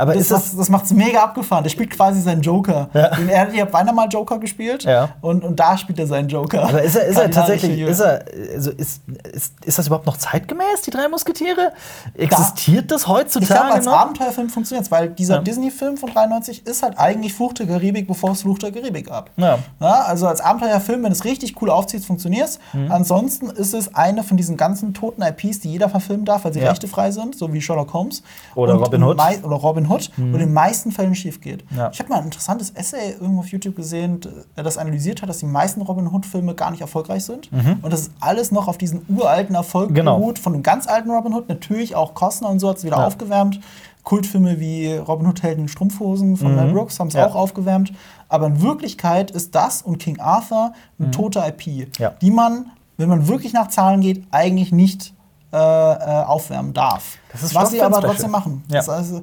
Aber 0.00 0.14
Das, 0.14 0.22
ist 0.22 0.30
das, 0.30 0.46
macht, 0.48 0.58
das 0.60 0.68
macht's 0.68 0.90
mega 0.92 1.22
abgefahren. 1.22 1.62
Der 1.62 1.70
spielt 1.70 1.90
quasi 1.90 2.20
seinen 2.20 2.42
Joker. 2.42 2.88
Ja. 2.94 3.14
Den 3.14 3.28
er, 3.28 3.52
ihr 3.52 3.62
habt 3.62 3.72
beinahe 3.72 3.94
mal 3.94 4.08
Joker 4.08 4.38
gespielt. 4.38 4.84
Ja. 4.84 5.10
Und, 5.20 5.44
und 5.44 5.58
da 5.60 5.76
spielt 5.76 5.98
er 5.98 6.06
seinen 6.06 6.28
Joker. 6.28 6.62
aber 6.64 6.82
ist 6.82 6.96
er, 6.96 7.06
ist 7.06 7.18
er 7.18 7.30
tatsächlich, 7.30 7.80
ist 7.80 8.00
er, 8.00 8.24
also 8.54 8.70
ist, 8.70 9.02
ist, 9.32 9.52
ist 9.64 9.78
das 9.78 9.86
überhaupt 9.86 10.06
noch 10.06 10.16
zeitgemäß, 10.16 10.82
die 10.84 10.90
drei 10.90 11.08
Musketiere? 11.08 11.72
Existiert 12.14 12.90
das 12.90 13.02
Ich 13.02 13.06
glaube, 13.06 13.20
heutzutage 13.20 13.74
als 13.74 13.84
noch? 13.86 13.92
Abenteuerfilm 13.92 14.48
funktioniert 14.50 14.90
weil 14.90 15.10
dieser 15.10 15.36
Ja. 15.36 15.40
Disney-Film 15.42 15.96
von 15.96 16.10
93 16.10 16.66
ist 16.66 16.82
halt 16.82 16.98
eigentlich 16.98 17.34
Fluch 17.34 17.52
der 17.52 17.66
Karibik, 17.66 18.06
bevor 18.06 18.32
es 18.32 18.42
Fluch 18.42 18.58
der 18.58 18.72
Karibik 18.72 19.08
gab. 19.08 19.30
Ja. 19.36 19.58
Also 19.78 20.26
als 20.26 20.40
Abenteuerfilm, 20.40 21.02
wenn 21.04 21.12
es 21.12 21.24
richtig 21.24 21.60
cool 21.60 21.70
aufzieht, 21.70 22.04
funktioniert 22.04 22.48
es. 22.48 22.58
Mhm. 22.72 22.90
Ansonsten 22.90 23.50
ist 23.50 23.74
es 23.74 23.94
eine 23.94 24.22
von 24.22 24.36
diesen 24.36 24.56
ganzen 24.56 24.94
toten 24.94 25.22
IPs, 25.22 25.60
die 25.60 25.70
jeder 25.70 25.88
verfilmen 25.88 26.24
darf, 26.24 26.44
weil 26.44 26.52
sie 26.52 26.60
rechtefrei 26.60 27.10
sind, 27.10 27.36
so 27.36 27.52
wie 27.52 27.60
Sherlock 27.60 27.92
Holmes. 27.92 28.22
Oder 28.54 28.74
Und 28.74 28.82
Robin 28.84 29.02
Hood. 29.02 29.18
Oder 29.42 29.56
Robin 29.56 29.88
Hood. 29.88 29.89
Und 29.90 30.10
in 30.18 30.38
den 30.38 30.52
meisten 30.52 30.92
Fällen 30.92 31.14
schief 31.14 31.40
geht. 31.40 31.64
Ja. 31.76 31.90
Ich 31.92 31.98
habe 31.98 32.08
mal 32.10 32.18
ein 32.18 32.24
interessantes 32.26 32.70
Essay 32.70 33.12
irgendwo 33.20 33.40
auf 33.40 33.48
YouTube 33.48 33.76
gesehen, 33.76 34.20
äh, 34.56 34.62
das 34.62 34.78
analysiert 34.78 35.22
hat, 35.22 35.28
dass 35.28 35.38
die 35.38 35.46
meisten 35.46 35.82
Robin 35.82 36.06
Hood-Filme 36.06 36.54
gar 36.54 36.70
nicht 36.70 36.80
erfolgreich 36.80 37.24
sind. 37.24 37.50
Und 37.52 37.92
das 37.92 38.02
ist 38.02 38.12
alles 38.20 38.52
noch 38.52 38.68
auf 38.68 38.78
diesen 38.78 39.02
uralten 39.08 39.54
Erfolg 39.54 39.90
Mhm. 39.90 39.94
Genau. 39.94 40.18
beruht, 40.18 40.38
von 40.38 40.52
dem 40.52 40.62
ganz 40.62 40.86
alten 40.86 41.10
Robin 41.10 41.34
Hood. 41.34 41.48
Natürlich 41.48 41.94
auch 41.96 42.14
Costner 42.14 42.48
und 42.48 42.58
so 42.60 42.68
hat 42.68 42.76
es 42.78 42.84
wieder 42.84 42.96
Ja. 42.98 43.06
aufgewärmt. 43.06 43.60
Kultfilme 44.02 44.58
wie 44.58 44.94
Robin 44.94 45.26
Hood 45.26 45.42
Helden 45.42 45.62
in 45.62 45.68
Strumpfhosen 45.68 46.36
von 46.38 46.54
Mel 46.56 46.72
Brooks 46.72 46.98
haben 46.98 47.08
es 47.08 47.14
Mhm. 47.14 47.20
Ja. 47.20 47.26
auch 47.28 47.34
aufgewärmt. 47.34 47.92
Aber 48.28 48.46
in 48.46 48.62
Wirklichkeit 48.62 49.30
ist 49.30 49.54
das 49.54 49.82
und 49.82 49.98
King 49.98 50.18
Arthur 50.20 50.72
eine 50.98 51.10
tote 51.10 51.40
IP, 51.40 51.66
Mhm. 51.86 51.92
Ja. 51.98 52.10
die 52.22 52.30
man, 52.30 52.66
wenn 52.96 53.08
man 53.08 53.28
wirklich 53.28 53.52
nach 53.52 53.68
Zahlen 53.68 54.00
geht, 54.00 54.24
eigentlich 54.30 54.72
nicht 54.72 55.12
äh, 55.52 55.56
äh, 55.56 56.22
aufwärmen 56.26 56.72
darf. 56.72 57.18
Was 57.52 57.70
sie 57.72 57.82
aber 57.82 58.00
trotzdem 58.00 58.30
machen. 58.30 58.62
Ja. 58.68 58.76
Das 58.76 58.88
also, 58.88 59.22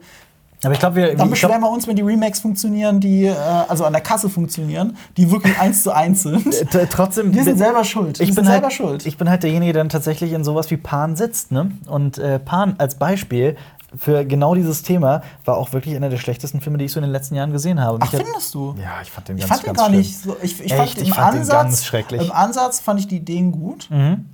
Aber 0.63 0.73
ich 0.73 0.79
glaube, 0.79 0.95
wir. 0.95 1.03
dann 1.03 1.11
ich 1.11 1.17
glaub, 1.17 1.29
beschweren 1.29 1.61
wir 1.61 1.69
uns, 1.69 1.87
wenn 1.87 1.95
die 1.95 2.01
Remakes 2.01 2.39
funktionieren, 2.39 2.99
die 2.99 3.25
äh, 3.25 3.33
also 3.67 3.85
an 3.85 3.93
der 3.93 4.01
Kasse 4.01 4.27
funktionieren, 4.29 4.97
die 5.15 5.29
wirklich 5.31 5.57
eins 5.59 5.83
zu 5.83 5.91
eins 5.95 6.23
sind. 6.23 6.43
t- 6.71 6.87
trotzdem. 6.89 7.33
Wir 7.33 7.43
sind 7.43 7.57
selber 7.57 7.83
schuld. 7.83 8.19
Ich 8.19 8.33
bin, 8.33 8.45
halt, 8.47 8.55
selber 8.61 8.71
schuld. 8.71 9.05
ich 9.05 9.17
bin 9.17 9.29
halt 9.29 9.43
derjenige, 9.43 9.73
der 9.73 9.81
dann 9.83 9.89
tatsächlich 9.89 10.33
in 10.33 10.43
sowas 10.43 10.71
wie 10.71 10.77
Pan 10.77 11.15
sitzt. 11.15 11.51
Ne? 11.51 11.71
Und 11.87 12.17
äh, 12.17 12.39
Pan 12.39 12.75
als 12.79 12.95
Beispiel 12.95 13.55
für 13.97 14.25
genau 14.25 14.53
dieses 14.53 14.83
Thema 14.83 15.21
war 15.45 15.55
auch 15.57 15.71
wirklich 15.71 15.95
einer 15.95 16.09
der 16.09 16.17
schlechtesten 16.17 16.59
Filme, 16.59 16.77
die 16.77 16.85
ich 16.85 16.91
so 16.91 16.99
in 16.99 17.03
den 17.03 17.11
letzten 17.11 17.35
Jahren 17.35 17.53
gesehen 17.53 17.79
habe. 17.79 17.99
Ach, 18.01 18.11
Mich 18.11 18.21
findest 18.21 18.53
du? 18.53 18.75
Ja, 18.83 19.01
ich 19.01 19.09
fand 19.09 19.29
den 19.29 19.37
Ich 19.37 19.47
ganz, 19.47 19.61
fand 19.61 19.63
den 19.63 19.67
ganz 19.67 19.77
gar 19.79 19.87
schlimm. 19.87 19.99
nicht 19.99 20.19
so. 20.19 20.35
Ich, 20.41 20.59
ich 20.59 20.71
Echt? 20.71 20.75
fand, 20.75 20.97
Ich 21.03 21.07
im 21.07 21.13
fand 21.13 21.33
den 21.35 21.39
Ansatz, 21.41 21.53
ganz 21.63 21.85
schrecklich. 21.85 22.21
Mhm. 22.21 22.27
Im 22.27 22.33
Ansatz 22.33 22.79
fand 22.81 22.99
ich 22.99 23.07
die 23.07 23.17
Ideen 23.17 23.51
gut, 23.53 23.87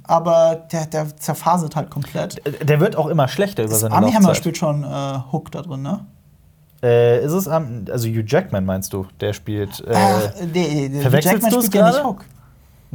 aber 0.03 0.63
der, 0.71 0.85
der 0.87 1.15
zerfasert 1.17 1.75
halt 1.75 1.91
komplett. 1.91 2.41
Der 2.67 2.79
wird 2.79 2.95
auch 2.95 3.07
immer 3.07 3.27
schlechter 3.27 3.63
über 3.63 3.75
seine 3.75 3.93
Army 3.93 4.07
Hammer 4.11 4.29
Laufzeit. 4.29 4.37
spielt 4.37 4.57
schon 4.57 4.83
äh, 4.85 5.19
Hook 5.31 5.51
da 5.51 5.61
drin, 5.61 5.83
ne? 5.83 5.99
Äh, 6.83 7.23
ist 7.25 7.31
es 7.31 7.47
am, 7.47 7.85
also 7.89 8.07
Hugh 8.09 8.23
Jackman 8.27 8.65
meinst 8.65 8.91
du? 8.93 9.05
Der 9.21 9.31
spielt. 9.33 9.79
Äh, 9.87 9.93
Ach, 9.95 10.21
nee, 10.53 10.89
verwechselst 11.01 11.33
Jackman 11.43 11.51
du's 11.51 11.65
spielt 11.67 11.75
ja 11.85 11.91
gerade? 11.91 12.03
Hook. 12.05 12.25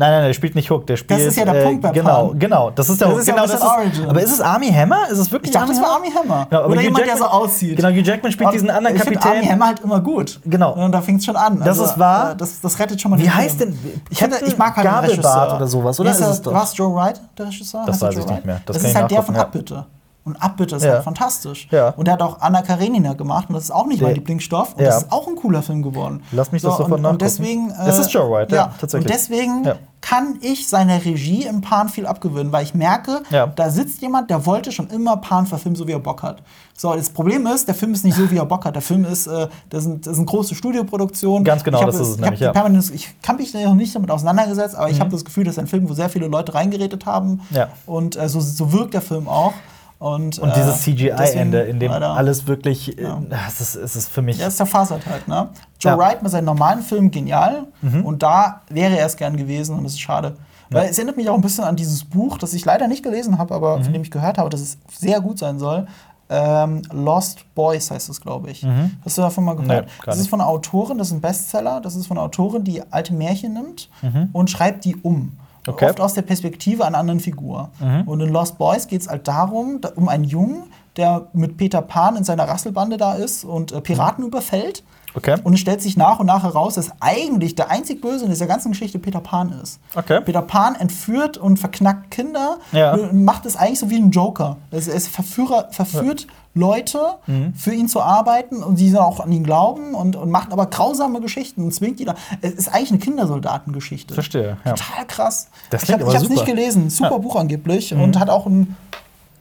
Nein, 0.00 0.12
nein, 0.12 0.24
der 0.26 0.32
spielt 0.34 0.54
nicht 0.54 0.70
Hook, 0.70 0.86
der 0.86 0.96
spielt. 0.96 1.18
ist 1.18 1.36
ja 1.36 1.44
der 1.44 1.56
äh, 1.60 1.64
Punkt 1.64 1.82
bei 1.82 1.90
Genau, 1.90 2.28
Pan. 2.28 2.38
genau. 2.38 2.70
Das 2.70 2.88
ist 2.88 3.00
der 3.00 3.08
Das 3.08 3.18
ist 3.18 3.26
ja 3.26 3.34
genau, 3.34 3.46
das 3.46 3.54
ist, 3.56 3.62
Origin. 3.66 4.08
Aber 4.08 4.22
ist 4.22 4.30
es 4.32 4.40
Army 4.40 4.68
Hammer? 4.70 5.08
Ist 5.10 5.18
es 5.18 5.32
wirklich 5.32 5.50
Ich 5.50 5.56
dachte, 5.58 5.72
das 5.72 5.82
war 5.82 5.90
Army 5.96 6.08
Hammer. 6.12 6.46
Ja, 6.52 6.58
aber 6.58 6.66
Oder 6.68 6.76
Hugh 6.76 6.82
jemand, 6.84 6.98
der 6.98 7.06
Jackman- 7.14 7.18
so 7.30 7.34
aussieht. 7.34 7.76
Genau, 7.76 7.88
Hugh 7.88 8.02
Jackman 8.02 8.30
spielt 8.30 8.46
Und 8.46 8.52
diesen 8.54 8.70
anderen 8.70 8.96
ich 8.96 9.02
Kapitän. 9.02 9.32
Army 9.32 9.46
Hammer 9.46 9.66
halt 9.66 9.80
immer 9.80 10.00
gut. 10.00 10.38
Genau. 10.44 10.72
Und 10.74 10.92
da 10.92 11.00
fängt 11.00 11.18
es 11.18 11.24
schon 11.24 11.34
an. 11.34 11.60
Das 11.64 11.78
ist 11.78 11.98
wahr. 11.98 12.30
äh, 12.32 12.36
Das, 12.36 12.60
das 12.60 12.78
rettet 12.78 13.00
schon 13.00 13.10
mal 13.10 13.18
Wie 13.18 13.22
den 13.22 13.34
heißt 13.34 13.58
Film. 13.58 13.70
denn- 13.82 14.00
Ich, 14.10 14.18
finde, 14.18 14.36
ich 14.46 14.56
mag 14.56 14.76
halt 14.76 14.86
Gabelbart 14.86 15.10
Regisseur. 15.18 15.56
oder 15.56 15.66
sowas, 15.66 15.98
oder 15.98 16.10
ist 16.12 16.20
er- 16.20 16.30
es 16.30 16.42
doch? 16.42 16.52
War 16.52 16.62
es 16.62 16.76
Joe 16.76 16.94
Wright, 16.94 17.20
der 17.36 17.46
Regisseur? 17.46 17.82
Das 17.84 17.94
Heißt 17.96 18.02
weiß 18.16 18.18
ich 18.24 18.30
nicht 18.30 18.44
mehr. 18.46 18.60
Das 18.66 18.76
Das, 18.76 18.84
ist 18.84 18.94
halt 18.94 19.10
der 19.10 19.22
von. 19.24 19.34
Abbitte. 19.34 19.84
Und 20.28 20.36
Abbitte 20.42 20.76
ist 20.76 20.84
Ja. 20.84 20.92
halt 20.94 21.04
fantastisch. 21.04 21.68
Ja. 21.70 21.90
Und 21.90 22.06
er 22.08 22.14
hat 22.14 22.22
auch 22.22 22.40
Anna 22.40 22.62
Karenina 22.62 23.14
gemacht 23.14 23.46
und 23.48 23.54
das 23.54 23.64
ist 23.64 23.70
auch 23.70 23.86
nicht 23.86 24.02
mein 24.02 24.14
Lieblingsstoff. 24.14 24.74
Und 24.74 24.82
das 24.84 25.02
ist 25.04 25.12
auch 25.12 25.26
ein 25.26 25.36
cooler 25.36 25.62
Film 25.62 25.82
geworden. 25.82 26.22
Lass 26.32 26.52
mich 26.52 26.62
das 26.62 26.72
sofort 26.72 26.92
und, 26.92 27.02
nachgucken. 27.02 27.12
und 27.14 27.22
deswegen. 27.22 27.70
äh, 27.70 27.88
Es 27.88 27.98
ist 27.98 28.12
Joe 28.12 28.30
Wright, 28.30 28.52
ja, 28.52 28.72
tatsächlich. 28.80 29.10
Und 29.10 29.14
deswegen 29.14 29.68
kann 30.00 30.36
ich 30.42 30.68
seiner 30.68 31.04
Regie 31.04 31.42
im 31.44 31.60
Pan 31.60 31.88
viel 31.88 32.06
abgewöhnen, 32.06 32.52
weil 32.52 32.62
ich 32.62 32.72
merke, 32.72 33.22
da 33.56 33.68
sitzt 33.70 34.00
jemand, 34.00 34.30
der 34.30 34.46
wollte 34.46 34.70
schon 34.70 34.88
immer 34.90 35.16
Pan 35.16 35.46
verfilmen, 35.46 35.74
so 35.76 35.88
wie 35.88 35.92
er 35.92 35.98
Bock 35.98 36.22
hat. 36.22 36.40
So, 36.76 36.94
das 36.94 37.10
Problem 37.10 37.44
ist, 37.48 37.66
der 37.66 37.74
Film 37.74 37.92
ist 37.92 38.04
nicht 38.04 38.16
so, 38.16 38.30
wie 38.30 38.36
er 38.36 38.46
Bock 38.46 38.64
hat. 38.64 38.76
Der 38.76 38.82
Film 38.82 39.04
ist, 39.04 39.26
äh, 39.26 39.48
das 39.70 39.82
sind, 39.82 40.06
das 40.06 40.14
sind 40.14 40.26
große 40.26 40.54
Studioproduktionen. 40.54 41.42
Ganz 41.42 41.64
genau, 41.64 41.84
das 41.84 41.96
ist 41.96 42.08
es 42.10 42.18
nämlich, 42.18 42.38
ja. 42.38 42.52
Mhm. 42.68 42.80
ich 42.94 43.20
kann 43.22 43.36
mich 43.36 43.52
noch 43.52 43.74
nicht 43.74 43.92
damit 43.94 44.10
auseinandergesetzt, 44.12 44.76
aber 44.76 44.88
ich 44.88 45.00
habe 45.00 45.10
das 45.10 45.24
Gefühl, 45.24 45.42
das 45.44 45.54
ist 45.54 45.58
ein 45.58 45.66
Film, 45.66 45.88
wo 45.88 45.94
sehr 45.94 46.08
viele 46.08 46.28
Leute 46.28 46.54
reingeredet 46.54 47.04
haben. 47.04 47.40
Ja. 47.50 47.68
Und 47.84 48.14
äh, 48.16 48.28
so, 48.28 48.38
so 48.40 48.72
wirkt 48.72 48.94
der 48.94 49.02
Film 49.02 49.26
auch. 49.26 49.54
Und, 49.98 50.38
Und 50.38 50.50
äh, 50.50 50.54
dieses 50.54 50.82
CGI-Ende, 50.82 51.16
deswegen 51.18 51.70
in 51.70 51.80
dem 51.80 51.90
leider- 51.90 52.10
alles 52.14 52.46
wirklich, 52.46 52.96
äh, 52.98 53.02
Ja. 53.02 53.20
es, 53.48 53.60
ist, 53.60 53.74
es 53.74 53.96
ist 53.96 54.08
für 54.08 54.22
mich. 54.22 54.38
ja, 54.38 54.46
ist 54.46 54.58
der 54.60 54.66
Fasert 54.66 55.04
halt, 55.06 55.26
ne? 55.26 55.48
Joe 55.80 55.90
Ja. 55.92 55.96
Mhm. 55.96 56.00
Wright 56.00 56.22
mit 56.22 56.30
seinen 56.30 56.44
normalen 56.44 56.82
Filmen 56.82 57.10
genial. 57.10 57.64
Und 58.04 58.22
da 58.22 58.62
wäre 58.68 58.96
er 58.96 59.06
es 59.06 59.16
gern 59.16 59.36
gewesen 59.36 59.76
und 59.76 59.84
das 59.84 59.92
ist 59.94 60.00
schade. 60.00 60.36
Weil 60.70 60.88
es 60.90 60.98
erinnert 60.98 61.16
mich 61.16 61.28
auch 61.30 61.34
ein 61.34 61.40
bisschen 61.40 61.64
an 61.64 61.76
dieses 61.76 62.04
Buch, 62.04 62.36
das 62.38 62.52
ich 62.52 62.64
leider 62.64 62.86
nicht 62.88 63.02
gelesen 63.02 63.38
habe, 63.38 63.54
aber 63.54 63.78
Mhm. 63.78 63.84
von 63.84 63.92
dem 63.94 64.02
ich 64.02 64.10
gehört 64.10 64.38
habe, 64.38 64.50
dass 64.50 64.60
es 64.60 64.78
sehr 64.92 65.20
gut 65.20 65.38
sein 65.38 65.58
soll. 65.58 65.86
Ähm, 66.30 66.82
Lost 66.92 67.42
Boys 67.54 67.90
heißt 67.90 68.10
es, 68.10 68.20
glaube 68.20 68.50
ich. 68.50 68.64
Hast 69.04 69.16
du 69.16 69.22
davon 69.22 69.44
mal 69.44 69.56
gehört? 69.56 69.86
Mhm. 69.86 69.90
Nee, 69.90 70.02
das 70.04 70.18
ist 70.18 70.28
von 70.28 70.40
einer 70.42 70.48
Autorin, 70.50 70.98
das 70.98 71.08
ist 71.08 71.14
ein 71.14 71.20
Bestseller. 71.22 71.80
Das 71.80 71.96
ist 71.96 72.06
von 72.06 72.18
einer 72.18 72.26
Autorin, 72.26 72.64
die 72.64 72.82
alte 72.92 73.14
Märchen 73.14 73.54
nimmt 73.54 73.88
und 74.32 74.50
schreibt 74.50 74.84
die 74.84 74.94
um. 74.96 75.36
Mhm. 75.68 75.74
Okay. 75.74 75.84
Mhm. 75.84 75.90
Oft 75.90 76.00
aus 76.00 76.14
der 76.14 76.22
Perspektive 76.22 76.84
einer 76.84 76.98
anderen 76.98 77.20
Figur. 77.20 77.70
Und 78.06 78.20
in 78.20 78.28
Lost 78.30 78.58
Boys 78.58 78.88
geht 78.88 79.02
es 79.02 79.08
halt 79.08 79.28
darum, 79.28 79.80
da, 79.80 79.90
um 79.94 80.08
einen 80.08 80.24
Jungen, 80.24 80.64
der 80.96 81.28
mit 81.32 81.56
Peter 81.56 81.80
Pan 81.82 82.16
in 82.16 82.24
seiner 82.24 82.48
Rasselbande 82.48 82.96
da 82.96 83.14
ist 83.14 83.44
und 83.44 83.72
äh, 83.72 83.80
Piraten 83.80 84.24
überfällt. 84.24 84.82
Okay. 85.18 85.36
Und 85.44 85.54
es 85.54 85.60
stellt 85.60 85.82
sich 85.82 85.96
nach 85.96 86.18
und 86.20 86.26
nach 86.26 86.44
heraus, 86.44 86.74
dass 86.76 86.90
eigentlich 87.00 87.54
der 87.54 87.70
einzig 87.70 88.00
Böse 88.00 88.24
in 88.24 88.30
dieser 88.30 88.46
ganzen 88.46 88.70
Geschichte 88.72 88.98
Peter 88.98 89.20
Pan 89.20 89.52
ist. 89.62 89.80
Okay. 89.94 90.20
Peter 90.24 90.42
Pan 90.42 90.74
entführt 90.76 91.36
und 91.36 91.58
verknackt 91.58 92.10
Kinder 92.10 92.58
Ja. 92.72 92.94
und 92.94 93.24
macht 93.24 93.44
es 93.46 93.56
eigentlich 93.56 93.78
so 93.80 93.90
wie 93.90 93.96
ein 93.96 94.10
Joker. 94.10 94.56
Es, 94.70 94.88
es 94.88 95.08
Verführer, 95.08 95.68
verführt 95.70 96.26
Leute, 96.54 96.98
Mhm. 97.26 97.52
für 97.54 97.72
ihn 97.72 97.88
zu 97.88 98.00
arbeiten 98.02 98.62
und 98.64 98.80
die 98.80 98.90
dann 98.90 99.02
auch 99.02 99.20
an 99.20 99.30
ihn 99.30 99.44
glauben 99.44 99.94
und, 99.94 100.16
und 100.16 100.30
macht 100.30 100.52
aber 100.52 100.66
grausame 100.66 101.20
Geschichten 101.20 101.62
und 101.62 101.72
zwingt 101.74 102.00
die 102.00 102.04
da. 102.04 102.14
Es 102.40 102.52
ist 102.54 102.68
eigentlich 102.68 102.90
eine 102.90 102.98
Kindersoldatengeschichte. 102.98 104.14
Verstehe, 104.14 104.56
ja. 104.64 104.72
Total 104.72 105.06
krass. 105.06 105.48
Das 105.70 105.84
ich 105.84 105.92
habe 105.92 106.04
es 106.04 106.28
nicht 106.28 106.46
gelesen. 106.46 106.90
Super 106.90 107.12
Ja. 107.12 107.18
Buch 107.18 107.36
angeblich 107.36 107.94
und 107.94 108.18
hat 108.18 108.30
auch 108.30 108.46
ein 108.46 108.76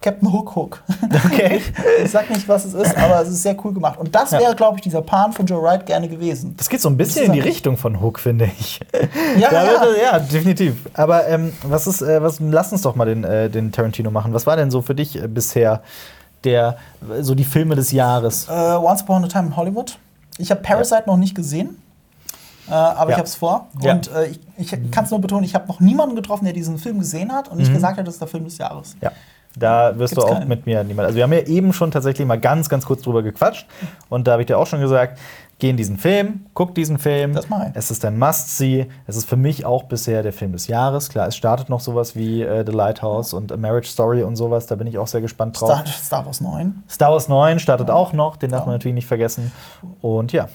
Captain 0.02 0.32
Hook 0.32 0.56
Hook. 0.56 0.84
Okay. 1.26 1.62
ich 2.04 2.12
sag 2.12 2.30
nicht, 2.30 2.48
was 2.48 2.66
es 2.66 2.74
ist, 2.74 2.96
aber 2.98 3.22
es 3.22 3.30
ist 3.30 3.42
sehr 3.44 3.56
cool 3.66 3.74
gemacht. 3.74 3.98
Und 4.00 4.14
das 4.14 4.32
Ja. 4.32 4.40
wäre, 4.40 4.56
glaube 4.56 4.76
ich, 4.78 4.82
dieser 4.82 5.02
Pan 5.02 5.32
von 5.34 5.46
Joe 5.46 5.62
Wright 5.62 5.86
gerne 5.86 6.08
gewesen. 6.08 6.54
Das 6.58 6.70
geht 6.70 6.82
so 6.82 6.90
ein 6.90 6.98
bisschen 6.98 7.26
in 7.28 7.34
die 7.34 7.40
Richtung 7.40 7.78
von 7.78 8.00
Hook, 8.02 8.20
finde 8.20 8.46
ich. 8.60 8.80
Ja, 9.40 9.52
ja. 9.52 9.64
wird- 9.82 10.02
ja 10.02 10.20
definitiv. 10.20 10.76
Aber 10.94 11.28
ähm, 11.28 11.54
was 11.64 11.88
ist, 11.88 12.02
äh, 12.02 12.22
was, 12.22 12.40
lass 12.40 12.72
uns 12.72 12.82
doch 12.84 12.96
mal 12.96 13.06
den, 13.06 13.24
äh, 13.24 13.50
den 13.50 13.72
Tarantino 13.72 14.12
machen. 14.12 14.34
Was 14.34 14.46
war 14.46 14.56
denn 14.56 14.70
so 14.72 14.82
für 14.82 14.96
dich 14.96 15.22
äh, 15.22 15.28
bisher 15.28 15.82
der, 16.44 16.78
so 17.22 17.34
die 17.36 17.44
Filme 17.44 17.76
des 17.76 17.92
Jahres? 17.92 18.48
Äh, 18.50 18.52
Once 18.52 19.02
Upon 19.04 19.24
a 19.24 19.28
Time 19.28 19.48
in 19.48 19.56
Hollywood. 19.58 19.98
Ich 20.38 20.52
habe 20.52 20.62
Parasite 20.62 21.04
noch 21.08 21.18
nicht 21.18 21.36
gesehen. 21.36 21.82
Äh, 22.70 22.74
aber 22.74 23.10
Ja. 23.12 23.16
ich 23.16 23.18
habe 23.18 23.28
es 23.28 23.36
vor. 23.36 23.68
Ja. 23.82 23.94
Und 23.94 24.12
äh, 24.12 24.28
ich, 24.58 24.72
ich 24.74 24.92
kann 24.92 25.06
es 25.06 25.12
nur 25.12 25.20
betonen, 25.22 25.44
ich 25.46 25.56
habe 25.56 25.68
noch 25.68 25.80
niemanden 25.80 26.16
getroffen, 26.16 26.46
der 26.46 26.54
diesen 26.54 26.78
Film 26.78 27.00
gesehen 27.00 27.32
hat 27.34 27.48
und 27.50 27.58
nicht 27.58 27.74
gesagt 27.74 27.98
hat, 27.98 28.06
das 28.08 28.16
ist 28.16 28.20
der 28.22 28.28
Film 28.28 28.44
des 28.44 28.58
Jahres. 28.58 28.96
Ja. 29.02 29.12
Da 29.56 29.98
wirst 29.98 30.14
Gibt's 30.14 30.26
du 30.26 30.32
auch 30.32 30.38
keinen. 30.40 30.48
mit 30.50 30.66
mir 30.66 30.84
niemand. 30.84 31.08
Also 31.08 31.16
wir 31.16 31.24
haben 31.24 31.34
ja 31.34 31.40
eben 31.42 31.74
schon 31.74 31.90
tatsächlich 31.92 32.28
mal 32.28 32.40
ganz, 32.40 32.70
ganz 32.70 32.86
kurz 32.86 33.02
drüber 33.02 33.24
gequatscht. 33.24 33.66
Und 34.10 34.28
da 34.28 34.34
habe 34.34 34.44
ich 34.44 34.46
dir 34.48 34.58
auch 34.60 34.68
schon 34.68 34.82
gesagt, 34.82 35.18
geh 35.60 35.72
in 35.72 35.78
diesen 35.78 35.98
Film, 35.98 36.46
guck 36.54 36.76
diesen 36.76 37.00
Film. 37.00 37.34
Das 37.34 37.46
ich. 37.46 37.52
Es 37.74 37.90
ist 37.90 38.06
ein 38.06 38.20
Must-See. 38.20 38.88
Es 39.08 39.16
ist 39.16 39.28
für 39.28 39.36
mich 39.38 39.66
auch 39.66 39.84
bisher 39.86 40.22
der 40.22 40.34
Film 40.34 40.52
des 40.52 40.68
Jahres. 40.68 41.10
Klar, 41.10 41.28
es 41.28 41.36
startet 41.36 41.70
noch 41.70 41.80
sowas 41.80 42.16
wie 42.16 42.44
äh, 42.44 42.64
The 42.66 42.72
Lighthouse 42.72 43.34
und 43.34 43.52
A 43.52 43.58
Marriage 43.58 43.88
Story 43.90 44.22
und 44.22 44.36
sowas. 44.36 44.68
Da 44.68 44.76
bin 44.76 44.86
ich 44.86 45.00
auch 45.00 45.08
sehr 45.08 45.22
gespannt 45.22 45.60
drauf. 45.60 45.72
Star, 45.72 45.88
Star 45.88 46.26
Wars 46.28 46.40
9. 46.42 46.84
Star 46.88 47.12
Wars 47.12 47.28
9 47.28 47.58
startet 47.58 47.90
auch 47.90 48.14
noch, 48.14 48.36
den 48.38 48.52
darf 48.52 48.62
Ja. 48.62 48.66
man 48.68 48.76
natürlich 48.76 48.96
nicht 48.96 49.08
vergessen. 49.08 49.52
Und 50.02 50.34
ja, 50.34 50.50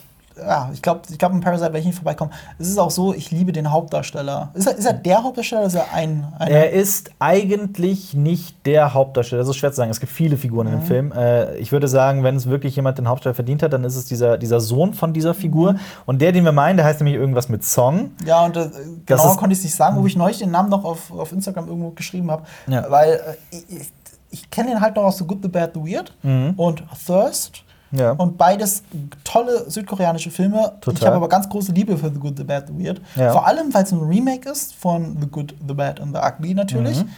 Ja, 0.47 0.71
ich 0.73 0.83
glaube, 0.83 1.01
ich 1.11 1.19
glaub, 1.19 1.33
in 1.33 1.41
Parasite 1.41 1.67
werde 1.67 1.79
ich 1.79 1.87
nicht 1.87 1.95
vorbeikommen. 1.95 2.33
Es 2.59 2.69
ist 2.69 2.79
auch 2.79 2.91
so, 2.91 3.15
ich 3.15 3.31
liebe 3.31 3.53
den 3.53 3.71
Hauptdarsteller. 3.71 4.51
Ist 4.55 4.67
er, 4.67 4.77
ist 4.77 4.85
er 4.85 4.93
der 4.95 5.23
Hauptdarsteller 5.23 5.61
oder 5.63 5.69
ist 5.69 5.75
er 5.75 5.93
ein. 5.95 6.27
ein 6.39 6.49
er 6.51 6.71
ist 6.73 7.11
eigentlich 7.19 8.15
nicht 8.15 8.67
der 8.67 8.95
Hauptdarsteller. 8.95 9.41
Das 9.43 9.49
ist 9.49 9.57
schwer 9.57 9.71
zu 9.71 9.77
sagen. 9.77 9.91
Es 9.91 10.01
gibt 10.01 10.13
viele 10.13 10.37
Figuren 10.37 10.67
Mhm. 10.69 10.73
in 10.75 10.79
dem 10.81 10.87
Film. 10.87 11.13
Äh, 11.13 11.57
ich 11.57 11.73
würde 11.73 11.89
sagen, 11.89 12.23
wenn 12.25 12.37
es 12.37 12.47
wirklich 12.49 12.77
jemand 12.77 12.99
den 12.99 13.09
Hauptdarsteller 13.09 13.35
verdient 13.35 13.63
hat, 13.63 13.73
dann 13.73 13.85
ist 13.85 13.97
es 13.97 14.07
dieser, 14.07 14.39
dieser 14.39 14.61
Sohn 14.61 14.95
von 14.95 15.13
dieser 15.13 15.31
Mhm. 15.35 15.39
Figur. 15.39 15.75
Und 16.07 16.21
der, 16.21 16.33
den 16.33 16.45
wir 16.45 16.53
meinen, 16.53 16.77
der 16.77 16.87
heißt 16.87 17.01
nämlich 17.01 17.17
irgendwas 17.17 17.49
mit 17.49 17.65
Song. 17.65 18.11
Ja, 18.27 18.45
und 18.45 18.57
äh, 18.57 18.65
ist- 18.67 19.37
konnte 19.37 19.53
ich 19.53 19.59
es 19.59 19.65
nicht 19.65 19.75
sagen, 19.77 19.97
wo 20.01 20.07
ich 20.07 20.17
neulich 20.17 20.39
den 20.39 20.51
Namen 20.51 20.69
noch 20.71 20.85
auf, 20.85 21.11
auf 21.13 21.33
Instagram 21.33 21.69
irgendwo 21.69 21.91
geschrieben 21.91 22.31
habe. 22.31 22.43
Ja. 22.67 22.85
Weil 22.91 23.15
äh, 23.51 23.57
ich, 23.69 23.93
ich, 24.31 24.51
kenne 24.51 24.71
den 24.71 24.81
halt 24.81 24.97
noch 24.97 25.05
aus 25.05 25.19
The 25.19 25.25
Good, 25.25 25.39
The 25.43 25.49
Bad, 25.49 25.73
The 25.75 25.81
Weird 25.81 26.13
Mhm. 26.23 26.55
und 26.57 26.83
Thirst. 27.07 27.65
Ja. 27.93 28.13
Und 28.13 28.39
beides 28.39 28.83
tolle 29.23 29.71
südkoreanische 29.71 30.31
Filme. 30.31 30.73
Total. 30.81 30.99
Ich 30.99 31.07
habe 31.07 31.17
aber 31.17 31.29
ganz 31.29 31.49
große 31.49 31.73
Liebe 31.73 31.97
für 31.97 32.11
The 32.11 32.19
Good, 32.19 32.39
The 32.39 32.45
Bad, 32.45 32.69
The 32.69 32.85
Weird. 32.85 33.01
Ja. 33.17 33.33
Vor 33.33 33.47
allem, 33.47 33.73
weil 33.73 33.85
es 33.85 33.93
ein 33.93 34.01
Remake 34.01 34.49
ist 34.49 34.75
von 34.75 35.17
The 35.21 35.27
Good, 35.27 35.55
The 35.67 35.75
Bad 35.75 36.01
and 36.01 36.17
The 36.17 36.23
Ugly 36.23 36.55
natürlich. 36.55 37.05
Mhm. 37.05 37.11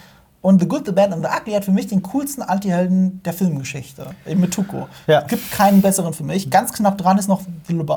Und 0.45 0.61
The 0.61 0.69
Good, 0.69 0.85
The 0.85 0.93
Bad 0.93 1.11
and 1.11 1.25
The 1.25 1.31
Ugly 1.41 1.55
hat 1.55 1.65
für 1.65 1.71
mich 1.71 1.87
den 1.87 2.03
coolsten 2.03 2.43
Antihelden 2.43 3.23
der 3.23 3.33
Filmgeschichte. 3.33 4.09
Eben 4.27 4.43
mit 4.43 4.53
Tuco. 4.53 4.89
Ja. 5.07 5.23
Gibt 5.23 5.51
keinen 5.51 5.81
besseren 5.81 6.13
für 6.13 6.23
mich. 6.23 6.51
Ganz 6.51 6.71
knapp 6.75 6.99
dran 6.99 7.17
ist 7.17 7.29
noch 7.31 7.41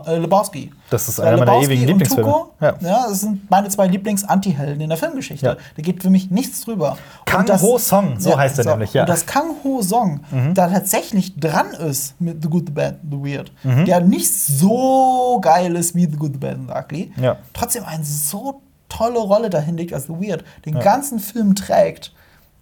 äh, 0.06 0.18
Lebowski. 0.18 0.72
Das 0.90 1.10
ist 1.10 1.20
Weil 1.20 1.28
einer 1.28 1.38
meiner 1.40 1.52
Lebowski 1.52 1.74
ewigen 1.74 1.88
Lieblingsfilme. 1.88 2.24
Tuco, 2.32 2.54
Ja. 2.62 2.74
ja. 2.80 3.06
das 3.10 3.20
sind 3.20 3.52
meine 3.52 3.68
zwei 3.68 3.88
Lieblings-Antihelden 3.88 4.80
in 4.80 4.88
der 4.88 4.98
Filmgeschichte. 4.98 5.46
Ja. 5.46 5.56
Da 5.76 5.82
geht 5.82 6.02
für 6.02 6.10
mich 6.10 6.32
nichts 6.32 6.62
drüber. 6.62 6.98
Kang 7.26 7.46
Ho 7.62 7.78
Song, 7.78 8.18
so 8.18 8.38
heißt 8.38 8.60
er 8.60 8.66
nämlich, 8.66 8.94
ja. 8.94 9.02
Mhm. 9.04 9.10
Und 9.10 9.10
dass 9.10 9.26
Kang 9.26 9.50
Ho 9.66 9.82
Song 9.82 10.22
da 10.54 10.70
tatsächlich 10.70 11.38
dran 11.38 11.72
ist 11.72 12.16
mit 12.22 12.42
The 12.42 12.48
Good, 12.50 12.68
The 12.68 12.72
Bad, 12.72 12.96
The 13.12 13.18
Weird, 13.18 13.52
Mhm. 13.64 13.84
der 13.84 14.00
nicht 14.00 14.34
so 14.34 15.40
geil 15.42 15.76
ist 15.76 15.96
wie 15.96 16.06
The 16.06 16.16
Good, 16.16 16.32
The 16.34 16.38
Bad 16.40 16.54
and 16.56 16.70
The 16.70 16.74
Ugly, 16.96 17.12
trotzdem 17.54 17.84
eine 17.84 18.06
so 18.06 18.62
tolle 18.88 19.20
Rolle 19.20 19.50
dahin 19.50 19.76
legt 19.76 19.92
als 19.94 20.06
The 20.06 20.14
Weird, 20.14 20.46
den 20.66 20.80
ganzen 20.80 21.20
Film 21.20 21.54
trägt. 21.56 22.14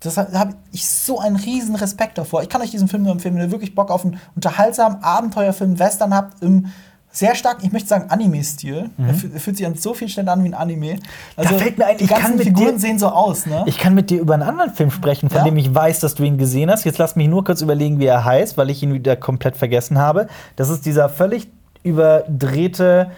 Das 0.02 0.18
habe 0.18 0.38
hab 0.38 0.50
ich 0.72 0.88
so 0.88 1.20
einen 1.20 1.36
riesen 1.36 1.76
Respekt 1.76 2.18
davor. 2.18 2.44
Ich 2.44 2.50
kann 2.50 2.62
euch 2.62 2.72
diesen 2.72 2.88
Film 2.88 3.04
nur 3.04 3.12
empfehlen, 3.14 3.36
wenn 3.36 3.44
ihr 3.44 3.52
wirklich 3.52 3.74
Bock 3.74 3.90
auf 3.90 4.06
einen 4.06 4.20
unterhaltsamen 4.36 5.02
Abenteuerfilm 5.04 5.80
Western 5.80 6.14
habt, 6.14 6.44
im 6.44 6.68
sehr 7.12 7.34
stark, 7.34 7.60
ich 7.62 7.72
möchte 7.72 7.88
sagen, 7.88 8.10
Anime-Stil. 8.10 8.90
Er, 8.98 9.14
fühlt, 9.14 9.34
er 9.34 9.40
fühlt 9.40 9.56
sich 9.56 9.66
an 9.66 9.76
so 9.76 9.94
vielen 9.94 10.10
Stellen 10.10 10.28
an 10.28 10.44
wie 10.44 10.50
ein 10.50 10.54
Anime. 10.54 10.98
Also, 11.38 11.58
fällt 11.58 11.78
mir 11.78 11.86
ein, 11.86 11.98
die 11.98 12.04
ich 12.04 12.10
kann 12.10 12.20
ganzen 12.22 12.38
mit 12.40 12.48
Figuren 12.48 12.74
dir- 12.74 12.80
sehen 12.80 13.00
so 13.00 13.08
aus, 13.08 13.46
ne? 13.46 13.64
Ich 13.68 13.78
kann 13.78 13.96
mit 13.96 14.10
dir 14.10 14.20
über 14.20 14.34
einen 14.34 14.44
anderen 14.44 14.74
Film 14.74 14.92
sprechen, 14.92 15.30
von 15.30 15.38
Ja? 15.38 15.44
dem 15.46 15.56
ich 15.56 15.74
weiß, 15.74 16.02
dass 16.02 16.14
du 16.16 16.24
ihn 16.24 16.38
gesehen 16.38 16.70
hast. 16.70 16.84
Jetzt 16.84 16.98
lass 16.98 17.16
mich 17.16 17.30
nur 17.30 17.46
kurz 17.46 17.62
überlegen, 17.62 18.00
wie 18.00 18.06
er 18.06 18.26
heißt, 18.26 18.58
weil 18.58 18.70
ich 18.70 18.84
ihn 18.84 18.94
wieder 18.94 19.16
komplett 19.16 19.56
vergessen 19.56 19.98
habe. 19.98 20.28
Das 20.58 20.68
ist 20.70 20.86
dieser 20.86 21.08
völlig 21.08 21.48
überdrehte 21.84 23.12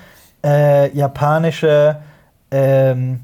äh, 0.43 0.95
japanische. 0.95 1.97
Ähm, 2.51 3.21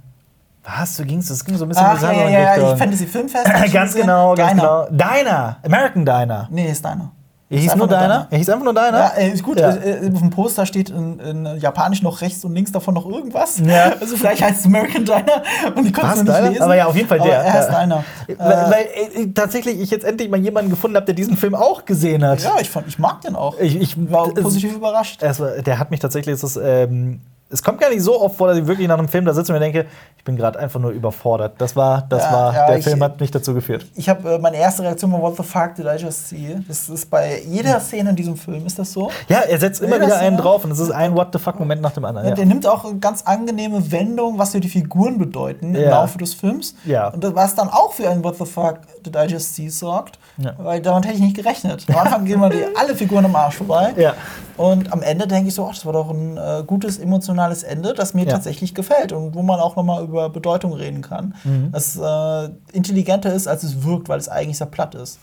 was? 0.63 0.95
Du 0.95 1.04
gingst, 1.06 1.30
das 1.30 1.43
ging 1.43 1.58
so 1.58 1.65
ein 1.65 1.69
bisschen 1.69 1.86
in 1.86 1.91
Ach, 1.91 1.99
die 1.99 2.06
ja, 2.06 2.30
ja, 2.30 2.30
ja, 2.56 2.58
ja, 2.69 2.76
Fantasy 2.76 3.06
Filmfest. 3.08 3.45
ich 3.65 3.73
ganz 3.73 3.93
genau, 3.95 4.34
ganz 4.36 4.52
Diner. 4.52 4.88
genau. 4.89 5.06
Diner, 5.13 5.58
American 5.63 6.06
Diner. 6.06 6.47
Nee, 6.52 6.69
ist 6.71 6.84
deiner. 6.84 7.12
Er 7.49 7.60
hieß 7.60 7.76
nur 7.76 7.88
Diner? 7.88 8.26
Er 8.32 8.38
hieß 8.39 8.49
einfach 8.49 8.63
nur 8.63 8.73
Diner? 8.73 8.97
Ja, 8.97 9.08
äh, 9.15 9.30
ist 9.30 9.43
gut. 9.43 9.60
Ja. 9.60 9.69
Äh, 9.76 10.10
auf 10.12 10.19
dem 10.21 10.32
Poster 10.32 10.65
steht 10.65 10.89
in, 10.89 11.19
in 11.19 11.45
Japanisch 11.60 12.02
noch 12.02 12.21
rechts 12.21 12.43
und 12.45 12.56
links 12.56 12.71
davon 12.71 12.95
noch 12.95 13.06
irgendwas. 13.06 13.60
Ja. 13.60 13.91
Also 14.02 14.15
vielleicht 14.17 14.41
heißt 14.41 14.62
es 14.62 14.65
American 14.65 15.06
Diner 15.06 15.43
und 15.76 15.86
ich 15.86 15.93
konnte 15.93 16.13
es 16.15 16.23
nicht 16.23 16.36
Diner? 16.36 16.49
lesen. 16.49 16.62
Aber 16.63 16.76
ja, 16.76 16.86
auf 16.88 16.95
jeden 16.95 17.08
Fall 17.08 17.19
Aber 17.19 17.30
der. 17.30 17.39
Er 17.43 17.54
heißt 17.54 17.69
Ja. 17.71 17.80
Diner. 17.82 18.04
Weil, 18.39 18.52
Äh, 18.52 18.71
weil 18.71 19.23
äh, 19.23 19.28
tatsächlich 19.36 19.80
ich 19.80 19.91
jetzt 19.91 20.04
endlich 20.04 20.32
mal 20.32 20.39
jemanden 20.39 20.71
gefunden 20.71 20.95
habe, 20.95 21.06
der 21.06 21.13
diesen 21.13 21.38
Film 21.38 21.54
auch 21.54 21.86
gesehen 21.86 22.26
hat. 22.26 22.41
ja, 22.41 22.56
ich, 22.60 22.71
fand, 22.71 22.88
ich 22.88 22.97
mag 22.97 23.21
den 23.21 23.36
auch. 23.36 23.60
Ich, 23.60 23.76
ich 23.80 24.12
war 24.12 24.30
positiv 24.30 24.73
überrascht. 24.76 25.21
War- 25.21 25.62
der 25.62 25.78
hat 25.78 25.91
mich 25.91 25.99
tatsächlich, 25.99 26.41
ist, 26.41 26.60
ähm, 26.63 27.21
es 27.54 27.62
kommt 27.63 27.80
gar 27.80 27.89
nicht 27.89 28.02
so 28.02 28.20
oft 28.20 28.36
vor, 28.36 28.48
dass 28.48 28.58
ich 28.58 28.66
wirklich 28.68 28.88
nach 28.88 28.98
einem 28.98 29.08
Film 29.08 29.26
da 29.26 29.34
sitze 29.34 29.52
und 29.54 29.60
mir 29.60 29.63
denke, 29.63 29.86
ich 30.18 30.24
bin 30.24 30.36
gerade 30.36 30.58
einfach 30.60 30.80
nur 30.80 30.92
überfordert. 30.92 31.54
Das 31.60 31.76
war, 31.76 32.04
das 32.10 32.24
Ja, 32.24 32.32
war, 32.34 32.54
ja, 32.54 32.68
der 32.68 32.78
ich- 32.80 32.84
Film 32.84 33.02
hat 33.04 33.20
mich 33.20 33.30
dazu 33.32 33.54
geführt. 33.54 33.86
Ich 33.96 34.10
habe 34.10 34.34
äh, 34.34 34.39
meine 34.39 34.58
erste 34.58 34.82
Reaktion 34.84 35.12
war 35.12 35.22
What 35.22 35.38
the 35.38 35.44
fuck 35.44 35.76
did 35.76 35.86
I 35.86 36.02
just 36.02 36.30
see? 36.30 36.58
Das 36.68 36.89
ist 36.89 37.10
bei 37.10 37.42
jeder 37.48 37.80
Szene 37.80 38.10
in 38.10 38.16
diesem 38.16 38.36
Film 38.36 38.66
ist 38.66 38.80
das 38.80 38.92
so. 38.92 39.12
Ja, 39.30 39.39
er 39.42 39.60
setzt 39.60 39.82
immer 39.82 39.98
wieder 39.98 40.08
das- 40.08 40.18
einen 40.20 40.38
drauf 40.38 40.66
und 40.66 40.72
es 40.72 40.80
ist 40.80 40.92
ein 40.92 41.16
What 41.16 41.28
the 41.34 41.39
fuck 41.39 41.60
Moment 41.60 41.82
nach 41.82 41.92
dem 41.92 42.06
anderen. 42.06 42.28
Der 42.28 42.38
Ja. 42.38 42.46
nimmt 42.46 42.66
auch 42.68 42.86
eine 42.86 42.98
ganz 43.00 43.22
angenehme 43.24 43.92
Wendung, 43.92 44.38
was 44.39 44.52
für 44.52 44.60
die 44.60 44.70
Figuren 44.70 45.18
bedeuten 45.18 45.76
im. 45.76 45.89
Laufe 45.89 46.18
des 46.18 46.34
Films. 46.34 46.74
Ja. 46.86 47.10
Und 47.10 47.24
das, 47.24 47.36
was 47.36 47.54
dann 47.56 47.70
auch 47.70 47.94
für 47.94 48.10
ein 48.10 48.24
What 48.24 48.38
the 48.38 48.46
fuck 48.46 48.80
did 49.06 49.16
I 49.16 49.26
just 49.32 49.54
see 49.56 49.70
sorgt. 49.70 50.18
Weil 50.58 50.82
damit 50.82 51.06
hätte 51.06 51.16
ich 51.16 51.22
nicht 51.22 51.36
gerechnet. 51.36 51.86
Am 51.89 51.98
Anfang 52.00 52.26
gehen 52.26 52.42
wir 52.42 52.52
alle 52.80 52.96
Figuren 52.96 53.26
am 53.26 53.36
Arsch 53.36 53.58
vorbei. 53.58 53.94
Ja. 53.98 54.13
Und 54.58 54.92
am 54.92 55.02
Ende 55.04 55.28
denke 55.28 55.50
ich 55.50 55.56
so, 55.56 55.66
ach, 55.66 55.74
das 55.74 55.86
war 55.86 55.94
doch 55.94 56.10
ein 56.10 56.38
äh, 56.38 56.63
gutes 56.66 56.98
emotionales 56.98 57.42
Ende, 57.63 57.93
das 57.93 58.13
mir 58.13 58.25
Ja. 58.25 58.32
tatsächlich 58.32 58.73
gefällt 58.73 59.12
und 59.12 59.36
wo 59.36 59.41
man 59.41 59.60
auch 59.60 59.75
nochmal 59.75 60.03
über 60.03 60.29
Bedeutung 60.29 60.71
reden 60.73 61.01
kann. 61.01 61.36
Mhm. 61.43 61.71
Das 61.73 61.97
äh, 61.97 62.49
intelligenter 62.71 63.34
ist, 63.34 63.47
als 63.47 63.63
es 63.63 63.84
wirkt, 63.84 64.08
weil 64.08 64.19
es 64.19 64.29
eigentlich 64.29 64.58
sehr 64.58 64.67
platt 64.67 64.95
ist. 64.95 65.19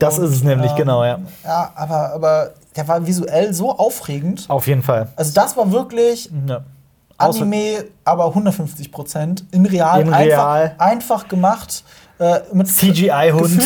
Das 0.00 0.18
ist 0.18 0.30
es 0.32 0.42
nämlich, 0.42 0.72
ähm, 0.72 0.76
genau, 0.76 1.04
ja. 1.04 1.18
Ja, 1.44 1.70
aber, 1.76 2.12
aber 2.14 2.50
der 2.74 2.88
war 2.88 3.06
visuell 3.06 3.54
so 3.54 3.70
aufregend. 3.78 4.44
Auf 4.48 4.66
jeden 4.66 4.82
Fall. 4.82 5.08
Also 5.14 5.32
das 5.32 5.56
war 5.56 5.70
wirklich 5.70 6.30
Ja. 6.48 6.64
Außer- 7.16 7.42
Anime, 7.42 7.84
aber 8.04 8.26
150 8.34 8.90
Prozent 8.90 9.44
in 9.52 9.64
real, 9.66 10.00
In 10.00 10.12
einfach, 10.12 10.26
real. 10.26 10.74
einfach 10.78 11.28
gemacht. 11.28 11.84
Äh, 12.18 12.40
CGI-Hund. 12.64 13.60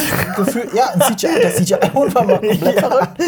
Ja, 0.75 0.91
ein 0.95 1.01
CGI, 1.03 1.41
der 1.43 1.55
CGI-Hund 1.55 2.15
war 2.15 2.25
mal 2.25 2.39
komplett 2.39 2.79
verrückt. 2.81 3.23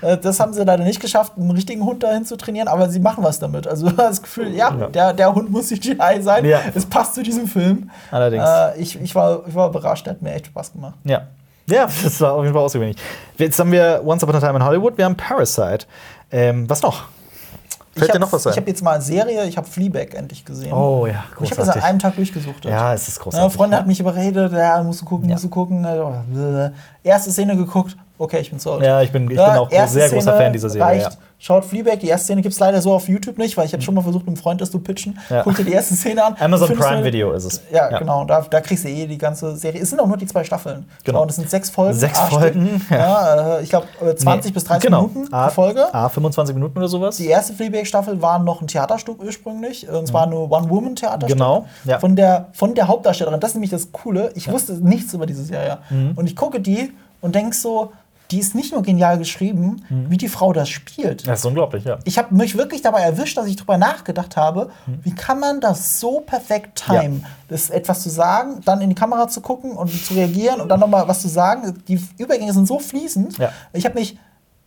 Äh, 0.00 0.18
das 0.18 0.40
haben 0.40 0.52
sie 0.52 0.64
leider 0.64 0.82
nicht 0.82 1.00
geschafft, 1.00 1.34
einen 1.36 1.52
richtigen 1.52 1.84
Hund 1.84 2.02
dahin 2.02 2.24
zu 2.24 2.36
trainieren, 2.36 2.66
aber 2.66 2.88
sie 2.88 2.98
machen 2.98 3.22
was 3.22 3.38
damit. 3.38 3.68
Also 3.68 3.88
das 3.96 4.20
Gefühl, 4.20 4.52
ja, 4.54 4.74
Ja. 4.76 4.86
Der, 4.88 5.12
der 5.12 5.34
Hund 5.34 5.50
muss 5.50 5.68
CGI 5.68 6.20
sein. 6.20 6.44
Ja. 6.44 6.60
Es 6.74 6.86
passt 6.86 7.14
zu 7.14 7.22
diesem 7.22 7.46
Film. 7.46 7.90
Allerdings. 8.10 8.44
Äh, 8.44 8.80
ich, 8.80 9.00
ich, 9.00 9.14
war, 9.14 9.42
ich 9.46 9.54
war 9.54 9.68
überrascht, 9.68 10.06
der 10.06 10.14
hat 10.14 10.22
mir 10.22 10.34
echt 10.34 10.46
Spaß 10.46 10.72
gemacht. 10.72 10.94
Ja. 11.04 11.22
Ja, 11.66 11.88
das 12.02 12.20
war 12.20 12.32
auf 12.34 12.42
jeden 12.42 12.52
Fall 12.52 12.62
ausgewöhnlich. 12.62 12.96
Jetzt 13.38 13.58
haben 13.58 13.72
wir 13.72 14.02
Once 14.04 14.22
Upon 14.22 14.36
a 14.36 14.40
Time 14.40 14.56
in 14.56 14.64
Hollywood, 14.64 14.98
wir 14.98 15.04
haben 15.06 15.16
Parasite. 15.16 15.86
Ähm, 16.30 16.68
was 16.68 16.82
noch? 16.82 17.04
Fällt 17.94 18.02
ich 18.02 18.06
dir 18.08 18.12
hab- 18.14 18.20
noch 18.20 18.32
was 18.32 18.42
Ich 18.46 18.52
ein? 18.52 18.56
habe 18.56 18.70
jetzt 18.70 18.82
mal 18.82 18.92
eine 18.94 19.02
Serie, 19.02 19.44
ich 19.46 19.56
habe 19.56 19.66
Fleabag 19.68 20.14
endlich 20.14 20.44
gesehen. 20.44 20.72
Oh 20.72 21.06
ja, 21.06 21.24
ich 21.40 21.50
habe 21.50 21.60
das 21.62 21.68
an 21.70 21.80
einem 21.82 21.98
Tag 21.98 22.16
durchgesucht. 22.16 22.64
Ja, 22.64 22.92
es 22.94 23.08
ist 23.08 23.16
Ja, 23.18 23.22
großartig. 23.22 23.56
Freunde 23.56 23.76
hat 23.76 23.86
mich 23.86 24.00
überredet, 24.00 24.52
ja, 24.52 24.82
musst 24.82 25.00
du 25.02 25.04
gucken, 25.04 25.28
Ja. 25.28 25.34
musst 25.34 25.44
du 25.44 25.48
gucken. 25.48 25.84
Äh, 25.84 26.70
Erste 27.02 27.30
Szene 27.30 27.56
geguckt, 27.56 27.96
okay, 28.18 28.38
ich 28.40 28.50
bin 28.50 28.58
sold. 28.58 28.82
Ja, 28.84 29.00
ich 29.02 29.12
bin, 29.12 29.30
ich 29.30 29.36
Ja, 29.36 29.50
bin 29.50 29.58
auch 29.58 29.70
sehr 29.70 30.08
großer 30.08 30.20
Szene 30.22 30.36
Fan 30.36 30.52
dieser 30.52 30.70
Serie. 30.70 30.86
Reicht. 30.86 31.10
Ja. 31.12 31.16
Schaut 31.44 31.66
Fleabag, 31.66 32.00
die 32.00 32.06
erste 32.08 32.24
Szene 32.24 32.40
gibt 32.40 32.54
es 32.54 32.58
leider 32.58 32.80
so 32.80 32.94
auf 32.94 33.06
YouTube 33.06 33.36
nicht, 33.36 33.54
weil 33.58 33.66
ich 33.66 33.74
habe 33.74 33.82
schon 33.82 33.94
mal 33.94 34.00
versucht, 34.00 34.26
einem 34.26 34.38
Freund 34.38 34.62
das 34.62 34.70
zu 34.70 34.78
pitchen. 34.78 35.18
Ja. 35.28 35.42
Guck 35.42 35.56
dir 35.56 35.64
die 35.64 35.72
erste 35.72 35.94
Szene 35.94 36.24
an. 36.24 36.36
Amazon 36.40 36.74
Prime 36.74 37.00
du- 37.00 37.04
Video 37.04 37.32
ist 37.32 37.44
es. 37.44 37.60
Ja, 37.70 37.90
Ja. 37.90 37.98
genau. 37.98 38.24
Da, 38.24 38.40
da 38.48 38.62
kriegst 38.62 38.84
du 38.84 38.88
eh 38.88 39.06
die 39.06 39.18
ganze 39.18 39.54
Serie. 39.54 39.82
Es 39.82 39.90
sind 39.90 40.00
auch 40.00 40.06
nur 40.06 40.16
die 40.16 40.24
zwei 40.24 40.42
Staffeln. 40.42 40.86
Genau. 41.04 41.20
Und 41.20 41.28
es 41.28 41.36
sind 41.36 41.50
sechs 41.50 41.68
Folgen. 41.68 41.92
Sechs 41.98 42.18
A 42.18 42.28
Stück. 42.28 42.38
Folgen, 42.40 42.80
ja. 42.88 42.96
Ja, 42.96 43.58
äh, 43.58 43.62
ich 43.62 43.68
glaube 43.68 43.86
20 44.16 44.52
Nee, 44.52 44.54
bis 44.54 44.64
30 44.64 44.84
genau. 44.86 45.02
Minuten 45.02 45.34
A, 45.34 45.50
Folge. 45.50 45.92
A, 45.94 46.08
25 46.08 46.54
Minuten 46.54 46.78
oder 46.78 46.88
sowas. 46.88 47.18
Die 47.18 47.26
erste 47.26 47.52
Fleabag-Staffel 47.52 48.22
war 48.22 48.38
noch 48.38 48.62
ein 48.62 48.66
Theaterstück 48.66 49.22
ursprünglich. 49.22 49.86
Und 49.86 50.06
zwar 50.06 50.26
nur 50.26 50.50
One-Woman-Theaterstück. 50.50 51.28
Mhm. 51.28 51.32
Genau, 51.42 51.66
ja. 51.84 51.98
Von, 51.98 52.16
der, 52.16 52.46
von 52.54 52.74
der 52.74 52.88
Hauptdarstellerin. 52.88 53.38
Das 53.40 53.50
ist 53.50 53.56
nämlich 53.56 53.70
das 53.70 53.92
Coole. 53.92 54.30
Ich 54.34 54.50
wusste 54.50 54.72
nichts 54.82 55.12
über 55.12 55.26
diese 55.26 55.44
Serie. 55.44 55.76
Mhm. 55.90 56.12
Und 56.16 56.24
ich 56.26 56.36
gucke 56.36 56.58
die 56.60 56.90
und 57.20 57.34
denke 57.34 57.54
so, 57.54 57.92
die 58.30 58.38
ist 58.38 58.54
nicht 58.54 58.72
nur 58.72 58.82
genial 58.82 59.18
geschrieben, 59.18 59.84
Mhm. 59.88 60.10
wie 60.10 60.16
die 60.16 60.28
Frau 60.28 60.52
das 60.52 60.68
spielt. 60.68 61.26
Das 61.28 61.40
ist 61.40 61.44
unglaublich, 61.46 61.84
ja. 61.84 61.98
Ich 62.04 62.16
habe 62.18 62.34
mich 62.34 62.56
wirklich 62.56 62.80
dabei 62.82 63.00
erwischt, 63.02 63.36
dass 63.36 63.46
ich 63.46 63.56
drüber 63.56 63.76
nachgedacht 63.76 64.36
habe, 64.36 64.70
Mhm. 64.86 64.98
wie 65.02 65.14
kann 65.14 65.38
man 65.40 65.60
das 65.60 66.00
so 66.00 66.20
perfekt 66.20 66.84
timen, 66.86 67.24
das 67.48 67.70
etwas 67.70 68.02
zu 68.02 68.08
sagen, 68.10 68.60
dann 68.64 68.80
in 68.80 68.88
die 68.88 68.94
Kamera 68.94 69.28
zu 69.28 69.40
gucken 69.40 69.72
und 69.72 69.90
zu 70.04 70.14
reagieren 70.14 70.60
und 70.60 70.68
dann 70.68 70.80
noch 70.80 70.88
mal 70.88 71.06
was 71.06 71.20
zu 71.20 71.28
sagen. 71.28 71.82
Die 71.86 72.00
Übergänge 72.18 72.52
sind 72.52 72.66
so 72.66 72.78
fließend. 72.78 73.38
Ja. 73.38 73.52
Ich 73.72 73.84
habe 73.84 73.98
mich 73.98 74.18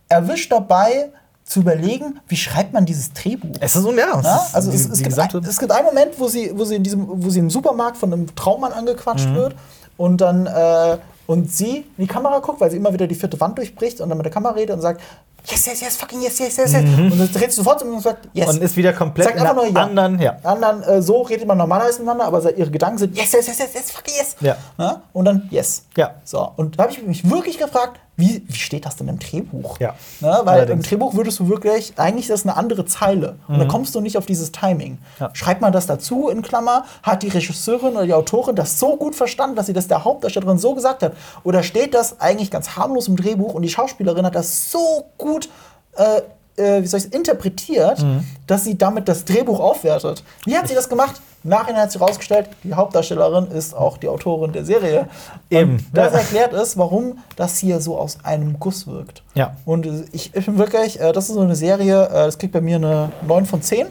erwischt 0.08 0.52
dabei 0.52 1.10
zu 1.44 1.60
überlegen, 1.60 2.20
wie 2.28 2.36
schreibt 2.36 2.72
man 2.74 2.84
dieses 2.84 3.12
Drehbuch? 3.12 3.56
Es 3.60 3.74
ist, 3.74 3.84
un- 3.84 3.96
ja, 3.96 4.20
Ja, 4.22 4.46
also 4.52 4.70
die, 4.70 4.76
es, 4.76 4.86
es, 4.88 5.02
gibt 5.02 5.18
ein, 5.18 5.44
es 5.44 5.58
gibt 5.58 5.72
einen 5.72 5.86
Moment, 5.86 6.18
wo 6.18 6.28
sie, 6.28 6.52
wo 6.54 6.64
sie 6.64 6.76
in 6.76 6.82
diesem, 6.82 7.06
wo 7.08 7.30
sie 7.30 7.38
im 7.40 7.48
Supermarkt 7.50 7.96
von 7.96 8.12
einem 8.12 8.34
Traummann 8.36 8.72
angequatscht 8.72 9.28
Mhm. 9.30 9.34
wird 9.34 9.56
und 9.96 10.20
dann 10.20 10.46
äh, 10.46 10.98
und 11.28 11.52
sie 11.52 11.84
in 11.98 12.04
die 12.04 12.06
Kamera 12.06 12.38
guckt, 12.38 12.58
weil 12.58 12.70
sie 12.70 12.78
immer 12.78 12.90
wieder 12.90 13.06
die 13.06 13.14
vierte 13.14 13.38
Wand 13.38 13.58
durchbricht 13.58 14.00
und 14.00 14.08
dann 14.08 14.16
mit 14.16 14.24
der 14.24 14.32
Kamera 14.32 14.54
redet 14.54 14.74
und 14.74 14.80
sagt, 14.80 15.02
yes, 15.46 15.66
yes, 15.66 15.82
yes, 15.82 15.96
fucking 15.98 16.22
yes, 16.22 16.38
yes, 16.38 16.56
yes, 16.56 16.72
yes. 16.72 16.82
Und 16.82 17.18
dann 17.18 17.30
dreht 17.30 17.50
sie 17.50 17.56
sofort 17.56 17.84
mir 17.84 17.92
und 17.92 18.00
sagt, 18.00 18.30
yes. 18.32 18.46
Mhm. 18.46 18.54
und 18.54 18.62
ist 18.62 18.74
wieder 18.78 18.94
komplett 18.94 19.26
Sagt 19.26 19.36
in 19.36 19.42
einfach 19.42 19.54
nur 19.56 19.66
ja. 19.66 19.82
anderen, 19.82 20.18
ja. 20.18 20.38
anderen, 20.42 20.82
äh, 20.84 21.02
so 21.02 21.20
redet 21.20 21.46
man 21.46 21.58
normalerweise 21.58 21.98
miteinander, 21.98 22.24
aber 22.24 22.56
ihre 22.56 22.70
Gedanken 22.70 22.96
sind 22.96 23.14
yes, 23.14 23.30
yes, 23.32 23.46
yes, 23.46 23.58
yes, 23.58 23.74
yes, 23.74 23.90
fucking 23.90 24.14
yes. 24.18 24.36
Ja. 24.40 25.02
Und 25.12 25.26
dann 25.26 25.46
yes. 25.50 25.84
Ja. 25.98 26.14
So, 26.24 26.50
und 26.56 26.78
da 26.78 26.84
habe 26.84 26.94
ich 26.94 27.02
mich 27.02 27.28
wirklich 27.28 27.58
gefragt, 27.58 28.00
wie, 28.18 28.42
wie 28.48 28.58
steht 28.58 28.84
das 28.84 28.96
denn 28.96 29.06
im 29.06 29.20
Drehbuch? 29.20 29.78
Ja. 29.78 29.94
Ne, 30.20 30.40
weil 30.42 30.56
Allerdings. 30.56 30.70
im 30.70 30.82
Drehbuch 30.82 31.14
würdest 31.14 31.38
du 31.38 31.48
wirklich, 31.48 31.92
eigentlich 31.96 32.24
ist 32.24 32.30
das 32.30 32.44
eine 32.44 32.56
andere 32.56 32.84
Zeile. 32.84 33.36
Und 33.46 33.60
da 33.60 33.64
kommst 33.64 33.94
du 33.94 34.00
nicht 34.00 34.18
auf 34.18 34.26
dieses 34.26 34.50
Timing. 34.50 34.92
Mhm. 34.92 34.98
Ja. 35.20 35.30
Schreibt 35.34 35.60
man 35.60 35.72
das 35.72 35.86
dazu 35.86 36.28
in 36.28 36.42
Klammer? 36.42 36.84
Hat 37.04 37.22
die 37.22 37.28
Regisseurin 37.28 37.92
oder 37.92 38.06
die 38.06 38.14
Autorin 38.14 38.56
das 38.56 38.80
so 38.80 38.96
gut 38.96 39.14
verstanden, 39.14 39.54
dass 39.54 39.66
sie 39.66 39.72
das 39.72 39.86
der 39.86 40.04
Hauptdarstellerin 40.04 40.58
so 40.58 40.74
gesagt 40.74 41.04
hat? 41.04 41.12
Oder 41.44 41.62
steht 41.62 41.94
das 41.94 42.20
eigentlich 42.20 42.50
ganz 42.50 42.76
harmlos 42.76 43.06
im 43.06 43.16
Drehbuch 43.16 43.54
und 43.54 43.62
die 43.62 43.68
Schauspielerin 43.68 44.26
hat 44.26 44.34
das 44.34 44.72
so 44.72 45.04
gut 45.16 45.48
äh, 45.94 46.22
äh, 46.58 46.82
wie 46.82 46.86
soll 46.86 47.00
ich 47.00 47.12
interpretiert, 47.12 48.02
Mhm. 48.02 48.24
dass 48.46 48.64
sie 48.64 48.76
damit 48.76 49.08
das 49.08 49.24
Drehbuch 49.24 49.60
aufwertet. 49.60 50.22
Wie 50.44 50.56
hat 50.56 50.68
sie 50.68 50.74
das 50.74 50.88
gemacht? 50.88 51.20
Im 51.44 51.50
Nachhinein 51.50 51.82
hat 51.82 51.92
sie 51.92 52.00
herausgestellt, 52.00 52.48
die 52.64 52.74
Hauptdarstellerin 52.74 53.46
ist 53.52 53.74
auch 53.74 53.96
die 53.96 54.08
Autorin 54.08 54.52
der 54.52 54.64
Serie. 54.64 55.06
Eben. 55.50 55.72
Und 55.76 55.84
das 55.92 56.12
Ja. 56.12 56.18
erklärt 56.18 56.52
es, 56.52 56.76
warum 56.76 57.18
das 57.36 57.58
hier 57.58 57.80
so 57.80 57.96
aus 57.96 58.18
einem 58.24 58.58
Guss 58.58 58.86
wirkt. 58.88 59.22
Ja. 59.34 59.56
Und 59.64 59.86
äh, 59.86 60.04
ich, 60.12 60.34
ich 60.34 60.44
bin 60.46 60.58
wirklich, 60.58 61.00
äh, 61.00 61.12
das 61.12 61.28
ist 61.28 61.34
so 61.34 61.40
eine 61.40 61.54
Serie, 61.56 62.06
äh, 62.06 62.12
das 62.26 62.38
kriegt 62.38 62.52
bei 62.52 62.60
mir 62.60 62.76
eine 62.76 63.12
9 63.26 63.46
von 63.46 63.62
10. 63.62 63.86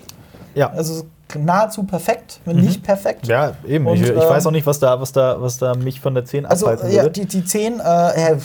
Ja. 0.55 0.70
Also 0.72 1.05
nahezu 1.38 1.84
perfekt, 1.84 2.39
wenn 2.45 2.57
nicht 2.57 2.84
perfekt. 2.84 3.26
Mhm. 3.26 3.30
Ja, 3.32 3.51
eben. 3.68 3.88
Und, 3.88 3.95
ich, 3.95 4.03
ich 4.03 4.09
ähm, 4.09 4.18
weiß 4.18 4.45
auch 4.47 4.51
nicht, 4.51 4.65
was 4.65 4.80
da, 4.80 4.99
was 4.99 5.11
da, 5.13 5.41
was 5.41 5.57
da 5.57 5.74
mich 5.76 5.99
von 6.01 6.13
der 6.15 6.26
10 6.26 6.45
Also 6.45 6.68
abhalten 6.68 6.91
ja, 6.91 7.03
würde. 7.03 7.22
die, 7.22 7.26
die 7.28 7.45
10, 7.45 7.80
äh, 7.80 8.38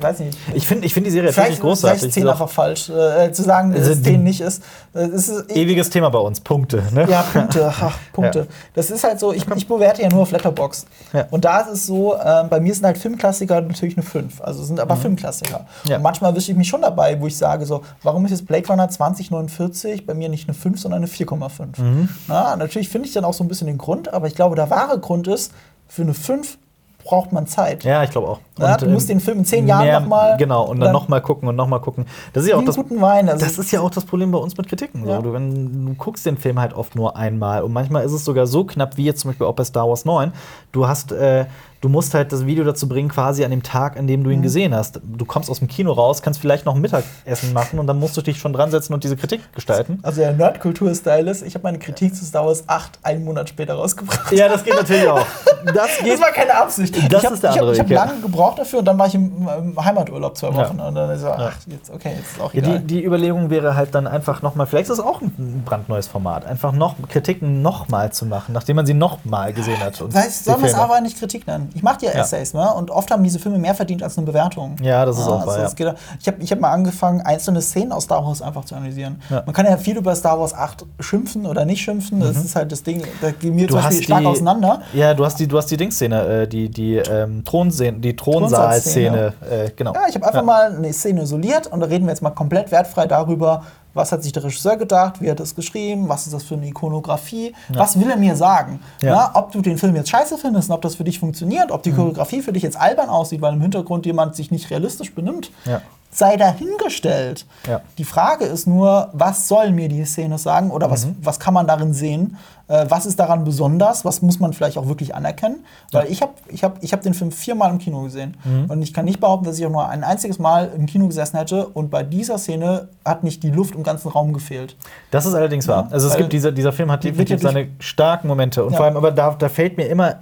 weiß 0.00 0.20
nicht. 0.20 0.36
ich 0.54 0.66
finde 0.66 0.86
ich 0.86 0.94
find 0.94 1.06
die 1.06 1.10
Serie 1.10 1.34
wirklich 1.36 1.60
großartig. 1.60 2.00
Vielleicht 2.00 2.08
ist 2.08 2.14
10 2.14 2.22
Ist 2.24 2.28
einfach 2.30 2.48
falsch. 2.48 2.88
Äh, 2.90 3.32
zu 3.32 3.42
sagen, 3.42 3.70
dass 3.72 3.80
Also 3.80 3.92
es 3.92 3.98
die- 4.02 4.10
10 4.10 4.22
nicht 4.22 4.40
ist. 4.40 4.62
Äh, 4.94 5.00
Es 5.06 5.28
ist 5.28 5.50
auch 5.50 5.56
Ewiges 5.56 5.90
Thema 5.90 6.08
bei 6.10 6.18
uns. 6.18 6.40
Punkte. 6.40 6.82
Ne? 6.92 7.06
Ja, 7.08 7.22
Punkte, 7.22 7.72
ach, 7.80 7.96
Punkte. 8.12 8.38
Ja. 8.40 8.44
Das 8.74 8.90
ist 8.90 9.04
halt 9.04 9.20
so, 9.20 9.32
ich, 9.32 9.46
ich 9.56 9.66
bewerte 9.68 10.02
ja 10.02 10.08
nur 10.08 10.22
auf 10.22 10.30
Letterboxd. 10.30 10.86
Ja. 11.12 11.26
Und 11.30 11.44
da 11.44 11.60
ist 11.60 11.70
es 11.72 11.86
so, 11.86 12.14
ähm, 12.16 12.48
bei 12.48 12.60
mir 12.60 12.74
sind 12.74 12.84
halt 12.84 12.98
Filmklassiker 12.98 13.60
natürlich 13.60 13.96
eine 13.96 14.04
5. 14.06 14.40
Also 14.40 14.62
sind 14.64 14.80
aber 14.80 14.96
Filmklassiker. 14.96 15.60
Mhm. 15.84 15.90
Ja. 15.90 15.96
Und 15.96 16.02
manchmal 16.02 16.30
erwische 16.32 16.50
ich 16.52 16.56
mich 16.58 16.68
schon 16.68 16.82
dabei, 16.82 17.20
wo 17.20 17.26
ich 17.26 17.36
sage 17.36 17.66
so, 17.66 17.82
warum 18.02 18.24
ist 18.24 18.30
jetzt 18.32 18.46
Blade 18.46 18.66
Runner 18.68 18.88
2049 18.88 20.06
bei 20.06 20.14
mir 20.14 20.28
nicht 20.28 20.48
eine 20.48 20.54
5, 20.54 20.80
sondern 20.80 20.98
eine 21.02 21.06
4,5? 21.08 21.80
Mhm. 21.80 22.08
Na, 22.28 22.56
natürlich 22.56 22.88
finde 22.88 23.08
ich 23.08 23.14
dann 23.14 23.24
auch 23.24 23.34
so 23.34 23.44
ein 23.44 23.48
bisschen 23.48 23.66
den 23.66 23.78
Grund, 23.78 24.12
aber 24.12 24.26
ich 24.26 24.34
glaube, 24.34 24.56
der 24.56 24.70
wahre 24.70 24.98
Grund 24.98 25.26
ist, 25.28 25.52
für 25.88 26.02
eine 26.02 26.14
5 26.14 26.58
braucht 27.04 27.32
man 27.32 27.46
Zeit. 27.46 27.82
Ja, 27.84 28.04
ich 28.04 28.10
glaube 28.10 28.28
auch. 28.28 28.38
Ja, 28.60 28.76
du 28.76 28.86
musst 28.88 29.08
den 29.08 29.20
Film 29.20 29.38
in 29.38 29.44
zehn 29.44 29.66
Jahren 29.66 30.02
noch 30.02 30.08
mal- 30.08 30.36
Genau, 30.36 30.64
und 30.64 30.80
dann 30.80 30.92
nochmal 30.92 31.20
gucken 31.20 31.48
und 31.48 31.56
nochmal 31.56 31.80
gucken. 31.80 32.06
Das 32.32 32.44
ist 32.44 32.50
ja 32.50 32.56
auch 32.56 32.64
das. 32.64 32.76
Wein. 32.78 33.28
Also 33.28 33.44
Das 33.44 33.58
ist 33.58 33.70
ja 33.72 33.80
auch 33.80 33.90
das 33.90 34.04
Problem 34.04 34.30
bei 34.32 34.38
uns 34.38 34.56
mit 34.56 34.68
Kritiken. 34.68 35.04
So. 35.04 35.10
Ja. 35.10 35.22
Du, 35.22 35.32
wenn, 35.32 35.86
du 35.86 35.94
guckst 35.94 36.26
den 36.26 36.36
Film 36.36 36.58
halt 36.60 36.72
oft 36.74 36.94
nur 36.96 37.16
einmal 37.16 37.62
und 37.62 37.72
manchmal 37.72 38.04
ist 38.04 38.12
es 38.12 38.24
sogar 38.24 38.46
so 38.46 38.64
knapp 38.64 38.96
wie 38.96 39.04
jetzt 39.04 39.20
zum 39.20 39.30
Beispiel 39.30 39.46
auch 39.46 39.54
bei 39.54 39.64
Star 39.64 39.88
Wars 39.88 40.04
9. 40.04 40.32
Du 40.72 40.86
hast, 40.88 41.12
äh, 41.12 41.46
du 41.80 41.88
musst 41.88 42.12
halt 42.14 42.32
das 42.32 42.46
Video 42.46 42.64
dazu 42.64 42.88
bringen, 42.88 43.08
quasi 43.08 43.44
an 43.44 43.50
dem 43.50 43.62
Tag, 43.62 43.96
an 43.98 44.06
dem 44.06 44.22
du 44.24 44.30
ihn 44.30 44.38
Mhm. 44.40 44.42
gesehen 44.42 44.74
hast. 44.74 45.00
Du 45.04 45.24
kommst 45.24 45.50
aus 45.50 45.58
dem 45.60 45.68
Kino 45.68 45.92
raus, 45.92 46.20
kannst 46.22 46.40
vielleicht 46.40 46.66
noch 46.66 46.74
ein 46.74 46.80
Mittagessen 46.80 47.52
machen 47.52 47.78
und 47.78 47.86
dann 47.86 47.98
musst 47.98 48.16
du 48.16 48.22
dich 48.22 48.38
schon 48.38 48.52
dran 48.52 48.70
setzen 48.70 48.92
und 48.94 49.02
diese 49.04 49.16
Kritik 49.16 49.40
gestalten. 49.54 49.98
Also 50.02 50.20
der 50.20 50.32
Nerdkultur-Style 50.32 51.30
ist, 51.30 51.42
ich 51.42 51.54
habe 51.54 51.62
meine 51.64 51.78
Kritik 51.78 52.14
zu 52.14 52.24
Star 52.24 52.44
Wars 52.46 52.64
8 52.66 52.98
einen 53.02 53.24
Monat 53.24 53.48
später 53.48 53.74
rausgebracht. 53.74 54.32
Ja, 54.32 54.48
das 54.48 54.64
geht 54.64 54.74
natürlich 54.74 55.08
auch. 55.08 55.24
Das 55.62 55.98
geht. 56.02 56.14
Das 56.14 56.20
war 56.22 56.30
keine 56.30 56.54
Absicht. 56.54 56.96
Das 57.12 57.20
ich 57.22 57.26
hab, 57.26 57.34
ist 57.34 57.42
der 57.42 57.50
hab, 57.50 57.58
andere 57.58 57.72
ich 57.74 57.80
hab 57.80 57.88
Weg, 57.90 57.94
ja. 57.94 58.04
lange 58.06 58.20
gebraucht 58.22 58.49
dafür 58.54 58.80
und 58.80 58.84
dann 58.84 58.98
war 58.98 59.06
ich 59.06 59.14
im, 59.14 59.48
im 59.58 59.84
Heimaturlaub 59.84 60.36
zwei 60.36 60.48
Ja. 60.48 60.56
Wochen. 60.56 60.80
Und 60.80 60.94
dann 60.94 61.10
ist 61.10 61.22
so, 61.22 61.28
ach, 61.28 61.56
jetzt, 61.66 61.90
okay, 61.90 62.12
jetzt 62.16 62.32
ist 62.32 62.40
auch 62.40 62.52
Ja, 62.54 62.60
egal. 62.62 62.80
die, 62.80 62.86
die 62.86 63.04
Überlegung 63.04 63.50
wäre 63.50 63.76
halt 63.76 63.94
dann 63.94 64.06
einfach 64.06 64.42
nochmal, 64.42 64.66
vielleicht 64.66 64.90
ist 64.90 64.98
es 64.98 65.04
auch 65.04 65.20
ein 65.20 65.62
brandneues 65.64 66.08
Format, 66.08 66.44
einfach 66.46 66.72
noch 66.72 66.94
Kritiken 67.08 67.62
nochmal 67.62 68.12
zu 68.12 68.26
machen, 68.26 68.52
nachdem 68.52 68.76
man 68.76 68.86
sie 68.86 68.94
nochmal 68.94 69.52
gesehen 69.52 69.80
hat. 69.80 70.00
Und 70.00 70.14
Weißt, 70.14 70.44
soll 70.44 70.56
man 70.56 70.64
es 70.66 70.74
aber 70.74 71.00
nicht 71.00 71.18
Kritik 71.18 71.46
nennen? 71.46 71.70
Ich 71.74 71.82
mache 71.82 72.04
ja 72.06 72.12
Ja. 72.12 72.20
Essays, 72.20 72.54
ne? 72.54 72.72
Und 72.74 72.90
oft 72.90 73.10
haben 73.10 73.22
diese 73.22 73.38
Filme 73.38 73.58
mehr 73.58 73.74
verdient 73.74 74.02
als 74.02 74.16
eine 74.18 74.26
Bewertung. 74.26 74.76
Ja, 74.82 75.04
das 75.04 75.18
ist 75.18 75.26
auch 75.26 75.46
wahr, 75.46 75.56
also 75.56 75.84
ja. 75.84 75.94
ich 76.20 76.26
habe 76.26 76.42
ich 76.42 76.50
hab 76.52 76.60
mal 76.60 76.70
angefangen, 76.72 77.20
einzelne 77.20 77.60
Szenen 77.62 77.92
aus 77.92 78.04
Star 78.04 78.24
Wars 78.24 78.42
einfach 78.42 78.64
zu 78.64 78.74
analysieren. 78.74 79.20
Ja. 79.30 79.42
Man 79.46 79.54
kann 79.54 79.66
ja 79.66 79.76
viel 79.76 79.96
über 79.96 80.14
Star 80.14 80.38
Wars 80.40 80.54
8 80.54 80.84
schimpfen 81.00 81.46
oder 81.46 81.64
nicht 81.64 81.80
schimpfen. 81.82 82.20
Das 82.20 82.36
ist 82.36 82.56
halt 82.56 82.72
das 82.72 82.82
Ding, 82.82 83.02
da 83.20 83.30
gehen 83.30 83.56
wir 83.56 83.64
Mhm. 83.64 83.68
Zum 83.70 83.82
Beispiel 83.82 84.02
stark 84.04 84.20
die- 84.20 84.26
auseinander. 84.26 84.80
Ja, 84.92 85.14
du 85.14 85.24
hast 85.24 85.38
die, 85.38 85.46
du 85.46 85.56
hast 85.58 85.66
die 85.70 85.76
Dingsszene, 85.76 86.42
äh, 86.42 86.48
die, 86.48 86.68
die 86.68 86.96
ähm, 86.96 87.44
Thronszene, 87.44 87.98
die 87.98 88.16
Thronsaal-Szene, 88.40 89.32
äh, 89.50 89.70
genau. 89.76 89.92
Ja, 89.94 90.02
ich 90.08 90.14
habe 90.14 90.26
einfach 90.26 90.42
mal 90.42 90.74
eine 90.76 90.92
Szene 90.92 91.22
isoliert 91.22 91.66
und 91.68 91.80
da 91.80 91.86
reden 91.86 92.04
wir 92.06 92.10
jetzt 92.12 92.22
mal 92.22 92.30
komplett 92.30 92.70
wertfrei 92.70 93.06
darüber, 93.06 93.62
was 93.94 94.12
hat 94.12 94.22
sich 94.22 94.32
der 94.32 94.44
Regisseur 94.44 94.76
gedacht, 94.76 95.20
wie 95.20 95.30
hat 95.30 95.40
er 95.40 95.44
es 95.44 95.54
geschrieben, 95.54 96.08
was 96.08 96.26
ist 96.26 96.32
das 96.32 96.44
für 96.44 96.54
eine 96.54 96.66
Ikonografie, 96.68 97.54
was 97.70 97.98
will 97.98 98.08
er 98.10 98.16
mir 98.16 98.36
sagen. 98.36 98.80
Ja. 99.02 99.14
Ja, 99.14 99.30
ob 99.34 99.50
du 99.52 99.60
den 99.60 99.78
Film 99.78 99.96
jetzt 99.96 100.10
scheiße 100.10 100.38
findest 100.38 100.68
und 100.70 100.76
ob 100.76 100.82
das 100.82 100.94
für 100.94 101.04
dich 101.04 101.18
funktioniert, 101.18 101.70
ob 101.72 101.82
die 101.82 101.90
Mhm. 101.90 101.96
Choreografie 101.96 102.40
für 102.42 102.52
dich 102.52 102.62
jetzt 102.62 102.80
albern 102.80 103.08
aussieht, 103.08 103.40
weil 103.42 103.52
im 103.54 103.60
Hintergrund 103.60 104.06
jemand 104.06 104.36
sich 104.36 104.50
nicht 104.50 104.70
realistisch 104.70 105.12
benimmt, 105.14 105.50
Ja. 105.64 105.80
Sei 106.10 106.36
dahingestellt. 106.36 107.46
Ja. 107.68 107.80
Die 107.98 108.04
Frage 108.04 108.44
ist 108.44 108.66
nur, 108.66 109.08
was 109.12 109.48
soll 109.48 109.70
mir 109.72 109.88
die 109.88 110.04
Szene 110.04 110.38
sagen 110.38 110.70
oder 110.70 110.88
Mhm. 110.88 110.92
was, 110.92 111.06
was 111.22 111.40
kann 111.40 111.54
man 111.54 111.66
darin 111.66 111.94
sehen? 111.94 112.36
Äh, 112.68 112.86
was 112.88 113.06
ist 113.06 113.18
daran 113.18 113.44
besonders? 113.44 114.04
Was 114.04 114.22
muss 114.22 114.38
man 114.40 114.52
vielleicht 114.52 114.76
auch 114.78 114.86
wirklich 114.88 115.14
anerkennen? 115.14 115.64
Weil 115.92 116.06
ich 116.10 116.22
habe 116.22 116.32
ich 116.48 116.62
hab, 116.64 116.82
ich 116.82 116.92
hab 116.92 117.02
den 117.02 117.14
Film 117.14 117.30
viermal 117.32 117.70
im 117.70 117.78
Kino 117.78 118.02
gesehen. 118.02 118.36
Mhm. 118.44 118.70
Und 118.70 118.82
ich 118.82 118.92
kann 118.94 119.04
nicht 119.04 119.20
behaupten, 119.20 119.44
dass 119.46 119.58
ich 119.58 119.66
auch 119.66 119.70
nur 119.70 119.88
ein 119.88 120.04
einziges 120.04 120.38
Mal 120.38 120.70
im 120.76 120.86
Kino 120.86 121.06
gesessen 121.06 121.36
hätte. 121.36 121.66
Und 121.66 121.90
bei 121.90 122.02
dieser 122.02 122.38
Szene 122.38 122.88
hat 123.04 123.24
nicht 123.24 123.42
die 123.42 123.50
Luft 123.50 123.74
im 123.74 123.82
ganzen 123.82 124.08
Raum 124.08 124.32
gefehlt. 124.32 124.76
Das 125.10 125.26
ist 125.26 125.34
allerdings 125.34 125.66
wahr. 125.68 125.88
Also 125.90 126.08
es 126.08 126.16
gibt 126.16 126.32
dieser, 126.32 126.52
dieser 126.52 126.72
Film 126.72 126.90
hat 126.90 127.04
definitiv 127.04 127.40
seine 127.40 127.68
starken 127.78 128.28
Momente. 128.28 128.64
Und 128.64 128.74
vor 128.76 128.84
allem, 128.84 128.96
aber 128.96 129.10
da, 129.12 129.30
da 129.38 129.48
fällt 129.48 129.76
mir 129.76 129.86
immer 129.86 130.16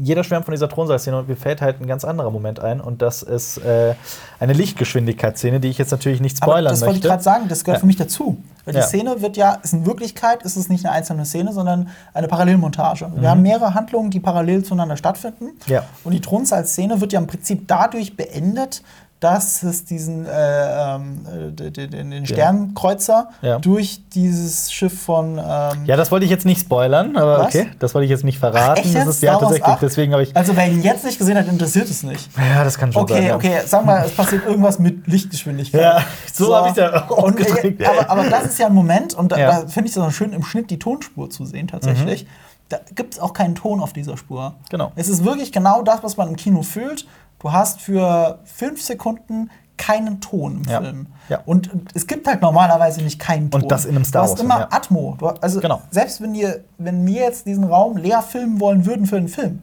jeder 0.00 0.22
schwärmt 0.22 0.44
von 0.44 0.52
dieser 0.52 0.68
Thronsaal-Szene 0.68 1.18
und 1.18 1.28
mir 1.28 1.34
fällt 1.36 1.60
halt 1.60 1.80
ein 1.80 1.86
ganz 1.88 2.04
anderer 2.04 2.30
Moment 2.30 2.60
ein. 2.60 2.80
Und 2.80 3.02
das 3.02 3.22
ist 3.22 3.58
äh, 3.58 3.94
eine 4.38 4.52
Lichtgeschwindigkeitsszene, 4.52 5.58
die 5.60 5.68
ich 5.68 5.78
jetzt 5.78 5.90
natürlich 5.90 6.20
nicht 6.20 6.36
spoilern 6.36 6.66
Aber 6.66 6.70
das 6.70 6.80
wollte 6.82 6.90
ich 6.92 6.96
möchte. 6.98 7.08
gerade 7.08 7.22
sagen, 7.22 7.48
das 7.48 7.64
gehört 7.64 7.78
Ja. 7.78 7.80
für 7.80 7.86
mich 7.86 7.96
dazu. 7.96 8.38
Weil 8.64 8.74
die 8.74 8.80
Ja. 8.80 8.86
Szene 8.86 9.20
wird 9.22 9.36
ja, 9.36 9.54
ist 9.62 9.72
in 9.72 9.86
Wirklichkeit 9.86 10.42
ist 10.44 10.56
es 10.56 10.68
nicht 10.68 10.84
eine 10.86 10.94
einzelne 10.94 11.24
Szene, 11.24 11.52
sondern 11.52 11.88
eine 12.14 12.28
Parallelmontage. 12.28 13.08
Mhm. 13.08 13.20
Wir 13.22 13.30
haben 13.30 13.42
mehrere 13.42 13.74
Handlungen, 13.74 14.10
die 14.10 14.20
parallel 14.20 14.62
zueinander 14.64 14.96
stattfinden. 14.96 15.50
Ja. 15.66 15.82
Und 16.04 16.12
die 16.12 16.20
Thronsaal-Szene 16.20 17.00
wird 17.00 17.12
ja 17.12 17.18
im 17.18 17.26
Prinzip 17.26 17.66
dadurch 17.66 18.16
beendet, 18.16 18.82
dass 19.20 19.64
es 19.64 19.84
diesen 19.84 20.26
äh, 20.26 20.94
ähm, 20.94 21.26
äh, 21.58 21.70
den, 21.70 22.10
den, 22.10 22.26
Sternkreuzer 22.26 23.30
Ja. 23.42 23.58
durch 23.58 24.00
dieses 24.14 24.70
Schiff 24.70 25.02
von 25.02 25.38
ähm, 25.38 25.84
Ja, 25.86 25.96
das 25.96 26.12
wollte 26.12 26.24
ich 26.24 26.30
jetzt 26.30 26.46
nicht 26.46 26.60
spoilern, 26.60 27.16
aber 27.16 27.40
Was? 27.40 27.46
okay, 27.46 27.70
das 27.80 27.94
wollte 27.94 28.04
ich 28.04 28.10
jetzt 28.10 28.22
nicht 28.24 28.38
verraten. 28.38 28.80
Echt 28.80 28.94
das 28.94 29.08
ist 29.08 29.22
ja 29.22 29.36
tatsächlich, 29.36 29.64
8? 29.64 29.82
deswegen 29.82 30.12
habe 30.12 30.22
ich. 30.22 30.36
Also 30.36 30.56
wer 30.56 30.68
ihn 30.68 30.82
jetzt 30.82 31.04
nicht 31.04 31.18
gesehen 31.18 31.36
hat, 31.36 31.48
interessiert 31.48 31.90
es 31.90 32.04
nicht. 32.04 32.30
Ja, 32.36 32.62
das 32.62 32.78
kann 32.78 32.92
schon 32.92 33.08
sein. 33.08 33.18
Okay, 33.18 33.28
ja. 33.28 33.36
okay, 33.36 33.60
sag 33.66 33.84
mal, 33.84 34.04
es 34.04 34.12
passiert 34.12 34.46
irgendwas 34.46 34.78
mit 34.78 35.06
Lichtgeschwindigkeit. 35.08 35.80
Ja, 35.80 36.02
so 36.32 36.54
hab 36.54 36.68
ich's 36.68 36.76
ja 36.76 37.08
auch 37.08 37.10
Und, 37.24 37.40
äh, 37.40 37.42
ausgedrückt. 37.44 37.84
aber, 37.84 38.10
aber 38.10 38.30
das 38.30 38.44
ist 38.44 38.58
ja 38.60 38.66
ein 38.66 38.74
Moment, 38.74 39.14
und 39.14 39.32
da, 39.32 39.36
Ja. 39.38 39.46
Mhm. 39.52 39.62
da 39.62 39.66
finde 39.68 39.90
ich 39.90 39.96
es 39.96 40.02
auch 40.02 40.12
schön, 40.12 40.32
im 40.32 40.44
Schnitt 40.44 40.70
die 40.70 40.78
Tonspur 40.78 41.28
zu 41.28 41.44
sehen, 41.44 41.66
tatsächlich. 41.66 42.26
Da 42.68 42.78
gibt 42.94 43.14
es 43.14 43.20
auch 43.20 43.32
keinen 43.32 43.54
Ton 43.54 43.80
auf 43.80 43.94
dieser 43.94 44.16
Spur. 44.18 44.54
Genau. 44.70 44.92
Es 44.94 45.08
ist 45.08 45.24
wirklich 45.24 45.52
genau 45.52 45.80
das, 45.82 46.02
was 46.02 46.18
man 46.18 46.28
im 46.28 46.36
Kino 46.36 46.62
fühlt. 46.62 47.06
Du 47.38 47.52
hast 47.52 47.80
für 47.80 48.40
fünf 48.44 48.82
Sekunden 48.82 49.50
keinen 49.76 50.20
Ton 50.20 50.62
im 50.64 50.70
Ja. 50.70 50.80
Film. 50.80 51.06
Ja. 51.28 51.40
Und 51.46 51.70
es 51.94 52.06
gibt 52.06 52.26
halt 52.26 52.42
normalerweise 52.42 53.00
nicht 53.02 53.18
keinen 53.20 53.50
Ton. 53.50 53.68
das 53.68 53.84
in 53.84 53.94
einem 53.94 54.04
Star 54.04 54.22
Du 54.22 54.24
hast 54.24 54.32
Wars 54.32 54.40
immer 54.40 54.60
ja. 54.60 54.68
Atmo. 54.70 55.16
Du, 55.18 55.28
also 55.28 55.60
Genau. 55.60 55.82
selbst 55.90 56.20
wenn, 56.20 56.34
ihr, 56.34 56.64
wenn 56.78 57.06
wir 57.06 57.22
jetzt 57.22 57.46
diesen 57.46 57.64
Raum 57.64 57.96
leer 57.96 58.22
filmen 58.22 58.58
wollen 58.60 58.86
würden 58.86 59.06
für 59.06 59.16
einen 59.18 59.28
Film, 59.28 59.62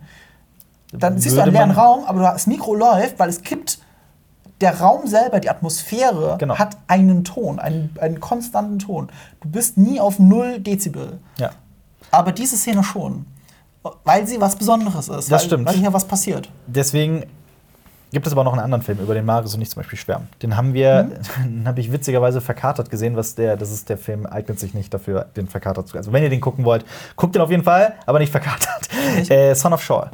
dann 0.93 1.17
siehst 1.19 1.33
du 1.35 1.39
Würde 1.39 1.49
einen 1.49 1.53
leeren 1.53 1.71
Raum, 1.71 2.05
aber 2.05 2.21
das 2.21 2.47
Mikro 2.47 2.73
läuft, 2.75 3.19
weil 3.19 3.29
es 3.29 3.41
kippt. 3.41 3.79
Der 4.61 4.79
Raum 4.79 5.05
selber, 5.05 5.41
die 5.41 5.49
Atmosphäre, 5.49 6.37
Genau. 6.39 6.57
hat 6.57 6.77
einen 6.87 7.25
Ton, 7.25 7.59
einen, 7.59 7.93
einen 7.99 8.21
konstanten 8.21 8.79
Ton. 8.79 9.09
Du 9.41 9.49
bist 9.49 9.77
nie 9.77 9.99
auf 9.99 10.17
0 10.17 10.59
Dezibel. 10.61 11.19
Ja. 11.37 11.49
Aber 12.11 12.31
diese 12.31 12.55
Szene 12.55 12.81
schon. 12.81 13.25
Weil 14.05 14.25
sie 14.25 14.39
was 14.39 14.55
Besonderes 14.55 15.09
ist. 15.09 15.29
Das 15.29 15.31
weil, 15.31 15.39
stimmt. 15.41 15.67
Weil 15.67 15.75
hier 15.75 15.91
was 15.91 16.05
passiert. 16.05 16.49
Deswegen 16.67 17.25
gibt 18.11 18.27
es 18.27 18.33
aber 18.33 18.43
noch 18.43 18.53
einen 18.53 18.61
anderen 18.61 18.81
Film, 18.83 18.99
über 18.99 19.13
den 19.13 19.25
Marius 19.25 19.55
und 19.55 19.61
ich 19.61 19.69
zum 19.69 19.81
Beispiel 19.81 19.97
schwärmen. 19.99 20.27
Den 20.41 20.55
haben 20.57 20.73
wir, 20.73 21.03
Mhm. 21.03 21.43
den 21.59 21.67
habe 21.67 21.79
ich 21.79 21.91
witzigerweise 21.91 22.41
verkatert 22.41 22.89
gesehen, 22.89 23.15
was 23.15 23.35
der, 23.35 23.57
das 23.57 23.71
ist 23.71 23.89
der 23.89 23.97
Film, 23.97 24.25
eignet 24.25 24.59
sich 24.59 24.73
nicht 24.73 24.93
dafür, 24.93 25.27
den 25.35 25.47
verkatert 25.47 25.87
zu 25.87 25.97
Also 25.97 26.13
wenn 26.13 26.23
ihr 26.23 26.29
den 26.29 26.41
gucken 26.41 26.65
wollt, 26.65 26.85
guckt 27.15 27.35
den 27.35 27.41
auf 27.41 27.51
jeden 27.51 27.63
Fall, 27.63 27.93
aber 28.05 28.19
nicht 28.19 28.31
verkatert. 28.31 28.89
Äh, 29.29 29.53
Son 29.55 29.73
of 29.73 29.83
Shaw. 29.83 30.09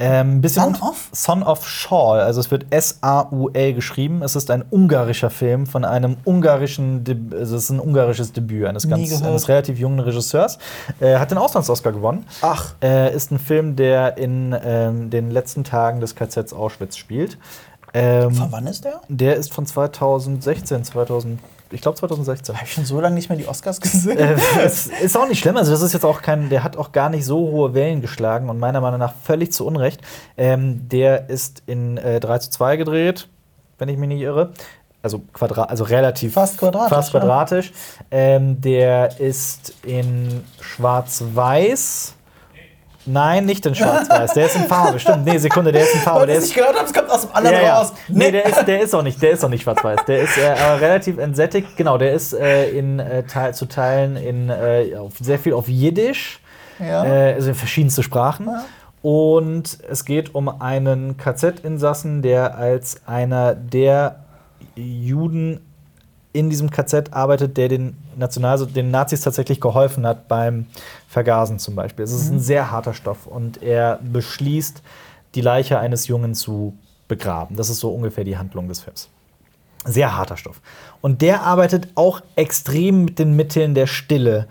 Ähm, 0.00 0.40
bisschen 0.40 0.74
Son 0.74 0.88
of? 0.88 1.08
Son 1.12 1.42
of 1.44 1.68
Shaw, 1.68 2.14
also 2.20 2.40
es 2.40 2.50
wird 2.50 2.66
S-A-U-L 2.70 3.74
geschrieben. 3.74 4.22
Es 4.22 4.34
ist 4.34 4.50
ein 4.50 4.64
ungarischer 4.68 5.30
Film 5.30 5.66
von 5.66 5.84
einem 5.84 6.16
ungarischen, 6.24 7.04
also 7.32 7.56
es 7.56 7.64
ist 7.64 7.70
ein 7.70 7.78
ungarisches 7.78 8.32
Debüt 8.32 8.66
eines, 8.66 8.88
ganz, 8.88 9.22
eines 9.22 9.48
relativ 9.48 9.78
jungen 9.78 10.00
Regisseurs. 10.00 10.58
Äh, 11.00 11.18
hat 11.18 11.30
den 11.30 11.38
Auslands-Oscar 11.38 11.92
gewonnen. 11.92 12.26
Ach. 12.42 12.74
Äh, 12.82 13.14
ist 13.14 13.30
ein 13.30 13.38
Film, 13.38 13.76
der 13.76 14.16
in 14.18 14.54
ähm, 14.64 15.10
den 15.10 15.30
letzten 15.30 15.62
Tagen 15.62 16.00
des 16.00 16.16
KZs 16.16 16.52
Auschwitz 16.52 16.96
spielt. 16.96 17.38
Ähm, 17.92 18.34
Von 18.34 18.50
wann 18.50 18.66
ist 18.66 18.84
der? 18.84 19.00
der 19.08 19.36
ist 19.36 19.54
von 19.54 19.64
2016, 19.64 20.82
2000, 20.82 21.38
ich 21.74 21.80
glaube 21.80 21.98
2016. 21.98 22.54
Habe 22.54 22.64
ich 22.64 22.72
schon 22.72 22.84
so 22.84 23.00
lange 23.00 23.14
nicht 23.14 23.28
mehr 23.28 23.38
die 23.38 23.46
Oscars 23.46 23.80
gesehen. 23.80 24.18
äh, 24.18 24.36
es 24.64 24.86
ist 24.86 25.16
auch 25.16 25.28
nicht 25.28 25.40
schlimm, 25.40 25.56
also 25.56 25.70
das 25.72 25.82
ist 25.82 25.92
jetzt 25.92 26.04
auch 26.04 26.22
kein, 26.22 26.48
der 26.48 26.64
hat 26.64 26.76
auch 26.76 26.92
gar 26.92 27.10
nicht 27.10 27.24
so 27.24 27.38
hohe 27.38 27.74
Wellen 27.74 28.00
geschlagen 28.00 28.48
und 28.48 28.58
meiner 28.58 28.80
Meinung 28.80 29.00
nach 29.00 29.14
völlig 29.24 29.52
zu 29.52 29.66
Unrecht. 29.66 30.00
Ähm, 30.36 30.88
der 30.88 31.28
ist 31.28 31.62
in 31.66 31.98
äh, 31.98 32.20
3 32.20 32.38
zu 32.38 32.50
2 32.50 32.76
gedreht, 32.76 33.28
wenn 33.78 33.88
ich 33.88 33.98
mich 33.98 34.08
nicht 34.08 34.22
irre. 34.22 34.52
Also, 35.02 35.20
Quadrat, 35.34 35.68
also 35.68 35.84
relativ 35.84 36.32
Fast 36.32 36.56
quadratisch, 36.56 36.88
Fast 36.88 37.12
ja. 37.12 37.20
quadratisch. 37.20 37.72
Ähm, 38.10 38.58
der 38.62 39.20
ist 39.20 39.74
in 39.82 40.42
Schwarz-Weiß. 40.60 42.13
Nein, 43.06 43.44
nicht 43.44 43.64
in 43.66 43.74
Schwarz-Weiß. 43.74 44.32
Der 44.32 44.46
ist 44.46 44.56
in 44.56 44.62
Farbe. 44.64 44.98
Stimmt. 44.98 45.24
Nee, 45.24 45.38
Sekunde, 45.38 45.72
der 45.72 45.82
ist 45.82 45.94
in 45.94 46.00
Farbe. 46.00 46.26
Der 46.26 46.36
ich 46.36 46.42
ist, 46.42 46.48
nicht 46.48 46.56
gehört 46.56 46.76
habe, 46.76 46.86
es 46.86 46.92
kommt 46.92 47.10
aus 47.10 47.22
dem 47.22 47.34
anderen 47.34 47.56
ja, 47.56 47.62
ja. 47.62 47.78
raus. 47.78 47.92
Nee, 48.08 48.30
der 48.30 48.46
ist, 48.46 48.66
der 48.66 48.80
ist 48.80 48.94
auch 48.94 49.02
nicht, 49.02 49.20
der 49.20 49.32
ist 49.32 49.44
auch 49.44 49.48
nicht 49.48 49.62
schwarz-weiß. 49.62 50.00
Der 50.06 50.22
ist 50.22 50.38
äh, 50.38 50.46
aber 50.46 50.80
relativ 50.80 51.18
entsättigt. 51.18 51.76
Genau, 51.76 51.98
der 51.98 52.12
ist 52.12 52.32
äh, 52.32 52.70
in, 52.70 52.98
äh, 52.98 53.24
Teil, 53.24 53.54
zu 53.54 53.66
Teilen 53.66 54.16
in 54.16 54.48
äh, 54.48 54.96
sehr 55.20 55.38
viel 55.38 55.52
auf 55.52 55.68
Jiddisch, 55.68 56.40
Ja. 56.78 57.04
äh, 57.04 57.34
also 57.34 57.50
in 57.50 57.54
verschiedenste 57.54 58.02
Sprachen. 58.02 58.48
Und 59.02 59.78
es 59.90 60.06
geht 60.06 60.34
um 60.34 60.48
einen 60.62 61.18
KZ-Insassen, 61.18 62.22
der 62.22 62.56
als 62.56 63.02
einer 63.06 63.54
der 63.54 64.24
Juden 64.76 65.60
in 66.32 66.50
diesem 66.50 66.70
KZ 66.70 67.12
arbeitet, 67.12 67.56
der 67.56 67.68
den, 67.68 67.96
National 68.16 68.66
den 68.66 68.90
Nazis 68.90 69.20
tatsächlich 69.20 69.60
geholfen 69.60 70.06
hat 70.06 70.26
beim 70.26 70.66
Vergasen 71.14 71.60
zum 71.60 71.76
Beispiel. 71.76 72.04
Es 72.04 72.12
ist 72.12 72.28
ein 72.28 72.40
sehr 72.40 72.72
harter 72.72 72.92
Stoff 72.92 73.26
und 73.26 73.62
er 73.62 74.00
beschließt, 74.02 74.82
die 75.36 75.40
Leiche 75.40 75.78
eines 75.78 76.08
Jungen 76.08 76.34
zu 76.34 76.76
begraben. 77.06 77.56
Das 77.56 77.70
ist 77.70 77.78
so 77.78 77.90
ungefähr 77.90 78.24
die 78.24 78.36
Handlung 78.36 78.66
des 78.66 78.80
Films. 78.80 79.08
Sehr 79.86 80.16
harter 80.16 80.36
Stoff. 80.36 80.60
Und 81.02 81.22
der 81.22 81.42
arbeitet 81.42 81.88
auch 81.94 82.20
extrem 82.34 83.04
mit 83.04 83.18
den 83.20 83.36
Mitteln 83.36 83.74
der 83.74 83.86
Stille. 83.86 84.48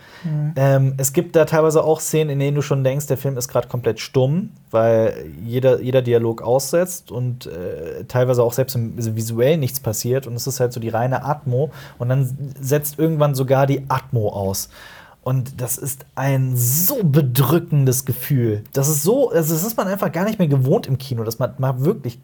Ähm, 0.55 0.93
es 0.97 1.11
gibt 1.11 1.35
da 1.35 1.43
teilweise 1.45 1.83
auch 1.83 1.99
Szenen, 1.99 2.29
in 2.29 2.39
denen 2.39 2.55
du 2.55 2.61
schon 2.61 2.83
denkst, 2.83 3.07
der 3.07 3.17
Film 3.17 3.35
ist 3.37 3.49
gerade 3.49 3.67
komplett 3.67 3.99
stumm, 3.99 4.51
weil 4.71 5.25
jeder, 5.43 5.81
jeder 5.81 6.01
Dialog 6.01 6.43
aussetzt 6.43 7.11
und 7.11 7.47
äh, 7.47 8.05
teilweise 8.05 8.41
auch 8.43 8.53
selbst 8.53 8.75
im 8.75 8.93
also 8.95 9.15
visuell 9.15 9.57
nichts 9.57 9.81
passiert. 9.81 10.27
Und 10.27 10.35
es 10.35 10.47
ist 10.47 10.61
halt 10.61 10.71
so 10.71 10.79
die 10.79 10.89
reine 10.89 11.25
Atmo. 11.25 11.71
Und 11.97 12.09
dann 12.09 12.53
setzt 12.61 12.99
irgendwann 12.99 13.35
sogar 13.35 13.67
die 13.67 13.83
Atmo 13.89 14.29
aus. 14.29 14.69
Und 15.23 15.61
das 15.61 15.77
ist 15.77 16.05
ein 16.15 16.55
so 16.55 17.03
bedrückendes 17.03 18.05
Gefühl. 18.05 18.63
Das 18.73 18.89
ist 18.89 19.03
so, 19.03 19.29
also 19.29 19.53
das 19.53 19.63
ist 19.63 19.77
man 19.77 19.87
einfach 19.87 20.11
gar 20.11 20.25
nicht 20.25 20.37
mehr 20.37 20.49
gewohnt 20.49 20.85
im 20.85 20.97
Kino, 20.97 21.23
dass 21.23 21.39
man 21.39 21.53
mal 21.57 21.85
wirklich 21.85 22.19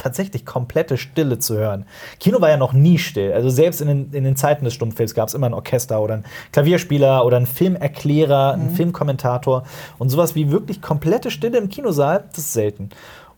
tatsächlich 0.00 0.46
komplette 0.46 0.96
Stille 0.96 1.38
zu 1.38 1.56
hören. 1.56 1.84
Kino 2.18 2.40
war 2.40 2.48
ja 2.48 2.56
noch 2.56 2.72
nie 2.72 2.98
still. 2.98 3.32
Also 3.32 3.50
selbst 3.50 3.80
in 3.80 3.88
den, 3.88 4.12
in 4.12 4.24
den 4.24 4.34
Zeiten 4.34 4.64
des 4.64 4.74
Stummfilms 4.74 5.14
gab 5.14 5.28
es 5.28 5.34
immer 5.34 5.46
ein 5.46 5.54
Orchester 5.54 6.00
oder 6.00 6.14
einen 6.14 6.24
Klavierspieler 6.52 7.24
oder 7.24 7.36
einen 7.36 7.46
Filmerklärer, 7.46 8.54
einen 8.54 8.70
Filmkommentator. 8.70 9.64
Und 9.98 10.08
sowas 10.08 10.34
wie 10.34 10.50
wirklich 10.50 10.80
komplette 10.80 11.30
Stille 11.30 11.58
im 11.58 11.68
Kinosaal, 11.68 12.24
das 12.30 12.38
ist 12.38 12.52
selten. 12.54 12.88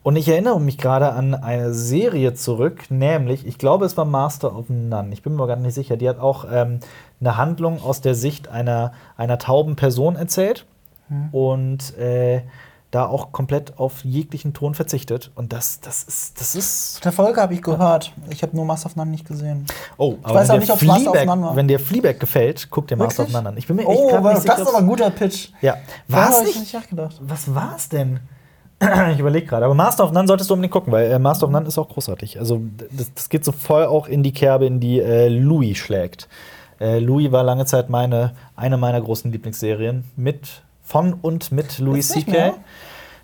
Und 0.02 0.16
ich 0.16 0.28
erinnere 0.28 0.60
mich 0.60 0.78
gerade 0.78 1.12
an 1.12 1.34
eine 1.34 1.72
Serie 1.72 2.34
zurück, 2.34 2.90
nämlich, 2.90 3.46
ich 3.46 3.56
glaube, 3.58 3.84
es 3.86 3.96
war 3.96 4.04
Master 4.04 4.56
of 4.56 4.68
None. 4.68 5.12
Ich 5.12 5.22
bin 5.22 5.36
mir 5.36 5.46
gar 5.46 5.56
nicht 5.56 5.74
sicher. 5.74 5.96
Die 5.96 6.08
hat 6.08 6.18
auch 6.18 6.44
ähm, 6.50 6.80
eine 7.20 7.36
Handlung 7.36 7.80
aus 7.82 8.00
der 8.00 8.14
Sicht 8.16 8.48
einer, 8.48 8.92
einer 9.16 9.38
tauben 9.38 9.76
Person 9.76 10.16
erzählt. 10.16 10.66
Und 11.30 11.96
äh, 11.98 12.40
da 12.90 13.04
auch 13.06 13.32
komplett 13.32 13.78
auf 13.78 14.02
jeglichen 14.02 14.54
Ton 14.54 14.74
verzichtet. 14.74 15.30
Und 15.34 15.52
das, 15.52 15.80
das 15.80 16.04
ist, 16.04 16.40
das 16.40 16.54
ist. 16.54 17.04
Der 17.04 17.12
Folge 17.12 17.40
habe 17.40 17.52
ich 17.52 17.60
gehört. 17.60 18.12
Ich 18.30 18.42
habe 18.42 18.56
nur 18.56 18.64
Master 18.64 18.86
of 18.86 18.96
None 18.96 19.10
nicht 19.10 19.26
gesehen. 19.28 19.66
Oh, 19.98 20.16
aber 20.22 20.36
weiß 20.36 20.48
wenn, 20.48 20.56
auch 20.56 20.60
nicht, 20.60 20.70
ob's 20.72 20.82
Master 20.82 21.10
of 21.10 21.16
Fleabag, 21.16 21.26
None 21.26 21.42
war. 21.42 21.56
wenn 21.56 21.68
dir 21.68 21.78
Fleabag 21.78 22.18
gefällt, 22.18 22.68
guck 22.70 22.86
dir 22.88 22.96
Master 22.96 23.24
of 23.24 23.28
Wirklich? 23.28 23.34
None 23.34 23.48
an. 23.50 23.56
Ich 23.58 23.66
bin 23.66 23.76
mir 23.76 23.82
echt 23.82 23.90
Oh, 23.90 24.10
nicht 24.10 24.24
das 24.24 24.42
sicher, 24.42 24.58
ist 24.58 24.68
aber 24.68 24.78
ein 24.78 24.86
guter 24.86 25.10
Pitch. 25.10 25.48
Ja. 25.60 25.76
War 26.08 26.30
es 26.30 26.40
ich 26.40 26.46
nicht? 26.46 26.60
nicht 26.60 26.74
nachgedacht. 26.74 27.16
Was 27.20 27.54
war's 27.54 27.88
denn? 27.90 28.20
Ich 29.12 29.18
überlege 29.18 29.46
gerade. 29.46 29.64
Aber 29.66 29.74
Master 29.74 30.04
of 30.04 30.12
None 30.12 30.26
solltest 30.26 30.50
du 30.50 30.54
unbedingt 30.54 30.72
gucken, 30.72 30.92
weil 30.92 31.10
äh, 31.10 31.18
Master 31.18 31.46
of 31.46 31.52
None 31.52 31.66
ist 31.66 31.78
auch 31.78 31.88
großartig. 31.88 32.38
Also, 32.38 32.60
das, 32.90 33.12
das 33.14 33.28
geht 33.28 33.44
so 33.44 33.52
voll 33.52 33.84
auch 33.86 34.08
in 34.08 34.22
die 34.22 34.32
Kerbe, 34.32 34.66
in 34.66 34.80
die 34.80 35.00
äh, 35.00 35.28
Louis 35.28 35.76
schlägt. 35.78 36.28
Äh, 36.80 36.98
Louis 36.98 37.30
war 37.32 37.42
lange 37.44 37.64
Zeit 37.66 37.90
meine, 37.90 38.32
eine 38.56 38.76
meiner 38.76 39.00
großen 39.00 39.30
Lieblingsserien. 39.30 40.04
Mit, 40.16 40.62
von 40.82 41.14
und 41.14 41.52
mit 41.52 41.78
Louis 41.78 42.08
C.K. 42.08 42.54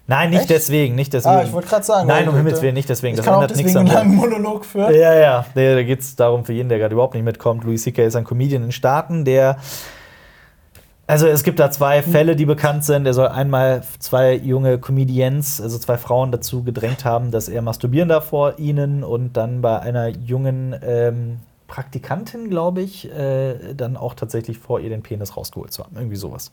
Nein, 0.06 0.30
nicht 0.30 0.40
Echt? 0.42 0.50
deswegen, 0.50 0.94
nicht 0.94 1.12
deswegen. 1.12 1.34
Ah, 1.36 1.42
ich 1.42 1.52
wollte 1.52 1.68
gerade 1.68 1.84
sagen. 1.84 2.06
Nein, 2.08 2.26
um 2.28 2.34
Himmels 2.34 2.62
Willen, 2.62 2.72
nicht 2.72 2.88
deswegen. 2.88 3.12
Ich 3.12 3.18
Das 3.18 3.26
kann 3.26 3.34
auch 3.34 3.42
ändert 3.42 3.56
nichts 3.58 3.74
deswegen 3.74 3.90
einen 3.90 3.98
an 3.98 4.08
der- 4.10 4.18
langen 4.26 4.30
Monolog 4.40 4.64
führen. 4.64 4.94
ja, 4.94 5.12
ja. 5.14 5.44
Da 5.54 5.82
geht 5.82 6.00
es 6.00 6.16
darum, 6.16 6.46
für 6.46 6.54
jeden, 6.54 6.70
der 6.70 6.78
gerade 6.78 6.94
überhaupt 6.94 7.12
nicht 7.14 7.24
mitkommt. 7.24 7.64
Louis 7.64 7.82
C.K. 7.82 8.04
ist 8.06 8.16
ein 8.16 8.24
Comedian 8.24 8.62
in 8.64 8.72
Staaten, 8.72 9.24
der. 9.26 9.58
Also 11.08 11.26
es 11.26 11.42
gibt 11.42 11.58
da 11.58 11.70
zwei 11.70 12.02
Fälle, 12.02 12.36
die 12.36 12.44
bekannt 12.44 12.84
sind. 12.84 13.06
Er 13.06 13.14
soll 13.14 13.28
einmal 13.28 13.82
zwei 13.98 14.34
junge 14.34 14.78
Comedians, 14.78 15.58
also 15.58 15.78
zwei 15.78 15.96
Frauen, 15.96 16.30
dazu 16.32 16.62
gedrängt 16.62 17.06
haben, 17.06 17.30
dass 17.30 17.48
er 17.48 17.62
masturbieren 17.62 18.10
darf 18.10 18.26
vor 18.26 18.58
ihnen 18.58 19.02
und 19.02 19.32
dann 19.32 19.62
bei 19.62 19.80
einer 19.80 20.08
jungen 20.08 20.76
ähm, 20.82 21.38
Praktikantin, 21.66 22.50
glaube 22.50 22.82
ich, 22.82 23.10
äh, 23.10 23.72
dann 23.74 23.96
auch 23.96 24.12
tatsächlich 24.12 24.58
vor 24.58 24.80
ihr 24.80 24.90
den 24.90 25.02
Penis 25.02 25.34
rausgeholt 25.34 25.72
zu 25.72 25.82
haben. 25.82 25.96
Irgendwie 25.96 26.16
sowas. 26.16 26.52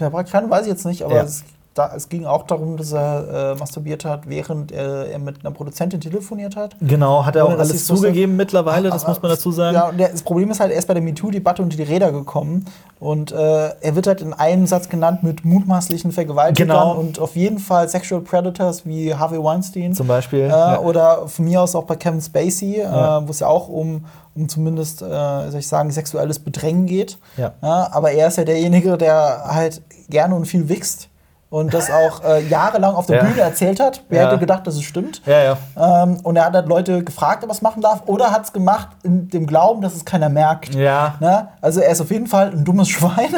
Der 0.00 0.08
Praktikant 0.08 0.48
weiß 0.50 0.62
ich 0.62 0.68
jetzt 0.72 0.86
nicht, 0.86 1.02
aber 1.02 1.16
Ja. 1.16 1.22
es 1.24 1.44
da, 1.76 1.92
es 1.94 2.08
ging 2.08 2.24
auch 2.24 2.44
darum, 2.46 2.76
dass 2.78 2.92
er 2.92 3.52
äh, 3.52 3.54
masturbiert 3.58 4.04
hat, 4.06 4.28
während 4.28 4.72
er, 4.72 5.06
er, 5.10 5.18
mit 5.18 5.44
einer 5.44 5.54
Produzentin 5.54 6.00
telefoniert 6.00 6.56
hat. 6.56 6.74
Genau, 6.80 7.26
hat 7.26 7.36
er 7.36 7.44
auch 7.44 7.48
Ohne, 7.50 7.58
alles 7.58 7.84
zugegeben 7.86 8.34
mittlerweile, 8.34 8.88
das 8.88 9.02
Aber- 9.04 9.12
muss 9.12 9.22
man 9.22 9.30
dazu 9.30 9.50
sagen. 9.52 9.74
Ja, 9.74 9.88
und 9.90 10.00
das 10.00 10.22
Problem 10.22 10.50
ist 10.50 10.58
halt, 10.60 10.72
er 10.72 10.78
ist 10.78 10.88
bei 10.88 10.94
der 10.94 11.02
MeToo-Debatte 11.02 11.62
unter 11.62 11.76
die 11.76 11.82
Räder 11.82 12.12
gekommen 12.12 12.64
und 12.98 13.30
äh, 13.30 13.36
er 13.80 13.94
wird 13.94 14.06
halt 14.06 14.22
in 14.22 14.32
einem 14.32 14.66
Satz 14.66 14.88
genannt 14.88 15.22
mit 15.22 15.44
mutmaßlichen 15.44 16.12
Vergewaltigern 16.12 16.68
Genau. 16.68 16.94
und 16.94 17.18
auf 17.18 17.36
jeden 17.36 17.58
Fall 17.58 17.88
Sexual 17.90 18.22
Predators 18.22 18.86
wie 18.86 19.14
Harvey 19.14 19.42
Weinstein. 19.42 19.92
Zum 19.94 20.06
Beispiel. 20.06 20.40
Äh, 20.40 20.48
ja. 20.48 20.80
Oder 20.80 21.28
von 21.28 21.44
mir 21.44 21.60
aus 21.60 21.74
auch 21.74 21.84
bei 21.84 21.96
Kevin 21.96 22.22
Spacey, 22.22 22.78
Ja. 22.80 23.18
äh, 23.18 23.26
wo 23.26 23.30
es 23.30 23.40
ja 23.40 23.48
auch 23.48 23.68
um, 23.68 24.06
um 24.34 24.48
zumindest, 24.48 25.02
äh, 25.02 25.50
soll 25.50 25.60
ich 25.60 25.68
sagen, 25.68 25.90
sexuelles 25.90 26.38
Bedrängen 26.38 26.86
geht. 26.86 27.18
Ja. 27.36 27.52
aber 27.60 28.12
er 28.12 28.28
ist 28.28 28.38
ja 28.38 28.44
derjenige, 28.44 28.96
der 28.96 29.42
halt 29.46 29.82
gerne 30.08 30.34
und 30.34 30.46
viel 30.46 30.68
wichst 30.70 31.08
und 31.48 31.72
das 31.72 31.90
auch 31.90 32.24
äh, 32.24 32.42
jahrelang 32.48 32.94
auf 32.94 33.06
der 33.06 33.18
Ja. 33.18 33.24
Bühne 33.24 33.40
erzählt 33.40 33.78
hat. 33.80 34.02
Wer 34.08 34.22
Ja. 34.22 34.28
hätte 34.28 34.38
gedacht, 34.38 34.66
dass 34.66 34.74
es 34.74 34.82
stimmt? 34.82 35.22
ja, 35.26 35.42
ja. 35.76 36.02
Ähm, 36.02 36.18
und 36.22 36.36
er 36.36 36.46
hat 36.46 36.54
halt 36.54 36.66
Leute 36.66 37.04
gefragt, 37.04 37.44
ob 37.44 37.50
er 37.50 37.52
es 37.54 37.62
machen 37.62 37.82
darf, 37.82 38.02
oder 38.06 38.30
hat 38.32 38.44
es 38.44 38.52
gemacht 38.52 38.88
in 39.04 39.28
dem 39.28 39.46
Glauben, 39.46 39.80
dass 39.80 39.94
es 39.94 40.04
keiner 40.04 40.28
merkt. 40.28 40.74
Ja. 40.74 41.14
Ne? 41.20 41.48
Also 41.60 41.80
er 41.80 41.90
ist 41.92 42.00
auf 42.00 42.10
jeden 42.10 42.26
Fall 42.26 42.50
ein 42.50 42.64
dummes 42.64 42.88
Schwein, 42.96 43.36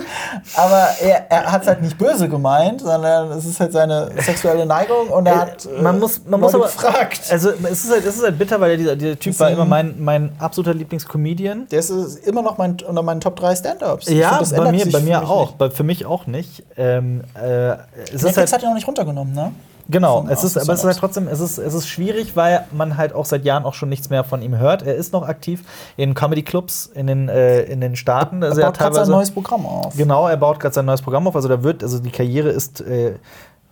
aber 0.57 0.89
er, 1.03 1.31
er 1.31 1.53
hat 1.53 1.63
es 1.63 1.69
halt 1.69 1.83
nicht 1.83 1.99
böse 1.99 2.29
gemeint, 2.29 2.81
sondern 2.81 3.31
es 3.33 3.45
ist 3.45 3.61
halt 3.61 3.73
seine 3.73 4.11
sexuelle 4.23 4.65
Neigung 4.67 5.09
und 5.09 5.27
er 5.27 5.41
hat 5.41 5.67
äh, 5.67 5.81
man 5.83 5.99
muss, 5.99 6.23
man 6.27 6.41
muss 6.41 6.53
Leute 6.53 6.65
aber 6.65 6.73
gefragt. 6.73 7.21
Also 7.31 7.51
es 7.51 7.85
ist 7.85 7.91
halt, 7.91 8.05
es 8.07 8.17
ist 8.17 8.23
halt 8.25 8.39
bitter, 8.39 8.61
weil 8.61 8.77
dieser, 8.77 8.97
dieser 8.97 9.19
Typ 9.19 9.39
war 9.41 9.51
immer 9.51 9.65
mein, 9.65 9.95
mein 9.99 10.33
absoluter 10.39 10.75
Lieblingscomedian. 10.75 11.67
Der 11.71 11.79
ist 11.81 11.91
immer 12.27 12.43
noch 12.43 12.59
mein, 12.59 12.77
unter 12.87 13.03
meinen 13.03 13.21
Top 13.21 13.37
3 13.37 13.55
Stand-Ups. 13.57 14.09
Ja, 14.09 14.39
find, 14.43 14.57
bei 14.57 14.73
mir, 14.73 14.91
bei 14.91 15.01
mir 15.01 15.29
auch. 15.29 15.47
nicht. 15.49 15.59
Bei, 15.59 15.71
für 15.71 15.85
mich 15.85 16.07
auch 16.07 16.27
nicht. 16.27 16.65
Ähm, 16.77 17.23
äh, 17.35 17.77
es 18.05 18.11
ist 18.15 18.23
Netflix 18.25 18.37
halt, 18.37 18.53
hat 18.53 18.63
ihn 18.63 18.69
noch 18.69 18.75
nicht 18.75 18.87
runtergenommen, 18.87 19.35
ne? 19.35 19.53
genau, 19.91 20.21
Von- 20.23 20.31
es 20.31 20.45
ist, 20.45 20.57
aber 20.57 20.73
es 20.73 20.81
ist 20.81 20.85
halt 20.87 20.99
trotzdem, 20.99 21.29
es 21.29 21.41
ist, 21.41 21.59
es 21.59 21.75
ist 21.75 21.89
schwierig, 21.89 22.37
weil 22.37 22.65
man 22.73 22.97
halt 22.97 23.15
auch 23.15 23.25
seit 23.25 23.45
Jahren 23.45 23.65
auch 23.65 23.75
schon 23.75 23.89
nichts 23.89 24.11
mehr 24.11 24.23
von 24.25 24.43
ihm 24.43 24.57
hört. 24.59 24.83
Er 24.83 24.95
ist 24.95 25.13
noch 25.13 25.27
aktiv 25.27 25.63
in 25.97 26.15
Comedy-Clubs 26.15 26.87
in 26.95 27.07
den, 27.07 27.29
äh, 27.29 27.63
in 27.63 27.81
den 27.81 27.97
Staaten. 27.97 28.43
Er 28.43 28.51
Also 28.51 28.61
baut 28.61 28.79
gerade 28.79 28.95
sein 28.97 29.09
neues 29.09 29.31
Programm 29.31 29.65
auf. 29.67 29.97
Genau, 29.97 30.29
er 30.29 30.37
baut 30.37 30.61
gerade 30.61 30.75
sein 30.75 30.85
neues 30.85 31.03
Programm 31.03 31.27
auf. 31.27 31.35
Also 31.37 31.49
da 31.49 31.63
wird, 31.63 31.83
also 31.83 31.99
die 31.99 32.11
Karriere 32.11 32.51
ist 32.51 32.81
äh, 32.83 33.15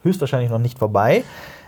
höchstwahrscheinlich 0.03 0.51
noch 0.51 0.59
nicht 0.59 0.79
vorbei. 0.79 1.25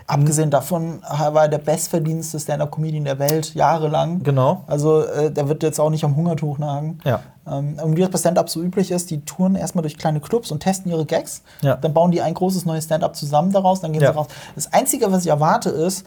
Abgesehen 0.09 0.49
davon 0.49 1.01
war 1.03 1.43
er 1.43 1.47
der 1.49 1.59
bestverdienste 1.59 2.39
Stand-Up-Comedian 2.39 3.05
der 3.05 3.19
Welt, 3.19 3.53
jahrelang. 3.53 4.23
Genau. 4.23 4.63
Also 4.65 5.03
äh, 5.05 5.31
der 5.31 5.47
wird 5.47 5.61
jetzt 5.61 5.79
auch 5.79 5.91
nicht 5.91 6.03
am 6.03 6.15
Hungertuch 6.15 6.57
nagen. 6.57 6.97
Ja. 7.05 7.19
Ähm, 7.47 7.77
und 7.83 7.95
wie 7.95 8.01
das 8.01 8.09
bei 8.09 8.17
Stand-Up 8.17 8.49
so 8.49 8.59
üblich 8.61 8.89
ist, 8.89 9.11
die 9.11 9.21
touren 9.23 9.53
erstmal 9.55 9.83
durch 9.83 9.97
kleine 9.99 10.19
Clubs 10.19 10.49
und 10.51 10.61
testen 10.61 10.91
ihre 10.91 11.05
Gags. 11.05 11.43
Ja. 11.61 11.75
Dann 11.75 11.93
bauen 11.93 12.09
die 12.11 12.21
ein 12.23 12.33
großes 12.33 12.65
neues 12.65 12.85
Stand-Up 12.85 13.15
zusammen 13.15 13.51
daraus, 13.51 13.81
dann 13.81 13.93
gehen 13.93 14.01
Ja. 14.01 14.11
sie 14.13 14.17
raus. 14.17 14.27
Das 14.55 14.73
Einzige, 14.73 15.11
was 15.11 15.25
ich 15.25 15.29
erwarte, 15.29 15.69
ist, 15.69 16.05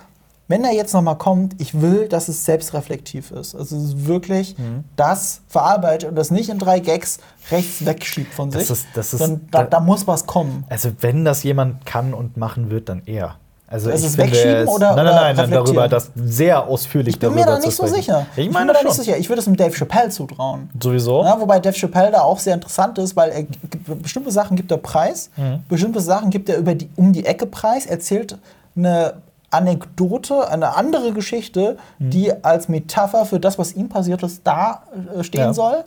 wenn 0.48 0.64
er 0.64 0.72
jetzt 0.74 0.92
nochmal 0.92 1.16
kommt, 1.16 1.60
ich 1.62 1.80
will, 1.80 2.08
dass 2.08 2.26
es 2.28 2.44
selbstreflektiv 2.44 3.30
ist. 3.30 3.54
Also 3.54 3.76
es 3.76 3.84
ist 3.84 4.06
wirklich 4.06 4.58
Mhm. 4.58 4.82
das 4.96 5.42
verarbeitet 5.46 6.08
und 6.10 6.16
das 6.16 6.32
nicht 6.32 6.48
in 6.50 6.58
drei 6.58 6.80
Gags 6.80 7.18
rechts 7.52 7.86
wegschiebt 7.86 8.34
von 8.34 8.50
Das 8.50 8.62
sich. 8.62 8.70
ist- 8.72 8.86
das 8.94 9.14
ist- 9.14 9.38
da- 9.52 9.62
da 9.62 9.78
muss 9.80 10.08
was 10.08 10.26
kommen. 10.26 10.64
Also 10.68 10.90
wenn 11.00 11.24
das 11.24 11.44
jemand 11.44 11.86
kann 11.86 12.12
und 12.12 12.36
machen 12.36 12.68
wird, 12.70 12.88
dann 12.88 13.02
er. 13.06 13.36
Also 13.72 13.88
ich 13.90 13.96
es 13.96 14.14
finde, 14.16 14.18
wegschieben 14.32 14.54
er 14.54 14.62
ist- 14.64 14.68
oder- 14.68 14.94
nein, 14.96 15.04
nein, 15.06 15.36
nein, 15.36 15.50
darüber 15.50 15.88
das 15.88 16.10
sehr 16.14 16.66
ausführlich 16.66 17.14
Ich 17.14 17.18
bin 17.20 17.30
mir 17.30 17.44
darüber 17.44 17.60
da 17.60 17.66
nicht 17.66 17.76
so 17.76 17.86
sicher. 17.86 18.26
Ich 18.36 18.44
bin 18.44 18.52
meine 18.52 18.66
mir 18.66 18.72
da 18.74 18.82
nicht 18.84 18.94
so 18.94 19.02
sicher. 19.02 19.16
Ich 19.16 19.28
würde 19.28 19.40
es 19.40 19.46
mit 19.46 19.58
Dave 19.58 19.72
Chappelle 19.74 20.10
zutrauen. 20.10 20.68
Sowieso. 20.80 21.22
Ja, 21.24 21.40
wobei 21.40 21.58
Dave 21.58 21.74
Chappelle 21.76 22.10
da 22.10 22.20
auch 22.20 22.38
sehr 22.38 22.54
interessant 22.54 22.98
ist, 22.98 23.16
weil 23.16 23.30
er 23.30 23.94
bestimmte 23.96 24.30
Sachen 24.30 24.56
gibt 24.56 24.70
er 24.70 24.76
preis, 24.78 25.30
Mhm. 25.36 25.62
bestimmte 25.68 26.00
Sachen 26.00 26.30
gibt 26.30 26.48
er 26.48 26.58
über 26.58 26.74
die, 26.74 26.88
um 26.96 27.12
die 27.12 27.24
Ecke 27.24 27.46
preis, 27.46 27.86
erzählt 27.86 28.36
eine 28.76 29.14
Anekdote, 29.50 30.48
eine 30.48 30.76
andere 30.76 31.12
Geschichte, 31.12 31.76
Mhm. 31.98 32.10
die 32.10 32.44
als 32.44 32.68
Metapher 32.68 33.24
für 33.26 33.38
das, 33.40 33.58
was 33.58 33.72
ihm 33.74 33.88
passiert 33.88 34.22
ist, 34.22 34.40
da 34.44 34.82
äh, 35.18 35.22
stehen 35.22 35.40
Ja. 35.40 35.52
soll. 35.54 35.84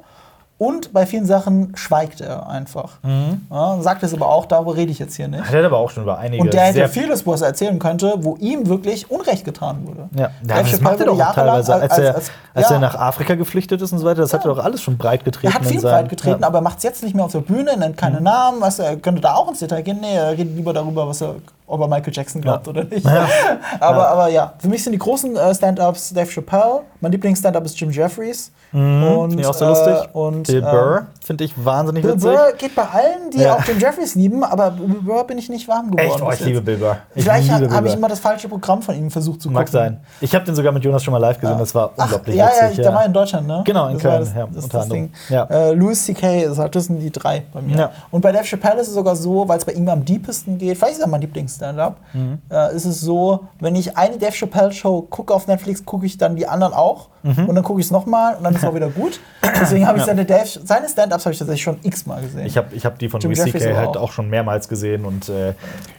Und 0.58 0.94
bei 0.94 1.06
vielen 1.06 1.26
Sachen 1.26 1.76
schweigt 1.76 2.22
er 2.22 2.48
einfach. 2.48 3.00
Mhm. 3.04 3.42
Ja, 3.52 3.78
sagt 3.82 4.04
es 4.04 4.14
aber 4.14 4.30
auch, 4.30 4.46
darüber 4.46 4.78
rede 4.78 4.90
ich 4.90 5.00
jetzt 5.00 5.16
hier 5.16 5.28
nicht. 5.28 5.44
Hat 5.44 5.54
er 5.54 5.66
aber 5.66 5.78
auch 5.78 5.90
schon 5.90 6.04
über 6.04 6.18
einige 6.18 6.42
Und 6.42 6.54
der 6.54 6.62
hätte 6.62 6.76
sehr 6.76 6.90
vieles, 6.90 7.28
was 7.28 7.42
er 7.42 7.48
erzählen 7.48 7.78
könnte, 7.78 8.14
wo 8.20 8.38
ihm 8.38 8.66
wirklich 8.68 9.12
Unrecht 9.12 9.44
getan 9.44 9.86
wurde. 9.86 10.08
Ja, 10.16 10.30
ja 10.48 10.64
das 10.64 10.80
macht 10.80 11.02
er 11.02 11.08
doch 11.08 11.20
auch 11.20 11.34
teilweise. 11.34 11.72
jahrelang 11.72 11.92
Als, 11.92 11.98
er, 11.98 12.16
als 12.54 12.70
ja. 12.70 12.76
er 12.76 12.80
nach 12.80 12.96
Afrika 12.96 13.36
geflüchtet 13.36 13.82
ist 13.82 13.92
und 13.92 14.00
so 14.00 14.06
weiter, 14.06 14.22
das 14.22 14.34
hat 14.34 14.46
er 14.46 14.56
doch 14.56 14.64
alles 14.64 14.82
schon 14.82 14.98
breit 14.98 15.26
getreten. 15.26 15.54
Er 15.54 15.60
hat 15.60 15.66
viel 15.66 15.82
breit 15.82 16.08
getreten, 16.08 16.32
ja. 16.32 16.38
Mhm. 16.38 16.44
aber 16.46 16.60
er 16.60 16.62
macht 16.62 16.78
es 16.78 16.84
jetzt 16.84 17.04
nicht 17.04 17.16
mehr 17.16 17.26
auf 17.26 17.34
der 17.34 17.40
Bühne, 17.40 17.76
nennt 17.78 17.98
keine 17.98 18.22
Namen. 18.22 18.62
Weißt 18.62 18.80
du, 18.80 18.84
er 18.84 18.96
könnte 18.96 19.20
da 19.20 19.36
auch 19.36 19.50
ins 19.50 19.60
Detail 19.60 19.82
gehen. 19.82 20.00
Nee, 20.00 20.16
er 20.16 20.32
redet 20.32 20.56
lieber 20.56 20.72
darüber, 20.72 21.06
was 21.06 21.22
er, 21.22 21.36
ob 21.68 21.82
er 21.82 21.88
Michael 21.88 22.14
Jackson 22.14 22.42
glaubt 22.42 22.68
Ja. 22.68 22.72
oder 22.72 22.84
nicht. 22.84 23.06
Ja. 23.06 23.28
aber, 23.80 23.98
Ja. 23.98 24.06
aber 24.08 24.28
ja, 24.30 24.54
für 24.60 24.68
mich 24.68 24.84
sind 24.84 24.94
die 24.94 25.00
großen 25.00 25.36
äh, 25.36 25.54
Stand-Ups 25.56 26.14
Dave 26.14 26.30
Chappelle. 26.30 26.82
Mein 27.02 27.12
Lieblings-Stand-Up 27.12 27.66
ist 27.66 27.80
Jim 27.80 27.92
Jeffries. 27.92 28.52
Mhm, 28.72 29.30
Finde 29.30 29.42
ich 29.42 29.48
auch 29.48 29.54
so 29.54 29.66
lustig. 29.68 29.94
Äh, 29.94 30.08
und, 30.18 30.48
Bill 30.48 30.58
ähm, 30.58 30.64
Burr 30.64 31.06
finde 31.24 31.44
ich 31.46 31.54
wahnsinnig 31.64 32.04
Bill 32.04 32.16
witzig. 32.16 32.30
Burr 32.30 32.54
geht 32.58 32.76
bei 32.76 32.82
allen, 32.84 33.32
die 33.32 33.40
Ja. 33.40 33.56
auch 33.56 33.64
Jim 33.66 33.80
Jeffries 33.80 34.16
lieben, 34.16 34.44
aber 34.44 34.72
Bill 34.72 34.88
Burr 35.02 35.24
bin 35.26 35.38
ich 35.38 35.48
nicht 35.50 35.68
warm 35.68 35.92
geworden. 35.92 36.08
Echt, 36.12 36.22
oh, 36.22 36.32
ich 36.32 36.40
liebe. 36.42 36.62
Bill 36.62 36.78
Burr. 36.78 36.98
Ich 37.16 37.24
Vielleicht 37.24 37.48
Bill 37.58 37.70
habe 37.72 37.88
ich 37.88 37.94
immer 37.94 38.10
das 38.10 38.20
falsche 38.20 38.50
Programm 38.50 38.82
von 38.82 38.96
ihm 38.96 39.10
versucht 39.10 39.42
zu 39.42 39.48
gucken. 39.48 39.54
Mag 39.62 39.70
sein. 39.70 40.00
Ich 40.20 40.34
habe 40.36 40.44
den 40.46 40.56
sogar 40.56 40.72
mit 40.74 40.84
Jonas 40.84 41.04
schon 41.04 41.12
mal 41.14 41.20
live 41.20 41.40
gesehen, 41.40 41.58
das 41.58 41.74
war 41.74 41.92
Ach, 41.98 42.04
unglaublich 42.06 42.36
ja, 42.36 42.50
ja, 42.60 42.64
witzig. 42.70 42.84
der 42.84 42.94
war 42.94 43.06
in 43.06 43.14
Deutschland, 43.14 43.48
ne? 43.48 43.62
Genau, 43.66 43.88
in 43.88 43.94
das 43.94 44.02
Köln, 44.02 44.20
das, 44.20 44.34
ja, 44.36 44.48
das, 44.54 44.64
unter 44.66 44.78
das. 44.80 44.90
Ding. 44.90 45.12
Ja. 45.30 45.44
Äh, 45.46 45.72
Louis 45.74 46.04
C.K., 46.06 46.46
das 46.48 46.58
hat- 46.58 46.76
das 46.76 46.86
sind 46.86 47.00
die 47.00 47.12
drei 47.12 47.44
bei 47.54 47.62
mir. 47.62 47.78
Ja. 47.78 47.92
Und 48.12 48.22
bei 48.22 48.32
Dave 48.32 48.44
Chappelle 48.46 48.82
ist 48.82 48.90
es 48.90 48.94
sogar 48.94 49.16
so, 49.16 49.48
weil 49.48 49.58
es 49.58 49.66
bei 49.66 49.72
ihm 49.74 49.88
am 49.88 50.04
deepesten 50.04 50.58
geht, 50.58 50.78
vielleicht 50.78 50.96
ist 50.96 51.02
er 51.02 51.08
mein 51.08 51.22
Lieblings-Stand-Up, 51.60 51.98
Mhm. 52.14 52.40
äh, 52.50 52.76
ist 52.76 52.86
es 52.86 53.02
so, 53.02 53.48
wenn 53.60 53.76
ich 53.76 53.98
eine 53.98 54.18
Dave 54.18 54.32
Chappelle-Show 54.32 55.04
gucke 55.10 55.34
auf 55.34 55.48
Netflix, 55.48 55.86
gucke 55.86 56.06
ich 56.06 56.18
dann 56.18 56.36
die 56.36 56.48
anderen 56.48 56.74
auch 56.74 57.10
Mhm. 57.24 57.48
und 57.50 57.56
dann 57.56 57.64
gucke 57.64 57.80
ich 57.80 57.88
es 57.88 57.92
nochmal 57.92 58.36
und 58.36 58.44
dann 58.44 58.54
ist 58.54 58.62
es 58.64 58.68
auch 58.70 58.76
wieder 58.76 58.90
gut. 58.90 59.20
Deswegen 59.62 59.88
habe 59.88 59.98
ich 59.98 60.04
seine, 60.06 60.26
Dave, 60.26 60.46
seine 60.64 60.88
Stand-Ups 60.90 61.26
habe 61.26 61.34
ich 61.34 61.40
tatsächlich 61.40 61.64
schon 61.64 61.78
x-mal 61.84 62.22
gesehen. 62.22 62.46
Ich 62.46 62.58
habe 62.58 62.76
ich 62.76 62.86
hab 62.86 63.00
die 63.00 63.10
von 63.10 63.22
Louis 63.22 63.42
C.K. 63.44 63.76
halt 63.76 63.98
auch. 63.98 64.12
schon 64.12 64.30
mehrmals 64.30 64.68
gesehen 64.70 65.06
und 65.06 65.30
äh, 65.30 65.54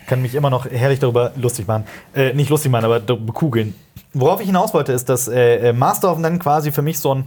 kann 0.07 0.22
mich 0.22 0.34
immer 0.34 0.50
noch 0.50 0.66
herrlich 0.70 1.00
darüber 1.00 1.32
lustig 1.36 1.66
machen. 1.66 1.84
Äh, 2.14 2.32
nicht 2.34 2.50
lustig 2.50 2.70
machen, 2.70 2.84
aber 2.84 3.00
darüber 3.00 3.26
bekugeln. 3.26 3.74
Worauf 4.14 4.40
ich 4.40 4.46
hinaus 4.46 4.72
wollte, 4.72 4.92
ist, 4.92 5.09
dass 5.09 5.28
äh, 5.28 5.68
äh, 5.68 5.72
Master 5.72 6.11
of 6.12 6.18
None 6.18 6.38
quasi 6.38 6.72
für 6.72 6.80
mich 6.82 6.98
so 6.98 7.14
ein 7.14 7.24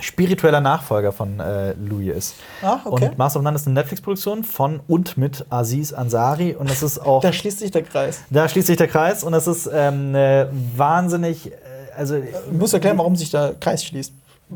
spiritueller 0.00 0.60
Nachfolger 0.60 1.12
von 1.12 1.40
äh, 1.40 1.72
Louis 1.74 2.16
ist. 2.16 2.34
Ah, 2.62 2.78
okay. 2.84 3.06
Und 3.08 3.18
Master 3.18 3.40
of 3.40 3.44
None 3.44 3.56
ist 3.56 3.66
eine 3.66 3.74
Netflix-Produktion 3.74 4.44
von 4.44 4.80
und 4.88 5.16
mit 5.16 5.44
Aziz 5.50 5.92
Ansari 5.92 6.54
und 6.54 6.70
das 6.70 6.82
ist 6.82 6.98
auch 7.00 7.20
da 7.20 7.32
schließt 7.32 7.58
sich 7.58 7.70
der 7.70 7.82
Kreis. 7.82 8.20
da 8.30 8.48
schließt 8.48 8.66
sich 8.68 8.76
der 8.76 8.88
Kreis 8.88 9.24
und 9.24 9.34
es 9.34 9.46
ist 9.46 9.68
ähm, 9.72 10.14
äh, 10.14 10.46
wahnsinnig. 10.76 11.46
Äh, 11.52 11.54
also, 11.96 12.16
Du 12.16 12.56
musst 12.56 12.74
erklären, 12.74 12.96
warum 12.98 13.16
sich 13.16 13.30
der 13.30 13.54
Kreis 13.58 13.84
schließt. 13.84 14.12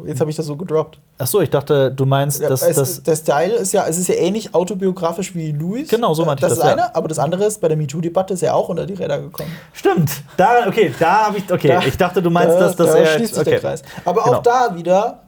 Jetzt 0.06 0.20
habe 0.20 0.30
ich 0.30 0.36
das 0.36 0.46
so 0.46 0.56
gedroppt. 0.56 0.98
achso, 1.18 1.40
ich 1.42 1.50
dachte, 1.50 1.92
du 1.92 2.06
meinst, 2.06 2.40
Ja, 2.40 2.48
dass 2.48 2.60
das. 2.66 3.02
der 3.02 3.14
Style 3.14 3.52
ist 3.56 3.72
ja, 3.72 3.84
es 3.86 3.98
ist 3.98 4.08
ja 4.08 4.14
ähnlich 4.14 4.54
autobiografisch 4.54 5.34
wie 5.34 5.52
Louis. 5.52 5.86
Genau, 5.90 6.14
so 6.14 6.24
meinte 6.24 6.46
ich 6.46 6.48
das. 6.48 6.58
das, 6.58 6.66
ist 6.66 6.76
ja. 6.78 6.82
eine, 6.86 6.94
aber 6.96 7.08
das 7.08 7.18
andere 7.18 7.44
ist, 7.44 7.60
bei 7.60 7.68
der 7.68 7.76
MeToo-Debatte 7.76 8.32
ist 8.32 8.42
er 8.42 8.54
auch 8.54 8.70
unter 8.70 8.86
die 8.86 8.94
Räder 8.94 9.20
gekommen. 9.20 9.50
Stimmt. 9.74 10.10
Da, 10.38 10.66
okay, 10.66 10.94
da 10.98 11.26
habe 11.26 11.36
ich. 11.38 11.52
Okay, 11.52 11.68
Da- 11.68 11.82
ich 11.82 11.98
dachte, 11.98 12.22
du 12.22 12.30
meinst, 12.30 12.54
da, 12.54 12.60
dass 12.60 12.76
das 12.76 12.86
da 12.92 12.96
eher. 12.96 13.06
schließt 13.06 13.34
sich 13.34 13.40
okay. 13.42 13.50
der 13.50 13.60
Kreis. 13.60 13.82
Aber 14.06 14.22
Genau. 14.24 14.36
auch 14.38 14.42
da 14.42 14.74
wieder, 14.74 15.21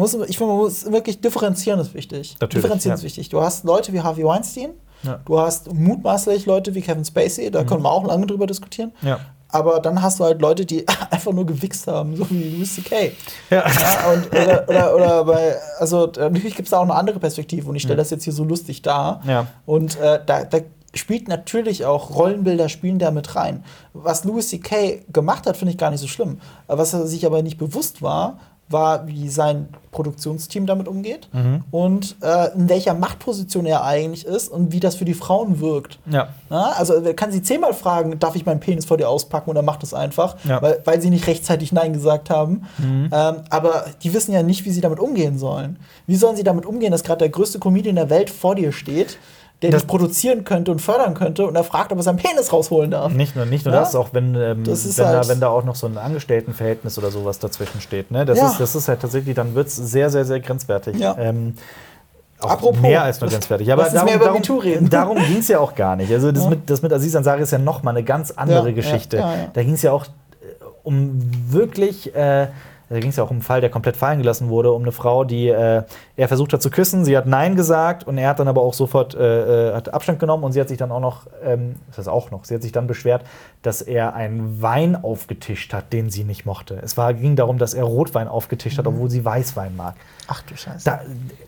muss, 0.00 0.14
ich 0.14 0.38
finde, 0.38 0.52
man 0.54 0.62
muss 0.62 0.90
wirklich 0.90 1.20
differenzieren 1.20 1.80
ist 1.80 1.94
wichtig. 1.94 2.36
Natürlich, 2.40 2.62
differenzieren 2.62 2.92
ja. 2.92 2.98
ist 2.98 3.04
wichtig. 3.04 3.28
Du 3.28 3.40
hast 3.42 3.64
Leute 3.64 3.92
wie 3.92 4.00
Harvey 4.00 4.24
Weinstein, 4.24 4.70
Ja. 5.02 5.20
du 5.24 5.38
hast 5.38 5.72
mutmaßlich 5.72 6.46
Leute 6.46 6.74
wie 6.74 6.80
Kevin 6.80 7.04
Spacey, 7.04 7.50
da 7.50 7.64
können 7.64 7.82
wir 7.82 7.90
auch 7.90 8.06
lange 8.06 8.26
drüber 8.26 8.46
diskutieren. 8.46 8.92
Ja. 9.02 9.20
Aber 9.48 9.80
dann 9.80 10.00
hast 10.00 10.18
du 10.18 10.24
halt 10.24 10.40
Leute, 10.40 10.64
die 10.64 10.86
einfach 11.10 11.32
nur 11.32 11.44
gewichst 11.44 11.86
haben, 11.86 12.16
so 12.16 12.28
wie 12.30 12.56
Louis 12.56 12.74
C.K. 12.74 13.12
Ja. 13.50 13.64
Und, 14.12 14.26
oder, 14.28 14.64
oder, 14.68 14.94
oder 14.94 15.24
bei, 15.26 15.56
also 15.78 16.06
natürlich 16.06 16.56
gibt 16.56 16.66
es 16.66 16.70
da 16.70 16.78
auch 16.78 16.84
eine 16.84 16.94
andere 16.94 17.18
Perspektive 17.20 17.68
und 17.68 17.76
ich 17.76 17.82
stelle 17.82 17.98
das 17.98 18.08
jetzt 18.10 18.24
hier 18.24 18.32
so 18.32 18.44
lustig 18.44 18.80
dar. 18.80 19.20
Ja. 19.26 19.46
Und 19.66 20.00
äh, 20.00 20.20
da, 20.24 20.44
da 20.44 20.58
spielt 20.94 21.28
natürlich 21.28 21.84
auch 21.84 22.14
Rollenbilder 22.14 22.68
spielen 22.68 22.98
da 22.98 23.10
mit 23.10 23.34
rein. 23.36 23.64
Was 23.92 24.24
Louis 24.24 24.48
C.K. 24.48 25.02
gemacht 25.12 25.46
hat, 25.46 25.56
finde 25.56 25.72
ich 25.72 25.78
gar 25.78 25.90
nicht 25.90 26.00
so 26.00 26.08
schlimm. 26.08 26.40
Was 26.66 26.94
er 26.94 27.06
sich 27.06 27.26
aber 27.26 27.42
nicht 27.42 27.58
bewusst 27.58 28.00
war, 28.02 28.38
war, 28.72 29.06
wie 29.06 29.28
sein 29.28 29.68
Produktionsteam 29.92 30.64
damit 30.66 30.88
umgeht 30.88 31.28
Mhm. 31.32 31.64
und 31.70 32.16
äh, 32.22 32.52
in 32.54 32.68
welcher 32.68 32.94
Machtposition 32.94 33.66
er 33.66 33.84
eigentlich 33.84 34.24
ist 34.26 34.48
und 34.48 34.72
wie 34.72 34.80
das 34.80 34.94
für 34.96 35.04
die 35.04 35.12
Frauen 35.14 35.60
wirkt. 35.60 35.98
Ja. 36.10 36.28
Ja, 36.50 36.72
also 36.78 36.94
kann 37.14 37.30
sie 37.30 37.42
zehnmal 37.42 37.74
fragen, 37.74 38.18
darf 38.18 38.34
ich 38.34 38.46
meinen 38.46 38.60
Penis 38.60 38.86
vor 38.86 38.96
dir 38.96 39.08
auspacken 39.08 39.50
und 39.50 39.56
er 39.56 39.62
macht 39.62 39.82
es 39.82 39.92
einfach, 39.94 40.36
Ja. 40.44 40.56
Mhm. 40.58 40.62
weil, 40.62 40.80
weil 40.84 41.00
sie 41.02 41.10
nicht 41.10 41.26
rechtzeitig 41.26 41.72
Nein 41.72 41.92
gesagt 41.92 42.30
haben. 42.30 42.62
Ähm, 42.82 43.10
aber 43.50 43.84
die 44.02 44.14
wissen 44.14 44.32
ja 44.32 44.42
nicht, 44.42 44.64
wie 44.64 44.70
sie 44.70 44.80
damit 44.80 44.98
umgehen 44.98 45.38
sollen. 45.38 45.78
Wie 46.06 46.16
sollen 46.16 46.36
sie 46.36 46.44
damit 46.44 46.64
umgehen, 46.66 46.90
dass 46.90 47.04
gerade 47.04 47.18
der 47.18 47.28
größte 47.28 47.58
Comedian 47.58 47.96
der 47.96 48.08
Welt 48.10 48.30
vor 48.30 48.54
dir 48.54 48.72
steht, 48.72 49.18
der 49.62 49.70
Das- 49.70 49.82
dich 49.82 49.88
produzieren 49.88 50.44
könnte 50.44 50.70
und 50.72 50.80
fördern 50.80 51.14
könnte 51.14 51.46
und 51.46 51.54
er 51.56 51.64
fragt, 51.64 51.92
ob 51.92 51.98
er 51.98 52.02
seinen 52.02 52.16
Penis 52.16 52.52
rausholen 52.52 52.90
darf. 52.90 53.12
Nicht 53.12 53.36
nur, 53.36 53.46
nicht 53.46 53.64
nur 53.64 53.72
Ja? 53.74 53.80
das, 53.80 53.94
auch 53.94 54.08
wenn, 54.12 54.34
ähm, 54.34 54.66
wenn, 54.66 54.96
da, 54.96 55.06
halt- 55.06 55.28
wenn 55.28 55.40
da 55.40 55.48
auch 55.48 55.64
noch 55.64 55.74
so 55.76 55.86
ein 55.86 55.96
Angestelltenverhältnis 55.98 56.98
oder 56.98 57.10
sowas 57.10 57.38
dazwischen 57.38 57.80
steht. 57.80 58.10
Ne? 58.10 58.24
Das, 58.24 58.38
Ja. 58.38 58.48
ist, 58.48 58.58
das 58.60 58.74
ist 58.74 58.88
halt 58.88 59.00
tatsächlich, 59.00 59.34
dann 59.34 59.54
wird 59.54 59.68
es 59.68 59.76
sehr, 59.76 60.10
sehr, 60.10 60.24
sehr 60.24 60.40
grenzwertig. 60.40 60.98
Ja. 60.98 61.16
Ähm, 61.18 61.54
auch 62.40 62.50
Apropos. 62.50 62.80
mehr 62.80 63.04
als 63.04 63.20
nur 63.20 63.30
grenzwertig. 63.30 63.72
Aber 63.72 63.84
uns 63.84 63.92
mehr 64.04 64.16
über 64.16 64.32
MeToo 64.32 64.58
reden. 64.58 64.90
darum 64.90 65.16
ging 65.16 65.38
es 65.38 65.46
ja 65.48 65.60
auch 65.60 65.76
gar 65.76 65.94
nicht. 65.94 66.10
Also 66.12 66.32
das, 66.32 66.48
mit, 66.48 66.68
das 66.68 66.82
mit 66.82 66.92
Aziz 66.92 67.14
Ansari 67.14 67.40
ist 67.42 67.52
ja 67.52 67.58
noch 67.58 67.84
mal 67.84 67.92
eine 67.92 68.02
ganz 68.02 68.32
andere 68.32 68.70
Ja, 68.70 68.74
Geschichte. 68.74 69.18
ja, 69.18 69.30
ja, 69.32 69.38
ja. 69.42 69.46
Da 69.52 69.62
ging 69.62 69.74
es 69.74 69.82
ja 69.82 69.92
auch 69.92 70.06
äh, 70.06 70.08
um 70.82 71.20
wirklich. 71.50 72.12
Äh, 72.16 72.48
da 72.92 73.00
ging 73.00 73.10
es 73.10 73.16
ja 73.16 73.24
auch 73.24 73.30
um 73.30 73.36
einen 73.36 73.42
Fall, 73.42 73.60
der 73.60 73.70
komplett 73.70 73.96
fallen 73.96 74.18
gelassen 74.18 74.48
wurde, 74.48 74.72
um 74.72 74.82
eine 74.82 74.92
Frau, 74.92 75.24
die 75.24 75.48
äh, 75.48 75.82
er 76.16 76.28
versucht 76.28 76.52
hat 76.52 76.62
zu 76.62 76.70
küssen. 76.70 77.04
Sie 77.04 77.16
hat 77.16 77.26
Nein 77.26 77.56
gesagt 77.56 78.06
und 78.06 78.18
er 78.18 78.28
hat 78.28 78.38
dann 78.38 78.48
aber 78.48 78.62
auch 78.62 78.74
sofort 78.74 79.14
äh, 79.14 79.70
äh, 79.70 79.74
hat 79.74 79.92
Abstand 79.92 80.18
genommen 80.20 80.44
und 80.44 80.52
sie 80.52 80.60
hat 80.60 80.68
sich 80.68 80.78
dann 80.78 80.92
auch 80.92 81.00
noch, 81.00 81.26
ähm, 81.44 81.76
das 81.88 81.98
heißt 81.98 82.08
auch 82.08 82.30
noch, 82.30 82.44
sie 82.44 82.54
hat 82.54 82.62
sich 82.62 82.72
dann 82.72 82.86
beschwert, 82.86 83.22
dass 83.62 83.80
er 83.82 84.14
einen 84.14 84.60
Wein 84.62 84.96
aufgetischt 85.02 85.72
hat, 85.72 85.92
den 85.92 86.10
sie 86.10 86.24
nicht 86.24 86.46
mochte. 86.46 86.78
Es 86.82 86.96
war, 86.96 87.14
ging 87.14 87.36
darum, 87.36 87.58
dass 87.58 87.74
er 87.74 87.84
Rotwein 87.84 88.28
aufgetischt 88.28 88.76
Mhm. 88.76 88.78
hat, 88.80 88.86
obwohl 88.88 89.10
sie 89.10 89.24
Weißwein 89.24 89.76
mag. 89.76 89.94
Ach 90.28 90.42
du 90.42 90.56
Scheiße. 90.56 90.84
Da, 90.84 91.00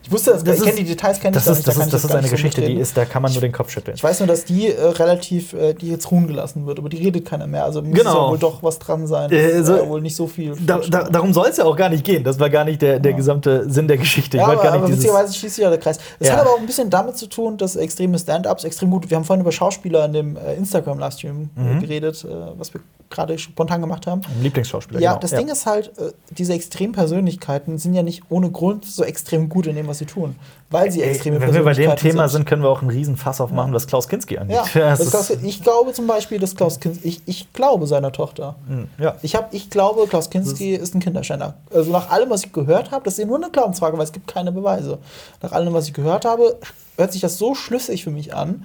ich 0.02 0.10
wusste 0.12 0.32
das, 0.32 0.44
das 0.44 0.58
ich 0.58 0.64
kenne 0.64 0.76
die 0.76 0.84
Details, 0.84 1.20
kenne 1.20 1.36
ich 1.36 1.42
das 1.44 1.46
ist, 1.58 1.66
nicht, 1.66 1.68
das 1.68 1.76
ist, 1.84 1.92
das 1.92 2.04
ist 2.04 2.10
eine 2.14 2.26
so 2.26 2.30
Geschichte, 2.32 2.60
die 2.62 2.74
ist, 2.74 2.96
da 2.96 3.04
kann 3.04 3.22
man 3.22 3.32
nur 3.32 3.40
den 3.40 3.52
Kopf 3.52 3.70
schütteln. 3.70 3.94
Ich 3.96 4.02
weiß 4.04 4.20
nur, 4.20 4.26
dass 4.26 4.44
die 4.44 4.68
äh, 4.68 4.80
relativ, 4.82 5.52
äh, 5.54 5.74
die 5.74 5.90
jetzt 5.90 6.10
ruhen 6.10 6.26
gelassen 6.26 6.66
wird, 6.66 6.78
aber 6.78 6.88
die 6.88 6.98
redet 6.98 7.24
keiner 7.26 7.46
mehr. 7.46 7.64
Also 7.64 7.82
muss 7.82 7.96
Genau. 7.98 8.24
ja 8.26 8.30
wohl 8.30 8.38
doch 8.38 8.62
was 8.62 8.78
dran 8.78 9.06
sein. 9.06 9.30
Äh, 9.32 9.62
so- 9.62 9.76
äh, 9.76 9.88
wohl 9.88 10.00
nicht 10.00 10.16
so 10.16 10.26
viel. 10.26 10.54
Da, 10.66 10.78
da, 10.78 11.04
darum 11.04 11.32
soll 11.34 11.48
es 11.48 11.56
ja 11.58 11.64
auch 11.64 11.76
gar 11.76 11.88
nicht 11.90 12.04
gehen. 12.04 12.24
Das 12.24 12.38
war 12.40 12.48
gar 12.48 12.64
nicht 12.64 12.80
der, 12.80 12.98
der 13.00 13.12
gesamte 13.12 13.68
Sinn 13.70 13.88
der 13.88 13.98
Geschichte. 13.98 14.36
Ich 14.36 14.40
ja, 14.40 14.46
aber, 14.48 14.62
gar 14.62 14.72
aber 14.72 14.76
nicht 14.82 14.88
dieses. 14.88 15.04
witzigerweise 15.04 15.34
schließt 15.34 15.54
sich 15.56 15.62
ja 15.64 15.68
der 15.70 15.78
Kreis. 15.78 15.98
Es 16.18 16.28
Ja. 16.28 16.34
hat 16.34 16.40
aber 16.40 16.50
auch 16.50 16.58
ein 16.60 16.66
bisschen 16.66 16.88
damit 16.88 17.16
zu 17.18 17.26
tun, 17.26 17.56
dass 17.58 17.76
extreme 17.76 18.18
Stand-Ups 18.18 18.64
extrem 18.64 18.90
gut. 18.90 19.10
Wir 19.10 19.16
haben 19.16 19.24
vorhin 19.24 19.42
über 19.42 19.52
Schauspieler 19.52 20.04
in 20.06 20.12
dem 20.12 20.36
äh, 20.36 20.54
Instagram-Livestream 20.54 21.50
Mhm. 21.54 21.76
äh, 21.76 21.80
geredet, 21.80 22.24
äh, 22.24 22.28
was 22.56 22.72
wir 22.72 22.80
gerade 23.10 23.38
spontan 23.38 23.80
gemacht 23.80 24.06
haben. 24.06 24.22
Lieblingsschauspieler. 24.40 25.00
Ja, 25.00 25.10
genau. 25.10 25.20
das 25.20 25.30
Ding 25.32 25.48
ist 25.48 25.66
halt, 25.66 25.88
äh, 25.98 26.12
diese 26.30 26.52
extremen 26.54 26.92
Persönlichkeiten 26.92 27.78
sind 27.78 27.94
ja 27.94 28.02
nicht 28.02 28.22
ohne 28.30 28.50
Grund 28.50 28.84
so 28.84 29.04
extrem 29.04 29.48
gut 29.48 29.66
in 29.66 29.76
dem, 29.76 29.86
was 29.86 29.98
sie 29.98 30.06
tun. 30.06 30.36
Weil 30.74 30.90
sie 30.90 31.02
extreme 31.02 31.40
wenn 31.40 31.54
wir 31.54 31.62
bei 31.62 31.72
dem 31.72 31.94
Thema 31.94 32.28
sind, 32.28 32.46
können 32.46 32.64
wir 32.64 32.68
auch 32.68 32.80
einen 32.80 32.90
riesen 32.90 33.16
Fass 33.16 33.40
aufmachen, 33.40 33.72
was 33.72 33.86
Klaus 33.86 34.08
Kinski 34.08 34.38
angeht. 34.38 34.56
Ja, 34.74 34.96
Klaus, 34.96 35.30
ich 35.30 35.62
glaube 35.62 35.92
zum 35.92 36.08
Beispiel, 36.08 36.40
dass 36.40 36.56
Klaus 36.56 36.80
Kinski, 36.80 37.06
ich, 37.06 37.22
ich 37.26 37.52
glaube 37.52 37.86
seiner 37.86 38.10
Tochter. 38.10 38.56
Hm, 38.66 38.88
ja. 38.98 39.14
Ich, 39.22 39.36
hab, 39.36 39.54
ich 39.54 39.70
glaube, 39.70 40.08
Klaus 40.08 40.30
Kinski 40.30 40.74
ist 40.74 40.92
ein 40.96 40.98
Kinderschänder. 40.98 41.54
Also 41.72 41.92
nach 41.92 42.10
allem, 42.10 42.28
was 42.28 42.44
ich 42.44 42.52
gehört 42.52 42.90
habe, 42.90 43.04
das 43.04 43.20
ist 43.20 43.26
nur 43.28 43.36
eine 43.36 43.50
Glaubensfrage, 43.50 43.96
weil 43.96 44.04
es 44.04 44.12
gibt 44.12 44.26
keine 44.26 44.50
Beweise. 44.50 44.98
Nach 45.42 45.52
allem, 45.52 45.72
was 45.72 45.86
ich 45.86 45.94
gehört 45.94 46.24
habe, 46.24 46.56
hört 46.96 47.12
sich 47.12 47.20
das 47.20 47.38
so 47.38 47.54
schlüssig 47.54 48.02
für 48.02 48.10
mich 48.10 48.34
an. 48.34 48.64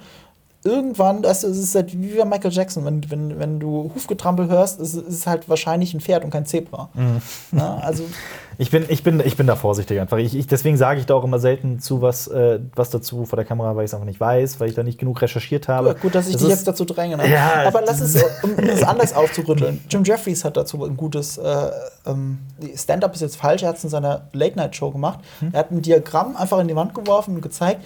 Irgendwann, 0.62 1.22
das 1.22 1.42
ist, 1.42 1.56
es 1.56 1.64
ist 1.64 1.74
halt 1.74 2.00
wie 2.00 2.18
bei 2.18 2.24
Michael 2.24 2.52
Jackson, 2.52 2.84
wenn, 2.84 3.10
wenn, 3.10 3.38
wenn 3.38 3.60
du 3.60 3.90
Hufgetrampel 3.94 4.48
hörst, 4.48 4.78
ist 4.80 4.94
ist 4.94 5.08
es 5.08 5.26
halt 5.26 5.48
wahrscheinlich 5.48 5.94
ein 5.94 6.00
Pferd 6.00 6.24
und 6.24 6.30
kein 6.30 6.44
Zebra. 6.44 6.90
Mhm. 6.94 7.22
Ja, 7.58 7.76
also 7.76 8.04
Ich 8.60 8.70
bin, 8.70 8.84
ich, 8.88 9.02
bin, 9.02 9.20
ich 9.24 9.38
bin 9.38 9.46
da 9.46 9.56
vorsichtig 9.56 9.98
einfach. 10.00 10.18
Ich, 10.18 10.36
ich, 10.36 10.46
deswegen 10.46 10.76
sage 10.76 11.00
ich 11.00 11.06
da 11.06 11.14
auch 11.14 11.24
immer 11.24 11.38
selten 11.38 11.80
zu 11.80 12.02
was, 12.02 12.28
äh, 12.28 12.60
was 12.76 12.90
dazu 12.90 13.24
vor 13.24 13.38
der 13.38 13.46
Kamera, 13.46 13.74
weil 13.74 13.86
ich 13.86 13.88
es 13.88 13.94
einfach 13.94 14.04
nicht 14.04 14.20
weiß, 14.20 14.60
weil 14.60 14.68
ich 14.68 14.74
da 14.74 14.82
nicht 14.82 14.98
genug 14.98 15.22
recherchiert 15.22 15.66
habe. 15.66 15.94
gut, 15.94 16.14
dass 16.14 16.26
ich 16.26 16.34
Das 16.34 16.42
dich 16.42 16.50
jetzt 16.50 16.68
dazu 16.68 16.84
dränge. 16.84 17.16
Ne? 17.16 17.26
Ja, 17.26 17.64
Aber 17.66 17.80
lass 17.80 18.02
es, 18.02 18.22
um 18.42 18.52
um 18.52 18.64
es 18.64 18.82
anders 18.82 19.14
aufzurütteln. 19.14 19.82
Jim 19.88 20.04
Jeffries 20.04 20.44
hat 20.44 20.58
dazu 20.58 20.84
ein 20.84 20.94
gutes 20.94 21.38
äh, 21.38 21.70
ähm, 22.04 22.40
Stand-up 22.76 23.14
ist 23.14 23.22
jetzt 23.22 23.36
falsch, 23.36 23.62
er 23.62 23.70
hat 23.70 23.78
es 23.78 23.84
in 23.84 23.88
seiner 23.88 24.28
Late-Night-Show 24.34 24.90
gemacht. 24.90 25.20
Hm. 25.38 25.52
Er 25.54 25.60
hat 25.60 25.70
ein 25.70 25.80
Diagramm 25.80 26.36
einfach 26.36 26.58
in 26.58 26.68
die 26.68 26.76
Wand 26.76 26.94
geworfen 26.94 27.36
und 27.36 27.40
gezeigt, 27.40 27.82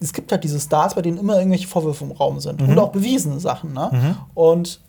es 0.00 0.12
gibt 0.12 0.30
halt 0.32 0.44
diese 0.44 0.60
Stars, 0.60 0.94
bei 0.94 1.02
denen 1.02 1.18
immer 1.18 1.36
irgendwelche 1.38 1.66
Vorwürfe 1.68 2.04
im 2.04 2.12
Raum 2.12 2.40
sind. 2.40 2.60
Mhm. 2.60 2.70
Und 2.70 2.78
auch 2.78 2.90
bewiesene 2.90 3.40
Sachen. 3.40 3.72
Ne? 3.72 4.16
Und 4.34 4.80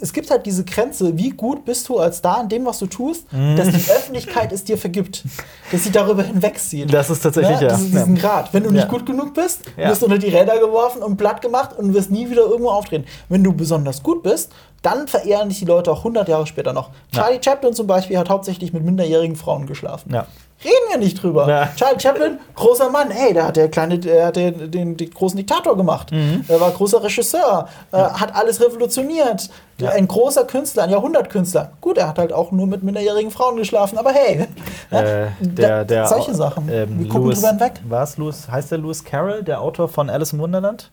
es 0.00 0.12
gibt 0.12 0.30
halt 0.30 0.46
diese 0.46 0.64
Grenze, 0.64 1.16
wie 1.18 1.30
gut 1.30 1.64
bist 1.66 1.88
du 1.88 1.98
als 1.98 2.16
Star 2.18 2.40
in 2.42 2.48
dem, 2.48 2.64
was 2.64 2.78
du 2.78 2.86
tust, 2.86 3.30
Mhm. 3.32 3.56
dass 3.56 3.68
die 3.68 3.90
Öffentlichkeit 3.92 4.50
es 4.50 4.64
dir 4.64 4.78
vergibt. 4.78 5.22
Dass 5.70 5.84
sie 5.84 5.92
darüber 5.92 6.22
hinwegzieht. 6.22 6.92
Das 6.92 7.10
ist 7.10 7.20
tatsächlich, 7.20 7.60
ja. 7.60 7.68
Das 7.68 7.82
ist 7.82 7.92
diesen 7.92 8.16
Grad. 8.16 8.52
Wenn 8.54 8.64
du 8.64 8.70
nicht 8.70 8.84
Ja. 8.84 8.88
gut 8.88 9.04
genug 9.06 9.34
bist, 9.34 9.60
Ja. 9.76 9.90
wirst 9.90 10.00
du 10.02 10.06
unter 10.06 10.18
die 10.18 10.28
Räder 10.28 10.58
geworfen 10.58 11.02
und 11.02 11.18
platt 11.18 11.42
gemacht 11.42 11.76
und 11.78 11.92
wirst 11.94 12.10
nie 12.10 12.28
wieder 12.30 12.42
irgendwo 12.42 12.70
auftreten. 12.70 13.04
Wenn 13.28 13.44
du 13.44 13.52
besonders 13.52 14.02
gut 14.02 14.22
bist, 14.22 14.50
dann 14.80 15.06
verehren 15.06 15.50
dich 15.50 15.60
die 15.60 15.66
Leute 15.66 15.92
auch 15.92 16.02
100 16.02 16.26
Jahre 16.28 16.46
später 16.46 16.72
noch. 16.72 16.88
Ja. 17.12 17.22
Charlie 17.22 17.38
Chaplin 17.44 17.74
zum 17.74 17.86
Beispiel 17.86 18.18
hat 18.18 18.28
hauptsächlich 18.30 18.72
mit 18.72 18.82
minderjährigen 18.84 19.36
Frauen 19.36 19.66
geschlafen. 19.66 20.12
Ja. 20.12 20.26
Reden 20.64 20.90
wir 20.90 20.98
nicht 20.98 21.22
drüber. 21.22 21.48
Ja. 21.48 21.68
Charlie 21.76 22.00
Chaplin, 22.00 22.38
großer 22.54 22.90
Mann, 22.90 23.10
ey, 23.10 23.34
der 23.34 23.46
hat 23.46 23.56
der 23.56 23.68
kleine, 23.68 23.98
der 23.98 24.26
hat 24.26 24.36
den, 24.36 24.70
den, 24.70 24.96
den 24.96 25.10
großen 25.10 25.36
Diktator 25.36 25.76
gemacht. 25.76 26.12
Mhm. 26.12 26.44
Er 26.48 26.60
war 26.60 26.70
großer 26.70 27.02
Regisseur, 27.02 27.68
äh, 27.90 27.96
hat 27.96 28.34
alles 28.34 28.60
revolutioniert. 28.60 29.50
Ja. 29.78 29.90
Ein 29.90 30.06
großer 30.06 30.44
Künstler, 30.44 30.84
ein 30.84 30.90
Jahrhundertkünstler. 30.90 31.72
Gut, 31.80 31.98
er 31.98 32.08
hat 32.08 32.18
halt 32.18 32.32
auch 32.32 32.52
nur 32.52 32.66
mit 32.66 32.82
minderjährigen 32.82 33.30
Frauen 33.30 33.56
geschlafen, 33.56 33.98
aber 33.98 34.12
hey. 34.12 34.46
Äh, 34.90 35.28
der, 35.40 35.84
der, 35.84 36.06
solche 36.06 36.34
Sachen. 36.34 36.68
ähm, 36.68 37.00
wir 37.00 37.08
gucken 37.08 37.24
Lewis, 37.24 37.40
drüber 37.40 37.52
hinweg. 37.52 37.72
War 37.88 38.02
es 38.04 38.16
Lewis, 38.18 38.48
heißt 38.48 38.70
der 38.70 38.78
Lewis 38.78 39.02
Carroll, 39.04 39.42
der 39.42 39.60
Autor 39.60 39.88
von 39.88 40.08
Alice 40.08 40.32
im 40.32 40.38
Wunderland? 40.38 40.90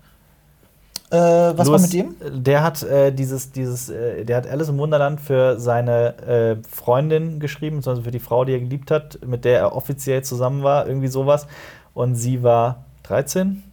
Äh, 1.12 1.18
was 1.18 1.68
war 1.68 1.80
Lewis- 1.80 1.82
mit 1.82 1.94
dem? 1.94 2.44
Der 2.44 2.64
hat 2.64 2.84
äh, 2.84 3.12
dieses, 3.12 3.52
dieses, 3.52 3.90
äh, 3.90 4.26
der 4.26 4.38
hat 4.38 4.48
Alice 4.48 4.70
im 4.70 4.78
Wunderland 4.78 5.20
für 5.20 5.60
seine 5.60 6.18
äh, 6.20 6.56
Freundin 6.70 7.40
geschrieben, 7.40 7.78
beziehungsweise 7.78 8.04
für 8.06 8.12
die 8.12 8.20
Frau, 8.20 8.46
die 8.46 8.54
er 8.54 8.60
geliebt 8.60 8.92
hat, 8.92 9.20
mit 9.26 9.44
der 9.44 9.60
er 9.60 9.76
offiziell 9.76 10.24
zusammen 10.24 10.62
war, 10.64 10.88
irgendwie 10.88 11.08
sowas. 11.08 11.48
Und 11.96 12.16
sie 12.16 12.44
war 12.44 12.86
13 13.04 13.64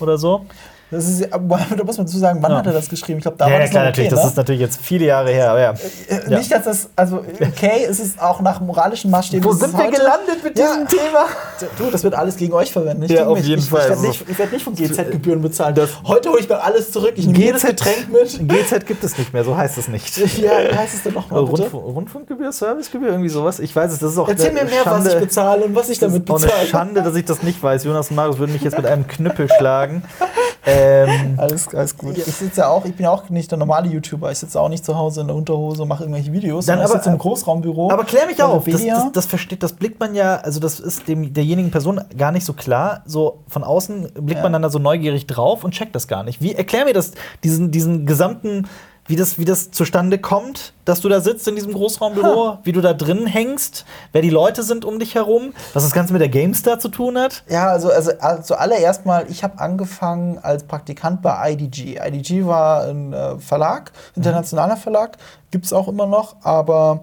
oder 0.00 0.16
so. 0.16 0.46
Das 0.88 1.08
ist, 1.08 1.32
aber 1.32 1.58
da 1.76 1.82
muss 1.82 1.98
man 1.98 2.06
zu 2.06 2.16
sagen, 2.16 2.38
wann 2.42 2.52
Ja. 2.52 2.58
hat 2.58 2.66
er 2.66 2.72
das 2.72 2.88
geschrieben? 2.88 3.18
Ich 3.18 3.22
glaube, 3.24 3.36
da 3.38 3.46
ja, 3.46 3.50
war 3.52 3.58
ja, 3.58 3.64
das 3.64 3.70
klar, 3.70 3.82
okay, 3.82 3.88
natürlich. 3.90 4.10
ne? 4.12 4.16
Das 4.16 4.26
ist 4.26 4.36
natürlich 4.36 4.60
jetzt 4.60 4.80
viele 4.80 5.06
Jahre 5.06 5.30
her, 5.30 5.50
aber 5.50 5.60
ja. 5.60 5.70
Äh, 5.72 6.30
Ja. 6.30 6.38
Nicht, 6.38 6.52
dass 6.52 6.62
das, 6.64 6.88
also 6.94 7.24
okay, 7.40 7.84
es 7.88 7.98
ist 7.98 8.22
auch 8.22 8.40
nach 8.40 8.60
moralischen 8.60 9.10
Maßstäben. 9.10 9.44
Wo 9.44 9.52
sind 9.52 9.76
wir 9.76 9.90
gelandet 9.90 10.44
mit 10.44 10.56
diesem 10.56 10.86
Thema? 10.86 11.26
Du, 11.76 11.90
das 11.90 12.04
wird 12.04 12.14
alles 12.14 12.36
gegen 12.36 12.52
euch 12.52 12.70
verwendet. 12.70 13.10
Ja, 13.10 13.26
auf 13.26 13.36
mich. 13.36 13.46
jeden 13.48 13.62
ich, 13.62 13.68
Fall. 13.68 13.80
Ich 13.80 13.88
werde 13.88 13.96
Also- 14.00 14.08
nicht, 14.08 14.30
ich 14.30 14.38
werd 14.38 14.52
nicht 14.52 14.62
von 14.64 14.74
GZ-Gebühren 14.76 15.42
bezahlt. 15.42 15.76
Das- 15.76 15.90
Heute 16.04 16.28
hole 16.30 16.38
ich 16.40 16.48
mir 16.48 16.62
alles 16.62 16.92
zurück. 16.92 17.14
Ich 17.16 17.26
nehme 17.26 17.38
jedes 17.38 17.62
Getränk 17.66 18.06
mit. 18.12 18.38
GZ 18.48 18.86
gibt 18.86 19.02
es 19.02 19.18
nicht 19.18 19.32
mehr, 19.32 19.42
so 19.42 19.56
heißt 19.56 19.78
es 19.78 19.88
nicht. 19.88 20.16
Ja, 20.38 20.52
wie 20.70 20.76
heißt 20.76 20.94
es 20.94 21.02
denn 21.02 21.14
nochmal? 21.14 21.40
Rundfunk, 21.40 21.84
Rundfunkgebühr, 21.84 22.52
Servicegebühr, 22.52 23.08
irgendwie 23.08 23.28
sowas. 23.28 23.58
Ich 23.58 23.74
weiß 23.74 23.90
es, 23.92 23.98
das 23.98 24.12
ist 24.12 24.18
auch 24.18 24.28
Erzähl 24.28 24.52
mir 24.52 24.64
mehr, 24.64 24.72
was 24.84 24.84
Schande. 24.84 25.10
ich 25.14 25.18
bezahle 25.18 25.64
und 25.64 25.74
was 25.74 25.88
ich 25.88 25.98
damit 25.98 26.22
ist 26.24 26.30
auch 26.30 26.36
eine 26.36 26.46
bezahle. 26.46 26.66
Schande, 26.68 27.02
dass 27.02 27.16
ich 27.16 27.24
das 27.24 27.42
nicht 27.42 27.60
weiß. 27.60 27.82
Jonas 27.84 28.10
und 28.10 28.16
Marius 28.16 28.38
würden 28.38 28.52
mich 28.52 28.62
jetzt 28.62 28.76
mit 28.76 28.86
einem 28.86 29.06
Knüppel 29.08 29.48
schlagen. 29.58 30.04
Ähm, 30.66 31.34
Alles, 31.38 31.72
alles 31.74 31.96
gut. 31.96 32.18
Ich 32.18 32.24
sitze 32.24 32.60
ja 32.62 32.68
auch, 32.68 32.84
ich 32.84 32.94
bin 32.96 33.04
ja 33.04 33.10
auch 33.10 33.28
nicht 33.30 33.50
der 33.50 33.58
normale 33.58 33.88
YouTuber. 33.88 34.32
Ich 34.32 34.38
sitze 34.38 34.60
auch 34.60 34.68
nicht 34.68 34.84
zu 34.84 34.96
Hause 34.96 35.20
in 35.20 35.28
der 35.28 35.36
Unterhose 35.36 35.82
und 35.82 35.88
mache 35.88 36.02
irgendwelche 36.04 36.32
Videos. 36.32 36.66
Dann 36.66 36.78
sondern 36.78 36.86
ich 36.86 36.90
aber- 36.90 36.98
sitze 37.02 37.10
im 37.12 37.18
Großraumbüro. 37.18 37.90
aber 37.92 38.04
klär 38.04 38.26
mich 38.26 38.42
auf. 38.42 38.64
Das, 38.64 38.84
das, 38.84 39.12
das 39.12 39.26
versteht, 39.26 39.62
das 39.62 39.72
blickt 39.74 40.00
man 40.00 40.14
ja, 40.14 40.36
also 40.36 40.58
das 40.60 40.80
ist 40.80 41.06
dem, 41.08 41.32
derjenigen 41.32 41.70
Person 41.70 42.00
gar 42.18 42.32
nicht 42.32 42.44
so 42.44 42.52
klar. 42.52 43.02
So 43.06 43.38
von 43.48 43.62
außen 43.64 44.10
blickt 44.14 44.38
Ja. 44.38 44.42
man 44.42 44.52
dann 44.52 44.62
da 44.62 44.70
so 44.70 44.78
neugierig 44.80 45.26
drauf 45.26 45.62
und 45.62 45.70
checkt 45.72 45.94
das 45.94 46.08
gar 46.08 46.24
nicht. 46.24 46.42
Wie 46.42 46.54
erklär 46.54 46.84
mir 46.84 46.94
das, 46.94 47.12
diesen, 47.44 47.70
diesen 47.70 48.04
gesamten, 48.06 48.66
wie 49.08 49.16
das, 49.16 49.38
wie 49.38 49.44
das 49.44 49.70
zustande 49.70 50.18
kommt, 50.18 50.72
dass 50.84 51.00
du 51.00 51.08
da 51.08 51.20
sitzt 51.20 51.46
in 51.48 51.56
diesem 51.56 51.72
Großraumbüro, 51.72 52.58
wie 52.62 52.72
du 52.72 52.80
da 52.80 52.94
drin 52.94 53.26
hängst, 53.26 53.84
wer 54.12 54.22
die 54.22 54.30
Leute 54.30 54.62
sind 54.62 54.84
um 54.84 54.98
dich 54.98 55.14
herum, 55.14 55.52
was 55.74 55.82
das 55.82 55.92
Ganze 55.92 56.12
mit 56.12 56.22
der 56.22 56.28
GameStar 56.28 56.78
zu 56.78 56.88
tun 56.88 57.18
hat. 57.18 57.42
Ja, 57.48 57.68
also, 57.68 57.90
also, 57.90 58.12
also 58.18 58.42
zuallererst 58.42 59.06
mal, 59.06 59.26
ich 59.28 59.42
habe 59.42 59.58
angefangen 59.58 60.38
als 60.38 60.64
Praktikant 60.64 61.22
bei 61.22 61.52
IDG. 61.52 61.98
IDG 62.04 62.46
war 62.46 62.84
ein 62.84 63.12
äh, 63.12 63.38
Verlag, 63.38 63.92
internationaler 64.14 64.76
Verlag, 64.76 65.18
gibt 65.50 65.66
es 65.66 65.72
auch 65.72 65.88
immer 65.88 66.06
noch, 66.06 66.36
aber 66.42 67.00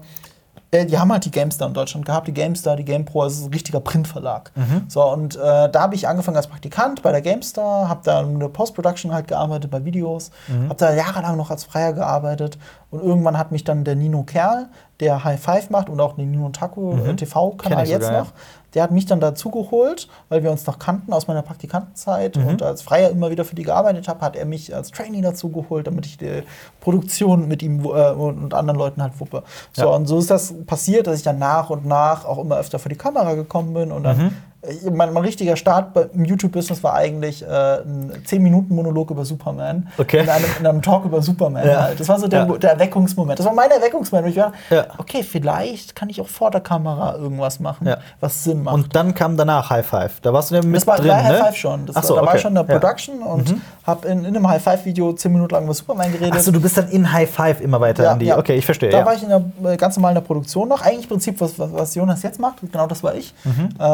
äh, 0.74 0.86
die 0.86 0.98
haben 0.98 1.12
halt 1.12 1.24
die 1.24 1.30
GameStar 1.30 1.68
in 1.68 1.74
Deutschland 1.74 2.04
gehabt. 2.04 2.26
Die 2.26 2.34
GameStar, 2.34 2.76
die 2.76 2.84
GamePro, 2.84 3.24
das 3.24 3.34
ist 3.34 3.46
ein 3.46 3.52
richtiger 3.52 3.80
Printverlag. 3.80 4.50
So, 4.88 5.02
und 5.04 5.36
äh, 5.36 5.70
da 5.70 5.80
habe 5.80 5.94
ich 5.94 6.08
angefangen 6.08 6.36
als 6.36 6.46
Praktikant 6.46 7.02
bei 7.02 7.12
der 7.12 7.22
GameStar, 7.22 7.88
habe 7.88 8.00
da 8.04 8.20
in 8.20 8.40
der 8.40 8.48
Post-Production 8.48 9.12
halt 9.12 9.28
gearbeitet 9.28 9.70
bei 9.70 9.84
Videos, 9.84 10.30
habe 10.68 10.74
da 10.78 10.92
jahrelang 10.94 11.36
noch 11.36 11.50
als 11.50 11.64
Freier 11.64 11.92
gearbeitet 11.92 12.58
und 12.90 13.02
irgendwann 13.02 13.38
hat 13.38 13.52
mich 13.52 13.64
dann 13.64 13.84
der 13.84 13.96
Nino 13.96 14.22
Kerl, 14.22 14.68
der 15.00 15.24
High 15.24 15.40
Five 15.40 15.70
macht 15.70 15.88
und 15.88 16.00
auch 16.00 16.14
den 16.14 16.30
Nino 16.30 16.48
Taku 16.50 16.92
äh, 16.92 17.02
Kenn 17.02 17.16
TV-Kanal 17.16 17.86
jetzt 17.88 18.06
sogar, 18.06 18.20
noch, 18.22 18.32
der 18.74 18.82
hat 18.82 18.90
mich 18.90 19.06
dann 19.06 19.20
dazu 19.20 19.50
geholt, 19.50 20.08
weil 20.28 20.42
wir 20.42 20.50
uns 20.50 20.66
noch 20.66 20.78
kannten 20.78 21.12
aus 21.12 21.26
meiner 21.28 21.42
Praktikantenzeit 21.42 22.36
Mhm. 22.36 22.46
und 22.48 22.62
als 22.62 22.82
Freier 22.82 23.10
immer 23.10 23.30
wieder 23.30 23.44
für 23.44 23.54
die 23.54 23.62
gearbeitet 23.62 24.08
habe, 24.08 24.20
hat 24.20 24.36
er 24.36 24.44
mich 24.46 24.74
als 24.74 24.90
Trainee 24.90 25.20
dazu 25.22 25.48
geholt, 25.50 25.86
damit 25.86 26.06
ich 26.06 26.18
die 26.18 26.42
Produktion 26.80 27.48
mit 27.48 27.62
ihm 27.62 27.84
äh, 27.84 28.10
und 28.12 28.52
anderen 28.54 28.78
Leuten 28.78 29.02
halt 29.02 29.18
wuppe. 29.20 29.42
So, 29.72 29.82
Ja. 29.82 29.88
und 29.90 30.06
so 30.06 30.18
ist 30.18 30.30
das 30.30 30.54
passiert, 30.66 31.06
dass 31.06 31.16
ich 31.16 31.22
dann 31.22 31.38
nach 31.38 31.70
und 31.70 31.86
nach 31.86 32.24
auch 32.24 32.38
immer 32.38 32.56
öfter 32.58 32.78
vor 32.78 32.88
die 32.90 32.96
Kamera 32.96 33.34
gekommen 33.34 33.74
bin 33.74 33.92
und 33.92 34.02
dann 34.04 34.18
Mhm. 34.18 34.36
Äh, 34.66 34.90
mein, 34.90 35.12
mein 35.12 35.22
richtiger 35.24 35.56
Start 35.56 35.96
im 36.14 36.24
YouTube-Business 36.24 36.82
war 36.82 36.94
eigentlich 36.94 37.42
äh, 37.42 37.46
ein 37.46 38.12
10-Minuten-Monolog 38.26 39.10
über 39.10 39.24
Superman. 39.24 39.88
Okay. 39.98 40.20
In 40.20 40.28
einem, 40.28 40.44
in 40.60 40.66
einem 40.66 40.82
Talk 40.82 41.04
über 41.04 41.22
Superman 41.22 41.66
Ja. 41.66 41.82
halt. 41.84 42.00
Das 42.00 42.08
war 42.08 42.18
so 42.18 42.28
der, 42.28 42.46
Ja. 42.46 42.56
der 42.58 42.70
Erweckungsmoment. 42.72 43.38
Das 43.38 43.46
war 43.46 43.54
mein 43.54 43.70
Erweckungsmoment. 43.70 44.28
Ich 44.30 44.36
war, 44.40 44.52
Ja. 44.70 44.86
okay, 44.98 45.22
vielleicht 45.22 45.94
kann 45.94 46.08
ich 46.08 46.20
auch 46.20 46.28
vor 46.28 46.50
der 46.50 46.60
Kamera 46.60 47.14
irgendwas 47.16 47.60
machen, 47.60 47.86
Ja. 47.86 47.98
was 48.20 48.44
Sinn 48.44 48.62
macht. 48.62 48.74
Und 48.74 48.94
dann 48.96 49.14
kam 49.14 49.36
danach 49.36 49.70
High 49.70 49.86
Five. 49.86 50.20
Da 50.20 50.32
warst 50.32 50.50
du 50.50 50.56
ja 50.56 50.62
mit 50.62 50.76
Das 50.76 50.86
war 50.86 50.96
drin, 50.96 51.12
High 51.14 51.32
ne? 51.32 51.38
Five 51.38 51.56
schon. 51.56 51.86
Das 51.86 51.94
so, 52.06 52.14
war, 52.14 52.16
da 52.16 52.22
war 52.22 52.28
okay. 52.28 52.36
ich 52.36 52.42
schon 52.42 52.56
in 52.56 52.66
der 52.66 52.74
Ja. 52.74 52.78
Production 52.80 53.18
und 53.22 53.54
hab 53.86 54.04
in, 54.04 54.20
in 54.24 54.26
einem 54.36 54.48
High 54.48 54.62
Five-Video 54.62 55.12
10 55.12 55.32
Minuten 55.32 55.54
lang 55.54 55.64
über 55.64 55.74
Superman 55.74 56.10
geredet. 56.12 56.32
Achso, 56.34 56.50
du 56.50 56.60
bist 56.60 56.76
dann 56.76 56.88
in 56.88 57.12
High 57.12 57.30
Five 57.30 57.60
immer 57.60 57.80
weiter 57.80 58.12
in 58.12 58.18
die. 58.18 58.32
Okay, 58.32 58.56
ich 58.56 58.64
verstehe. 58.64 58.90
Da 58.90 59.00
ja. 59.00 59.06
war 59.06 59.14
ich 59.14 59.22
in 59.22 59.28
der, 59.28 59.42
äh, 59.72 59.76
ganz 59.76 59.96
normal 59.96 60.12
in 60.12 60.16
der 60.16 60.22
Produktion 60.22 60.68
noch. 60.68 60.82
Eigentlich 60.82 61.04
im 61.04 61.08
Prinzip, 61.10 61.40
was, 61.40 61.58
was, 61.58 61.72
was 61.72 61.94
Jonas 61.94 62.22
jetzt 62.22 62.40
macht, 62.40 62.56
genau 62.60 62.86
das 62.86 63.02
war 63.02 63.14
ich. 63.14 63.34
Mhm. 63.44 63.68
Äh, 63.78 63.84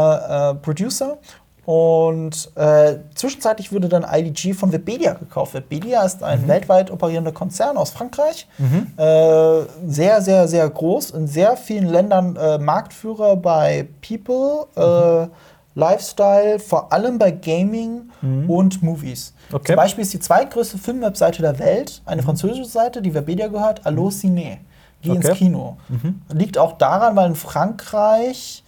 äh, 0.51 0.55
Producer. 0.63 1.19
Und 1.67 2.51
äh, 2.57 2.97
zwischenzeitlich 3.15 3.71
wurde 3.73 3.89
dann 3.89 4.05
IDG 4.11 4.55
von 4.55 4.73
Webedia 4.73 5.13
gekauft. 5.13 5.55
Webedia 5.55 6.03
ist 6.05 6.23
ein 6.23 6.49
weltweit 6.49 6.91
operierender 6.91 7.33
Konzern 7.33 7.77
aus 7.77 7.91
Frankreich. 7.91 8.49
Äh, 8.97 9.63
sehr, 9.87 10.21
sehr, 10.23 10.49
sehr 10.49 10.69
groß. 10.69 11.11
In 11.11 11.29
sehr 11.29 11.57
vielen 11.57 11.87
Ländern 11.87 12.35
äh, 12.37 12.59
Marktführer 12.59 13.37
bei 13.37 13.87
People, 14.01 14.67
äh, 14.75 15.29
Lifestyle, 15.79 16.59
vor 16.59 16.93
allem 16.93 17.19
bei 17.19 17.31
Gaming 17.31 18.11
und 18.49 18.83
Movies. 18.83 19.33
Okay. 19.53 19.67
Zum 19.69 19.77
Beispiel 19.77 20.03
ist 20.03 20.13
die 20.13 20.19
zweitgrößte 20.21 20.79
Filmwebseite 20.79 21.41
der 21.43 21.59
Welt, 21.61 22.03
eine 22.07 22.23
französische 22.23 22.65
Seite, 22.65 23.01
die 23.01 23.15
Webedia 23.15 23.47
gehört, 23.47 23.87
Allo 23.87 24.09
Ciné. 24.09 24.59
Geh 25.03 25.11
ins 25.11 25.25
Okay. 25.27 25.37
Kino. 25.39 25.77
Liegt 26.33 26.59
auch 26.59 26.73
daran, 26.79 27.15
weil 27.17 27.29
in 27.29 27.37
Frankreich 27.37 28.60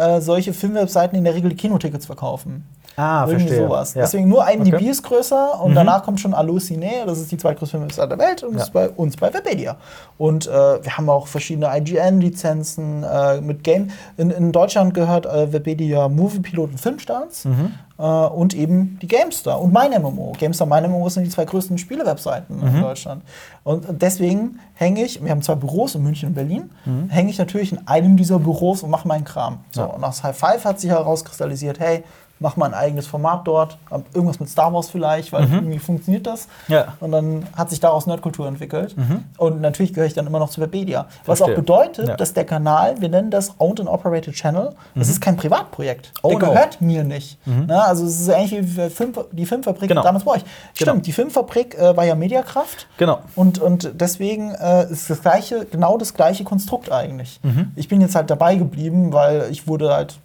äh, 0.00 0.20
solche 0.20 0.52
Filmwebseiten 0.52 1.16
in 1.16 1.24
der 1.24 1.34
Regel 1.34 1.54
Kinotickets 1.54 2.06
verkaufen. 2.06 2.64
Ah, 2.96 3.24
Irgendwie 3.26 3.46
verstehe. 3.46 3.66
sowas. 3.66 3.94
Ja. 3.94 4.02
Deswegen 4.02 4.28
nur 4.28 4.46
IMDb 4.50 4.74
Okay. 4.74 4.84
Mhm. 4.84 4.90
ist 4.90 5.02
größer 5.04 5.60
und 5.62 5.74
danach 5.74 6.02
kommt 6.02 6.20
schon 6.20 6.34
Allociné, 6.34 7.04
das 7.06 7.18
ist 7.18 7.32
die 7.32 7.36
zweitgrößte 7.38 7.76
Filmwebseite 7.78 8.08
der 8.08 8.18
Welt 8.18 8.42
und 8.42 8.56
Ja. 8.56 8.62
ist 8.62 8.72
bei 8.72 8.88
uns 8.90 9.16
bei 9.16 9.32
Webedia. 9.32 9.76
Und 10.18 10.46
äh, 10.46 10.50
wir 10.50 10.96
haben 10.98 11.08
auch 11.08 11.26
verschiedene 11.26 11.68
IGN-Lizenzen 11.78 13.02
äh, 13.04 13.40
mit 13.40 13.64
Game. 13.64 13.90
In, 14.16 14.30
in 14.30 14.52
Deutschland 14.52 14.94
gehört 14.94 15.26
äh, 15.26 15.52
Webedia 15.52 16.08
Moviepilot 16.08 16.70
und 16.72 16.78
Filmstarts 16.80 17.44
Mhm. 17.46 17.72
äh, 17.98 18.02
und 18.02 18.54
eben 18.54 18.98
die 19.00 19.08
GameStar 19.08 19.60
und 19.60 19.72
mein 19.72 19.92
MMO. 19.92 20.32
GameStar 20.38 20.66
und 20.66 20.70
mein 20.70 20.90
MMO 20.90 21.08
sind 21.08 21.24
die 21.24 21.30
zwei 21.30 21.44
größten 21.44 21.78
Spielewebseiten 21.78 22.58
Mhm. 22.58 22.66
in 22.76 22.82
Deutschland. 22.82 23.22
Und 23.64 23.86
deswegen 24.02 24.58
hänge 24.74 25.02
ich, 25.04 25.22
wir 25.22 25.30
haben 25.30 25.42
zwei 25.42 25.54
Büros 25.54 25.94
in 25.94 26.02
München 26.02 26.30
und 26.30 26.34
Berlin, 26.34 26.70
hänge 27.08 27.30
ich 27.30 27.38
natürlich 27.38 27.72
in 27.72 27.86
einem 27.86 28.16
dieser 28.16 28.38
Büros 28.38 28.82
und 28.82 28.90
mache 28.90 29.06
meinen 29.08 29.24
Kram. 29.24 29.58
So, 29.70 29.82
Mhm. 29.82 29.88
Ja. 29.88 29.94
und 29.94 30.04
aus 30.04 30.22
High 30.22 30.36
Five 30.36 30.64
hat 30.64 30.80
sich 30.80 30.90
herauskristallisiert, 30.90 31.78
hey, 31.80 32.04
mach 32.40 32.56
mal 32.56 32.66
ein 32.66 32.74
eigenes 32.74 33.06
Format 33.06 33.46
dort, 33.46 33.76
irgendwas 34.14 34.40
mit 34.40 34.48
Star 34.48 34.72
Wars 34.72 34.88
vielleicht, 34.90 35.32
weil 35.32 35.44
irgendwie 35.44 35.78
funktioniert 35.78 36.26
das. 36.26 36.48
Mhm. 36.68 36.74
Ja. 36.74 36.84
Mhm. 36.84 36.88
Und 37.00 37.12
dann 37.12 37.46
hat 37.56 37.70
sich 37.70 37.80
daraus 37.80 38.06
Nerdkultur 38.06 38.48
entwickelt. 38.48 38.96
Und 39.36 39.60
natürlich 39.60 39.92
gehöre 39.92 40.06
ich 40.06 40.14
dann 40.14 40.26
immer 40.26 40.38
noch 40.38 40.48
zu 40.50 40.60
Webedia. 40.60 41.06
Was 41.26 41.40
auch 41.42 41.46
Verstehe. 41.46 41.56
bedeutet, 41.62 42.08
Ja. 42.08 42.16
dass 42.16 42.32
der 42.32 42.44
Kanal, 42.44 43.00
wir 43.00 43.08
nennen 43.10 43.30
das 43.30 43.52
Owned 43.58 43.80
and 43.80 43.88
Operated 43.88 44.34
Channel, 44.34 44.74
das 44.94 45.08
ist 45.08 45.20
kein 45.20 45.36
Privatprojekt. 45.36 46.12
Oh 46.22 46.30
der 46.30 46.38
no. 46.38 46.46
gehört 46.46 46.80
mir 46.80 47.04
nicht. 47.04 47.38
Na, 47.44 47.82
also 47.84 48.06
es 48.06 48.20
ist 48.20 48.28
ähnlich 48.28 48.52
wie 48.52 48.62
die 48.62 48.90
Film, 48.90 49.12
die 49.32 49.46
Filmfabrik 49.46 49.88
Genau. 49.88 50.02
damals 50.02 50.24
bei 50.24 50.32
euch. 50.32 50.42
Stimmt, 50.74 50.90
Genau. 50.90 51.02
die 51.02 51.12
Filmfabrik 51.12 51.78
äh, 51.78 51.96
war 51.96 52.04
ja 52.04 52.14
Mediakraft. 52.14 52.86
Genau. 52.96 53.18
Und, 53.36 53.58
und 53.58 53.90
deswegen 53.94 54.54
äh, 54.54 54.90
ist 54.90 55.10
das 55.10 55.20
gleiche, 55.20 55.66
genau 55.66 55.98
das 55.98 56.14
gleiche 56.14 56.44
Konstrukt 56.44 56.90
eigentlich. 56.90 57.38
Mhm. 57.42 57.72
Ich 57.76 57.88
bin 57.88 58.00
jetzt 58.00 58.14
halt 58.14 58.30
dabei 58.30 58.54
geblieben, 58.56 59.12
weil 59.12 59.48
ich 59.50 59.68
wurde 59.68 59.92
halt, 59.92 60.18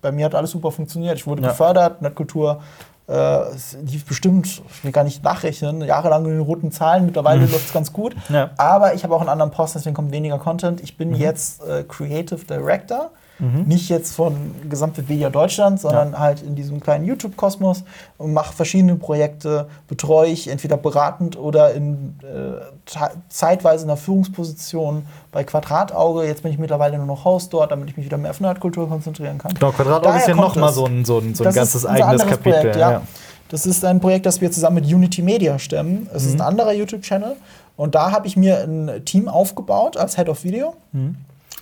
bei 0.00 0.12
mir 0.12 0.24
hat 0.26 0.34
alles 0.34 0.50
super 0.50 0.70
funktioniert. 0.70 1.16
Ich 1.16 1.26
wurde 1.26 1.42
Ja. 1.42 1.48
gefördert, 1.48 2.02
Nerdkultur. 2.02 2.60
Äh, 3.08 3.40
lief 3.86 4.04
bestimmt, 4.04 4.46
ich 4.46 4.84
will 4.84 4.92
gar 4.92 5.02
nicht 5.02 5.24
nachrechnen, 5.24 5.80
jahrelang 5.80 6.26
in 6.26 6.32
den 6.32 6.40
roten 6.40 6.70
Zahlen. 6.70 7.06
Mittlerweile 7.06 7.40
läuft 7.40 7.66
es 7.68 7.72
ganz 7.72 7.90
gut. 7.92 8.14
Mhm. 8.28 8.34
Ja. 8.34 8.46
Mhm. 8.46 8.50
Aber 8.58 8.92
ich 8.94 9.02
habe 9.02 9.14
auch 9.14 9.20
einen 9.20 9.30
anderen 9.30 9.50
Posten, 9.50 9.78
deswegen 9.78 9.94
kommt 9.96 10.12
weniger 10.12 10.38
Content. 10.38 10.82
Ich 10.82 10.96
bin 10.98 11.14
jetzt 11.14 11.62
äh, 11.64 11.84
Creative 11.84 12.44
Director. 12.44 13.10
Nicht 13.40 13.88
jetzt 13.88 14.16
von 14.16 14.34
Gesamtwebedia 14.68 15.30
Deutschland, 15.30 15.80
sondern 15.80 16.18
halt 16.18 16.42
in 16.42 16.56
diesem 16.56 16.80
kleinen 16.80 17.04
YouTube-Kosmos 17.04 17.84
und 18.16 18.32
mache 18.32 18.52
verschiedene 18.52 18.96
Projekte, 18.96 19.68
betreue 19.86 20.28
ich 20.28 20.48
entweder 20.48 20.76
beratend 20.76 21.38
oder 21.38 21.72
in, 21.72 22.18
äh, 22.22 22.60
zeitweise 23.28 23.82
in 23.82 23.88
der 23.88 23.96
Führungsposition 23.96 25.06
bei 25.30 25.44
Quadratauge. 25.44 26.24
Jetzt 26.24 26.42
bin 26.42 26.50
ich 26.50 26.58
mittlerweile 26.58 26.96
nur 26.96 27.06
noch 27.06 27.24
Host 27.24 27.52
dort, 27.52 27.70
damit 27.70 27.88
ich 27.90 27.96
mich 27.96 28.06
wieder 28.06 28.18
mehr 28.18 28.30
auf 28.32 28.40
Nerdkultur 28.40 28.88
konzentrieren 28.88 29.38
kann. 29.38 29.54
Genau, 29.54 29.70
Quadratauge 29.70 30.04
Daher 30.06 30.20
ist 30.20 30.28
ja 30.28 30.34
nochmal 30.34 30.72
so 30.72 30.86
ein, 30.86 31.04
so 31.04 31.18
ein, 31.18 31.34
so 31.34 31.44
ein 31.44 31.52
ganzes 31.54 31.82
ist 31.84 31.86
eigenes 31.86 32.26
Kapitel. 32.26 32.60
Projekt, 32.60 32.76
ja. 32.76 33.02
Das 33.50 33.64
ist 33.66 33.84
ein 33.84 34.00
Projekt, 34.00 34.26
das 34.26 34.40
wir 34.40 34.50
zusammen 34.50 34.76
mit 34.82 34.92
Unity 34.92 35.22
Media 35.22 35.58
stemmen. 35.58 36.08
Es 36.12 36.24
ist 36.24 36.34
Mhm. 36.34 36.40
ein 36.40 36.46
anderer 36.48 36.72
YouTube-Channel. 36.72 37.36
Und 37.76 37.94
da 37.94 38.10
habe 38.10 38.26
ich 38.26 38.36
mir 38.36 38.58
ein 38.64 39.04
Team 39.04 39.28
aufgebaut 39.28 39.96
als 39.96 40.16
Head 40.16 40.28
of 40.28 40.42
Video. 40.44 40.74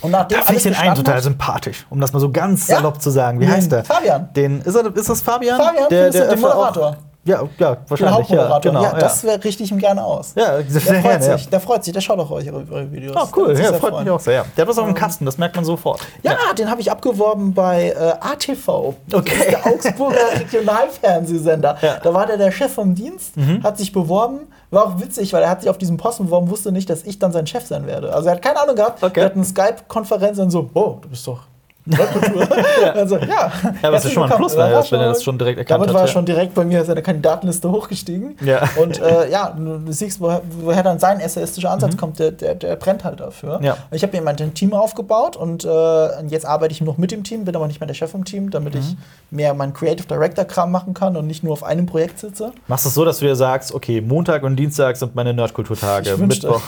Und 0.03 0.11
nachdem 0.11 0.39
Da 0.39 0.45
finde 0.45 0.59
ich 0.59 0.63
den 0.65 0.75
einen 0.75 0.95
total 0.95 1.23
sympathisch, 1.23 1.87
um 1.91 2.01
das 2.01 2.13
mal 2.13 2.21
so 2.21 2.31
ganz 2.31 2.69
Ja? 2.69 2.77
salopp 2.77 3.01
zu 3.01 3.11
sagen. 3.11 3.41
Wie 3.41 3.47
Den 3.47 3.55
heißt 3.55 3.73
der? 3.73 3.85
Fabian. 3.85 4.29
Den, 4.35 4.61
ist, 4.61 4.75
er, 4.75 4.95
ist 4.95 5.09
das 5.09 5.21
Fabian? 5.23 5.57
Fabian, 5.61 5.89
der, 5.89 6.13
findest 6.13 6.19
du, 6.19 6.37
den 6.37 6.45
öfter 6.45 6.59
auch- 6.59 6.97
Ja, 7.27 7.43
ja, 7.59 7.75
Den 7.75 7.91
wahrscheinlich. 7.91 8.01
Ja, 8.01 8.13
Hauptmoderator. 8.49 8.61
genau, 8.61 8.83
ja, 8.83 8.93
das 8.95 9.25
wäre 9.25 9.43
richtig 9.45 9.71
ihm 9.71 9.79
gerne 9.79 10.05
aus. 10.05 10.33
Ja, 10.37 10.57
der 10.63 10.65
sehr 10.71 10.81
freut 10.81 11.03
gerne, 11.03 11.27
ja. 11.27 11.37
sich. 11.39 11.49
Der 11.49 11.61
freut 11.61 11.85
sich. 11.85 11.93
Der 11.93 12.01
schaut 12.01 12.19
auch 12.19 12.31
eure, 12.31 12.53
eure 12.71 12.93
Videos. 12.93 13.17
Oh, 13.17 13.27
Der 13.27 13.37
cool, 13.37 13.59
ja, 13.59 13.73
freut 13.75 13.91
freuen. 13.91 14.05
mich 14.05 14.11
auch 14.13 14.21
sehr. 14.21 14.35
Ja. 14.35 14.45
Der 14.57 14.63
hat 14.63 14.69
was 14.69 14.79
auf 14.79 14.87
dem 14.87 14.95
Kasten, 14.95 15.25
das 15.27 15.37
merkt 15.37 15.57
man 15.57 15.65
sofort. 15.65 16.01
Ja, 16.23 16.37
den 16.57 16.71
habe 16.71 16.81
ich 16.81 16.91
abgeworben 16.91 17.53
bei 17.53 17.91
äh, 17.91 18.15
ATV. 18.21 18.95
Das 19.09 19.21
Okay. 19.21 19.35
ist 19.35 19.51
der 19.51 19.67
Augsburger 19.67 20.17
Regionalfernsehsender. 20.39 21.77
Ja. 21.83 21.95
Mhm. 21.95 21.99
Da 22.03 22.15
war 22.15 22.27
der 22.27 22.37
der 22.37 22.51
Chef 22.53 22.73
vom 22.73 22.95
Dienst, 22.95 23.35
hat 23.63 23.79
sich 23.79 23.93
beworben. 23.93 24.41
War 24.71 24.85
auch 24.87 25.01
witzig, 25.01 25.33
weil 25.33 25.43
er 25.43 25.51
hat 25.51 25.61
sich 25.63 25.71
auf 25.71 25.79
diesen 25.79 25.97
Posten 25.97 26.25
beworben, 26.25 26.51
wusste 26.51 26.73
nicht, 26.73 26.91
dass 26.91 27.03
ich 27.05 27.19
dann 27.19 27.33
sein 27.33 27.47
Chef 27.47 27.65
sein 27.67 27.87
werde. 27.87 28.13
Also 28.13 28.29
er 28.29 28.35
hat 28.35 28.43
keine 28.43 28.61
Ahnung 28.61 28.75
gehabt. 28.77 29.03
Okay. 29.03 29.21
Er 29.21 29.27
hat 29.27 29.35
eine 29.35 29.45
Skype-Konferenz 29.45 30.39
und 30.39 30.51
so, 30.51 30.69
oh, 30.75 30.99
du 31.01 31.09
bist 31.09 31.27
doch 31.27 31.41
Nerdkultur. 31.87 32.47
also, 32.95 33.17
ja. 33.17 33.27
Ja, 33.27 33.53
aber 33.83 33.97
es 33.97 34.05
ist 34.05 34.13
schon 34.13 34.29
mal 34.29 34.33
ein. 34.33 34.37
Plus, 34.39 34.55
Da 34.55 34.69
ne, 34.69 34.75
war 34.75 34.91
wenn 34.91 35.01
er 35.01 35.09
das 35.09 35.23
schon 35.23 35.39
direkt 35.39 35.59
erkannt 35.59 35.79
Damit 35.81 35.89
hat, 35.89 35.95
war 35.95 36.03
er 36.03 36.07
ja. 36.07 36.13
schon 36.13 36.25
direkt 36.27 36.55
bei 36.55 36.65
mir 36.65 36.85
seine 36.85 37.03
Kandidatenliste 37.03 37.71
hochgestiegen. 37.71 38.37
Ja. 38.45 38.63
Und 38.77 39.01
äh, 39.01 39.31
ja, 39.31 39.51
du 39.57 39.93
siehst, 39.93 40.21
woher, 40.21 40.43
woher 40.61 40.83
dann 40.83 40.99
sein 40.99 41.21
essayistischer 41.21 41.71
Ansatz 41.71 41.97
kommt, 41.97 42.19
der, 42.19 42.33
der, 42.33 42.55
der 42.57 42.77
brennt 42.77 43.05
halt 43.05 43.21
dafür. 43.21 43.59
Mhm. 43.59 43.65
Ja. 43.65 43.77
Ich 43.93 44.03
habe 44.03 44.17
mir 44.17 44.23
mein 44.23 44.37
Team 44.55 44.75
aufgebaut 44.75 45.37
und 45.37 45.65
äh, 45.65 46.23
jetzt 46.27 46.45
arbeite 46.47 46.73
ich 46.73 46.81
noch 46.81 46.99
mit 46.99 47.11
dem 47.13 47.25
Team, 47.25 47.45
bin 47.45 47.55
aber 47.57 47.67
nicht 47.67 47.81
mehr 47.81 47.87
der 47.87 47.95
Chef 47.95 48.13
im 48.15 48.25
Team, 48.25 48.51
damit 48.51 48.75
Mhm. 48.75 48.81
ich 48.81 48.97
mehr 49.31 49.55
meinen 49.55 49.73
Creative 49.73 50.07
Director-Kram 50.07 50.71
machen 50.71 50.93
kann 50.95 51.17
und 51.17 51.27
nicht 51.27 51.43
nur 51.45 51.53
auf 51.53 51.63
einem 51.63 51.87
Projekt 51.87 52.19
sitze. 52.19 52.53
Machst 52.69 52.85
du 52.85 52.89
es 52.89 52.95
so, 52.95 53.05
dass 53.05 53.19
du 53.19 53.25
dir 53.27 53.37
sagst, 53.37 53.73
okay, 53.73 54.01
Montag 54.01 54.43
und 54.43 54.57
Dienstag 54.57 54.97
sind 54.97 55.15
meine 55.15 55.33
Nerdkulturtage. 55.35 56.17
Mittwoch. 56.17 56.61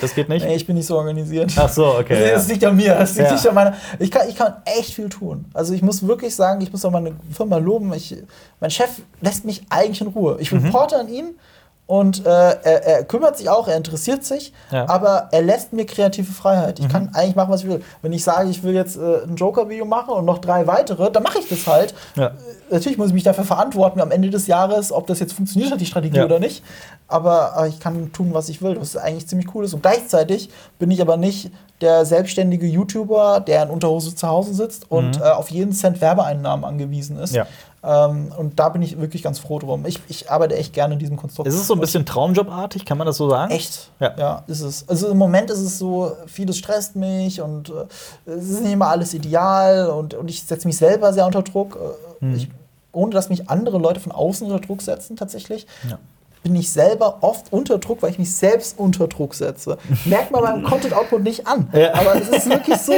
Das 0.00 0.14
geht 0.14 0.28
nicht? 0.28 0.36
Nee, 0.46 0.54
ich 0.54 0.66
bin 0.66 0.76
nicht 0.76 0.86
so 0.86 0.96
organisiert. 0.96 1.52
Ach 1.56 1.68
so, 1.68 1.86
okay. 1.98 2.14
Das, 2.20 2.28
ja. 2.28 2.34
das 2.34 2.48
liegt 2.48 2.64
an 2.64 2.76
mir, 2.76 2.94
das 2.94 3.16
liegt 3.16 3.28
Ja. 3.28 3.34
nicht 3.34 3.48
an 3.48 3.54
meiner. 3.54 3.74
Ich 3.98 4.10
kann, 4.10 4.28
ich 4.28 4.36
kann 4.36 4.54
echt 4.66 4.94
viel 4.94 5.08
tun. 5.08 5.46
Also 5.54 5.72
ich 5.74 5.82
muss 5.82 6.06
wirklich 6.06 6.34
sagen, 6.36 6.60
ich 6.60 6.70
muss 6.72 6.84
auch 6.84 6.90
meine 6.90 7.12
Firma 7.32 7.56
loben. 7.58 7.92
Ich, 7.94 8.16
mein 8.60 8.70
Chef 8.70 8.90
lässt 9.20 9.44
mich 9.44 9.62
eigentlich 9.70 10.00
in 10.00 10.08
Ruhe. 10.08 10.36
Ich 10.40 10.52
Mhm. 10.52 10.64
reporte 10.66 10.96
an 10.98 11.08
ihn 11.08 11.34
und 11.86 12.26
äh, 12.26 12.28
er, 12.28 12.84
er 12.84 13.04
kümmert 13.04 13.38
sich 13.38 13.48
auch, 13.48 13.68
er 13.68 13.76
interessiert 13.76 14.24
sich, 14.24 14.52
Ja. 14.72 14.88
aber 14.88 15.28
er 15.30 15.42
lässt 15.42 15.72
mir 15.72 15.86
kreative 15.86 16.32
Freiheit. 16.32 16.80
Ich 16.80 16.86
Mhm. 16.86 16.90
kann 16.90 17.10
eigentlich 17.14 17.36
machen, 17.36 17.50
was 17.52 17.62
ich 17.62 17.68
will. 17.68 17.80
Wenn 18.02 18.12
ich 18.12 18.24
sage, 18.24 18.50
ich 18.50 18.62
will 18.64 18.74
jetzt 18.74 18.96
äh, 18.96 19.22
ein 19.22 19.36
Joker-Video 19.36 19.84
machen 19.84 20.10
und 20.14 20.24
noch 20.24 20.38
drei 20.38 20.66
weitere, 20.66 21.10
dann 21.12 21.22
mache 21.22 21.38
ich 21.38 21.48
das 21.48 21.64
halt. 21.66 21.94
Ja. 22.16 22.26
Äh, 22.26 22.32
Natürlich 22.68 22.98
muss 22.98 23.06
ich 23.08 23.14
mich 23.14 23.22
dafür 23.22 23.44
verantworten 23.44 24.00
am 24.00 24.10
Ende 24.10 24.28
des 24.28 24.48
Jahres, 24.48 24.90
ob 24.90 25.06
das 25.06 25.20
jetzt 25.20 25.32
funktioniert 25.34 25.70
hat, 25.70 25.80
die 25.80 25.86
Strategie 25.86 26.16
Ja. 26.16 26.24
oder 26.24 26.40
nicht. 26.40 26.64
Aber 27.06 27.54
äh, 27.60 27.68
ich 27.68 27.78
kann 27.78 28.12
tun, 28.12 28.30
was 28.34 28.48
ich 28.48 28.60
will, 28.60 28.76
was 28.80 28.96
eigentlich 28.96 29.28
ziemlich 29.28 29.54
cool 29.54 29.64
ist. 29.64 29.72
Und 29.72 29.82
gleichzeitig 29.82 30.50
bin 30.80 30.90
ich 30.90 31.00
aber 31.00 31.16
nicht 31.16 31.52
der 31.80 32.04
selbstständige 32.06 32.66
YouTuber, 32.66 33.40
der 33.40 33.64
in 33.64 33.70
Unterhose 33.70 34.14
zu 34.14 34.26
Hause 34.28 34.54
sitzt 34.54 34.90
und 34.90 35.18
äh, 35.20 35.24
auf 35.24 35.50
jeden 35.50 35.72
Cent 35.72 36.00
Werbeeinnahmen 36.00 36.64
angewiesen 36.64 37.18
ist. 37.18 37.32
Mhm. 37.32 37.36
Ja. 37.36 37.46
Ähm, 37.84 38.32
und 38.36 38.58
da 38.58 38.70
bin 38.70 38.82
ich 38.82 38.98
wirklich 39.00 39.22
ganz 39.22 39.38
froh 39.38 39.58
drum. 39.58 39.84
Ich, 39.86 40.00
ich 40.08 40.30
arbeite 40.30 40.56
echt 40.56 40.72
gerne 40.72 40.94
in 40.94 40.98
diesem 40.98 41.16
Konstrukt. 41.16 41.48
Ist 41.48 41.54
es 41.54 41.66
so 41.66 41.74
ein 41.74 41.80
bisschen 41.80 42.04
Traumjobartig, 42.04 42.84
kann 42.84 42.98
man 42.98 43.06
das 43.06 43.16
so 43.16 43.28
sagen? 43.30 43.52
Echt? 43.52 43.90
Ja. 44.00 44.42
ist 44.48 44.60
es. 44.62 44.88
Also 44.88 45.08
im 45.08 45.18
Moment 45.18 45.50
ist 45.50 45.60
es 45.60 45.78
so, 45.78 46.12
vieles 46.26 46.58
stresst 46.58 46.96
mich 46.96 47.40
und 47.40 47.68
äh, 47.68 48.30
es 48.30 48.48
ist 48.50 48.62
nicht 48.62 48.72
immer 48.72 48.88
alles 48.88 49.14
ideal 49.14 49.90
und, 49.90 50.14
und 50.14 50.28
ich 50.28 50.42
setze 50.42 50.66
mich 50.66 50.76
selber 50.76 51.12
sehr 51.12 51.26
unter 51.26 51.42
Druck. 51.42 51.76
Äh, 51.76 52.24
Mhm. 52.24 52.34
ich, 52.34 52.48
ohne 52.92 53.12
dass 53.12 53.28
mich 53.28 53.50
andere 53.50 53.76
Leute 53.76 54.00
von 54.00 54.10
außen 54.10 54.50
unter 54.50 54.66
Druck 54.66 54.80
setzen, 54.80 55.16
tatsächlich. 55.16 55.66
Ja. 55.88 55.98
Bin 56.46 56.54
ich 56.54 56.70
selber 56.70 57.18
oft 57.22 57.52
unter 57.52 57.78
Druck, 57.78 58.02
weil 58.02 58.10
ich 58.12 58.20
mich 58.20 58.32
selbst 58.32 58.78
unter 58.78 59.08
Druck 59.08 59.34
setze. 59.34 59.78
Merkt 60.04 60.30
man 60.30 60.42
beim 60.42 60.62
Content 60.62 60.94
Output 60.94 61.24
nicht 61.24 61.44
an. 61.44 61.68
Ja. 61.72 61.92
Aber 61.94 62.14
es 62.14 62.28
ist 62.28 62.48
wirklich 62.48 62.78
so. 62.78 62.92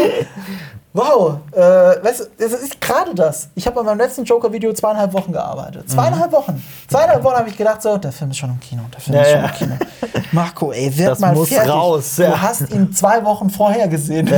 Wow, 0.94 1.36
äh, 1.52 1.60
weißt 1.60 2.20
du, 2.20 2.24
das 2.38 2.52
ist 2.60 2.80
gerade 2.80 3.14
das. 3.14 3.48
Ich 3.54 3.66
habe 3.66 3.78
an 3.80 3.86
meinem 3.86 3.98
letzten 3.98 4.24
Joker-Video 4.24 4.72
zweieinhalb 4.72 5.12
Wochen 5.12 5.32
gearbeitet. 5.32 5.88
Zweieinhalb 5.88 6.32
Wochen. 6.32 6.62
Zweieinhalb 6.88 7.22
Wochen 7.22 7.36
habe 7.36 7.48
ich 7.48 7.56
gedacht, 7.56 7.80
so, 7.82 7.98
der 7.98 8.10
Film 8.10 8.30
ist 8.30 8.38
schon 8.38 8.50
im 8.50 8.58
Kino, 8.60 8.82
der 8.92 9.00
Film 9.00 9.16
Ja, 9.16 9.22
ist 9.22 9.30
schon 9.30 9.40
ja. 9.40 9.46
im 9.48 9.54
Kino. 9.54 10.22
Marco, 10.32 10.72
ey, 10.72 10.96
wird 10.96 11.10
Das 11.10 11.18
mal 11.20 11.34
muss 11.34 11.48
fertig. 11.50 11.70
raus, 11.72 12.16
Du 12.16 12.22
ja. 12.22 12.40
hast 12.40 12.70
ihn 12.72 12.92
zwei 12.92 13.22
Wochen 13.24 13.48
vorher 13.50 13.86
gesehen. 13.86 14.28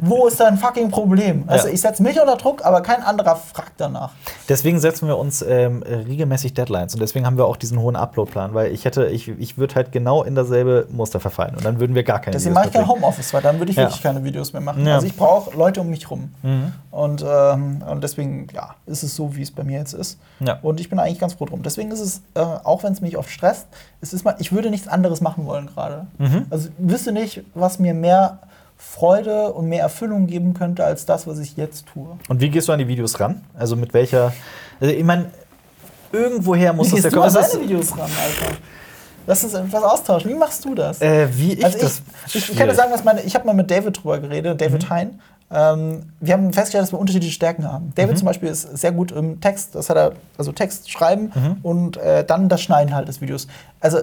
Wo 0.00 0.26
ist 0.26 0.38
dein 0.40 0.58
fucking 0.58 0.90
Problem? 0.90 1.44
Also 1.46 1.68
ich 1.68 1.80
setze 1.80 2.02
mich 2.02 2.20
unter 2.20 2.36
Druck, 2.36 2.64
aber 2.64 2.80
kein 2.82 3.02
anderer 3.02 3.36
fragt 3.36 3.72
danach. 3.78 4.10
Deswegen 4.52 4.78
setzen 4.80 5.08
wir 5.08 5.16
uns 5.16 5.40
ähm, 5.40 5.82
regelmäßig 5.82 6.52
Deadlines 6.52 6.92
und 6.92 7.00
deswegen 7.00 7.24
haben 7.24 7.38
wir 7.38 7.46
auch 7.46 7.56
diesen 7.56 7.80
hohen 7.80 7.96
Uploadplan, 7.96 8.52
weil 8.52 8.70
ich 8.70 8.84
hätte, 8.84 9.06
ich, 9.06 9.28
ich 9.28 9.56
würde 9.56 9.74
halt 9.76 9.92
genau 9.92 10.22
in 10.24 10.34
dasselbe 10.34 10.86
Muster 10.90 11.20
verfallen 11.20 11.54
und 11.56 11.64
dann 11.64 11.80
würden 11.80 11.94
wir 11.94 12.02
gar 12.02 12.18
keine 12.20 12.34
Deswegen 12.36 12.52
mache 12.54 12.66
Videos 12.66 12.82
ich 12.82 12.86
kein. 12.88 12.96
Homeoffice, 12.96 13.32
weil 13.32 13.40
dann 13.40 13.58
würde 13.58 13.70
ich 13.70 13.78
Ja. 13.78 13.84
wirklich 13.84 14.02
keine 14.02 14.22
Videos 14.22 14.52
mehr 14.52 14.60
machen. 14.60 14.86
Ja. 14.86 14.96
Also 14.96 15.06
ich 15.06 15.16
brauche 15.16 15.56
Leute 15.56 15.80
um 15.80 15.88
mich 15.88 16.10
rum. 16.10 16.34
Mhm. 16.42 16.72
Und, 16.90 17.24
ähm, 17.26 17.82
und 17.90 18.04
deswegen, 18.04 18.48
ja, 18.52 18.74
ist 18.84 19.02
es 19.02 19.16
so, 19.16 19.34
wie 19.34 19.40
es 19.42 19.50
bei 19.50 19.64
mir 19.64 19.78
jetzt 19.78 19.94
ist. 19.94 20.18
Ja. 20.40 20.58
Und 20.60 20.80
ich 20.80 20.90
bin 20.90 20.98
eigentlich 20.98 21.18
ganz 21.18 21.32
froh 21.32 21.46
drum. 21.46 21.62
Deswegen 21.62 21.90
ist 21.90 22.00
es, 22.00 22.20
äh, 22.34 22.40
auch 22.40 22.82
wenn 22.82 22.92
es 22.92 23.00
mich 23.00 23.16
oft 23.16 23.30
stresst, 23.30 23.66
es 24.02 24.12
ist 24.12 24.22
mal, 24.24 24.36
ich 24.38 24.52
würde 24.52 24.68
nichts 24.68 24.86
anderes 24.86 25.22
machen 25.22 25.46
wollen 25.46 25.66
gerade. 25.68 26.06
Mhm. 26.18 26.44
Also 26.50 26.68
ich 26.68 26.74
wüsste 26.92 27.12
nicht, 27.12 27.42
was 27.54 27.78
mir 27.78 27.94
mehr 27.94 28.38
Freude 28.84 29.52
und 29.52 29.68
mehr 29.68 29.82
Erfüllung 29.82 30.26
geben 30.26 30.54
könnte 30.54 30.84
als 30.84 31.06
das, 31.06 31.26
was 31.26 31.38
ich 31.38 31.56
jetzt 31.56 31.86
tue. 31.86 32.18
Und 32.28 32.40
wie 32.40 32.50
gehst 32.50 32.68
du 32.68 32.72
an 32.72 32.78
die 32.78 32.88
Videos 32.88 33.18
ran? 33.20 33.42
Also 33.54 33.76
mit 33.76 33.94
welcher. 33.94 34.32
Also 34.80 34.92
ich 34.92 35.04
meine, 35.04 35.26
irgendwoher 36.10 36.72
muss 36.72 36.88
Wie 36.88 36.96
das 36.96 37.04
ja 37.04 37.10
gehst 37.10 37.16
du 37.16 37.20
kommen. 37.20 37.36
an 37.36 37.50
deine 37.50 37.62
Videos 37.62 37.92
ran, 37.92 38.00
Alter? 38.00 38.56
Lass 39.26 39.44
uns 39.44 39.54
etwas 39.54 39.82
austauschen. 39.84 40.30
Wie 40.30 40.34
machst 40.34 40.64
du 40.64 40.74
das? 40.74 41.00
Äh, 41.00 41.28
wie 41.32 41.52
ich 41.54 41.64
also 41.64 41.78
ich, 41.78 41.82
das. 41.84 42.02
ich, 42.26 42.50
ich 42.50 42.56
kann 42.56 42.68
dir 42.68 42.74
sagen, 42.74 42.92
was 42.92 43.04
meine. 43.04 43.22
Ich 43.22 43.34
habe 43.34 43.46
mal 43.46 43.54
mit 43.54 43.70
David 43.70 44.02
drüber 44.02 44.18
geredet, 44.18 44.60
David 44.60 44.90
Hein. 44.90 45.20
Ähm, 45.50 46.12
wir 46.20 46.34
haben 46.34 46.52
festgestellt, 46.52 46.82
dass 46.82 46.92
wir 46.92 46.98
unterschiedliche 46.98 47.32
Stärken 47.32 47.70
haben. 47.70 47.92
David 47.94 48.18
zum 48.18 48.26
Beispiel 48.26 48.48
ist 48.48 48.76
sehr 48.76 48.90
gut 48.90 49.12
im 49.12 49.40
Text, 49.40 49.74
das 49.74 49.90
hat 49.90 49.96
er, 49.96 50.12
also 50.38 50.50
Text 50.50 50.90
schreiben 50.90 51.30
und 51.62 51.98
äh, 51.98 52.24
dann 52.24 52.48
das 52.48 52.62
Schneiden 52.62 52.94
halt 52.94 53.06
des 53.06 53.20
Videos. 53.20 53.46
Also 53.80 54.00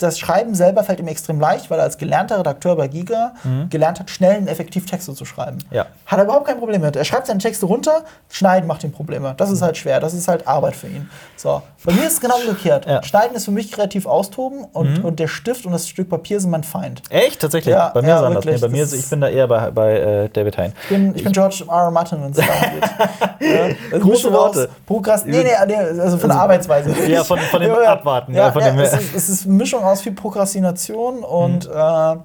das 0.00 0.18
Schreiben 0.18 0.54
selber 0.54 0.82
fällt 0.82 0.98
ihm 1.00 1.08
extrem 1.08 1.40
leicht, 1.40 1.70
weil 1.70 1.78
er 1.78 1.84
als 1.84 1.98
gelernter 1.98 2.38
Redakteur 2.38 2.74
bei 2.76 2.88
Giga 2.88 3.32
gelernt 3.70 4.00
hat, 4.00 4.10
schnell 4.10 4.38
und 4.38 4.48
effektiv 4.48 4.86
Texte 4.86 5.14
zu 5.14 5.24
schreiben. 5.24 5.58
Ja. 5.70 5.86
Hat 6.06 6.18
er 6.18 6.24
überhaupt 6.24 6.46
kein 6.46 6.58
Problem 6.58 6.80
mit. 6.82 6.96
Er 6.96 7.04
schreibt 7.04 7.26
seine 7.26 7.38
Texte 7.38 7.66
runter, 7.66 8.02
schneiden 8.30 8.66
macht 8.66 8.82
ihm 8.84 8.92
Probleme. 8.92 9.34
Das 9.36 9.50
ist 9.50 9.62
halt 9.62 9.76
schwer, 9.76 10.00
das 10.00 10.14
ist 10.14 10.26
halt 10.28 10.46
Arbeit 10.48 10.74
für 10.76 10.88
ihn. 10.88 11.08
So. 11.36 11.62
Bei 11.84 11.92
mir 11.92 12.04
ist 12.06 12.14
es 12.14 12.20
genau 12.20 12.36
umgekehrt. 12.36 12.86
Ja. 12.86 13.02
Schneiden 13.02 13.34
ist 13.36 13.44
für 13.46 13.50
mich 13.50 13.70
kreativ 13.72 14.06
austoben 14.06 14.64
und, 14.72 15.04
und 15.04 15.18
der 15.18 15.28
Stift 15.28 15.64
und 15.66 15.72
das 15.72 15.88
Stück 15.88 16.08
Papier 16.10 16.40
sind 16.40 16.50
mein 16.50 16.64
Feind. 16.64 17.02
Echt? 17.10 17.40
Tatsächlich? 17.40 17.72
Ja, 17.74 17.88
bei 17.88 18.02
mir 18.02 18.08
ja, 18.08 18.18
ist 18.20 18.24
anders. 18.24 18.44
Nee, 18.44 18.58
bei 18.58 18.68
mir 18.68 18.82
ist, 18.84 18.92
ich 18.92 19.08
bin 19.08 19.20
da 19.20 19.28
eher 19.28 19.46
bei, 19.48 19.70
bei 19.70 19.98
äh, 19.98 20.28
David 20.28 20.58
Hein. 20.58 20.72
Ich 20.84 20.88
bin, 20.88 21.14
ich 21.14 21.24
bin 21.24 21.32
George 21.32 21.64
R. 21.68 21.74
R. 21.84 21.90
Martin, 21.90 22.22
wenn 22.22 22.30
es 22.32 22.36
darum 22.36 22.80
geht. 23.40 23.48
ja, 23.54 23.64
also 23.92 24.06
Große 24.06 24.32
Worte. 24.32 24.68
Prokrast 24.86 25.26
nee, 25.26 25.42
nee, 25.42 25.50
nee, 25.66 25.74
also 26.00 26.18
von 26.18 26.28
der 26.30 26.38
Arbeitsweise. 26.38 26.90
Ja, 27.08 27.24
von- 27.24 27.38
von 27.38 27.60
dem. 27.60 27.70
Abwarten, 27.90 28.34
Ja, 28.34 28.46
ja, 28.46 28.52
von 28.52 28.62
dem- 28.62 28.78
es, 28.78 28.92
ist, 28.92 29.14
es 29.14 29.28
ist 29.28 29.46
Mischung 29.46 29.82
aus 29.90 30.00
viel 30.02 30.12
Prokrastination 30.12 31.18
und 31.20 31.68
Mhm. 31.68 31.74
äh, 31.74 32.16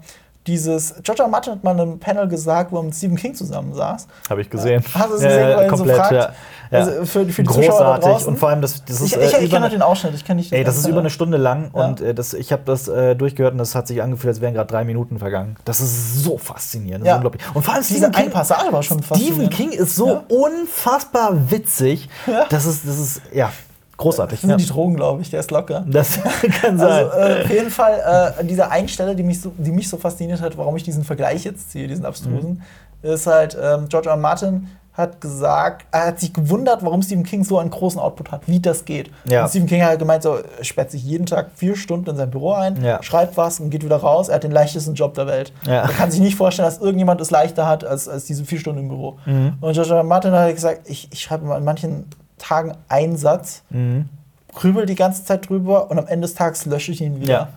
dieses. 0.47 0.91
R. 0.91 1.27
Martin 1.27 1.53
hat 1.53 1.63
mal 1.63 1.71
in 1.71 1.79
einem 1.79 1.99
Panel 1.99 2.27
gesagt, 2.27 2.71
wo 2.71 2.77
er 2.77 2.83
mit 2.83 2.93
Stephen 2.95 3.15
King 3.17 3.33
zusammen 3.33 3.73
saß. 3.73 4.05
Habe 4.29 4.41
ich 4.41 4.49
gesehen. 4.49 4.83
Hast 4.93 5.09
du 5.09 5.15
es 5.15 5.21
Ja, 5.23 5.27
gesehen, 5.29 5.41
ja, 5.41 5.49
er 5.55 5.63
ihn 5.63 5.69
so 5.71 5.75
komplett, 5.77 5.97
fragt? 5.97 6.11
ja. 6.11 6.29
Ja. 6.71 6.79
Also 6.79 6.91
für, 7.05 7.25
für 7.29 7.43
die 7.43 7.47
Zuschauer 7.49 7.61
Großartig. 7.77 8.05
draußen. 8.09 8.27
Und 8.27 8.37
vor 8.39 8.49
allem, 8.49 8.61
das, 8.61 8.83
das 8.85 8.99
ist. 9.01 9.15
ich 9.15 9.21
ich, 9.21 9.33
äh, 9.33 9.37
ich 9.37 9.43
über 9.51 9.57
kenne 9.57 9.69
den 9.69 9.81
Ausschnitt, 9.83 10.13
ich 10.15 10.25
kenne 10.25 10.37
nicht 10.41 10.51
Ey, 10.51 10.63
das 10.63 10.75
ist 10.75 10.81
ganze 10.81 10.89
über 10.91 10.99
eine. 10.99 11.09
Stunde 11.11 11.37
lang 11.37 11.71
Ja. 11.75 11.85
und 11.85 12.01
äh, 12.01 12.13
das, 12.15 12.33
ich 12.33 12.51
habe 12.51 12.63
das 12.65 12.87
äh, 12.87 13.15
durchgehört 13.15 13.53
und 13.53 13.59
das 13.59 13.75
hat 13.75 13.87
sich 13.87 14.01
angefühlt, 14.01 14.29
als 14.33 14.41
wären 14.41 14.53
gerade 14.55 14.67
drei 14.69 14.83
Minuten 14.83 15.19
vergangen. 15.19 15.55
Das 15.63 15.79
ist 15.79 16.23
so 16.23 16.37
faszinierend, 16.39 17.05
Ja. 17.05 17.15
unglaublich. 17.15 17.41
Und 17.53 17.63
vor 17.63 17.73
allem 17.75 17.83
Diese 17.83 17.99
Stephen 17.99 18.15
eine 18.15 18.23
King, 18.25 18.33
Passage 18.33 18.71
war 18.73 18.83
schon 18.83 19.01
Stephen. 19.03 19.49
King 19.51 19.71
ist 19.71 19.95
so 19.95 20.07
Ja. 20.07 20.23
unfassbar 20.27 21.51
witzig. 21.51 22.09
Ja. 22.27 22.45
Das 22.49 22.65
ist, 22.65 22.87
das 22.87 22.97
ist, 22.99 23.21
ja, 23.31 23.51
großartig. 23.97 24.39
Das 24.39 24.41
sind 24.41 24.49
Ja. 24.51 24.55
die 24.57 24.65
Drogen, 24.65 24.95
glaube 24.95 25.21
ich, 25.21 25.29
der 25.29 25.39
ist 25.39 25.51
locker. 25.51 25.83
Das 25.87 26.19
kann 26.61 26.77
sein. 26.77 27.05
Also 27.07 27.17
äh, 27.17 27.43
auf 27.43 27.49
jeden 27.49 27.69
Fall 27.71 28.33
äh, 28.37 28.39
an 28.41 28.47
dieser 28.47 28.71
einen 28.71 28.87
Stelle, 28.87 29.15
die 29.15 29.23
mich, 29.23 29.41
so, 29.41 29.51
die 29.57 29.71
mich 29.71 29.89
so 29.89 29.97
fasziniert 29.97 30.41
hat, 30.41 30.57
warum 30.57 30.75
ich 30.75 30.83
diesen 30.83 31.03
Vergleich 31.03 31.43
jetzt 31.43 31.71
ziehe, 31.71 31.87
diesen 31.87 32.05
abstrusen, 32.05 32.61
Mhm. 33.01 33.09
ist 33.09 33.27
halt, 33.27 33.57
ähm, 33.61 33.87
George 33.89 34.09
R. 34.09 34.15
R. 34.15 34.21
Martin 34.21 34.67
hat 34.93 35.19
gesagt, 35.19 35.85
er 35.91 36.07
hat 36.07 36.21
sich 36.21 36.31
gewundert, 36.31 36.81
warum 36.81 37.01
Stephen 37.01 37.23
King 37.25 37.43
so 37.43 37.59
einen 37.59 37.69
großen 37.69 37.99
Output 37.99 38.31
hat, 38.31 38.43
wie 38.47 38.61
das 38.61 38.85
geht. 38.85 39.11
Ja. 39.25 39.43
Und 39.43 39.49
Stephen 39.49 39.67
King 39.67 39.83
hat 39.83 39.99
gemeint, 39.99 40.23
so, 40.23 40.37
er 40.57 40.63
sperrt 40.63 40.89
sich 40.89 41.03
jeden 41.03 41.25
Tag 41.25 41.47
vier 41.53 41.75
Stunden 41.75 42.09
in 42.11 42.15
sein 42.15 42.31
Büro 42.31 42.53
ein, 42.53 42.81
Ja. 42.81 43.03
schreibt 43.03 43.35
was 43.35 43.59
und 43.59 43.71
geht 43.71 43.83
wieder 43.83 43.97
raus. 43.97 44.29
Er 44.29 44.35
hat 44.35 44.45
den 44.45 44.51
leichtesten 44.51 44.93
Job 44.93 45.13
der 45.15 45.27
Welt. 45.27 45.51
Ja. 45.67 45.81
Er 45.81 45.89
kann 45.89 46.11
sich 46.11 46.21
nicht 46.21 46.37
vorstellen, 46.37 46.65
dass 46.69 46.77
irgendjemand 46.77 47.19
es 47.19 47.29
leichter 47.29 47.67
hat 47.67 47.83
als, 47.83 48.07
als 48.07 48.23
diese 48.23 48.45
vier 48.45 48.57
Stunden 48.59 48.79
im 48.83 48.87
Büro. 48.87 49.17
Mhm. 49.25 49.55
Und 49.59 49.73
George 49.73 49.93
R. 49.93 50.03
Martin 50.03 50.31
hat 50.31 50.55
gesagt, 50.55 50.89
ich, 50.89 51.09
ich 51.11 51.21
schreibe 51.21 51.53
an 51.53 51.65
manchen 51.65 52.05
Tagen 52.37 52.73
einen 52.89 53.17
Satz, 53.17 53.63
Mhm. 53.69 54.09
grübel 54.53 54.85
die 54.85 54.95
ganze 54.95 55.23
Zeit 55.25 55.49
drüber 55.49 55.89
und 55.89 55.97
am 55.99 56.07
Ende 56.07 56.27
des 56.27 56.35
Tages 56.35 56.65
lösche 56.65 56.91
ich 56.91 57.01
ihn 57.01 57.19
wieder. 57.21 57.33
Ja. 57.33 57.47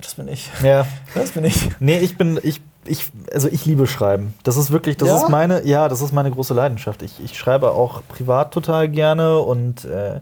Das 0.00 0.14
bin 0.14 0.28
ich. 0.28 0.48
Ja. 0.62 0.86
Das 1.14 1.30
bin 1.32 1.44
ich. 1.44 1.68
Nee, 1.80 1.98
ich 1.98 2.16
bin, 2.16 2.38
ich, 2.42 2.60
ich, 2.84 3.10
also 3.32 3.48
ich 3.48 3.66
liebe 3.66 3.86
Schreiben. 3.86 4.34
Das 4.44 4.56
ist 4.56 4.70
wirklich, 4.70 4.96
das 4.96 5.08
Ja? 5.08 5.16
ist 5.16 5.28
meine, 5.28 5.64
ja, 5.66 5.88
das 5.88 6.00
ist 6.00 6.12
meine 6.12 6.30
große 6.30 6.54
Leidenschaft. 6.54 7.02
Ich, 7.02 7.22
ich 7.22 7.36
schreibe 7.36 7.72
auch 7.72 8.02
privat 8.08 8.52
total 8.52 8.88
gerne 8.88 9.38
und 9.40 9.84
äh, 9.84 10.20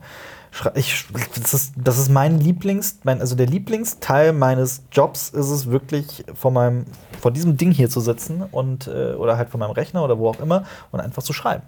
ich, 0.75 1.07
das, 1.41 1.55
ist, 1.55 1.75
das 1.77 1.99
ist 1.99 2.11
mein 2.11 2.41
Lieblings, 2.41 3.01
mein, 3.05 3.21
also 3.21 3.35
der 3.37 3.47
Lieblingsteil 3.47 4.33
meines 4.33 4.85
Jobs 4.93 5.29
ist 5.29 5.51
es 5.51 5.71
wirklich 5.71 6.25
vor 6.35 6.51
meinem, 6.51 6.87
vor 7.21 7.31
diesem 7.31 7.57
Ding 7.57 7.73
hier 7.73 7.91
zu 7.91 8.01
sitzen 8.01 8.43
und 8.51 8.87
äh, 8.87 9.15
oder 9.15 9.37
halt 9.37 9.51
vor 9.51 9.61
meinem 9.61 9.73
Rechner 9.73 10.05
oder 10.05 10.19
wo 10.19 10.29
auch 10.29 10.41
immer 10.41 10.65
und 10.93 11.01
einfach 11.01 11.23
zu 11.23 11.33
schreiben. 11.33 11.63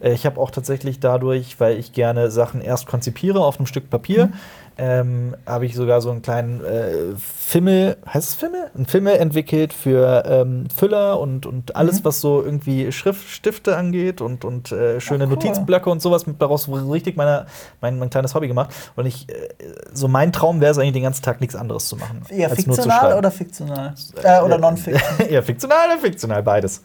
Äh, 0.00 0.12
ich 0.12 0.26
habe 0.26 0.40
auch 0.40 0.50
tatsächlich 0.50 1.00
dadurch, 1.00 1.58
weil 1.60 1.78
ich 1.78 1.92
gerne 1.92 2.30
Sachen 2.30 2.60
erst 2.60 2.86
konzipiere 2.86 3.40
auf 3.40 3.58
einem 3.58 3.66
Stück 3.66 3.90
Papier, 3.90 4.30
ähm, 4.78 5.34
habe 5.44 5.66
ich 5.66 5.74
sogar 5.74 6.00
so 6.00 6.10
einen 6.10 6.22
kleinen 6.22 6.64
äh, 6.64 7.16
Fimmel, 7.16 7.96
heißt 8.06 8.28
es 8.28 8.34
Fimmel? 8.36 8.70
Ein 8.76 8.86
Fimmel 8.86 9.16
entwickelt 9.16 9.72
für 9.72 10.22
ähm, 10.24 10.68
Füller 10.74 11.18
und, 11.18 11.46
und 11.46 11.74
alles, 11.74 12.04
was 12.04 12.20
so 12.20 12.42
irgendwie 12.42 12.92
Schriftstifte 12.92 13.76
angeht 13.76 14.20
und, 14.20 14.44
und 14.44 14.70
äh, 14.70 15.00
schöne 15.00 15.24
Ach, 15.24 15.28
cool. 15.30 15.34
Notizblöcke 15.34 15.90
und 15.90 16.00
sowas. 16.00 16.28
Mit 16.28 16.40
daraus 16.40 16.64
so 16.64 16.74
richtig 16.74 17.16
meine, 17.16 17.46
mein, 17.80 17.98
mein 17.98 18.08
kleines 18.08 18.36
Hobby 18.36 18.46
gemacht. 18.46 18.70
Und 18.94 19.06
ich, 19.06 19.28
äh, 19.28 19.48
so 19.92 20.06
mein 20.06 20.32
Traum 20.32 20.60
wäre 20.60 20.70
es 20.70 20.78
eigentlich, 20.78 20.92
den 20.92 21.02
ganzen 21.02 21.22
Tag 21.22 21.40
nichts 21.40 21.56
anderes 21.56 21.88
zu 21.88 21.96
machen. 21.96 22.22
Eher 22.28 22.48
zu 22.50 22.56
fiktional 22.56 23.18
oder 23.18 23.30
fiktional? 23.32 23.94
Äh, 24.22 24.40
oder 24.42 24.58
non-fiction? 24.58 25.02
ja, 25.30 25.42
fiktional 25.42 25.88
oder 25.90 25.98
fiktional, 25.98 26.42
beides. 26.44 26.82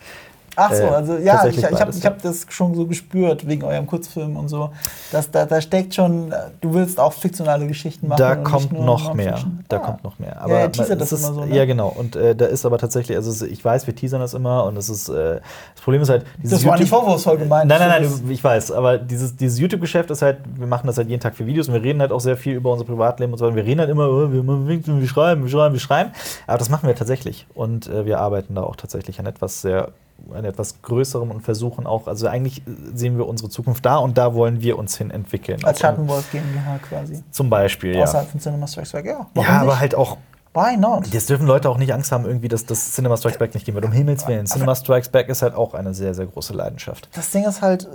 Ach 0.55 0.73
so, 0.73 0.83
Äh, 0.83 0.87
also 0.87 1.17
ja, 1.17 1.45
ich, 1.47 1.57
ich 1.57 1.63
habe 1.65 1.91
ich 1.91 2.05
hab 2.05 2.21
das 2.21 2.45
schon 2.49 2.75
so 2.75 2.85
gespürt 2.85 3.47
wegen 3.47 3.63
eurem 3.63 3.87
Kurzfilm 3.87 4.37
und 4.37 4.49
so. 4.49 4.69
Dass 5.11 5.29
da, 5.31 5.45
da 5.45 5.59
steckt 5.61 5.95
schon, 5.95 6.33
du 6.61 6.73
willst 6.73 6.99
auch 6.99 7.13
fiktionale 7.13 7.67
Geschichten 7.67 8.07
machen. 8.07 8.19
Da 8.19 8.35
kommt 8.35 8.71
noch 8.71 9.13
mehr. 9.13 9.31
Non-Fiction. 9.31 9.65
Da 9.69 9.77
Ah. 9.77 9.79
kommt 9.79 10.03
noch 10.03 10.19
mehr. 10.19 10.35
Ja, 10.47 10.55
er 10.55 10.71
teasert 10.71 11.01
das 11.01 11.11
ist, 11.11 11.23
immer 11.25 11.33
so, 11.33 11.45
ne? 11.45 11.55
Ja, 11.55 11.65
genau. 11.65 11.87
Und 11.89 12.15
äh, 12.15 12.35
da 12.35 12.45
ist 12.45 12.65
aber 12.65 12.77
tatsächlich, 12.77 13.17
also 13.17 13.45
ich 13.45 13.63
weiß, 13.63 13.87
wir 13.87 13.95
teasern 13.95 14.21
das 14.21 14.33
immer 14.33 14.65
und 14.65 14.77
es 14.77 14.89
ist, 14.89 15.09
äh, 15.09 15.39
das 15.75 15.83
Problem 15.83 16.01
ist 16.01 16.09
halt, 16.09 16.25
dieses 16.41 16.59
Das 16.61 16.65
war 16.67 16.77
nicht 16.77 16.89
vorwurfsvoll 16.89 17.37
gemeint. 17.37 17.67
Nein, 17.67 17.79
nein, 17.79 18.01
nein, 18.03 18.21
ich 18.29 18.43
weiß, 18.43 18.71
aber 18.71 18.97
dieses, 18.97 19.35
dieses 19.35 19.59
YouTube-Geschäft 19.59 20.11
ist 20.11 20.21
halt, 20.21 20.37
wir 20.55 20.67
machen 20.67 20.87
das 20.87 20.97
halt 20.97 21.09
jeden 21.09 21.21
Tag 21.21 21.35
für 21.35 21.45
Videos 21.45 21.67
und 21.67 21.73
wir 21.73 21.81
reden 21.83 21.99
halt 22.01 22.11
auch 22.11 22.19
sehr 22.19 22.37
viel 22.37 22.53
über 22.55 22.71
unser 22.71 22.85
Privatleben 22.85 23.33
und 23.33 23.39
so. 23.39 23.47
Und 23.47 23.55
wir 23.55 23.65
reden 23.65 23.79
halt 23.79 23.89
immer, 23.89 24.07
oh, 24.07 24.31
wir, 24.31 24.43
wir, 24.45 24.67
wir 25.01 25.07
schreiben, 25.07 25.43
wir 25.43 25.49
schreiben, 25.49 25.73
wir 25.73 25.79
schreiben. 25.79 26.11
Aber 26.47 26.57
das 26.57 26.69
machen 26.69 26.87
wir 26.87 26.95
tatsächlich. 26.95 27.47
Und 27.53 27.87
äh, 27.87 28.05
wir 28.05 28.19
arbeiten 28.19 28.55
da 28.55 28.61
auch 28.63 28.75
tatsächlich 28.75 29.19
an 29.19 29.25
etwas 29.25 29.61
sehr, 29.61 29.89
an 30.33 30.45
etwas 30.45 30.81
Größerem 30.81 31.31
und 31.31 31.41
versuchen 31.41 31.85
auch, 31.87 32.07
also 32.07 32.27
eigentlich 32.27 32.61
sehen 32.93 33.17
wir 33.17 33.27
unsere 33.27 33.49
Zukunft 33.49 33.85
da 33.85 33.97
und 33.97 34.17
da 34.17 34.33
wollen 34.33 34.61
wir 34.61 34.77
uns 34.77 34.97
hin 34.97 35.11
entwickeln. 35.11 35.63
Als 35.63 35.79
Schattenwolf 35.79 36.31
GmbH 36.31 36.77
quasi. 36.87 37.23
Zum 37.31 37.49
Beispiel, 37.49 37.95
ja. 37.95 38.03
Außerhalb 38.03 38.29
von 38.29 38.39
Cinema 38.39 38.67
Strikes 38.67 38.91
Back, 38.91 39.05
ja. 39.05 39.27
Warum 39.33 39.49
Ja, 39.49 39.61
aber 39.61 39.71
nicht? 39.71 39.79
halt 39.79 39.95
auch 39.95 40.17
Why 40.55 40.77
not? 40.77 41.07
Jetzt 41.07 41.31
dürfen 41.31 41.47
Leute 41.47 41.67
auch 41.67 41.79
nicht 41.79 41.91
Angst 41.95 42.11
haben, 42.11 42.25
irgendwie, 42.25 42.47
dass 42.47 42.63
das 42.67 42.93
Cinema 42.93 43.17
Strikes 43.17 43.39
Back 43.39 43.55
nicht 43.55 43.65
gehen 43.65 43.73
wird. 43.73 43.85
Um 43.85 43.91
Himmels 43.91 44.27
Willen. 44.27 44.45
Cinema 44.45 44.75
Strikes 44.75 45.09
Back 45.09 45.27
ist 45.29 45.41
halt 45.41 45.55
auch 45.55 45.73
eine 45.73 45.95
sehr, 45.95 46.13
sehr 46.13 46.27
große 46.27 46.53
Leidenschaft. 46.53 47.09
Das 47.15 47.31
Ding 47.31 47.43
ist 47.43 47.63
halt, 47.63 47.87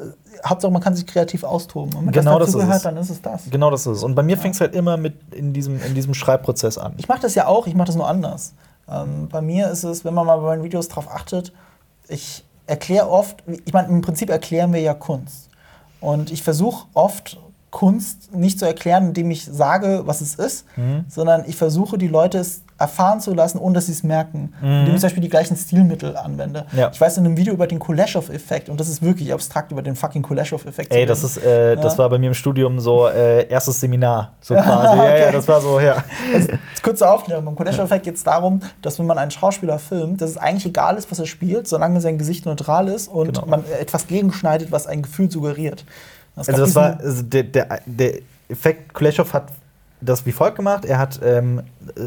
Hauptsache 0.44 0.72
man 0.72 0.82
kann 0.82 0.96
sich 0.96 1.06
kreativ 1.06 1.44
austoben. 1.44 1.94
Und 1.94 2.06
wenn 2.06 2.12
Genau 2.12 2.36
das 2.40 2.50
das 2.50 2.60
gehört, 2.60 2.78
es. 2.78 2.82
dann 2.82 2.96
ist 2.96 3.10
es 3.10 3.22
das. 3.22 3.48
Genau 3.48 3.70
das 3.70 3.82
ist 3.86 3.98
es. 3.98 4.02
Und 4.02 4.16
bei 4.16 4.24
mir 4.24 4.36
fängt 4.36 4.56
es 4.56 4.60
halt 4.60 4.74
immer 4.74 4.96
mit 4.96 5.14
in 5.32 5.52
diesem, 5.52 5.80
in 5.84 5.94
diesem 5.94 6.14
Schreibprozess 6.14 6.78
an. 6.78 6.94
Ich 6.96 7.06
mache 7.06 7.20
das 7.20 7.36
ja 7.36 7.46
auch, 7.46 7.68
ich 7.68 7.76
mache 7.76 7.86
das 7.86 7.94
nur 7.96 8.08
anders. 8.08 8.54
Ähm, 8.90 9.28
bei 9.30 9.40
mir 9.40 9.68
ist 9.70 9.84
es, 9.84 10.04
wenn 10.04 10.14
man 10.14 10.26
mal 10.26 10.38
bei 10.38 10.46
meinen 10.48 10.64
Videos 10.64 10.88
drauf 10.88 11.08
achtet, 11.08 11.52
ich 12.08 12.44
erkläre 12.66 13.08
oft, 13.08 13.42
ich 13.64 13.72
meine, 13.72 13.88
im 13.88 14.02
Prinzip 14.02 14.30
erklären 14.30 14.72
wir 14.72 14.80
ja 14.80 14.94
Kunst. 14.94 15.48
Und 16.00 16.30
ich 16.30 16.42
versuche 16.42 16.86
oft, 16.94 17.38
Kunst 17.70 18.34
nicht 18.34 18.58
zu 18.58 18.64
erklären, 18.64 19.08
indem 19.08 19.30
ich 19.30 19.44
sage, 19.44 20.02
was 20.06 20.20
es 20.22 20.34
ist, 20.36 20.64
Mhm. 20.76 21.04
sondern 21.08 21.44
ich 21.46 21.56
versuche, 21.56 21.98
die 21.98 22.08
Leute 22.08 22.38
es 22.38 22.62
erfahren 22.78 23.20
zu 23.20 23.34
lassen, 23.34 23.58
ohne 23.58 23.74
dass 23.74 23.86
sie 23.86 23.92
es 23.92 24.04
merken. 24.04 24.54
Indem 24.62 24.94
ich 24.94 25.00
zum 25.00 25.08
Beispiel 25.08 25.22
die 25.22 25.28
gleichen 25.28 25.56
Stilmittel 25.56 26.16
anwende. 26.16 26.64
Mhm. 26.72 26.78
Ja. 26.78 26.90
Ich 26.92 27.00
weiß 27.00 27.18
in 27.18 27.26
einem 27.26 27.36
Video 27.36 27.52
über 27.52 27.66
den 27.66 27.78
Kuleshov-Effekt, 27.80 28.68
und 28.68 28.78
das 28.78 28.88
ist 28.88 29.02
wirklich 29.02 29.32
abstrakt, 29.32 29.72
über 29.72 29.82
den 29.82 29.96
fucking 29.96 30.22
Kuleshov-Effekt. 30.22 30.94
Ey, 30.94 31.04
das 31.04 31.24
ist, 31.24 31.38
äh, 31.38 31.74
das 31.76 31.94
Ja. 31.94 31.98
war 31.98 32.08
bei 32.10 32.18
mir 32.18 32.28
im 32.28 32.34
Studium 32.34 32.78
so 32.78 33.08
äh, 33.08 33.48
erstes 33.48 33.80
Seminar, 33.80 34.32
so 34.40 34.54
quasi. 34.54 34.96
Ja, 34.96 35.04
ja, 35.04 35.22
Okay. 35.24 35.32
das 35.32 35.48
war 35.48 35.60
so, 35.60 35.80
ja. 35.80 36.04
Also, 36.32 36.48
kurze 36.82 37.10
Aufklärung. 37.10 37.44
Beim 37.46 37.56
Kuleshov-Effekt 37.56 38.04
geht 38.04 38.14
es 38.14 38.22
darum, 38.24 38.60
dass 38.80 38.98
wenn 39.00 39.06
man 39.06 39.18
einen 39.18 39.32
Schauspieler 39.32 39.78
filmt, 39.80 40.22
dass 40.22 40.30
es 40.30 40.36
eigentlich 40.38 40.66
egal 40.66 40.96
ist, 40.96 41.10
was 41.10 41.18
er 41.18 41.26
spielt, 41.26 41.66
solange 41.66 42.00
sein 42.00 42.16
Gesicht 42.16 42.46
neutral 42.46 42.86
ist 42.88 43.08
und 43.08 43.34
Genau. 43.34 43.46
man 43.46 43.64
etwas 43.80 44.06
gegenschneidet, 44.06 44.70
was 44.72 44.86
ein 44.86 45.02
Gefühl 45.02 45.30
suggeriert. 45.30 45.84
Es 46.40 46.48
Also 46.48 46.64
das 46.64 46.74
war, 46.74 47.00
also 47.00 47.22
der, 47.22 47.44
der, 47.44 47.80
der 47.86 48.14
Effekt, 48.48 48.94
Kuleshov 48.94 49.32
hat 49.32 49.52
das 50.00 50.26
wie 50.26 50.32
folgt 50.32 50.56
gemacht. 50.56 50.84
Er 50.84 50.98
hat 50.98 51.20
ähm, 51.24 51.62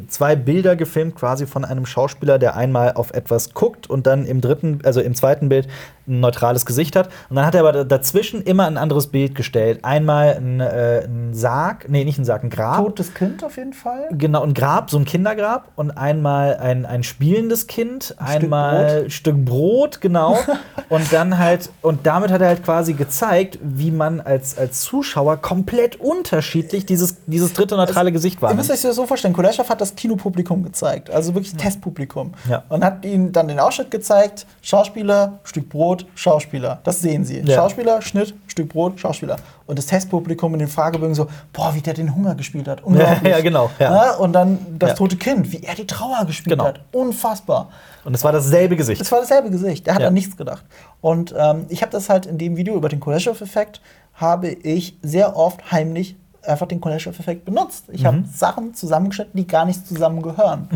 zwei 0.07 0.35
Bilder 0.35 0.75
gefilmt, 0.75 1.15
quasi 1.15 1.45
von 1.45 1.65
einem 1.65 1.85
Schauspieler, 1.85 2.39
der 2.39 2.55
einmal 2.55 2.93
auf 2.93 3.11
etwas 3.11 3.53
guckt 3.53 3.89
und 3.89 4.07
dann 4.07 4.25
im 4.25 4.41
dritten, 4.41 4.79
also 4.83 5.01
im 5.01 5.13
zweiten 5.15 5.49
Bild 5.49 5.67
ein 6.11 6.19
neutrales 6.19 6.65
Gesicht 6.67 6.95
hat. 6.95 7.09
Und 7.29 7.37
dann 7.37 7.45
hat 7.45 7.55
er 7.55 7.61
aber 7.61 7.83
dazwischen 7.83 8.43
immer 8.43 8.67
ein 8.67 8.77
anderes 8.77 9.07
Bild 9.07 9.33
gestellt. 9.33 9.79
Einmal 9.81 10.35
ein, 10.35 10.59
äh, 10.59 11.05
ein 11.05 11.33
Sarg, 11.33 11.89
nee, 11.89 12.03
nicht 12.03 12.19
ein 12.19 12.25
Sarg, 12.25 12.43
ein 12.43 12.51
Grab. 12.51 12.77
Totes 12.77 13.13
Kind 13.15 13.43
auf 13.43 13.57
jeden 13.57 13.73
Fall. 13.73 14.09
Genau, 14.11 14.43
ein 14.43 14.53
Grab, 14.53 14.91
so 14.91 14.97
ein 14.97 15.05
Kindergrab. 15.05 15.69
Und 15.75 15.91
einmal 15.91 16.57
ein, 16.57 16.85
ein 16.85 17.01
spielendes 17.01 17.65
Kind, 17.65 18.15
Ein 18.19 18.43
einmal 18.43 19.09
Stück 19.09 19.31
Stück 19.31 19.45
Brot, 19.45 20.01
genau. 20.01 20.37
und 20.89 21.13
dann 21.13 21.37
halt, 21.37 21.69
und 21.81 22.05
damit 22.05 22.31
hat 22.31 22.41
er 22.41 22.47
halt 22.47 22.63
quasi 22.63 22.93
gezeigt, 22.93 23.59
wie 23.61 23.91
man 23.91 24.19
als, 24.19 24.57
als 24.57 24.81
Zuschauer 24.81 25.37
komplett 25.37 25.95
unterschiedlich 25.97 26.85
dieses, 26.85 27.17
dieses 27.25 27.53
dritte 27.53 27.75
neutrale 27.75 28.11
Gesicht 28.11 28.41
Ihr 28.41 28.53
müsst 28.53 28.71
euch 28.71 28.81
das 28.81 28.95
so 28.95 29.05
vorstellen, 29.05 29.33
Kuleshov 29.33 29.69
hat 29.69 29.81
das 29.81 29.95
Kinopublikum 29.95 30.63
gezeigt, 30.63 31.09
also 31.09 31.33
wirklich 31.33 31.53
Testpublikum. 31.55 32.33
Ja. 32.49 32.63
Und 32.69 32.83
hat 32.83 33.05
ihnen 33.05 33.31
dann 33.31 33.47
den 33.47 33.59
Ausschnitt 33.59 33.91
gezeigt, 33.91 34.45
Schauspieler, 34.61 35.39
Stück 35.43 35.69
Brot, 35.69 36.00
Schauspieler. 36.15 36.79
Das 36.83 37.01
sehen 37.01 37.23
sie. 37.25 37.39
Ja. 37.41 37.55
Schauspieler, 37.55 38.01
Schnitt, 38.01 38.33
Stück 38.47 38.69
Brot, 38.69 38.99
Schauspieler. 38.99 39.37
Und 39.67 39.77
das 39.77 39.85
Testpublikum 39.85 40.53
in 40.53 40.59
den 40.59 40.67
Fragebögen 40.67 41.15
so, 41.15 41.27
boah, 41.53 41.73
wie 41.73 41.81
der 41.81 41.93
den 41.93 42.13
Hunger 42.15 42.35
gespielt 42.35 42.67
hat. 42.67 42.83
Unglaublich. 42.83 43.31
Ja, 43.31 43.41
genau, 43.41 43.69
ja. 43.79 43.93
Ja, 43.95 44.15
und 44.15 44.33
dann 44.33 44.59
das 44.79 44.91
Ja. 44.91 44.95
tote 44.95 45.15
Kind, 45.17 45.51
wie 45.51 45.63
er 45.63 45.75
die 45.75 45.87
Trauer 45.87 46.25
gespielt 46.25 46.51
Genau. 46.57 46.65
hat. 46.65 46.81
Unfassbar. 46.91 47.69
Und 48.03 48.13
es 48.15 48.23
war 48.23 48.31
dasselbe 48.31 48.75
Gesicht. 48.75 49.01
Es 49.01 49.11
war 49.11 49.19
dasselbe 49.21 49.49
Gesicht. 49.49 49.87
Er 49.87 49.95
hat 49.95 50.01
Ja. 50.01 50.07
an 50.07 50.13
nichts 50.13 50.35
gedacht. 50.37 50.63
Und 51.01 51.33
ähm, 51.37 51.65
ich 51.69 51.81
habe 51.81 51.91
das 51.91 52.09
halt 52.09 52.25
in 52.25 52.37
dem 52.37 52.57
Video 52.57 52.75
über 52.75 52.89
den 52.89 52.99
Kuleshov-Effekt, 52.99 53.81
habe 54.13 54.49
ich 54.49 54.97
sehr 55.01 55.35
oft 55.37 55.71
heimlich 55.71 56.15
einfach 56.45 56.67
den 56.67 56.81
Kuleshov-Effekt 56.81 57.45
benutzt. 57.45 57.85
Ich 57.91 58.01
Mhm. 58.01 58.07
habe 58.07 58.23
Sachen 58.33 58.73
zusammengeschnitten, 58.73 59.37
die 59.37 59.45
gar 59.47 59.65
nicht 59.65 59.87
zusammengehören. 59.87 60.67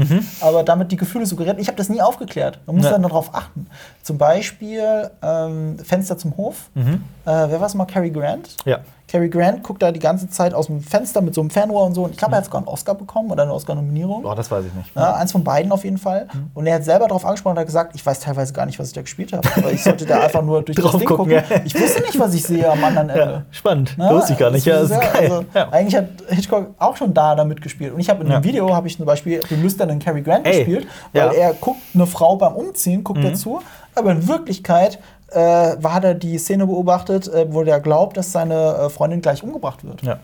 Aber 0.41 0.63
damit 0.63 0.91
die 0.91 0.97
Gefühle 0.97 1.26
suggeriert. 1.26 1.59
Ich 1.59 1.68
habe 1.68 1.78
das 1.78 1.89
nie 1.89 2.01
aufgeklärt. 2.01 2.59
Man 2.68 2.76
muss 2.78 2.86
Ja. 2.86 2.91
dann 2.91 3.01
darauf 3.03 3.34
achten. 3.34 3.68
Zum 4.03 4.18
Beispiel 4.18 5.09
ähm, 5.24 5.78
Fenster 5.80 6.18
zum 6.18 6.38
Hof. 6.38 6.70
Mhm. 6.76 7.03
Äh, 7.26 7.32
wer 7.49 7.59
war 7.59 7.68
es 7.68 7.74
mal? 7.74 7.86
Cary 7.86 8.11
Grant? 8.11 8.55
Ja. 8.66 8.80
Cary 9.16 9.30
Grant 9.30 9.63
guckt 9.63 9.82
da 9.82 9.91
die 9.93 9.99
ganze 9.99 10.30
Zeit 10.30 10.53
aus 10.53 10.68
dem 10.68 10.82
Fenster 10.82 11.22
mit 11.22 11.34
so 11.34 11.39
einem 11.39 11.49
Fernrohr 11.49 11.86
und 11.86 11.93
so. 11.95 12.03
Und 12.03 12.11
ich 12.11 12.18
glaube, 12.18 12.32
Mhm. 12.32 12.34
er 12.34 12.38
hat 12.39 12.45
sogar 12.45 12.59
einen 12.59 12.68
Oscar 12.68 12.95
bekommen 12.95 13.32
oder 13.32 13.43
eine 13.43 13.53
Oscar-Nominierung. 13.53 14.24
Boah, 14.24 14.36
das 14.36 14.51
weiß 14.51 14.66
ich 14.66 14.74
nicht. 14.74 14.93
Ja, 14.95 15.13
eins 15.16 15.32
von 15.32 15.43
beiden 15.43 15.72
auf 15.72 15.84
jeden 15.86 15.97
Fall. 15.97 16.28
Mhm. 16.34 16.51
Und 16.53 16.68
er 16.68 16.76
hat 16.76 16.84
selber 16.84 17.07
darauf 17.07 17.26
angesprochen 17.26 17.53
und 17.53 17.59
hat 17.59 17.66
gesagt, 17.66 17.95
ich 17.95 18.05
weiß 18.05 18.20
teilweise 18.20 18.51
gar 18.51 18.66
nicht, 18.66 18.78
was 18.78 18.88
ich 18.88 18.93
da 18.93 19.01
gespielt 19.01 19.32
habe. 19.32 19.47
Aber 19.55 19.72
ich 19.72 19.84
sollte 19.84 20.05
da 20.05 20.20
einfach 20.20 20.41
nur 20.41 20.61
durch 20.63 20.76
das 20.82 20.91
Ding 20.97 21.07
gucken, 21.07 21.18
gucken. 21.18 21.32
ja. 21.49 21.61
Ich 21.63 21.80
wusste 21.80 22.01
nicht, 22.01 22.20
was 22.20 22.34
ich 22.34 22.43
sehe 22.43 22.70
am 22.70 22.84
anderen 22.84 23.09
Ende. 23.09 23.22
Ja, 23.24 23.41
spannend. 23.51 23.97
Ne? 23.97 24.09
Wusste 24.09 24.34
ich 24.34 24.39
gar 24.39 24.51
nicht. 24.51 24.66
Ja, 24.66 24.80
ist 24.82 24.89
geil. 24.91 25.32
Also. 25.32 25.45
Eigentlich 25.72 25.95
hat 25.95 26.07
Hitchcock 26.30 26.76
auch 26.78 26.97
schon 26.97 27.13
da 27.13 27.36
damit 27.36 27.61
gespielt. 27.61 27.93
Und 27.93 27.99
ich 28.01 28.09
habe 28.09 28.24
in 28.24 28.30
dem 28.30 28.43
Video 28.43 28.74
habe 28.76 28.88
ich 28.88 28.97
zum 28.97 29.05
Beispiel 29.05 29.39
den 29.49 29.61
lüsternen 29.63 29.99
Cary 29.99 30.22
Grant 30.22 30.45
Ey, 30.45 30.57
gespielt, 30.66 30.88
weil. 31.13 31.30
Mhm. 31.30 31.36
er 31.36 31.53
guckt 31.53 31.80
eine 31.93 32.05
Frau 32.07 32.36
beim 32.36 32.53
Umziehen, 32.55 33.03
guckt 33.03 33.24
dazu. 33.24 33.61
Aber 33.97 34.11
in 34.11 34.28
Wirklichkeit 34.28 34.99
äh, 35.32 35.38
war- 35.38 35.93
hat 35.93 36.03
er 36.03 36.13
die 36.13 36.38
Szene 36.38 36.65
beobachtet, 36.67 37.28
äh, 37.28 37.45
wo 37.49 37.63
der 37.63 37.80
glaubt, 37.80 38.17
dass 38.17 38.32
seine 38.32 38.76
äh, 38.76 38.89
Freundin 38.89 39.21
gleich 39.21 39.43
umgebracht 39.43 39.84
wird. 39.86 40.01
Ja. 40.03 40.19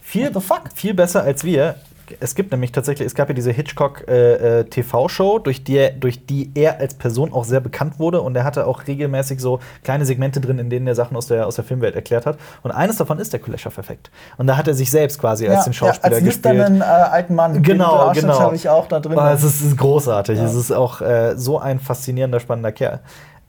Viel, 0.00 0.30
viel 0.74 0.94
besser 0.94 1.22
als 1.22 1.44
wir. 1.44 1.74
Es 2.20 2.34
gibt 2.34 2.50
nämlich 2.52 2.72
tatsächlich, 2.72 3.04
es 3.06 3.14
gab 3.14 3.28
ja 3.28 3.34
diese 3.34 3.50
Hitchcock 3.50 4.08
äh, 4.08 4.60
äh, 4.60 4.64
TV-Show, 4.64 5.40
durch 5.40 5.62
die, 5.62 5.76
er- 5.76 5.90
durch 5.90 6.24
die 6.24 6.50
er 6.54 6.80
als 6.80 6.94
Person 6.94 7.34
auch 7.34 7.44
sehr 7.44 7.60
bekannt 7.60 7.98
wurde 7.98 8.22
und 8.22 8.34
er 8.34 8.44
hatte 8.44 8.66
auch 8.66 8.86
regelmäßig 8.86 9.40
so 9.40 9.60
kleine 9.84 10.06
Segmente 10.06 10.40
drin, 10.40 10.58
in 10.58 10.70
denen 10.70 10.86
er 10.86 10.94
Sachen 10.94 11.14
aus 11.18 11.26
der, 11.26 11.46
aus 11.46 11.56
der 11.56 11.64
Filmwelt 11.64 11.94
erklärt 11.94 12.24
hat. 12.24 12.38
Und 12.62 12.70
eines 12.70 12.96
davon 12.96 13.18
ist 13.18 13.34
der 13.34 13.40
Kuleshov-Effekt. 13.40 14.10
Und 14.38 14.46
da 14.46 14.56
hat 14.56 14.66
er 14.66 14.72
sich 14.72 14.90
selbst 14.90 15.18
quasi 15.18 15.46
als 15.48 15.64
den 15.64 15.74
Schauspieler 15.74 16.14
als 16.16 16.24
gespielt. 16.24 16.54
lüsternen 16.56 16.80
äh, 16.80 16.84
alten 16.84 17.34
Mann. 17.34 17.62
Genau, 17.62 18.10
genau. 18.14 18.40
habe 18.40 18.56
ich 18.56 18.66
auch 18.70 18.86
da 18.88 19.00
drin. 19.00 19.18
Ah, 19.18 19.34
es, 19.34 19.44
ist, 19.44 19.60
ist 19.60 19.76
großartig. 19.76 20.38
Ja. 20.38 20.46
Es 20.46 20.54
ist 20.54 20.72
auch 20.72 21.02
äh, 21.02 21.36
so 21.36 21.58
ein 21.58 21.78
faszinierender, 21.78 22.40
spannender 22.40 22.72
Kerl. 22.72 23.00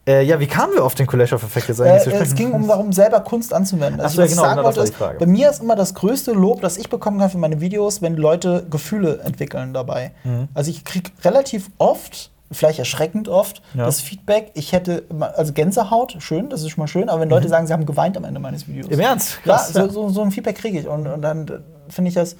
Äh, 0.10 0.24
ja, 0.24 0.40
wie 0.40 0.48
kamen 0.48 0.74
wir 0.74 0.84
auf 0.84 0.96
den 0.96 1.06
Kuleshov-Effekt 1.06 1.68
jetzt 1.70 1.82
eigentlich 1.82 2.14
Äh, 2.14 2.18
es 2.24 2.34
ging 2.34 2.52
um 2.52 2.68
darum, 2.68 2.92
selber 2.92 3.20
Kunst 3.20 3.54
anzuwenden. 3.54 4.00
Ach 4.02 4.06
Also, 4.06 4.16
so, 4.16 4.22
ja, 4.22 4.26
was 4.26 4.32
ich 4.32 4.38
genau, 4.38 4.48
sagen 4.48 4.58
genau, 4.58 4.70
das 4.70 4.78
wollte, 5.00 5.14
ist, 5.14 5.20
bei 5.20 5.26
mir 5.28 5.50
ist 5.52 5.62
immer 5.62 5.76
das 5.76 5.94
größte 5.94 6.32
Lob, 6.32 6.62
das 6.62 6.78
ich 6.78 6.90
bekommen 6.90 7.20
kann 7.20 7.30
für 7.30 7.38
meine 7.38 7.62
Videos, 7.62 8.02
wenn 8.02 8.16
Leute 8.16 8.66
Gefühle 8.70 9.20
entwickeln 9.24 9.72
dabei. 9.74 10.12
Mhm. 10.24 10.48
Also 10.56 10.72
ich 10.72 10.84
kriege 10.84 11.12
relativ 11.24 11.70
oft, 11.78 12.32
vielleicht 12.52 12.80
erschreckend 12.80 13.28
oft, 13.30 13.62
Ja. 13.76 13.86
das 13.86 14.02
Feedback, 14.02 14.50
ich 14.56 14.72
hätte, 14.74 15.04
also 15.38 15.54
Gänsehaut, 15.54 16.16
schön, 16.20 16.50
das 16.50 16.62
ist 16.64 16.72
schon 16.72 16.82
mal 16.82 16.88
schön, 16.88 17.08
aber 17.08 17.22
wenn 17.22 17.30
Leute 17.30 17.48
sagen, 17.48 17.68
sie 17.68 17.74
haben 17.74 17.86
geweint 17.86 18.18
am 18.18 18.24
Ende 18.24 18.40
meines 18.40 18.68
Videos. 18.68 18.88
Mhm. 18.88 18.94
Im 18.94 19.00
Ernst? 19.02 19.38
Ja, 19.46 19.54
Krass, 19.58 19.74
so, 19.74 19.80
ja. 19.80 19.90
so, 19.90 20.10
so 20.10 20.22
ein 20.24 20.32
Feedback 20.32 20.56
kriege 20.58 20.80
ich. 20.80 20.88
Und, 20.88 21.06
und 21.06 21.22
dann 21.22 21.48
äh, 21.48 21.60
finde 21.90 22.10
ich 22.10 22.16
das 22.16 22.36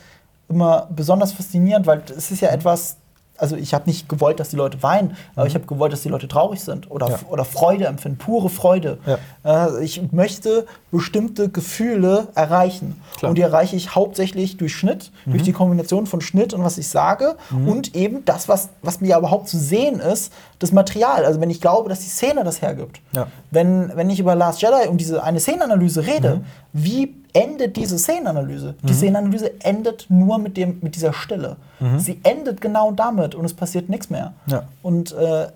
immer 0.50 0.88
besonders 0.96 1.34
faszinierend, 1.34 1.86
weil 1.86 2.02
es 2.08 2.32
Mhm. 2.32 2.34
ist 2.34 2.42
ja 2.42 2.50
etwas, 2.50 2.98
also 3.40 3.56
ich 3.56 3.74
habe 3.74 3.86
nicht 3.88 4.08
gewollt, 4.10 4.40
dass 4.40 4.50
die 4.50 4.56
Leute 4.56 4.82
weinen, 4.84 5.16
aber 5.36 5.48
ich 5.48 5.56
habe 5.56 5.66
gewollt, 5.66 5.94
dass 5.94 6.02
die 6.02 6.10
Leute 6.10 6.28
traurig 6.28 6.60
sind 6.62 6.90
oder, 6.92 7.08
Mhm. 7.08 7.12
Ja. 7.14 7.20
oder 7.30 7.46
Freude 7.46 7.86
empfinden, 7.86 8.18
pure 8.18 8.50
Freude. 8.50 8.98
Ja. 9.44 9.68
Äh, 9.78 9.84
ich 9.84 10.12
möchte 10.12 10.66
bestimmte 10.92 11.50
Gefühle 11.50 12.28
erreichen. 12.36 13.02
Klar. 13.18 13.30
Und 13.30 13.38
die 13.38 13.42
erreiche 13.42 13.76
ich 13.76 13.96
hauptsächlich 13.96 14.58
durch 14.58 14.76
Schnitt, 14.76 15.12
durch 15.26 15.44
die 15.44 15.52
Kombination 15.54 16.06
von 16.08 16.22
Schnitt 16.22 16.54
und 16.54 16.64
was 16.64 16.78
ich 16.78 16.88
sage 16.88 17.36
und 17.52 17.96
eben 17.96 18.26
das, 18.26 18.48
was, 18.48 18.70
was 18.82 19.02
mir 19.02 19.18
überhaupt 19.18 19.48
zu 19.48 19.58
sehen 19.58 20.00
ist, 20.00 20.34
das 20.60 20.72
Material. 20.72 21.26
Also 21.26 21.40
wenn 21.42 21.50
ich 21.50 21.62
glaube, 21.62 21.90
dass 21.90 22.00
die 22.02 22.10
Szene 22.10 22.44
das 22.44 22.62
hergibt. 22.62 23.00
Ja. 23.14 23.28
Wenn, 23.52 23.92
wenn 23.96 24.10
ich 24.10 24.20
über 24.20 24.36
Last 24.36 24.62
Jedi 24.62 24.88
um 24.88 24.98
diese 24.98 25.24
eine 25.24 25.40
Szenenanalyse 25.40 26.06
rede, 26.06 26.42
wie 26.74 27.16
endet 27.34 27.78
diese 27.78 27.98
Szenenanalyse? 27.98 28.76
Die 28.84 28.94
Szenenanalyse 28.94 29.52
endet 29.64 30.06
nur 30.10 30.38
mit, 30.38 30.58
dem, 30.58 30.80
mit 30.82 30.96
dieser 30.96 31.14
Stille. 31.14 31.56
Sie 31.98 32.20
endet 32.24 32.60
genau 32.60 32.92
damit 32.92 33.36
und 33.36 33.46
es 33.46 33.54
passiert 33.54 33.88
nichts 33.88 34.10
mehr. 34.10 34.34
Ja. 34.48 34.64
Und, 34.84 35.14
äh, 35.14 35.48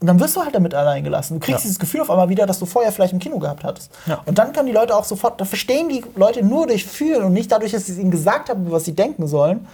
und 0.00 0.06
dann 0.08 0.20
wirst 0.20 0.36
du 0.36 0.42
halt 0.42 0.54
damit 0.54 0.74
allein 0.74 1.02
gelassen. 1.02 1.34
Du 1.34 1.40
kriegst 1.40 1.60
Ja. 1.60 1.62
dieses 1.62 1.78
Gefühl 1.78 2.02
auf 2.02 2.10
einmal 2.10 2.28
wieder, 2.28 2.44
das 2.44 2.58
du 2.58 2.66
vorher 2.66 2.92
vielleicht 2.92 3.14
im 3.14 3.18
Kino 3.18 3.38
gehabt 3.38 3.64
hattest. 3.64 3.90
Ja. 4.04 4.20
Und 4.26 4.36
dann 4.36 4.52
können 4.52 4.66
die 4.66 4.72
Leute 4.74 4.94
auch 4.94 5.04
sofort, 5.04 5.40
da 5.40 5.46
verstehen 5.46 5.88
die 5.88 6.04
Leute 6.14 6.44
nur 6.44 6.66
durch 6.66 6.84
Fühlen 6.84 7.22
und 7.24 7.32
nicht 7.32 7.50
dadurch, 7.50 7.72
dass 7.72 7.84
ich 7.84 7.90
es 7.94 7.98
ihnen 7.98 8.10
gesagt 8.10 8.50
habe, 8.50 8.70
was 8.70 8.84
sie 8.84 8.92
denken 8.94 9.26
sollen, 9.26 9.66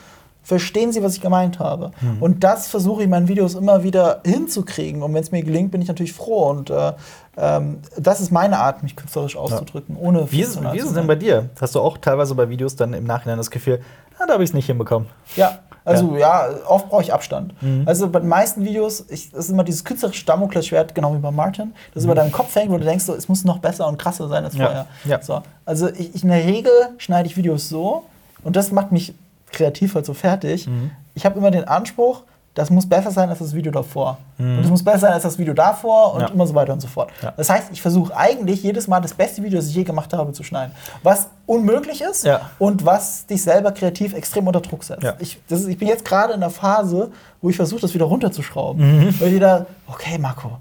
verstehen 0.43 0.93
sie, 0.93 1.03
was 1.03 1.14
ich 1.14 1.20
gemeint 1.20 1.59
habe. 1.59 1.93
Mhm. 2.01 2.22
Und 2.22 2.45
das 2.45 2.68
versuche 2.68 3.01
ich 3.01 3.05
in 3.05 3.11
meinen 3.11 3.28
Videos 3.28 3.55
immer 3.55 3.82
wieder 3.82 4.20
hinzukriegen. 4.24 5.03
Und 5.03 5.14
wenn 5.14 5.22
es 5.22 5.30
mir 5.30 5.43
gelingt, 5.43 5.70
bin 5.70 5.80
ich 5.80 5.88
natürlich 5.88 6.12
froh. 6.12 6.51
Und 6.51 6.70
äh, 6.70 6.93
ähm, 7.36 7.78
das 7.97 8.20
ist 8.20 8.30
meine 8.32 8.59
Art, 8.59 8.82
mich 8.82 8.97
künstlerisch 8.97 9.36
auszudrücken, 9.36 9.97
ohne 9.97 10.30
Wie 10.30 10.43
ist, 10.43 10.61
wie 10.61 10.78
ist 10.78 10.86
es 10.86 10.95
denn 10.95 11.07
bei 11.07 11.14
dir? 11.14 11.49
Hast 11.61 11.74
du 11.74 11.80
auch 11.80 11.97
teilweise 11.99 12.34
bei 12.34 12.49
Videos 12.49 12.76
dann 12.76 12.93
im 12.93 13.05
Nachhinein 13.05 13.38
das 13.38 13.51
Gefühl, 13.51 13.80
ah, 14.18 14.26
da 14.26 14.34
habe 14.34 14.43
ich 14.43 14.51
es 14.51 14.55
nicht 14.55 14.66
hinbekommen? 14.66 15.09
Ja, 15.36 15.61
also 15.84 16.16
ja, 16.16 16.49
oft 16.68 16.88
brauche 16.88 17.03
ich 17.03 17.12
Abstand. 17.12 17.55
Also 17.86 18.09
bei 18.09 18.20
den 18.20 18.28
meisten 18.28 18.64
Videos, 18.64 19.05
ich, 19.09 19.30
das 19.30 19.47
ist 19.47 19.51
immer 19.51 19.64
dieses 19.64 19.84
künstlerische 19.84 20.24
Damoklesschwert, 20.24 20.95
genau 20.95 21.14
wie 21.14 21.18
bei 21.18 21.30
Martin, 21.30 21.72
das 21.95 22.05
über 22.05 22.14
deinem 22.14 22.30
Kopf 22.30 22.55
hängt, 22.55 22.70
wo 22.70 22.78
du 22.78 22.84
denkst, 22.84 23.05
so, 23.05 23.14
es 23.14 23.28
muss 23.28 23.45
noch 23.45 23.59
besser 23.59 23.88
und 23.88 23.99
krasser 23.99 24.28
sein 24.28 24.45
als 24.45 24.55
Ja, 24.55 24.64
vorher. 24.66 24.86
ja. 25.05 25.22
So, 25.22 25.43
also 25.64 25.88
ich 25.88 26.22
in 26.22 26.28
der 26.28 26.45
Regel 26.45 26.72
schneide 26.99 27.26
ich 27.26 27.36
Videos 27.36 27.68
so 27.68 28.05
und 28.45 28.55
das 28.55 28.70
macht 28.70 28.93
mich 28.93 29.14
kreativ 29.53 29.94
halt 29.94 30.07
so 30.07 30.14
fertig. 30.14 30.68
Ich 31.14 31.24
habe 31.24 31.38
immer 31.38 31.50
den 31.50 31.64
Anspruch, 31.64 32.22
das 32.55 32.68
muss 32.68 32.86
besser 32.86 33.11
sein 33.11 33.30
als 33.30 33.38
das 33.38 33.55
Video 33.55 33.72
davor. 33.72 34.18
Und 34.38 34.59
es 34.59 34.68
muss 34.68 34.84
besser 34.84 34.98
sein 34.98 35.12
als 35.14 35.22
das 35.22 35.38
Video 35.38 35.55
davor 35.55 36.12
und 36.14 36.20
Ja. 36.20 36.28
immer 36.28 36.46
so 36.46 36.55
weiter 36.55 36.74
und 36.74 36.80
so 36.80 36.88
fort. 36.88 37.09
Ja. 37.22 37.32
Das 37.34 37.48
heißt, 37.48 37.68
ich 37.72 37.80
versuche 37.80 38.14
eigentlich 38.14 38.62
jedes 38.62 38.88
Mal 38.88 39.00
das 39.00 39.14
beste 39.14 39.42
Video, 39.42 39.59
das 39.59 39.68
ich 39.68 39.74
je 39.74 39.84
gemacht 39.84 40.12
habe, 40.12 40.32
zu 40.32 40.42
schneiden. 40.42 40.74
Was 41.03 41.28
unmöglich 41.46 42.03
ist 42.03 42.24
Ja. 42.26 42.50
und 42.59 42.84
was 42.84 43.24
dich 43.26 43.42
selber 43.42 43.72
kreativ 43.72 44.12
extrem 44.12 44.46
unter 44.46 44.61
Druck 44.61 44.84
setzt. 44.84 45.03
Ich, 45.18 45.38
das 45.48 45.61
ist, 45.62 45.68
ich 45.68 45.78
bin 45.78 45.88
jetzt 45.88 46.05
gerade 46.05 46.34
in 46.34 46.40
der 46.40 46.50
Phase, 46.50 47.11
wo 47.40 47.48
ich 47.48 47.57
versuche, 47.57 47.80
das 47.80 47.94
wieder 47.94 48.05
runterzuschrauben. 48.05 48.98
Mhm. 49.07 49.20
Weil 49.20 49.32
ich 49.32 49.40
da, 49.40 49.64
okay, 49.86 50.18
Marco, 50.18 50.59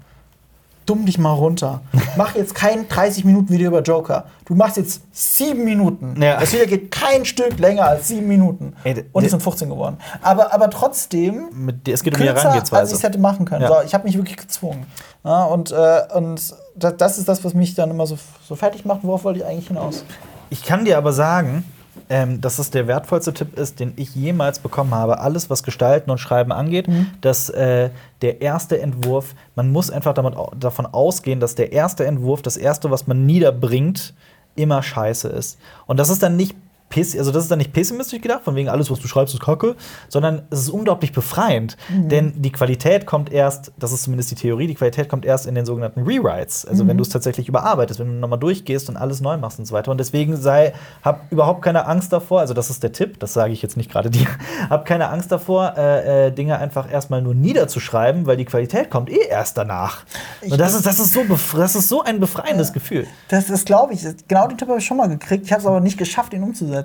dumm 0.86 1.06
dich 1.06 1.18
mal 1.18 1.32
runter. 1.32 1.80
Mach 2.16 2.34
jetzt 2.34 2.54
kein 2.54 2.86
30-Minuten-Video 2.88 3.68
über 3.68 3.82
Joker. 3.82 4.24
Du 4.44 4.54
machst 4.54 4.76
jetzt 4.76 5.02
sieben 5.12 5.64
Minuten. 5.64 6.20
Ja. 6.20 6.40
Das 6.40 6.52
Video 6.52 6.66
geht 6.66 6.90
kein 6.90 7.24
Stück 7.24 7.58
länger 7.58 7.84
als 7.86 8.08
sieben 8.08 8.28
Minuten. 8.28 8.74
Ey, 8.84 9.04
und 9.12 9.24
es 9.24 9.30
sind 9.30 9.42
15 9.42 9.68
geworden. 9.68 9.96
Aber, 10.20 10.52
aber 10.52 10.70
trotzdem 10.70 11.48
Mit, 11.52 11.88
es 11.88 12.02
geht 12.02 12.14
um 12.14 12.20
die 12.20 12.26
kürzer, 12.26 12.34
als 12.34 12.38
ich 12.38 12.44
Herangehensweise. 12.44 12.94
es 12.94 13.02
hätte 13.02 13.18
machen 13.18 13.44
können. 13.44 13.62
Ja. 13.62 13.68
So, 13.68 13.86
ich 13.86 13.94
habe 13.94 14.04
mich 14.04 14.16
wirklich 14.16 14.36
gezwungen. 14.36 14.86
Ja, 15.24 15.44
und 15.44 15.70
äh, 15.70 16.00
und 16.14 16.54
das, 16.74 16.96
das 16.96 17.18
ist 17.18 17.28
das, 17.28 17.44
was 17.44 17.54
mich 17.54 17.74
dann 17.74 17.90
immer 17.90 18.06
so, 18.06 18.18
so 18.46 18.56
fertig 18.56 18.84
macht. 18.84 19.00
Worauf 19.02 19.24
wollte 19.24 19.40
ich 19.40 19.46
eigentlich 19.46 19.68
hinaus? 19.68 20.04
Ich 20.50 20.62
kann 20.64 20.84
dir 20.84 20.98
aber 20.98 21.12
sagen, 21.12 21.64
ähm, 22.08 22.40
dass 22.40 22.58
es 22.58 22.70
der 22.70 22.86
wertvollste 22.86 23.32
Tipp 23.32 23.58
ist, 23.58 23.80
den 23.80 23.92
ich 23.96 24.14
jemals 24.14 24.58
bekommen 24.58 24.94
habe. 24.94 25.20
Alles, 25.20 25.50
was 25.50 25.62
Gestalten 25.62 26.10
und 26.10 26.18
Schreiben 26.18 26.52
angeht, 26.52 26.86
dass 27.20 27.50
äh, 27.50 27.90
der 28.22 28.40
erste 28.40 28.80
Entwurf, 28.80 29.34
man 29.54 29.70
muss 29.70 29.90
einfach 29.90 30.14
damit, 30.14 30.34
davon 30.58 30.86
ausgehen, 30.86 31.40
dass 31.40 31.54
der 31.54 31.72
erste 31.72 32.06
Entwurf, 32.06 32.42
das 32.42 32.56
erste, 32.56 32.90
was 32.90 33.06
man 33.06 33.26
niederbringt, 33.26 34.14
immer 34.54 34.82
scheiße 34.82 35.28
ist. 35.28 35.58
Und 35.86 35.98
das 35.98 36.10
ist 36.10 36.22
dann 36.22 36.36
nicht 36.36 36.56
also 36.96 37.32
das 37.32 37.44
ist 37.44 37.50
dann 37.50 37.58
nicht 37.58 37.72
pessimistisch 37.72 38.20
gedacht, 38.20 38.42
von 38.44 38.54
wegen 38.54 38.68
alles, 38.68 38.90
was 38.90 39.00
du 39.00 39.08
schreibst, 39.08 39.34
ist 39.34 39.40
Kacke, 39.40 39.76
sondern 40.08 40.42
es 40.50 40.60
ist 40.60 40.70
unglaublich 40.70 41.12
befreiend. 41.12 41.76
Denn 41.90 42.40
die 42.40 42.52
Qualität 42.52 43.06
kommt 43.06 43.32
erst, 43.32 43.72
das 43.78 43.92
ist 43.92 44.04
zumindest 44.04 44.30
die 44.30 44.34
Theorie, 44.34 44.66
die 44.66 44.74
Qualität 44.74 45.08
kommt 45.08 45.24
erst 45.24 45.46
in 45.46 45.54
den 45.54 45.66
sogenannten 45.66 46.02
Rewrites. 46.02 46.64
Also 46.66 46.86
wenn 46.86 46.96
du 46.96 47.02
es 47.02 47.08
tatsächlich 47.08 47.48
überarbeitest, 47.48 48.00
wenn 48.00 48.08
du 48.08 48.12
nochmal 48.14 48.38
durchgehst 48.38 48.88
und 48.88 48.96
alles 48.96 49.20
neu 49.20 49.36
machst 49.36 49.58
und 49.58 49.66
so 49.66 49.74
weiter. 49.74 49.90
Und 49.90 49.98
deswegen 49.98 50.36
sei, 50.36 50.72
hab 51.02 51.30
überhaupt 51.30 51.62
keine 51.62 51.86
Angst 51.86 52.12
davor, 52.12 52.40
also 52.40 52.54
das 52.54 52.70
ist 52.70 52.82
der 52.82 52.92
Tipp, 52.92 53.18
das 53.20 53.32
sage 53.32 53.52
ich 53.52 53.62
jetzt 53.62 53.76
nicht 53.76 53.90
gerade 53.90 54.10
dir, 54.10 54.26
hab 54.70 54.84
keine 54.84 55.08
Angst 55.08 55.32
davor, 55.32 55.74
äh, 55.76 56.28
äh, 56.28 56.30
Dinge 56.32 56.58
einfach 56.58 56.90
erstmal 56.90 57.22
nur 57.22 57.34
niederzuschreiben, 57.34 58.26
weil 58.26 58.36
die 58.36 58.44
Qualität 58.44 58.90
kommt 58.90 59.10
eh 59.10 59.26
erst 59.28 59.56
danach. 59.58 60.04
Und 60.42 60.58
das 60.58 60.74
ist, 60.74 60.86
das 60.86 60.98
ist, 60.98 61.12
so, 61.12 61.22
das 61.56 61.74
ist 61.74 61.88
so 61.88 62.02
ein 62.02 62.20
befreiendes 62.20 62.72
Gefühl. 62.72 63.06
Das 63.28 63.50
ist, 63.50 63.66
glaube 63.66 63.94
ich, 63.94 64.04
genau 64.28 64.48
den 64.48 64.58
Tipp 64.58 64.68
habe 64.68 64.78
ich 64.78 64.84
schon 64.86 64.96
mal 64.96 65.08
gekriegt. 65.08 65.46
Ich 65.46 65.52
habe 65.52 65.60
es 65.60 65.66
aber 65.66 65.80
nicht 65.80 65.98
geschafft, 65.98 66.32
ihn 66.34 66.42
umzusetzen. 66.42 66.81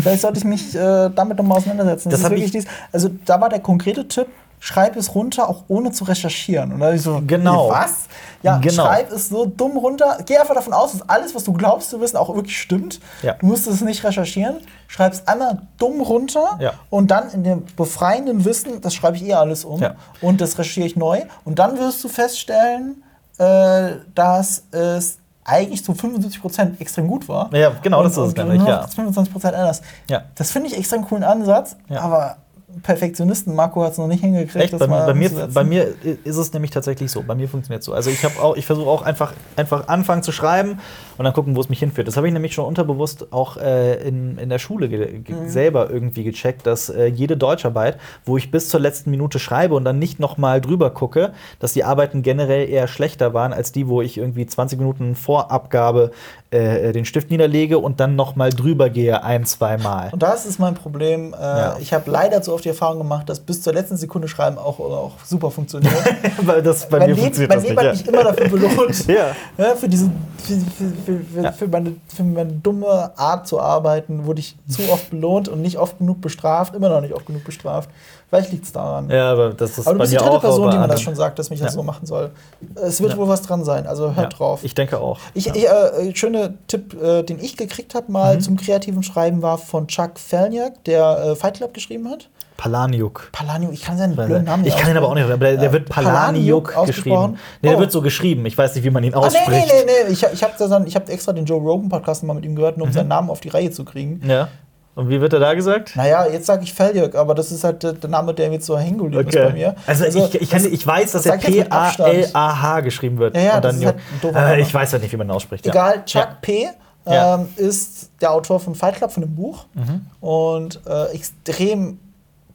Vielleicht 0.00 0.22
sollte 0.22 0.38
ich 0.38 0.44
mich 0.44 0.74
äh, 0.74 1.10
damit 1.14 1.38
nochmal 1.38 1.58
auseinandersetzen. 1.58 2.08
Mhm. 2.08 2.10
Das 2.12 2.20
ist 2.20 2.30
wirklich 2.30 2.44
ich- 2.46 2.50
dies, 2.52 2.66
also 2.92 3.10
da 3.24 3.40
war 3.40 3.48
der 3.48 3.60
konkrete 3.60 4.06
Tipp, 4.08 4.26
schreib 4.60 4.94
es 4.96 5.14
runter, 5.16 5.48
auch 5.48 5.64
ohne 5.68 5.90
zu 5.90 6.04
recherchieren. 6.04 6.72
Und 6.72 6.80
da 6.80 6.92
ich 6.92 7.02
so, 7.02 7.20
Genau. 7.26 7.68
was? 7.70 8.04
Ja, 8.44 8.58
Genau. 8.58 8.84
schreib 8.84 9.10
es 9.10 9.28
so 9.28 9.44
dumm 9.44 9.76
runter. 9.76 10.18
Geh 10.24 10.36
einfach 10.38 10.54
davon 10.54 10.72
aus, 10.72 10.92
dass 10.92 11.08
alles, 11.08 11.34
was 11.34 11.42
du 11.44 11.52
glaubst 11.52 11.90
zu 11.90 12.00
wissen, 12.00 12.16
auch 12.16 12.32
wirklich 12.34 12.56
stimmt. 12.58 13.00
Ja. 13.22 13.34
Du 13.34 13.46
musst 13.46 13.66
es 13.66 13.80
nicht 13.80 14.04
recherchieren. 14.04 14.56
Schreib 14.86 15.12
es 15.14 15.26
einmal 15.26 15.62
dumm 15.78 16.00
runter 16.00 16.58
Ja. 16.60 16.74
und 16.90 17.10
dann 17.10 17.30
in 17.30 17.42
dem 17.42 17.64
befreienden 17.76 18.44
Wissen, 18.44 18.80
das 18.80 18.94
schreibe 18.94 19.16
ich 19.16 19.24
eh 19.24 19.34
alles 19.34 19.64
um 19.64 19.80
Ja. 19.80 19.94
und 20.20 20.40
das 20.40 20.52
recherchiere 20.58 20.86
ich 20.86 20.94
neu. 20.96 21.22
Und 21.44 21.58
dann 21.58 21.78
wirst 21.78 22.02
du 22.04 22.08
feststellen, 22.08 23.02
äh, 23.38 23.92
dass 24.14 24.64
es 24.70 25.18
eigentlich 25.44 25.84
zu 25.84 25.92
75% 25.92 26.80
extrem 26.80 27.08
gut 27.08 27.28
war. 27.28 27.52
Ja, 27.54 27.72
genau, 27.82 28.02
das 28.02 28.16
Und- 28.16 28.24
ist 28.28 28.38
es 28.38 28.44
nämlich, 28.44 28.62
ja. 28.66 28.82
noch 28.82 28.88
25% 28.88 29.46
anders. 29.54 29.82
Ja. 30.08 30.22
Das 30.36 30.50
finde 30.52 30.68
ich 30.68 30.78
extrem 30.78 31.04
coolen 31.04 31.24
Ansatz, 31.24 31.76
Ja. 31.88 32.00
aber 32.00 32.36
Perfektionisten, 32.82 33.54
Marco 33.54 33.82
hat 33.84 33.92
es 33.92 33.98
noch 33.98 34.06
nicht 34.06 34.22
hingekriegt, 34.22 34.72
Echt? 34.72 34.78
Bei, 34.78 34.86
bei, 34.86 35.12
mir, 35.12 35.28
bei 35.52 35.62
mir 35.62 35.94
ist 36.24 36.36
es 36.36 36.52
nämlich 36.54 36.70
tatsächlich 36.70 37.10
so. 37.12 37.22
Bei 37.22 37.34
mir 37.34 37.46
funktioniert 37.46 37.80
es 37.80 37.86
so. 37.86 37.92
Also 37.92 38.08
ich 38.08 38.24
habe 38.24 38.40
auch, 38.40 38.56
ich 38.56 38.64
versuche 38.64 38.88
auch 38.88 39.02
einfach, 39.02 39.34
einfach 39.56 39.88
anfangen 39.88 40.22
zu 40.22 40.32
schreiben 40.32 40.78
und 41.22 41.26
dann 41.26 41.34
gucken, 41.34 41.54
wo 41.54 41.60
es 41.60 41.68
mich 41.68 41.78
hinführt. 41.78 42.08
Das 42.08 42.16
habe 42.16 42.26
ich 42.26 42.32
nämlich 42.32 42.52
schon 42.52 42.64
unterbewusst 42.64 43.32
auch 43.32 43.56
äh, 43.56 43.94
in, 44.08 44.38
in 44.38 44.48
der 44.48 44.58
Schule 44.58 44.88
Mhm. 44.88 45.48
selber 45.48 45.88
irgendwie 45.88 46.24
gecheckt, 46.24 46.66
dass 46.66 46.88
äh, 46.88 47.06
jede 47.06 47.36
Deutscharbeit, 47.36 47.96
wo 48.24 48.36
ich 48.36 48.50
bis 48.50 48.68
zur 48.68 48.80
letzten 48.80 49.10
Minute 49.12 49.38
schreibe 49.38 49.76
und 49.76 49.84
dann 49.84 50.00
nicht 50.00 50.18
noch 50.18 50.36
mal 50.36 50.60
drüber 50.60 50.90
gucke, 50.90 51.32
dass 51.60 51.72
die 51.74 51.84
Arbeiten 51.84 52.22
generell 52.22 52.68
eher 52.68 52.88
schlechter 52.88 53.32
waren 53.34 53.52
als 53.52 53.70
die, 53.70 53.86
wo 53.86 54.02
ich 54.02 54.18
irgendwie 54.18 54.44
20 54.44 54.78
Minuten 54.80 55.14
vor 55.14 55.52
Abgabe 55.52 56.10
äh, 56.50 56.92
den 56.92 57.04
Stift 57.04 57.30
niederlege 57.30 57.78
und 57.78 58.00
dann 58.00 58.16
noch 58.16 58.34
mal 58.36 58.50
drüber 58.50 58.90
gehe 58.90 59.22
ein, 59.22 59.44
zwei 59.46 59.78
Mal. 59.78 60.10
Und 60.12 60.22
das 60.22 60.44
ist 60.44 60.58
mein 60.58 60.74
Problem. 60.74 61.32
Äh, 61.34 61.36
Ja. 61.40 61.76
Ich 61.80 61.92
habe 61.92 62.10
leider 62.10 62.42
so 62.42 62.52
oft 62.54 62.64
die 62.64 62.68
Erfahrung 62.70 62.98
gemacht, 62.98 63.28
dass 63.28 63.38
bis 63.40 63.62
zur 63.62 63.72
letzten 63.72 63.96
Sekunde 63.96 64.26
Schreiben 64.28 64.58
auch, 64.58 64.78
auch 64.80 65.12
super 65.24 65.50
funktioniert. 65.50 65.92
Weil 66.42 66.62
das 66.62 66.88
bei 66.88 66.98
mein 66.98 67.10
mir 67.10 67.16
funktioniert 67.16 67.50
mein 67.50 67.58
das 67.58 67.68
Leben 67.68 67.80
nicht. 67.80 67.88
hat 67.88 68.06
mich 68.06 68.08
immer 68.08 68.24
dafür 68.24 68.48
belohnt. 68.48 69.06
Ja. 69.08 69.34
Ja, 69.58 69.74
für 69.76 69.88
diese 69.88 70.10
für, 70.38 70.54
für, 70.54 70.92
für, 71.04 71.11
für, 71.20 71.42
Ja. 71.42 71.52
für, 71.52 71.68
meine, 71.68 71.94
für 72.08 72.22
meine 72.24 72.52
dumme 72.52 73.12
Art 73.16 73.46
zu 73.46 73.60
arbeiten 73.60 74.26
wurde 74.26 74.40
ich 74.40 74.56
zu 74.68 74.82
oft 74.92 75.10
belohnt 75.10 75.48
und 75.48 75.60
nicht 75.62 75.78
oft 75.78 75.98
genug 75.98 76.20
bestraft, 76.20 76.74
immer 76.74 76.88
noch 76.88 77.00
nicht 77.00 77.14
oft 77.14 77.26
genug 77.26 77.44
bestraft. 77.44 77.90
Vielleicht 78.28 78.50
liegt 78.52 78.64
es 78.64 78.72
daran. 78.72 79.10
Ja, 79.10 79.30
aber 79.32 79.50
das 79.50 79.76
ist 79.78 79.86
Aber 79.86 79.94
du 79.96 80.00
bist 80.00 80.12
die 80.12 80.16
dritte 80.16 80.30
auch. 80.30 80.40
Person, 80.40 80.70
die 80.70 80.78
mir 80.78 80.88
das 80.88 81.02
schon 81.02 81.14
sagt, 81.14 81.38
dass 81.38 81.50
mich 81.50 81.60
das 81.60 81.74
Ja. 81.74 81.80
so 81.80 81.82
machen 81.82 82.06
soll. 82.06 82.30
Es 82.76 83.02
wird 83.02 83.12
Ja. 83.12 83.18
wohl 83.18 83.28
was 83.28 83.42
dran 83.42 83.62
sein, 83.62 83.86
also 83.86 84.14
hört 84.14 84.38
drauf. 84.38 84.60
Ich 84.64 84.74
denke 84.74 84.98
auch. 84.98 85.18
Ich, 85.34 85.48
ich, 85.48 85.68
äh, 85.68 86.14
schöner 86.16 86.54
Tipp, 86.66 86.96
äh, 87.02 87.22
den 87.24 87.38
ich 87.38 87.58
gekriegt 87.58 87.94
habe 87.94 88.10
mal 88.10 88.36
Mhm. 88.36 88.40
zum 88.40 88.56
kreativen 88.56 89.02
Schreiben, 89.02 89.42
war 89.42 89.58
von 89.58 89.86
Chuck 89.86 90.18
Felniak, 90.18 90.82
der 90.84 91.18
äh, 91.32 91.36
Fight 91.36 91.56
Club 91.58 91.74
geschrieben 91.74 92.08
hat. 92.10 92.28
Palaniuk. 92.56 93.28
Palaniuk, 93.32 93.72
ich 93.72 93.82
kann 93.82 93.98
seinen 93.98 94.14
blöden 94.14 94.44
Namen 94.44 94.64
Ich 94.64 94.76
kann 94.76 94.90
ihn 94.90 94.96
aber 94.96 95.08
auch 95.08 95.14
nicht, 95.14 95.24
aber 95.24 95.36
der, 95.36 95.56
der 95.56 95.72
wird 95.72 95.88
Palaniuk 95.88 96.72
Palaniuk 96.72 96.86
geschrieben. 96.86 97.38
Nee, 97.60 97.68
der 97.70 97.76
Oh. 97.76 97.80
wird 97.80 97.92
so 97.92 98.02
geschrieben. 98.02 98.46
Ich 98.46 98.56
weiß 98.56 98.74
nicht, 98.74 98.84
wie 98.84 98.90
man 98.90 99.02
ihn 99.04 99.14
Ah, 99.14 99.20
nee, 99.20 99.26
ausspricht. 99.26 99.48
nee, 99.50 99.84
nee, 99.86 99.92
nee. 100.06 100.12
Ich, 100.12 100.22
ich 100.22 100.42
habe 100.42 100.54
hab 100.58 101.08
extra 101.08 101.32
den 101.32 101.44
Joe 101.44 101.60
Rogan 101.60 101.88
Podcast 101.88 102.22
mal 102.24 102.34
mit 102.34 102.44
ihm 102.44 102.54
gehört, 102.54 102.76
nur 102.78 102.86
um 102.86 102.92
seinen 102.92 103.08
Namen 103.08 103.30
auf 103.30 103.40
die 103.40 103.48
Reihe 103.48 103.70
zu 103.70 103.84
kriegen. 103.84 104.20
Ja. 104.26 104.48
Und 104.94 105.08
wie 105.08 105.20
wird 105.22 105.32
er 105.32 105.40
da 105.40 105.54
gesagt? 105.54 105.96
Naja, 105.96 106.26
jetzt 106.30 106.44
sage 106.44 106.64
ich 106.64 106.74
Feljak, 106.74 107.14
aber 107.14 107.34
das 107.34 107.50
ist 107.50 107.64
halt 107.64 107.82
der, 107.82 107.94
Name, 108.10 108.34
der 108.34 108.52
jetzt 108.52 108.66
so 108.66 108.78
hängen 108.78 108.98
geblieben 108.98 109.26
ist 109.26 109.34
bei 109.34 109.52
mir. 109.52 109.74
Also, 109.86 110.04
ich, 110.04 110.34
ich, 110.34 110.50
kann, 110.50 110.64
ich 110.70 110.86
weiß, 110.86 111.12
dass 111.12 111.22
das 111.22 111.32
er. 111.32 111.38
P-A-L-A-H 111.38 112.80
geschrieben 112.80 113.18
wird. 113.18 113.34
Ja, 113.34 113.42
ja, 113.42 113.60
das 113.60 113.76
ist 113.76 113.86
halt 113.86 113.96
äh. 114.22 114.60
Ich 114.60 114.72
weiß 114.74 114.92
halt 114.92 115.02
nicht, 115.02 115.12
wie 115.12 115.16
man 115.16 115.28
ihn 115.28 115.30
ausspricht. 115.30 115.64
Ja. 115.64 115.72
Egal, 115.72 116.04
Chuck 116.04 116.22
Ja. 116.22 116.36
P. 116.40 116.68
Ja. 117.06 117.34
Ähm, 117.36 117.48
ist 117.56 118.10
der 118.20 118.30
Autor 118.32 118.60
von 118.60 118.74
Fight 118.74 118.96
Club, 118.96 119.10
von 119.10 119.22
dem 119.22 119.34
Buch. 119.34 119.64
Mhm. 119.74 120.06
Und 120.20 120.80
äh, 120.86 121.06
extrem 121.14 121.98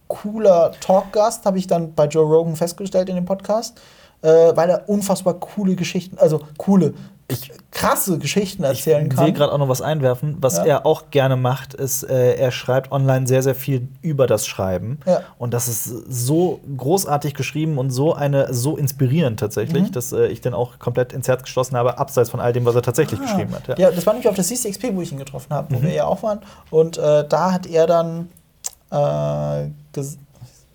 cooler 0.08 0.72
Talkgast, 0.80 1.46
habe 1.46 1.58
ich 1.58 1.68
dann 1.68 1.94
bei 1.94 2.06
Joe 2.06 2.26
Rogan 2.26 2.56
festgestellt 2.56 3.10
in 3.10 3.16
dem 3.16 3.26
Podcast. 3.26 3.80
Äh, 4.24 4.56
weil 4.56 4.68
er 4.72 4.90
unfassbar 4.90 5.36
coole 5.36 5.76
Geschichten, 5.76 6.18
also 6.18 6.42
coole, 6.58 6.96
krasse 7.70 8.18
Geschichten 8.18 8.64
erzählen 8.64 9.06
Ich 9.12 9.18
will 9.18 9.26
kann. 9.26 9.34
gerade 9.36 9.54
auch 9.54 9.60
noch 9.60 9.70
was 9.70 9.82
einwerfen. 9.84 10.38
Was 10.42 10.58
Ja. 10.58 10.66
er 10.66 10.86
auch 10.88 11.12
gerne 11.12 11.36
macht, 11.36 11.76
ist, 11.76 12.02
äh, 12.04 12.34
er 12.36 12.50
schreibt 12.52 12.92
online 12.92 13.28
sehr, 13.28 13.44
sehr 13.44 13.54
viel 13.54 13.88
über 14.02 14.26
das 14.26 14.48
Schreiben. 14.48 15.00
Ja. 15.06 15.22
Und 15.38 15.54
das 15.54 15.68
ist 15.68 15.84
so 15.86 16.60
großartig 16.78 17.36
geschrieben 17.36 17.78
und 17.78 17.92
so 17.92 18.14
eine 18.16 18.52
so 18.56 18.76
inspirierend 18.76 19.40
tatsächlich, 19.40 19.84
Mhm. 19.84 19.92
dass 19.92 20.12
äh, 20.14 20.26
ich 20.28 20.42
den 20.42 20.56
auch 20.56 20.80
komplett 20.80 21.14
ins 21.14 21.28
Herz 21.28 21.44
geschlossen 21.44 21.78
habe, 21.78 22.00
abseits 22.00 22.32
von 22.32 22.40
all 22.40 22.54
dem, 22.54 22.66
was 22.66 22.74
er 22.74 22.82
tatsächlich 22.82 23.20
geschrieben 23.22 23.54
hat. 23.54 23.70
Ah. 23.70 23.76
Ja. 23.78 23.92
das 23.92 24.04
war 24.08 24.14
nämlich 24.14 24.28
auf 24.30 24.36
der 24.36 24.46
CCXP, 24.46 24.96
wo 24.96 25.02
ich 25.02 25.12
ihn 25.12 25.20
getroffen 25.20 25.54
habe, 25.54 25.72
Mhm. 25.76 25.78
wo 25.80 25.84
wir 25.84 25.94
ja 25.94 26.06
auch 26.06 26.24
waren. 26.24 26.40
Und 26.72 26.98
äh, 26.98 27.28
da 27.28 27.52
hat 27.52 27.68
er 27.68 27.86
dann. 27.86 28.30
Äh, 28.92 28.96
ges- 28.96 30.18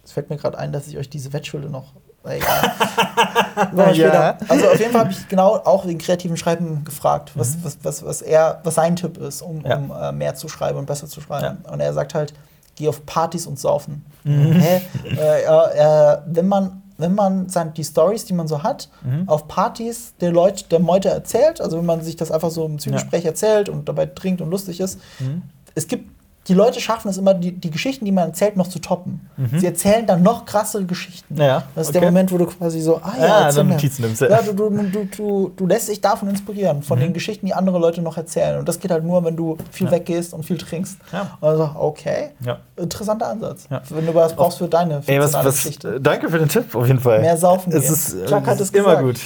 es 0.04 0.12
fällt 0.12 0.30
mir 0.30 0.36
gerade 0.36 0.58
ein, 0.58 0.72
dass 0.72 0.86
ich 0.88 0.98
euch 0.98 1.08
diese 1.08 1.32
Wettschulde 1.32 1.68
noch. 1.70 1.92
äh, 2.24 2.36
Egal. 2.36 2.72
Ja. 3.94 4.36
Also 4.48 4.66
auf 4.68 4.78
jeden 4.78 4.92
Fall 4.92 5.02
habe 5.02 5.12
ich 5.12 5.28
genau 5.28 5.54
auch 5.56 5.84
den 5.86 5.98
kreativen 5.98 6.36
Schreiben 6.36 6.84
gefragt, 6.84 7.32
was, 7.34 7.62
was, 7.62 7.78
was, 7.82 8.04
was 8.04 8.22
er, 8.22 8.60
was 8.64 8.74
sein 8.76 8.96
Tipp 8.96 9.18
ist, 9.18 9.42
um, 9.42 9.58
Mhm. 9.58 9.66
Ja. 9.66 9.76
um 9.76 9.90
äh, 9.92 10.12
mehr 10.12 10.34
zu 10.34 10.48
schreiben 10.48 10.78
und 10.78 10.86
besser 10.86 11.06
zu 11.06 11.20
schreiben. 11.20 11.58
Ja. 11.64 11.72
Und 11.72 11.80
er 11.80 11.92
sagt 11.92 12.14
halt, 12.14 12.32
geh 12.76 12.88
auf 12.88 13.04
Partys 13.06 13.46
und 13.46 13.58
saufen. 13.58 14.04
Mhm. 14.24 14.52
Hä? 14.52 14.80
Äh, 15.04 15.42
äh, 15.42 16.18
wenn 16.26 16.48
man 16.48 16.78
wenn 16.98 17.14
man 17.16 17.48
sein, 17.48 17.74
die 17.74 17.82
Stories, 17.82 18.26
die 18.26 18.32
man 18.34 18.46
so 18.46 18.62
hat, 18.62 18.88
Mhm. 19.02 19.28
auf 19.28 19.48
Partys 19.48 20.12
der 20.20 20.30
Leute, 20.30 20.64
der 20.68 20.78
Meute 20.78 21.08
erzählt, 21.08 21.60
also 21.60 21.78
wenn 21.78 21.86
man 21.86 22.00
sich 22.02 22.14
das 22.16 22.30
einfach 22.30 22.50
so 22.50 22.64
im 22.64 22.78
Zwiegespräch 22.78 23.24
erzählt 23.24 23.68
und 23.68 23.88
dabei 23.88 24.06
trinkt 24.06 24.40
und 24.40 24.50
lustig 24.50 24.78
ist, 24.78 25.00
Mhm. 25.18 25.42
es 25.74 25.88
gibt 25.88 26.08
die 26.48 26.54
Leute 26.54 26.80
schaffen 26.80 27.08
es 27.08 27.18
immer, 27.18 27.34
die, 27.34 27.52
die 27.52 27.70
Geschichten, 27.70 28.04
die 28.04 28.10
man 28.10 28.28
erzählt, 28.30 28.56
noch 28.56 28.66
zu 28.66 28.80
toppen. 28.80 29.28
Mhm. 29.36 29.60
Sie 29.60 29.66
erzählen 29.66 30.04
dann 30.06 30.22
noch 30.24 30.44
krassere 30.44 30.84
Geschichten. 30.84 31.36
Ja, 31.40 31.62
Das 31.76 31.84
ist 31.84 31.90
okay. 31.90 32.00
der 32.00 32.10
Moment, 32.10 32.32
wo 32.32 32.38
du 32.38 32.46
quasi 32.46 32.80
so, 32.80 32.96
ah 32.96 33.12
ja, 33.16 33.24
Ah, 33.26 33.42
erzähl 33.44 33.58
dann. 33.58 33.68
Notizen 33.68 34.02
nimmst, 34.02 34.20
ja. 34.22 34.28
ja 34.28 34.42
du, 34.42 34.52
du, 34.52 34.68
du, 34.70 35.04
du, 35.16 35.52
du 35.56 35.66
lässt 35.66 35.88
dich 35.88 36.00
davon 36.00 36.28
inspirieren, 36.30 36.82
von 36.82 36.98
den 36.98 37.12
Geschichten, 37.12 37.46
die 37.46 37.54
andere 37.54 37.78
Leute 37.78 38.02
noch 38.02 38.16
erzählen. 38.16 38.58
Und 38.58 38.68
das 38.68 38.80
geht 38.80 38.90
halt 38.90 39.04
nur, 39.04 39.24
wenn 39.24 39.36
du 39.36 39.56
viel 39.70 39.86
Mhm. 39.86 39.92
Ja. 39.92 39.98
weggehst 39.98 40.34
und 40.34 40.44
viel 40.44 40.58
trinkst. 40.58 40.98
Ja. 41.12 41.38
Also, 41.40 41.70
okay, 41.76 42.30
Ja. 42.44 42.58
interessanter 42.76 43.28
Ansatz. 43.28 43.66
Ja. 43.70 43.80
Wenn 43.90 44.06
du 44.06 44.14
was 44.14 44.34
brauchst 44.34 44.58
für 44.58 44.66
deine 44.68 45.00
Ey, 45.06 45.20
was, 45.20 45.32
was, 45.34 45.44
Geschichte. 45.62 45.94
äh, 45.96 46.00
danke 46.00 46.28
für 46.28 46.38
den 46.40 46.48
Tipp, 46.48 46.74
auf 46.74 46.86
jeden 46.88 46.98
Fall. 47.00 47.20
Mehr 47.20 47.36
saufen 47.36 47.72
Es 47.72 47.84
gehen. 47.84 47.92
ist, 47.92 48.14
äh, 48.14 48.26
Chuck 48.26 48.46
hat 48.46 48.54
es 48.56 48.62
ist 48.62 48.74
immer 48.76 48.96
gut. 49.00 49.20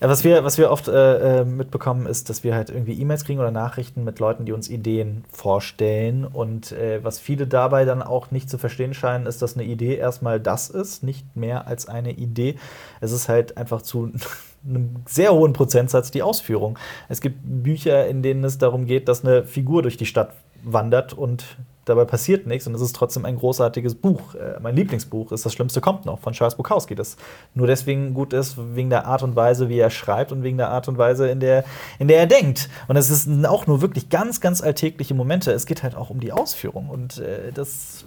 Ja, 0.00 0.08
was, 0.08 0.24
wir, 0.24 0.42
was 0.42 0.58
wir 0.58 0.70
oft 0.70 0.88
äh, 0.88 1.40
äh, 1.40 1.44
mitbekommen, 1.44 2.06
ist, 2.06 2.28
dass 2.30 2.42
wir 2.42 2.54
halt 2.54 2.70
irgendwie 2.70 2.94
E-Mails 3.00 3.24
kriegen 3.24 3.38
oder 3.40 3.50
Nachrichten 3.52 4.02
mit 4.04 4.18
Leuten, 4.18 4.44
die 4.46 4.52
uns 4.52 4.68
Ideen 4.68 5.24
vorstellen. 5.30 6.24
Und 6.24 6.61
äh, 6.70 7.02
was 7.02 7.18
viele 7.18 7.48
dabei 7.48 7.84
dann 7.84 8.02
auch 8.02 8.30
nicht 8.30 8.48
zu 8.48 8.58
verstehen 8.58 8.94
scheinen, 8.94 9.26
ist, 9.26 9.42
dass 9.42 9.56
eine 9.56 9.64
Idee 9.64 9.96
erstmal 9.96 10.38
das 10.38 10.70
ist, 10.70 11.02
nicht 11.02 11.34
mehr 11.34 11.66
als 11.66 11.88
eine 11.88 12.12
Idee. 12.12 12.54
Es 13.00 13.10
ist 13.10 13.28
halt 13.28 13.56
einfach 13.56 13.82
zu 13.82 14.12
einem 14.64 14.96
sehr 15.06 15.34
hohen 15.34 15.54
Prozentsatz 15.54 16.12
die 16.12 16.22
Ausführung. 16.22 16.78
Es 17.08 17.20
gibt 17.20 17.38
Bücher, 17.42 18.06
in 18.06 18.22
denen 18.22 18.44
es 18.44 18.58
darum 18.58 18.86
geht, 18.86 19.08
dass 19.08 19.24
eine 19.24 19.44
Figur 19.44 19.82
durch 19.82 19.96
die 19.96 20.06
Stadt 20.06 20.34
wandert 20.62 21.12
und 21.12 21.56
dabei 21.84 22.04
passiert 22.04 22.46
nichts 22.46 22.66
und 22.66 22.74
es 22.74 22.80
ist 22.80 22.94
trotzdem 22.94 23.24
ein 23.24 23.36
großartiges 23.36 23.94
Buch. 23.94 24.34
Äh, 24.34 24.60
mein 24.60 24.76
Lieblingsbuch 24.76 25.32
ist 25.32 25.44
Das 25.44 25.52
Schlimmste 25.52 25.80
kommt 25.80 26.06
noch 26.06 26.18
von 26.20 26.32
Charles 26.32 26.54
Bukowski, 26.54 26.94
das 26.94 27.16
nur 27.54 27.66
deswegen 27.66 28.14
gut 28.14 28.32
ist, 28.32 28.56
wegen 28.74 28.90
der 28.90 29.06
Art 29.06 29.22
und 29.22 29.36
Weise, 29.36 29.68
wie 29.68 29.78
er 29.78 29.90
schreibt 29.90 30.32
und 30.32 30.42
wegen 30.42 30.58
der 30.58 30.68
Art 30.70 30.88
und 30.88 30.98
Weise, 30.98 31.28
in 31.28 31.40
der, 31.40 31.64
in 31.98 32.08
der 32.08 32.18
er 32.18 32.26
denkt. 32.26 32.68
Und 32.88 32.96
es 32.96 33.10
ist 33.10 33.28
auch 33.46 33.66
nur 33.66 33.82
wirklich 33.82 34.08
ganz, 34.10 34.40
ganz 34.40 34.62
alltägliche 34.62 35.14
Momente. 35.14 35.52
Es 35.52 35.66
geht 35.66 35.82
halt 35.82 35.96
auch 35.96 36.10
um 36.10 36.20
die 36.20 36.32
Ausführung 36.32 36.88
und 36.88 37.18
äh, 37.18 37.52
das 37.52 38.04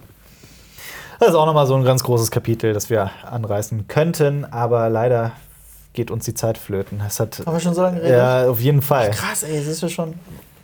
das 1.18 1.30
ist 1.30 1.34
auch 1.34 1.46
nochmal 1.46 1.66
so 1.66 1.74
ein 1.74 1.84
ganz 1.84 2.04
großes 2.04 2.30
Kapitel, 2.30 2.74
das 2.74 2.90
wir 2.90 3.10
anreißen 3.24 3.88
könnten, 3.88 4.44
aber 4.44 4.90
leider 4.90 5.32
geht 5.94 6.10
uns 6.10 6.26
die 6.26 6.34
Zeit 6.34 6.58
flöten. 6.58 7.02
Es 7.06 7.18
hat, 7.18 7.42
Haben 7.46 7.56
wir 7.56 7.60
schon 7.60 7.74
so 7.74 7.80
lange 7.82 7.96
geredet? 7.96 8.18
Ja, 8.18 8.50
auf 8.50 8.60
jeden 8.60 8.82
Fall. 8.82 9.10
Krass, 9.12 9.42
ey, 9.42 9.58
das 9.58 9.66
ist 9.66 9.82
ja 9.82 9.88
schon. 9.88 10.14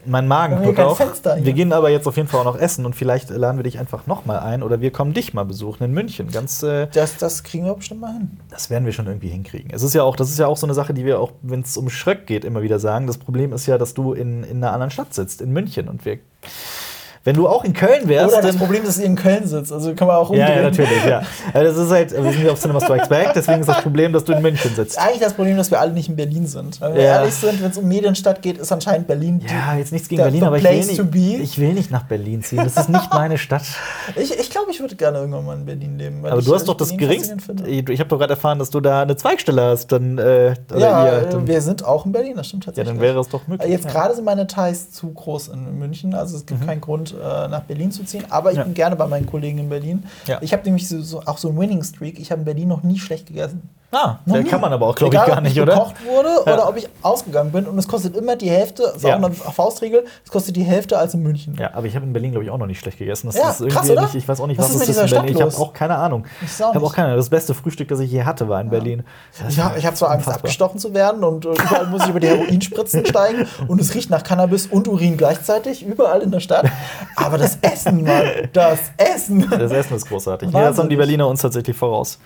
Mein 0.04 0.26
Magen 0.26 0.62
tut 0.64 0.78
auch. 0.80 0.96
Fenster. 0.96 1.36
Wir 1.40 1.52
gehen 1.52 1.72
aber 1.72 1.90
jetzt 1.90 2.06
auf 2.08 2.16
jeden 2.16 2.28
Fall 2.28 2.40
auch 2.40 2.44
noch 2.44 2.58
essen 2.58 2.84
und 2.86 2.94
vielleicht 2.94 3.30
laden 3.30 3.56
wir 3.58 3.62
dich 3.62 3.78
einfach 3.78 4.06
nochmal 4.06 4.40
ein 4.40 4.62
oder 4.62 4.80
wir 4.80 4.90
kommen 4.90 5.12
dich 5.14 5.34
mal 5.34 5.44
besuchen 5.44 5.84
in 5.84 5.92
München. 5.92 6.30
Ganz, 6.30 6.62
äh, 6.62 6.88
Das, 6.92 7.16
das 7.18 7.42
kriegen 7.44 7.64
wir 7.64 7.74
bestimmt 7.74 8.00
mal 8.00 8.12
hin. 8.12 8.38
das 8.50 8.70
werden 8.70 8.84
wir 8.84 8.92
schon 8.92 9.06
irgendwie 9.06 9.28
hinkriegen. 9.28 9.70
Es 9.72 9.82
ist 9.82 9.94
ja 9.94 10.02
auch, 10.02 10.16
das 10.16 10.30
ist 10.30 10.38
ja 10.38 10.46
auch 10.46 10.56
so 10.56 10.66
eine 10.66 10.74
Sache, 10.74 10.94
die 10.94 11.04
wir 11.04 11.20
auch, 11.20 11.32
wenn 11.42 11.60
es 11.60 11.76
um 11.76 11.88
Schröck 11.90 12.26
geht, 12.26 12.44
immer 12.44 12.62
wieder 12.62 12.78
sagen. 12.78 13.06
Das 13.06 13.18
Problem 13.18 13.52
ist 13.52 13.66
ja, 13.66 13.78
dass 13.78 13.94
du 13.94 14.12
in, 14.12 14.44
in 14.44 14.56
einer 14.58 14.72
anderen 14.72 14.90
Stadt 14.90 15.14
sitzt, 15.14 15.40
in 15.40 15.52
München 15.52 15.88
und 15.88 16.04
wir 16.04 16.18
Wenn 17.24 17.36
du 17.36 17.46
auch 17.46 17.62
in 17.64 17.72
Köln 17.72 18.08
wärst, 18.08 18.32
Oder 18.34 18.42
das 18.42 18.56
Problem, 18.56 18.84
dass 18.84 18.98
ihr 18.98 19.04
in 19.06 19.14
Köln 19.14 19.46
sitzt. 19.46 19.72
Also 19.72 19.94
kann 19.94 20.08
man 20.08 20.16
auch 20.16 20.30
umdrehen. 20.30 20.48
ja, 20.48 20.56
ja, 20.56 20.62
natürlich, 20.62 21.04
ja. 21.06 21.22
Also 21.54 21.72
das 21.72 21.86
ist 21.86 21.92
halt, 21.92 22.10
wir 22.12 22.22
sind 22.32 22.40
hier 22.40 22.52
auf 22.52 22.60
Cinema 22.60 22.80
Strikes 22.80 23.08
Back, 23.08 23.32
deswegen 23.34 23.60
ist 23.60 23.68
das 23.68 23.80
Problem, 23.82 24.12
dass 24.12 24.24
du 24.24 24.32
in 24.32 24.42
München 24.42 24.74
sitzt. 24.74 24.98
Eigentlich 24.98 25.20
das 25.20 25.34
Problem, 25.34 25.56
dass 25.56 25.70
wir 25.70 25.78
alle 25.80 25.92
nicht 25.92 26.08
in 26.08 26.16
Berlin 26.16 26.46
sind. 26.46 26.80
Wenn 26.80 26.94
wir 26.94 27.02
Ja. 27.02 27.18
ehrlich 27.20 27.34
sind, 27.34 27.62
wenn 27.62 27.70
es 27.70 27.78
um 27.78 27.86
Medienstadt 27.86 28.42
geht, 28.42 28.58
ist 28.58 28.72
anscheinend 28.72 29.06
Berlin 29.06 29.38
die- 29.38 29.46
Ja, 29.46 29.76
jetzt 29.76 29.92
nichts 29.92 30.08
gegen 30.08 30.20
Berlin, 30.22 30.42
aber 30.42 30.58
ich 30.58 30.64
will, 30.64 30.74
nicht, 30.74 31.40
ich 31.42 31.58
will 31.60 31.72
nicht 31.74 31.90
nach 31.92 32.02
Berlin 32.04 32.42
ziehen. 32.42 32.58
Das 32.64 32.76
ist 32.76 32.88
nicht 32.88 33.12
meine 33.12 33.38
Stadt. 33.38 33.62
Ich, 34.16 34.38
ich 34.38 34.50
glaube, 34.50 34.70
ich 34.70 34.80
würde 34.80 34.96
gerne 34.96 35.18
irgendwann 35.18 35.44
mal 35.46 35.56
in 35.56 35.64
Berlin 35.64 35.96
leben. 35.98 36.22
weil 36.22 36.32
Aber 36.32 36.42
du 36.42 36.54
hast 36.54 36.66
doch 36.68 36.76
das 36.76 36.96
geringste. 36.96 37.36
Ich 37.66 38.00
habe 38.00 38.08
doch 38.08 38.18
gerade 38.18 38.32
erfahren, 38.34 38.58
dass 38.58 38.70
du 38.70 38.80
da 38.80 39.02
eine 39.02 39.16
Zweigstelle 39.16 39.62
hast. 39.62 39.92
Dann, 39.92 40.18
äh, 40.18 40.54
Ja, 40.76 41.04
ihr, 41.06 41.12
äh, 41.28 41.30
dann, 41.30 41.46
wir 41.46 41.60
sind 41.60 41.84
auch 41.84 42.04
in 42.04 42.12
Berlin, 42.12 42.34
das 42.36 42.48
stimmt 42.48 42.64
ja, 42.64 42.72
tatsächlich. 42.72 42.94
dann 42.94 43.00
wäre 43.02 43.20
es 43.20 43.28
doch 43.28 43.46
möglich. 43.46 43.70
Jetzt 43.70 43.84
ja. 43.86 43.90
gerade 43.92 44.14
sind 44.14 44.24
meine 44.24 44.46
Ties 44.46 44.90
zu 44.90 45.12
groß 45.12 45.48
in 45.48 45.78
München, 45.78 46.14
also 46.14 46.36
es 46.36 46.46
gibt 46.46 46.66
keinen 46.66 46.80
Grund, 46.80 47.11
äh, 47.14 47.48
nach 47.48 47.60
Berlin 47.62 47.90
zu 47.92 48.04
ziehen. 48.04 48.24
Aber 48.30 48.50
ich. 48.50 48.58
Ja. 48.58 48.64
bin 48.64 48.74
gerne 48.74 48.96
bei 48.96 49.06
meinen 49.06 49.26
Kollegen 49.26 49.58
in 49.58 49.68
Berlin. 49.68 50.04
Ja. 50.26 50.38
Ich 50.40 50.52
habe 50.52 50.62
nämlich 50.64 50.88
so, 50.88 51.00
so, 51.02 51.20
auch 51.26 51.38
so 51.38 51.48
einen 51.48 51.58
Winning 51.58 51.82
Streak. 51.82 52.18
Ich 52.20 52.30
habe 52.30 52.40
in 52.40 52.44
Berlin 52.44 52.68
noch 52.68 52.82
nie 52.82 52.98
schlecht 52.98 53.26
gegessen. 53.26 53.68
Ah, 53.94 54.20
Noch 54.24 54.32
der 54.36 54.42
nie. 54.44 54.48
kann 54.48 54.62
man 54.62 54.72
aber 54.72 54.86
auch, 54.86 54.94
glaube 54.94 55.14
ich, 55.14 55.20
gar 55.22 55.36
ob 55.36 55.42
nicht, 55.42 55.54
ich 55.54 55.60
oder? 55.60 55.74
gekocht 55.74 55.96
wurde 56.06 56.30
Ja. 56.46 56.54
oder 56.54 56.66
ob 56.70 56.78
ich 56.78 56.88
ausgegangen 57.02 57.52
bin. 57.52 57.66
Und 57.66 57.76
es 57.78 57.86
kostet 57.86 58.16
immer 58.16 58.36
die 58.36 58.48
Hälfte, 58.48 58.84
das 58.84 58.96
ist 58.96 59.04
auch 59.04 59.12
eine 59.12 59.30
Faustregel, 59.30 60.06
es 60.24 60.30
kostet 60.30 60.56
die 60.56 60.62
Hälfte 60.62 60.96
als 60.96 61.12
in 61.12 61.22
München. 61.22 61.56
Ja, 61.60 61.74
aber 61.74 61.84
ich 61.86 61.94
habe 61.94 62.06
in 62.06 62.14
Berlin, 62.14 62.30
glaube 62.30 62.44
ich, 62.46 62.50
auch 62.50 62.56
noch 62.56 62.66
nicht 62.66 62.80
schlecht 62.80 62.96
gegessen. 62.96 63.26
Das 63.26 63.36
Ja, 63.36 63.50
ist 63.50 63.60
irgendwie 63.60 63.76
krass, 63.76 63.90
oder? 63.90 64.00
nicht, 64.00 64.14
ich 64.14 64.26
weiß 64.26 64.40
auch 64.40 64.46
nicht, 64.46 64.56
Was 64.56 64.64
was, 64.68 64.72
ist 64.76 64.78
mit 64.78 64.88
dieser 64.88 65.00
Berlin. 65.02 65.14
Stadt 65.18 65.28
Ich 65.28 65.34
habe 65.34 65.44
los? 65.44 65.60
auch 65.60 65.72
keine 65.74 65.96
Ahnung. 65.96 66.24
Ich 66.40 66.48
Ich 66.50 66.60
habe 66.62 66.80
auch 66.86 66.94
keine 66.94 67.08
Ahnung. 67.08 67.18
Das 67.18 67.28
beste 67.28 67.52
Frühstück, 67.52 67.88
das 67.88 68.00
ich 68.00 68.10
je 68.10 68.24
hatte, 68.24 68.48
war 68.48 68.62
in 68.62 68.70
Berlin. 68.70 69.02
Ich 69.50 69.58
habe 69.60 69.72
war 69.72 69.76
ich 69.76 69.84
hab 69.84 69.94
so 69.98 70.06
Angst, 70.06 70.26
abgestochen 70.26 70.80
zu 70.80 70.94
werden 70.94 71.22
und 71.22 71.44
äh, 71.44 71.50
überall 71.50 71.86
muss 71.88 72.04
ich 72.04 72.08
über 72.08 72.20
die 72.20 72.28
Heroinspritzen 72.28 73.04
steigen 73.04 73.46
und 73.68 73.78
es 73.78 73.94
riecht 73.94 74.08
nach 74.08 74.22
Cannabis 74.24 74.68
und 74.68 74.88
Urin 74.88 75.18
gleichzeitig, 75.18 75.84
überall 75.84 76.22
in 76.22 76.30
der 76.30 76.40
Stadt. 76.40 76.64
Aber 77.16 77.38
das 77.38 77.58
Essen, 77.60 78.02
Mann, 78.02 78.48
das 78.52 78.90
Essen. 78.96 79.48
Das 79.50 79.72
Essen 79.72 79.96
ist 79.96 80.08
großartig. 80.08 80.50
Ja, 80.50 80.68
das 80.68 80.78
haben 80.78 80.88
die. 80.88 80.96
Berliner 81.02 81.26
uns 81.26 81.42
tatsächlich 81.42 81.76
voraus. 81.76 82.18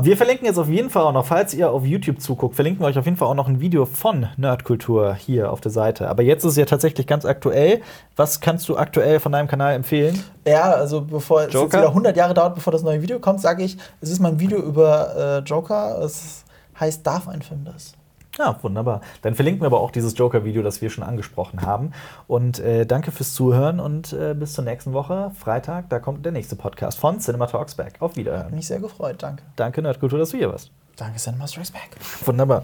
Wir 0.00 0.16
verlinken 0.16 0.46
jetzt 0.46 0.58
auf 0.58 0.70
jeden 0.70 0.88
Fall 0.88 1.02
auch 1.02 1.12
noch, 1.12 1.26
falls 1.26 1.52
ihr 1.52 1.70
auf 1.70 1.84
YouTube 1.84 2.20
zuguckt, 2.20 2.54
verlinken 2.54 2.82
wir 2.82 2.88
euch 2.88 2.98
auf 2.98 3.04
jeden 3.04 3.18
Fall 3.18 3.28
auch 3.28 3.34
noch 3.34 3.46
ein 3.46 3.60
Video 3.60 3.84
von 3.84 4.26
Nerdkultur 4.38 5.14
hier 5.14 5.52
auf 5.52 5.60
der 5.60 5.70
Seite. 5.70 6.08
Aber 6.08 6.22
jetzt 6.22 6.44
ist 6.44 6.52
es 6.52 6.56
ja 6.56 6.64
tatsächlich 6.64 7.06
ganz 7.06 7.26
aktuell. 7.26 7.82
Was 8.16 8.40
kannst 8.40 8.68
du 8.70 8.78
aktuell 8.78 9.20
von 9.20 9.32
deinem 9.32 9.48
Kanal 9.48 9.74
empfehlen? 9.74 10.22
Ja, 10.46 10.70
also 10.70 11.02
bevor 11.02 11.42
es 11.42 11.52
jetzt 11.52 11.72
wieder 11.72 11.88
100 11.88 12.16
Jahre 12.16 12.32
dauert, 12.32 12.54
bevor 12.54 12.72
das 12.72 12.82
neue 12.82 13.02
Video 13.02 13.18
kommt, 13.18 13.42
sage 13.42 13.64
ich, 13.64 13.76
es 14.00 14.08
ist 14.08 14.20
mein 14.20 14.40
Video 14.40 14.60
über 14.60 15.14
äh, 15.14 15.38
Joker. 15.40 16.00
Es 16.02 16.44
heißt 16.80 17.06
Darf 17.06 17.28
ein 17.28 17.42
Film 17.42 17.66
das? 17.66 17.95
Ja, 18.38 18.56
wunderbar. 18.62 19.00
Dann 19.22 19.34
verlinken 19.34 19.62
wir 19.62 19.66
aber 19.66 19.80
auch 19.80 19.90
dieses 19.90 20.16
Joker-Video, 20.16 20.62
das 20.62 20.82
wir 20.82 20.90
schon 20.90 21.04
angesprochen 21.04 21.62
haben. 21.62 21.92
Und 22.26 22.58
äh, 22.58 22.84
danke 22.86 23.10
fürs 23.10 23.34
Zuhören 23.34 23.80
und 23.80 24.12
äh, 24.12 24.34
bis 24.34 24.52
zur 24.52 24.64
nächsten 24.64 24.92
Woche, 24.92 25.30
Freitag, 25.38 25.88
da 25.88 25.98
kommt 25.98 26.24
der 26.24 26.32
nächste 26.32 26.54
Podcast 26.56 26.98
von 26.98 27.18
Cinema 27.20 27.46
Talks 27.46 27.74
Back. 27.74 27.94
Auf 28.00 28.10
Hat 28.12 28.16
Wiederhören. 28.16 28.54
mich 28.54 28.66
sehr 28.66 28.80
gefreut, 28.80 29.16
danke. 29.22 29.42
Danke, 29.56 29.80
Nerdkultur, 29.82 30.18
dass 30.18 30.30
du 30.30 30.36
hier 30.36 30.50
warst. 30.50 30.70
Danke, 30.96 31.18
Cinema 31.18 31.46
Strikes 31.46 31.70
Back. 31.70 31.90
Wunderbar. 32.24 32.62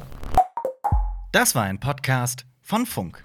Das 1.32 1.54
war 1.54 1.62
ein 1.62 1.80
Podcast 1.80 2.44
von 2.60 2.84
Funk. 2.86 3.24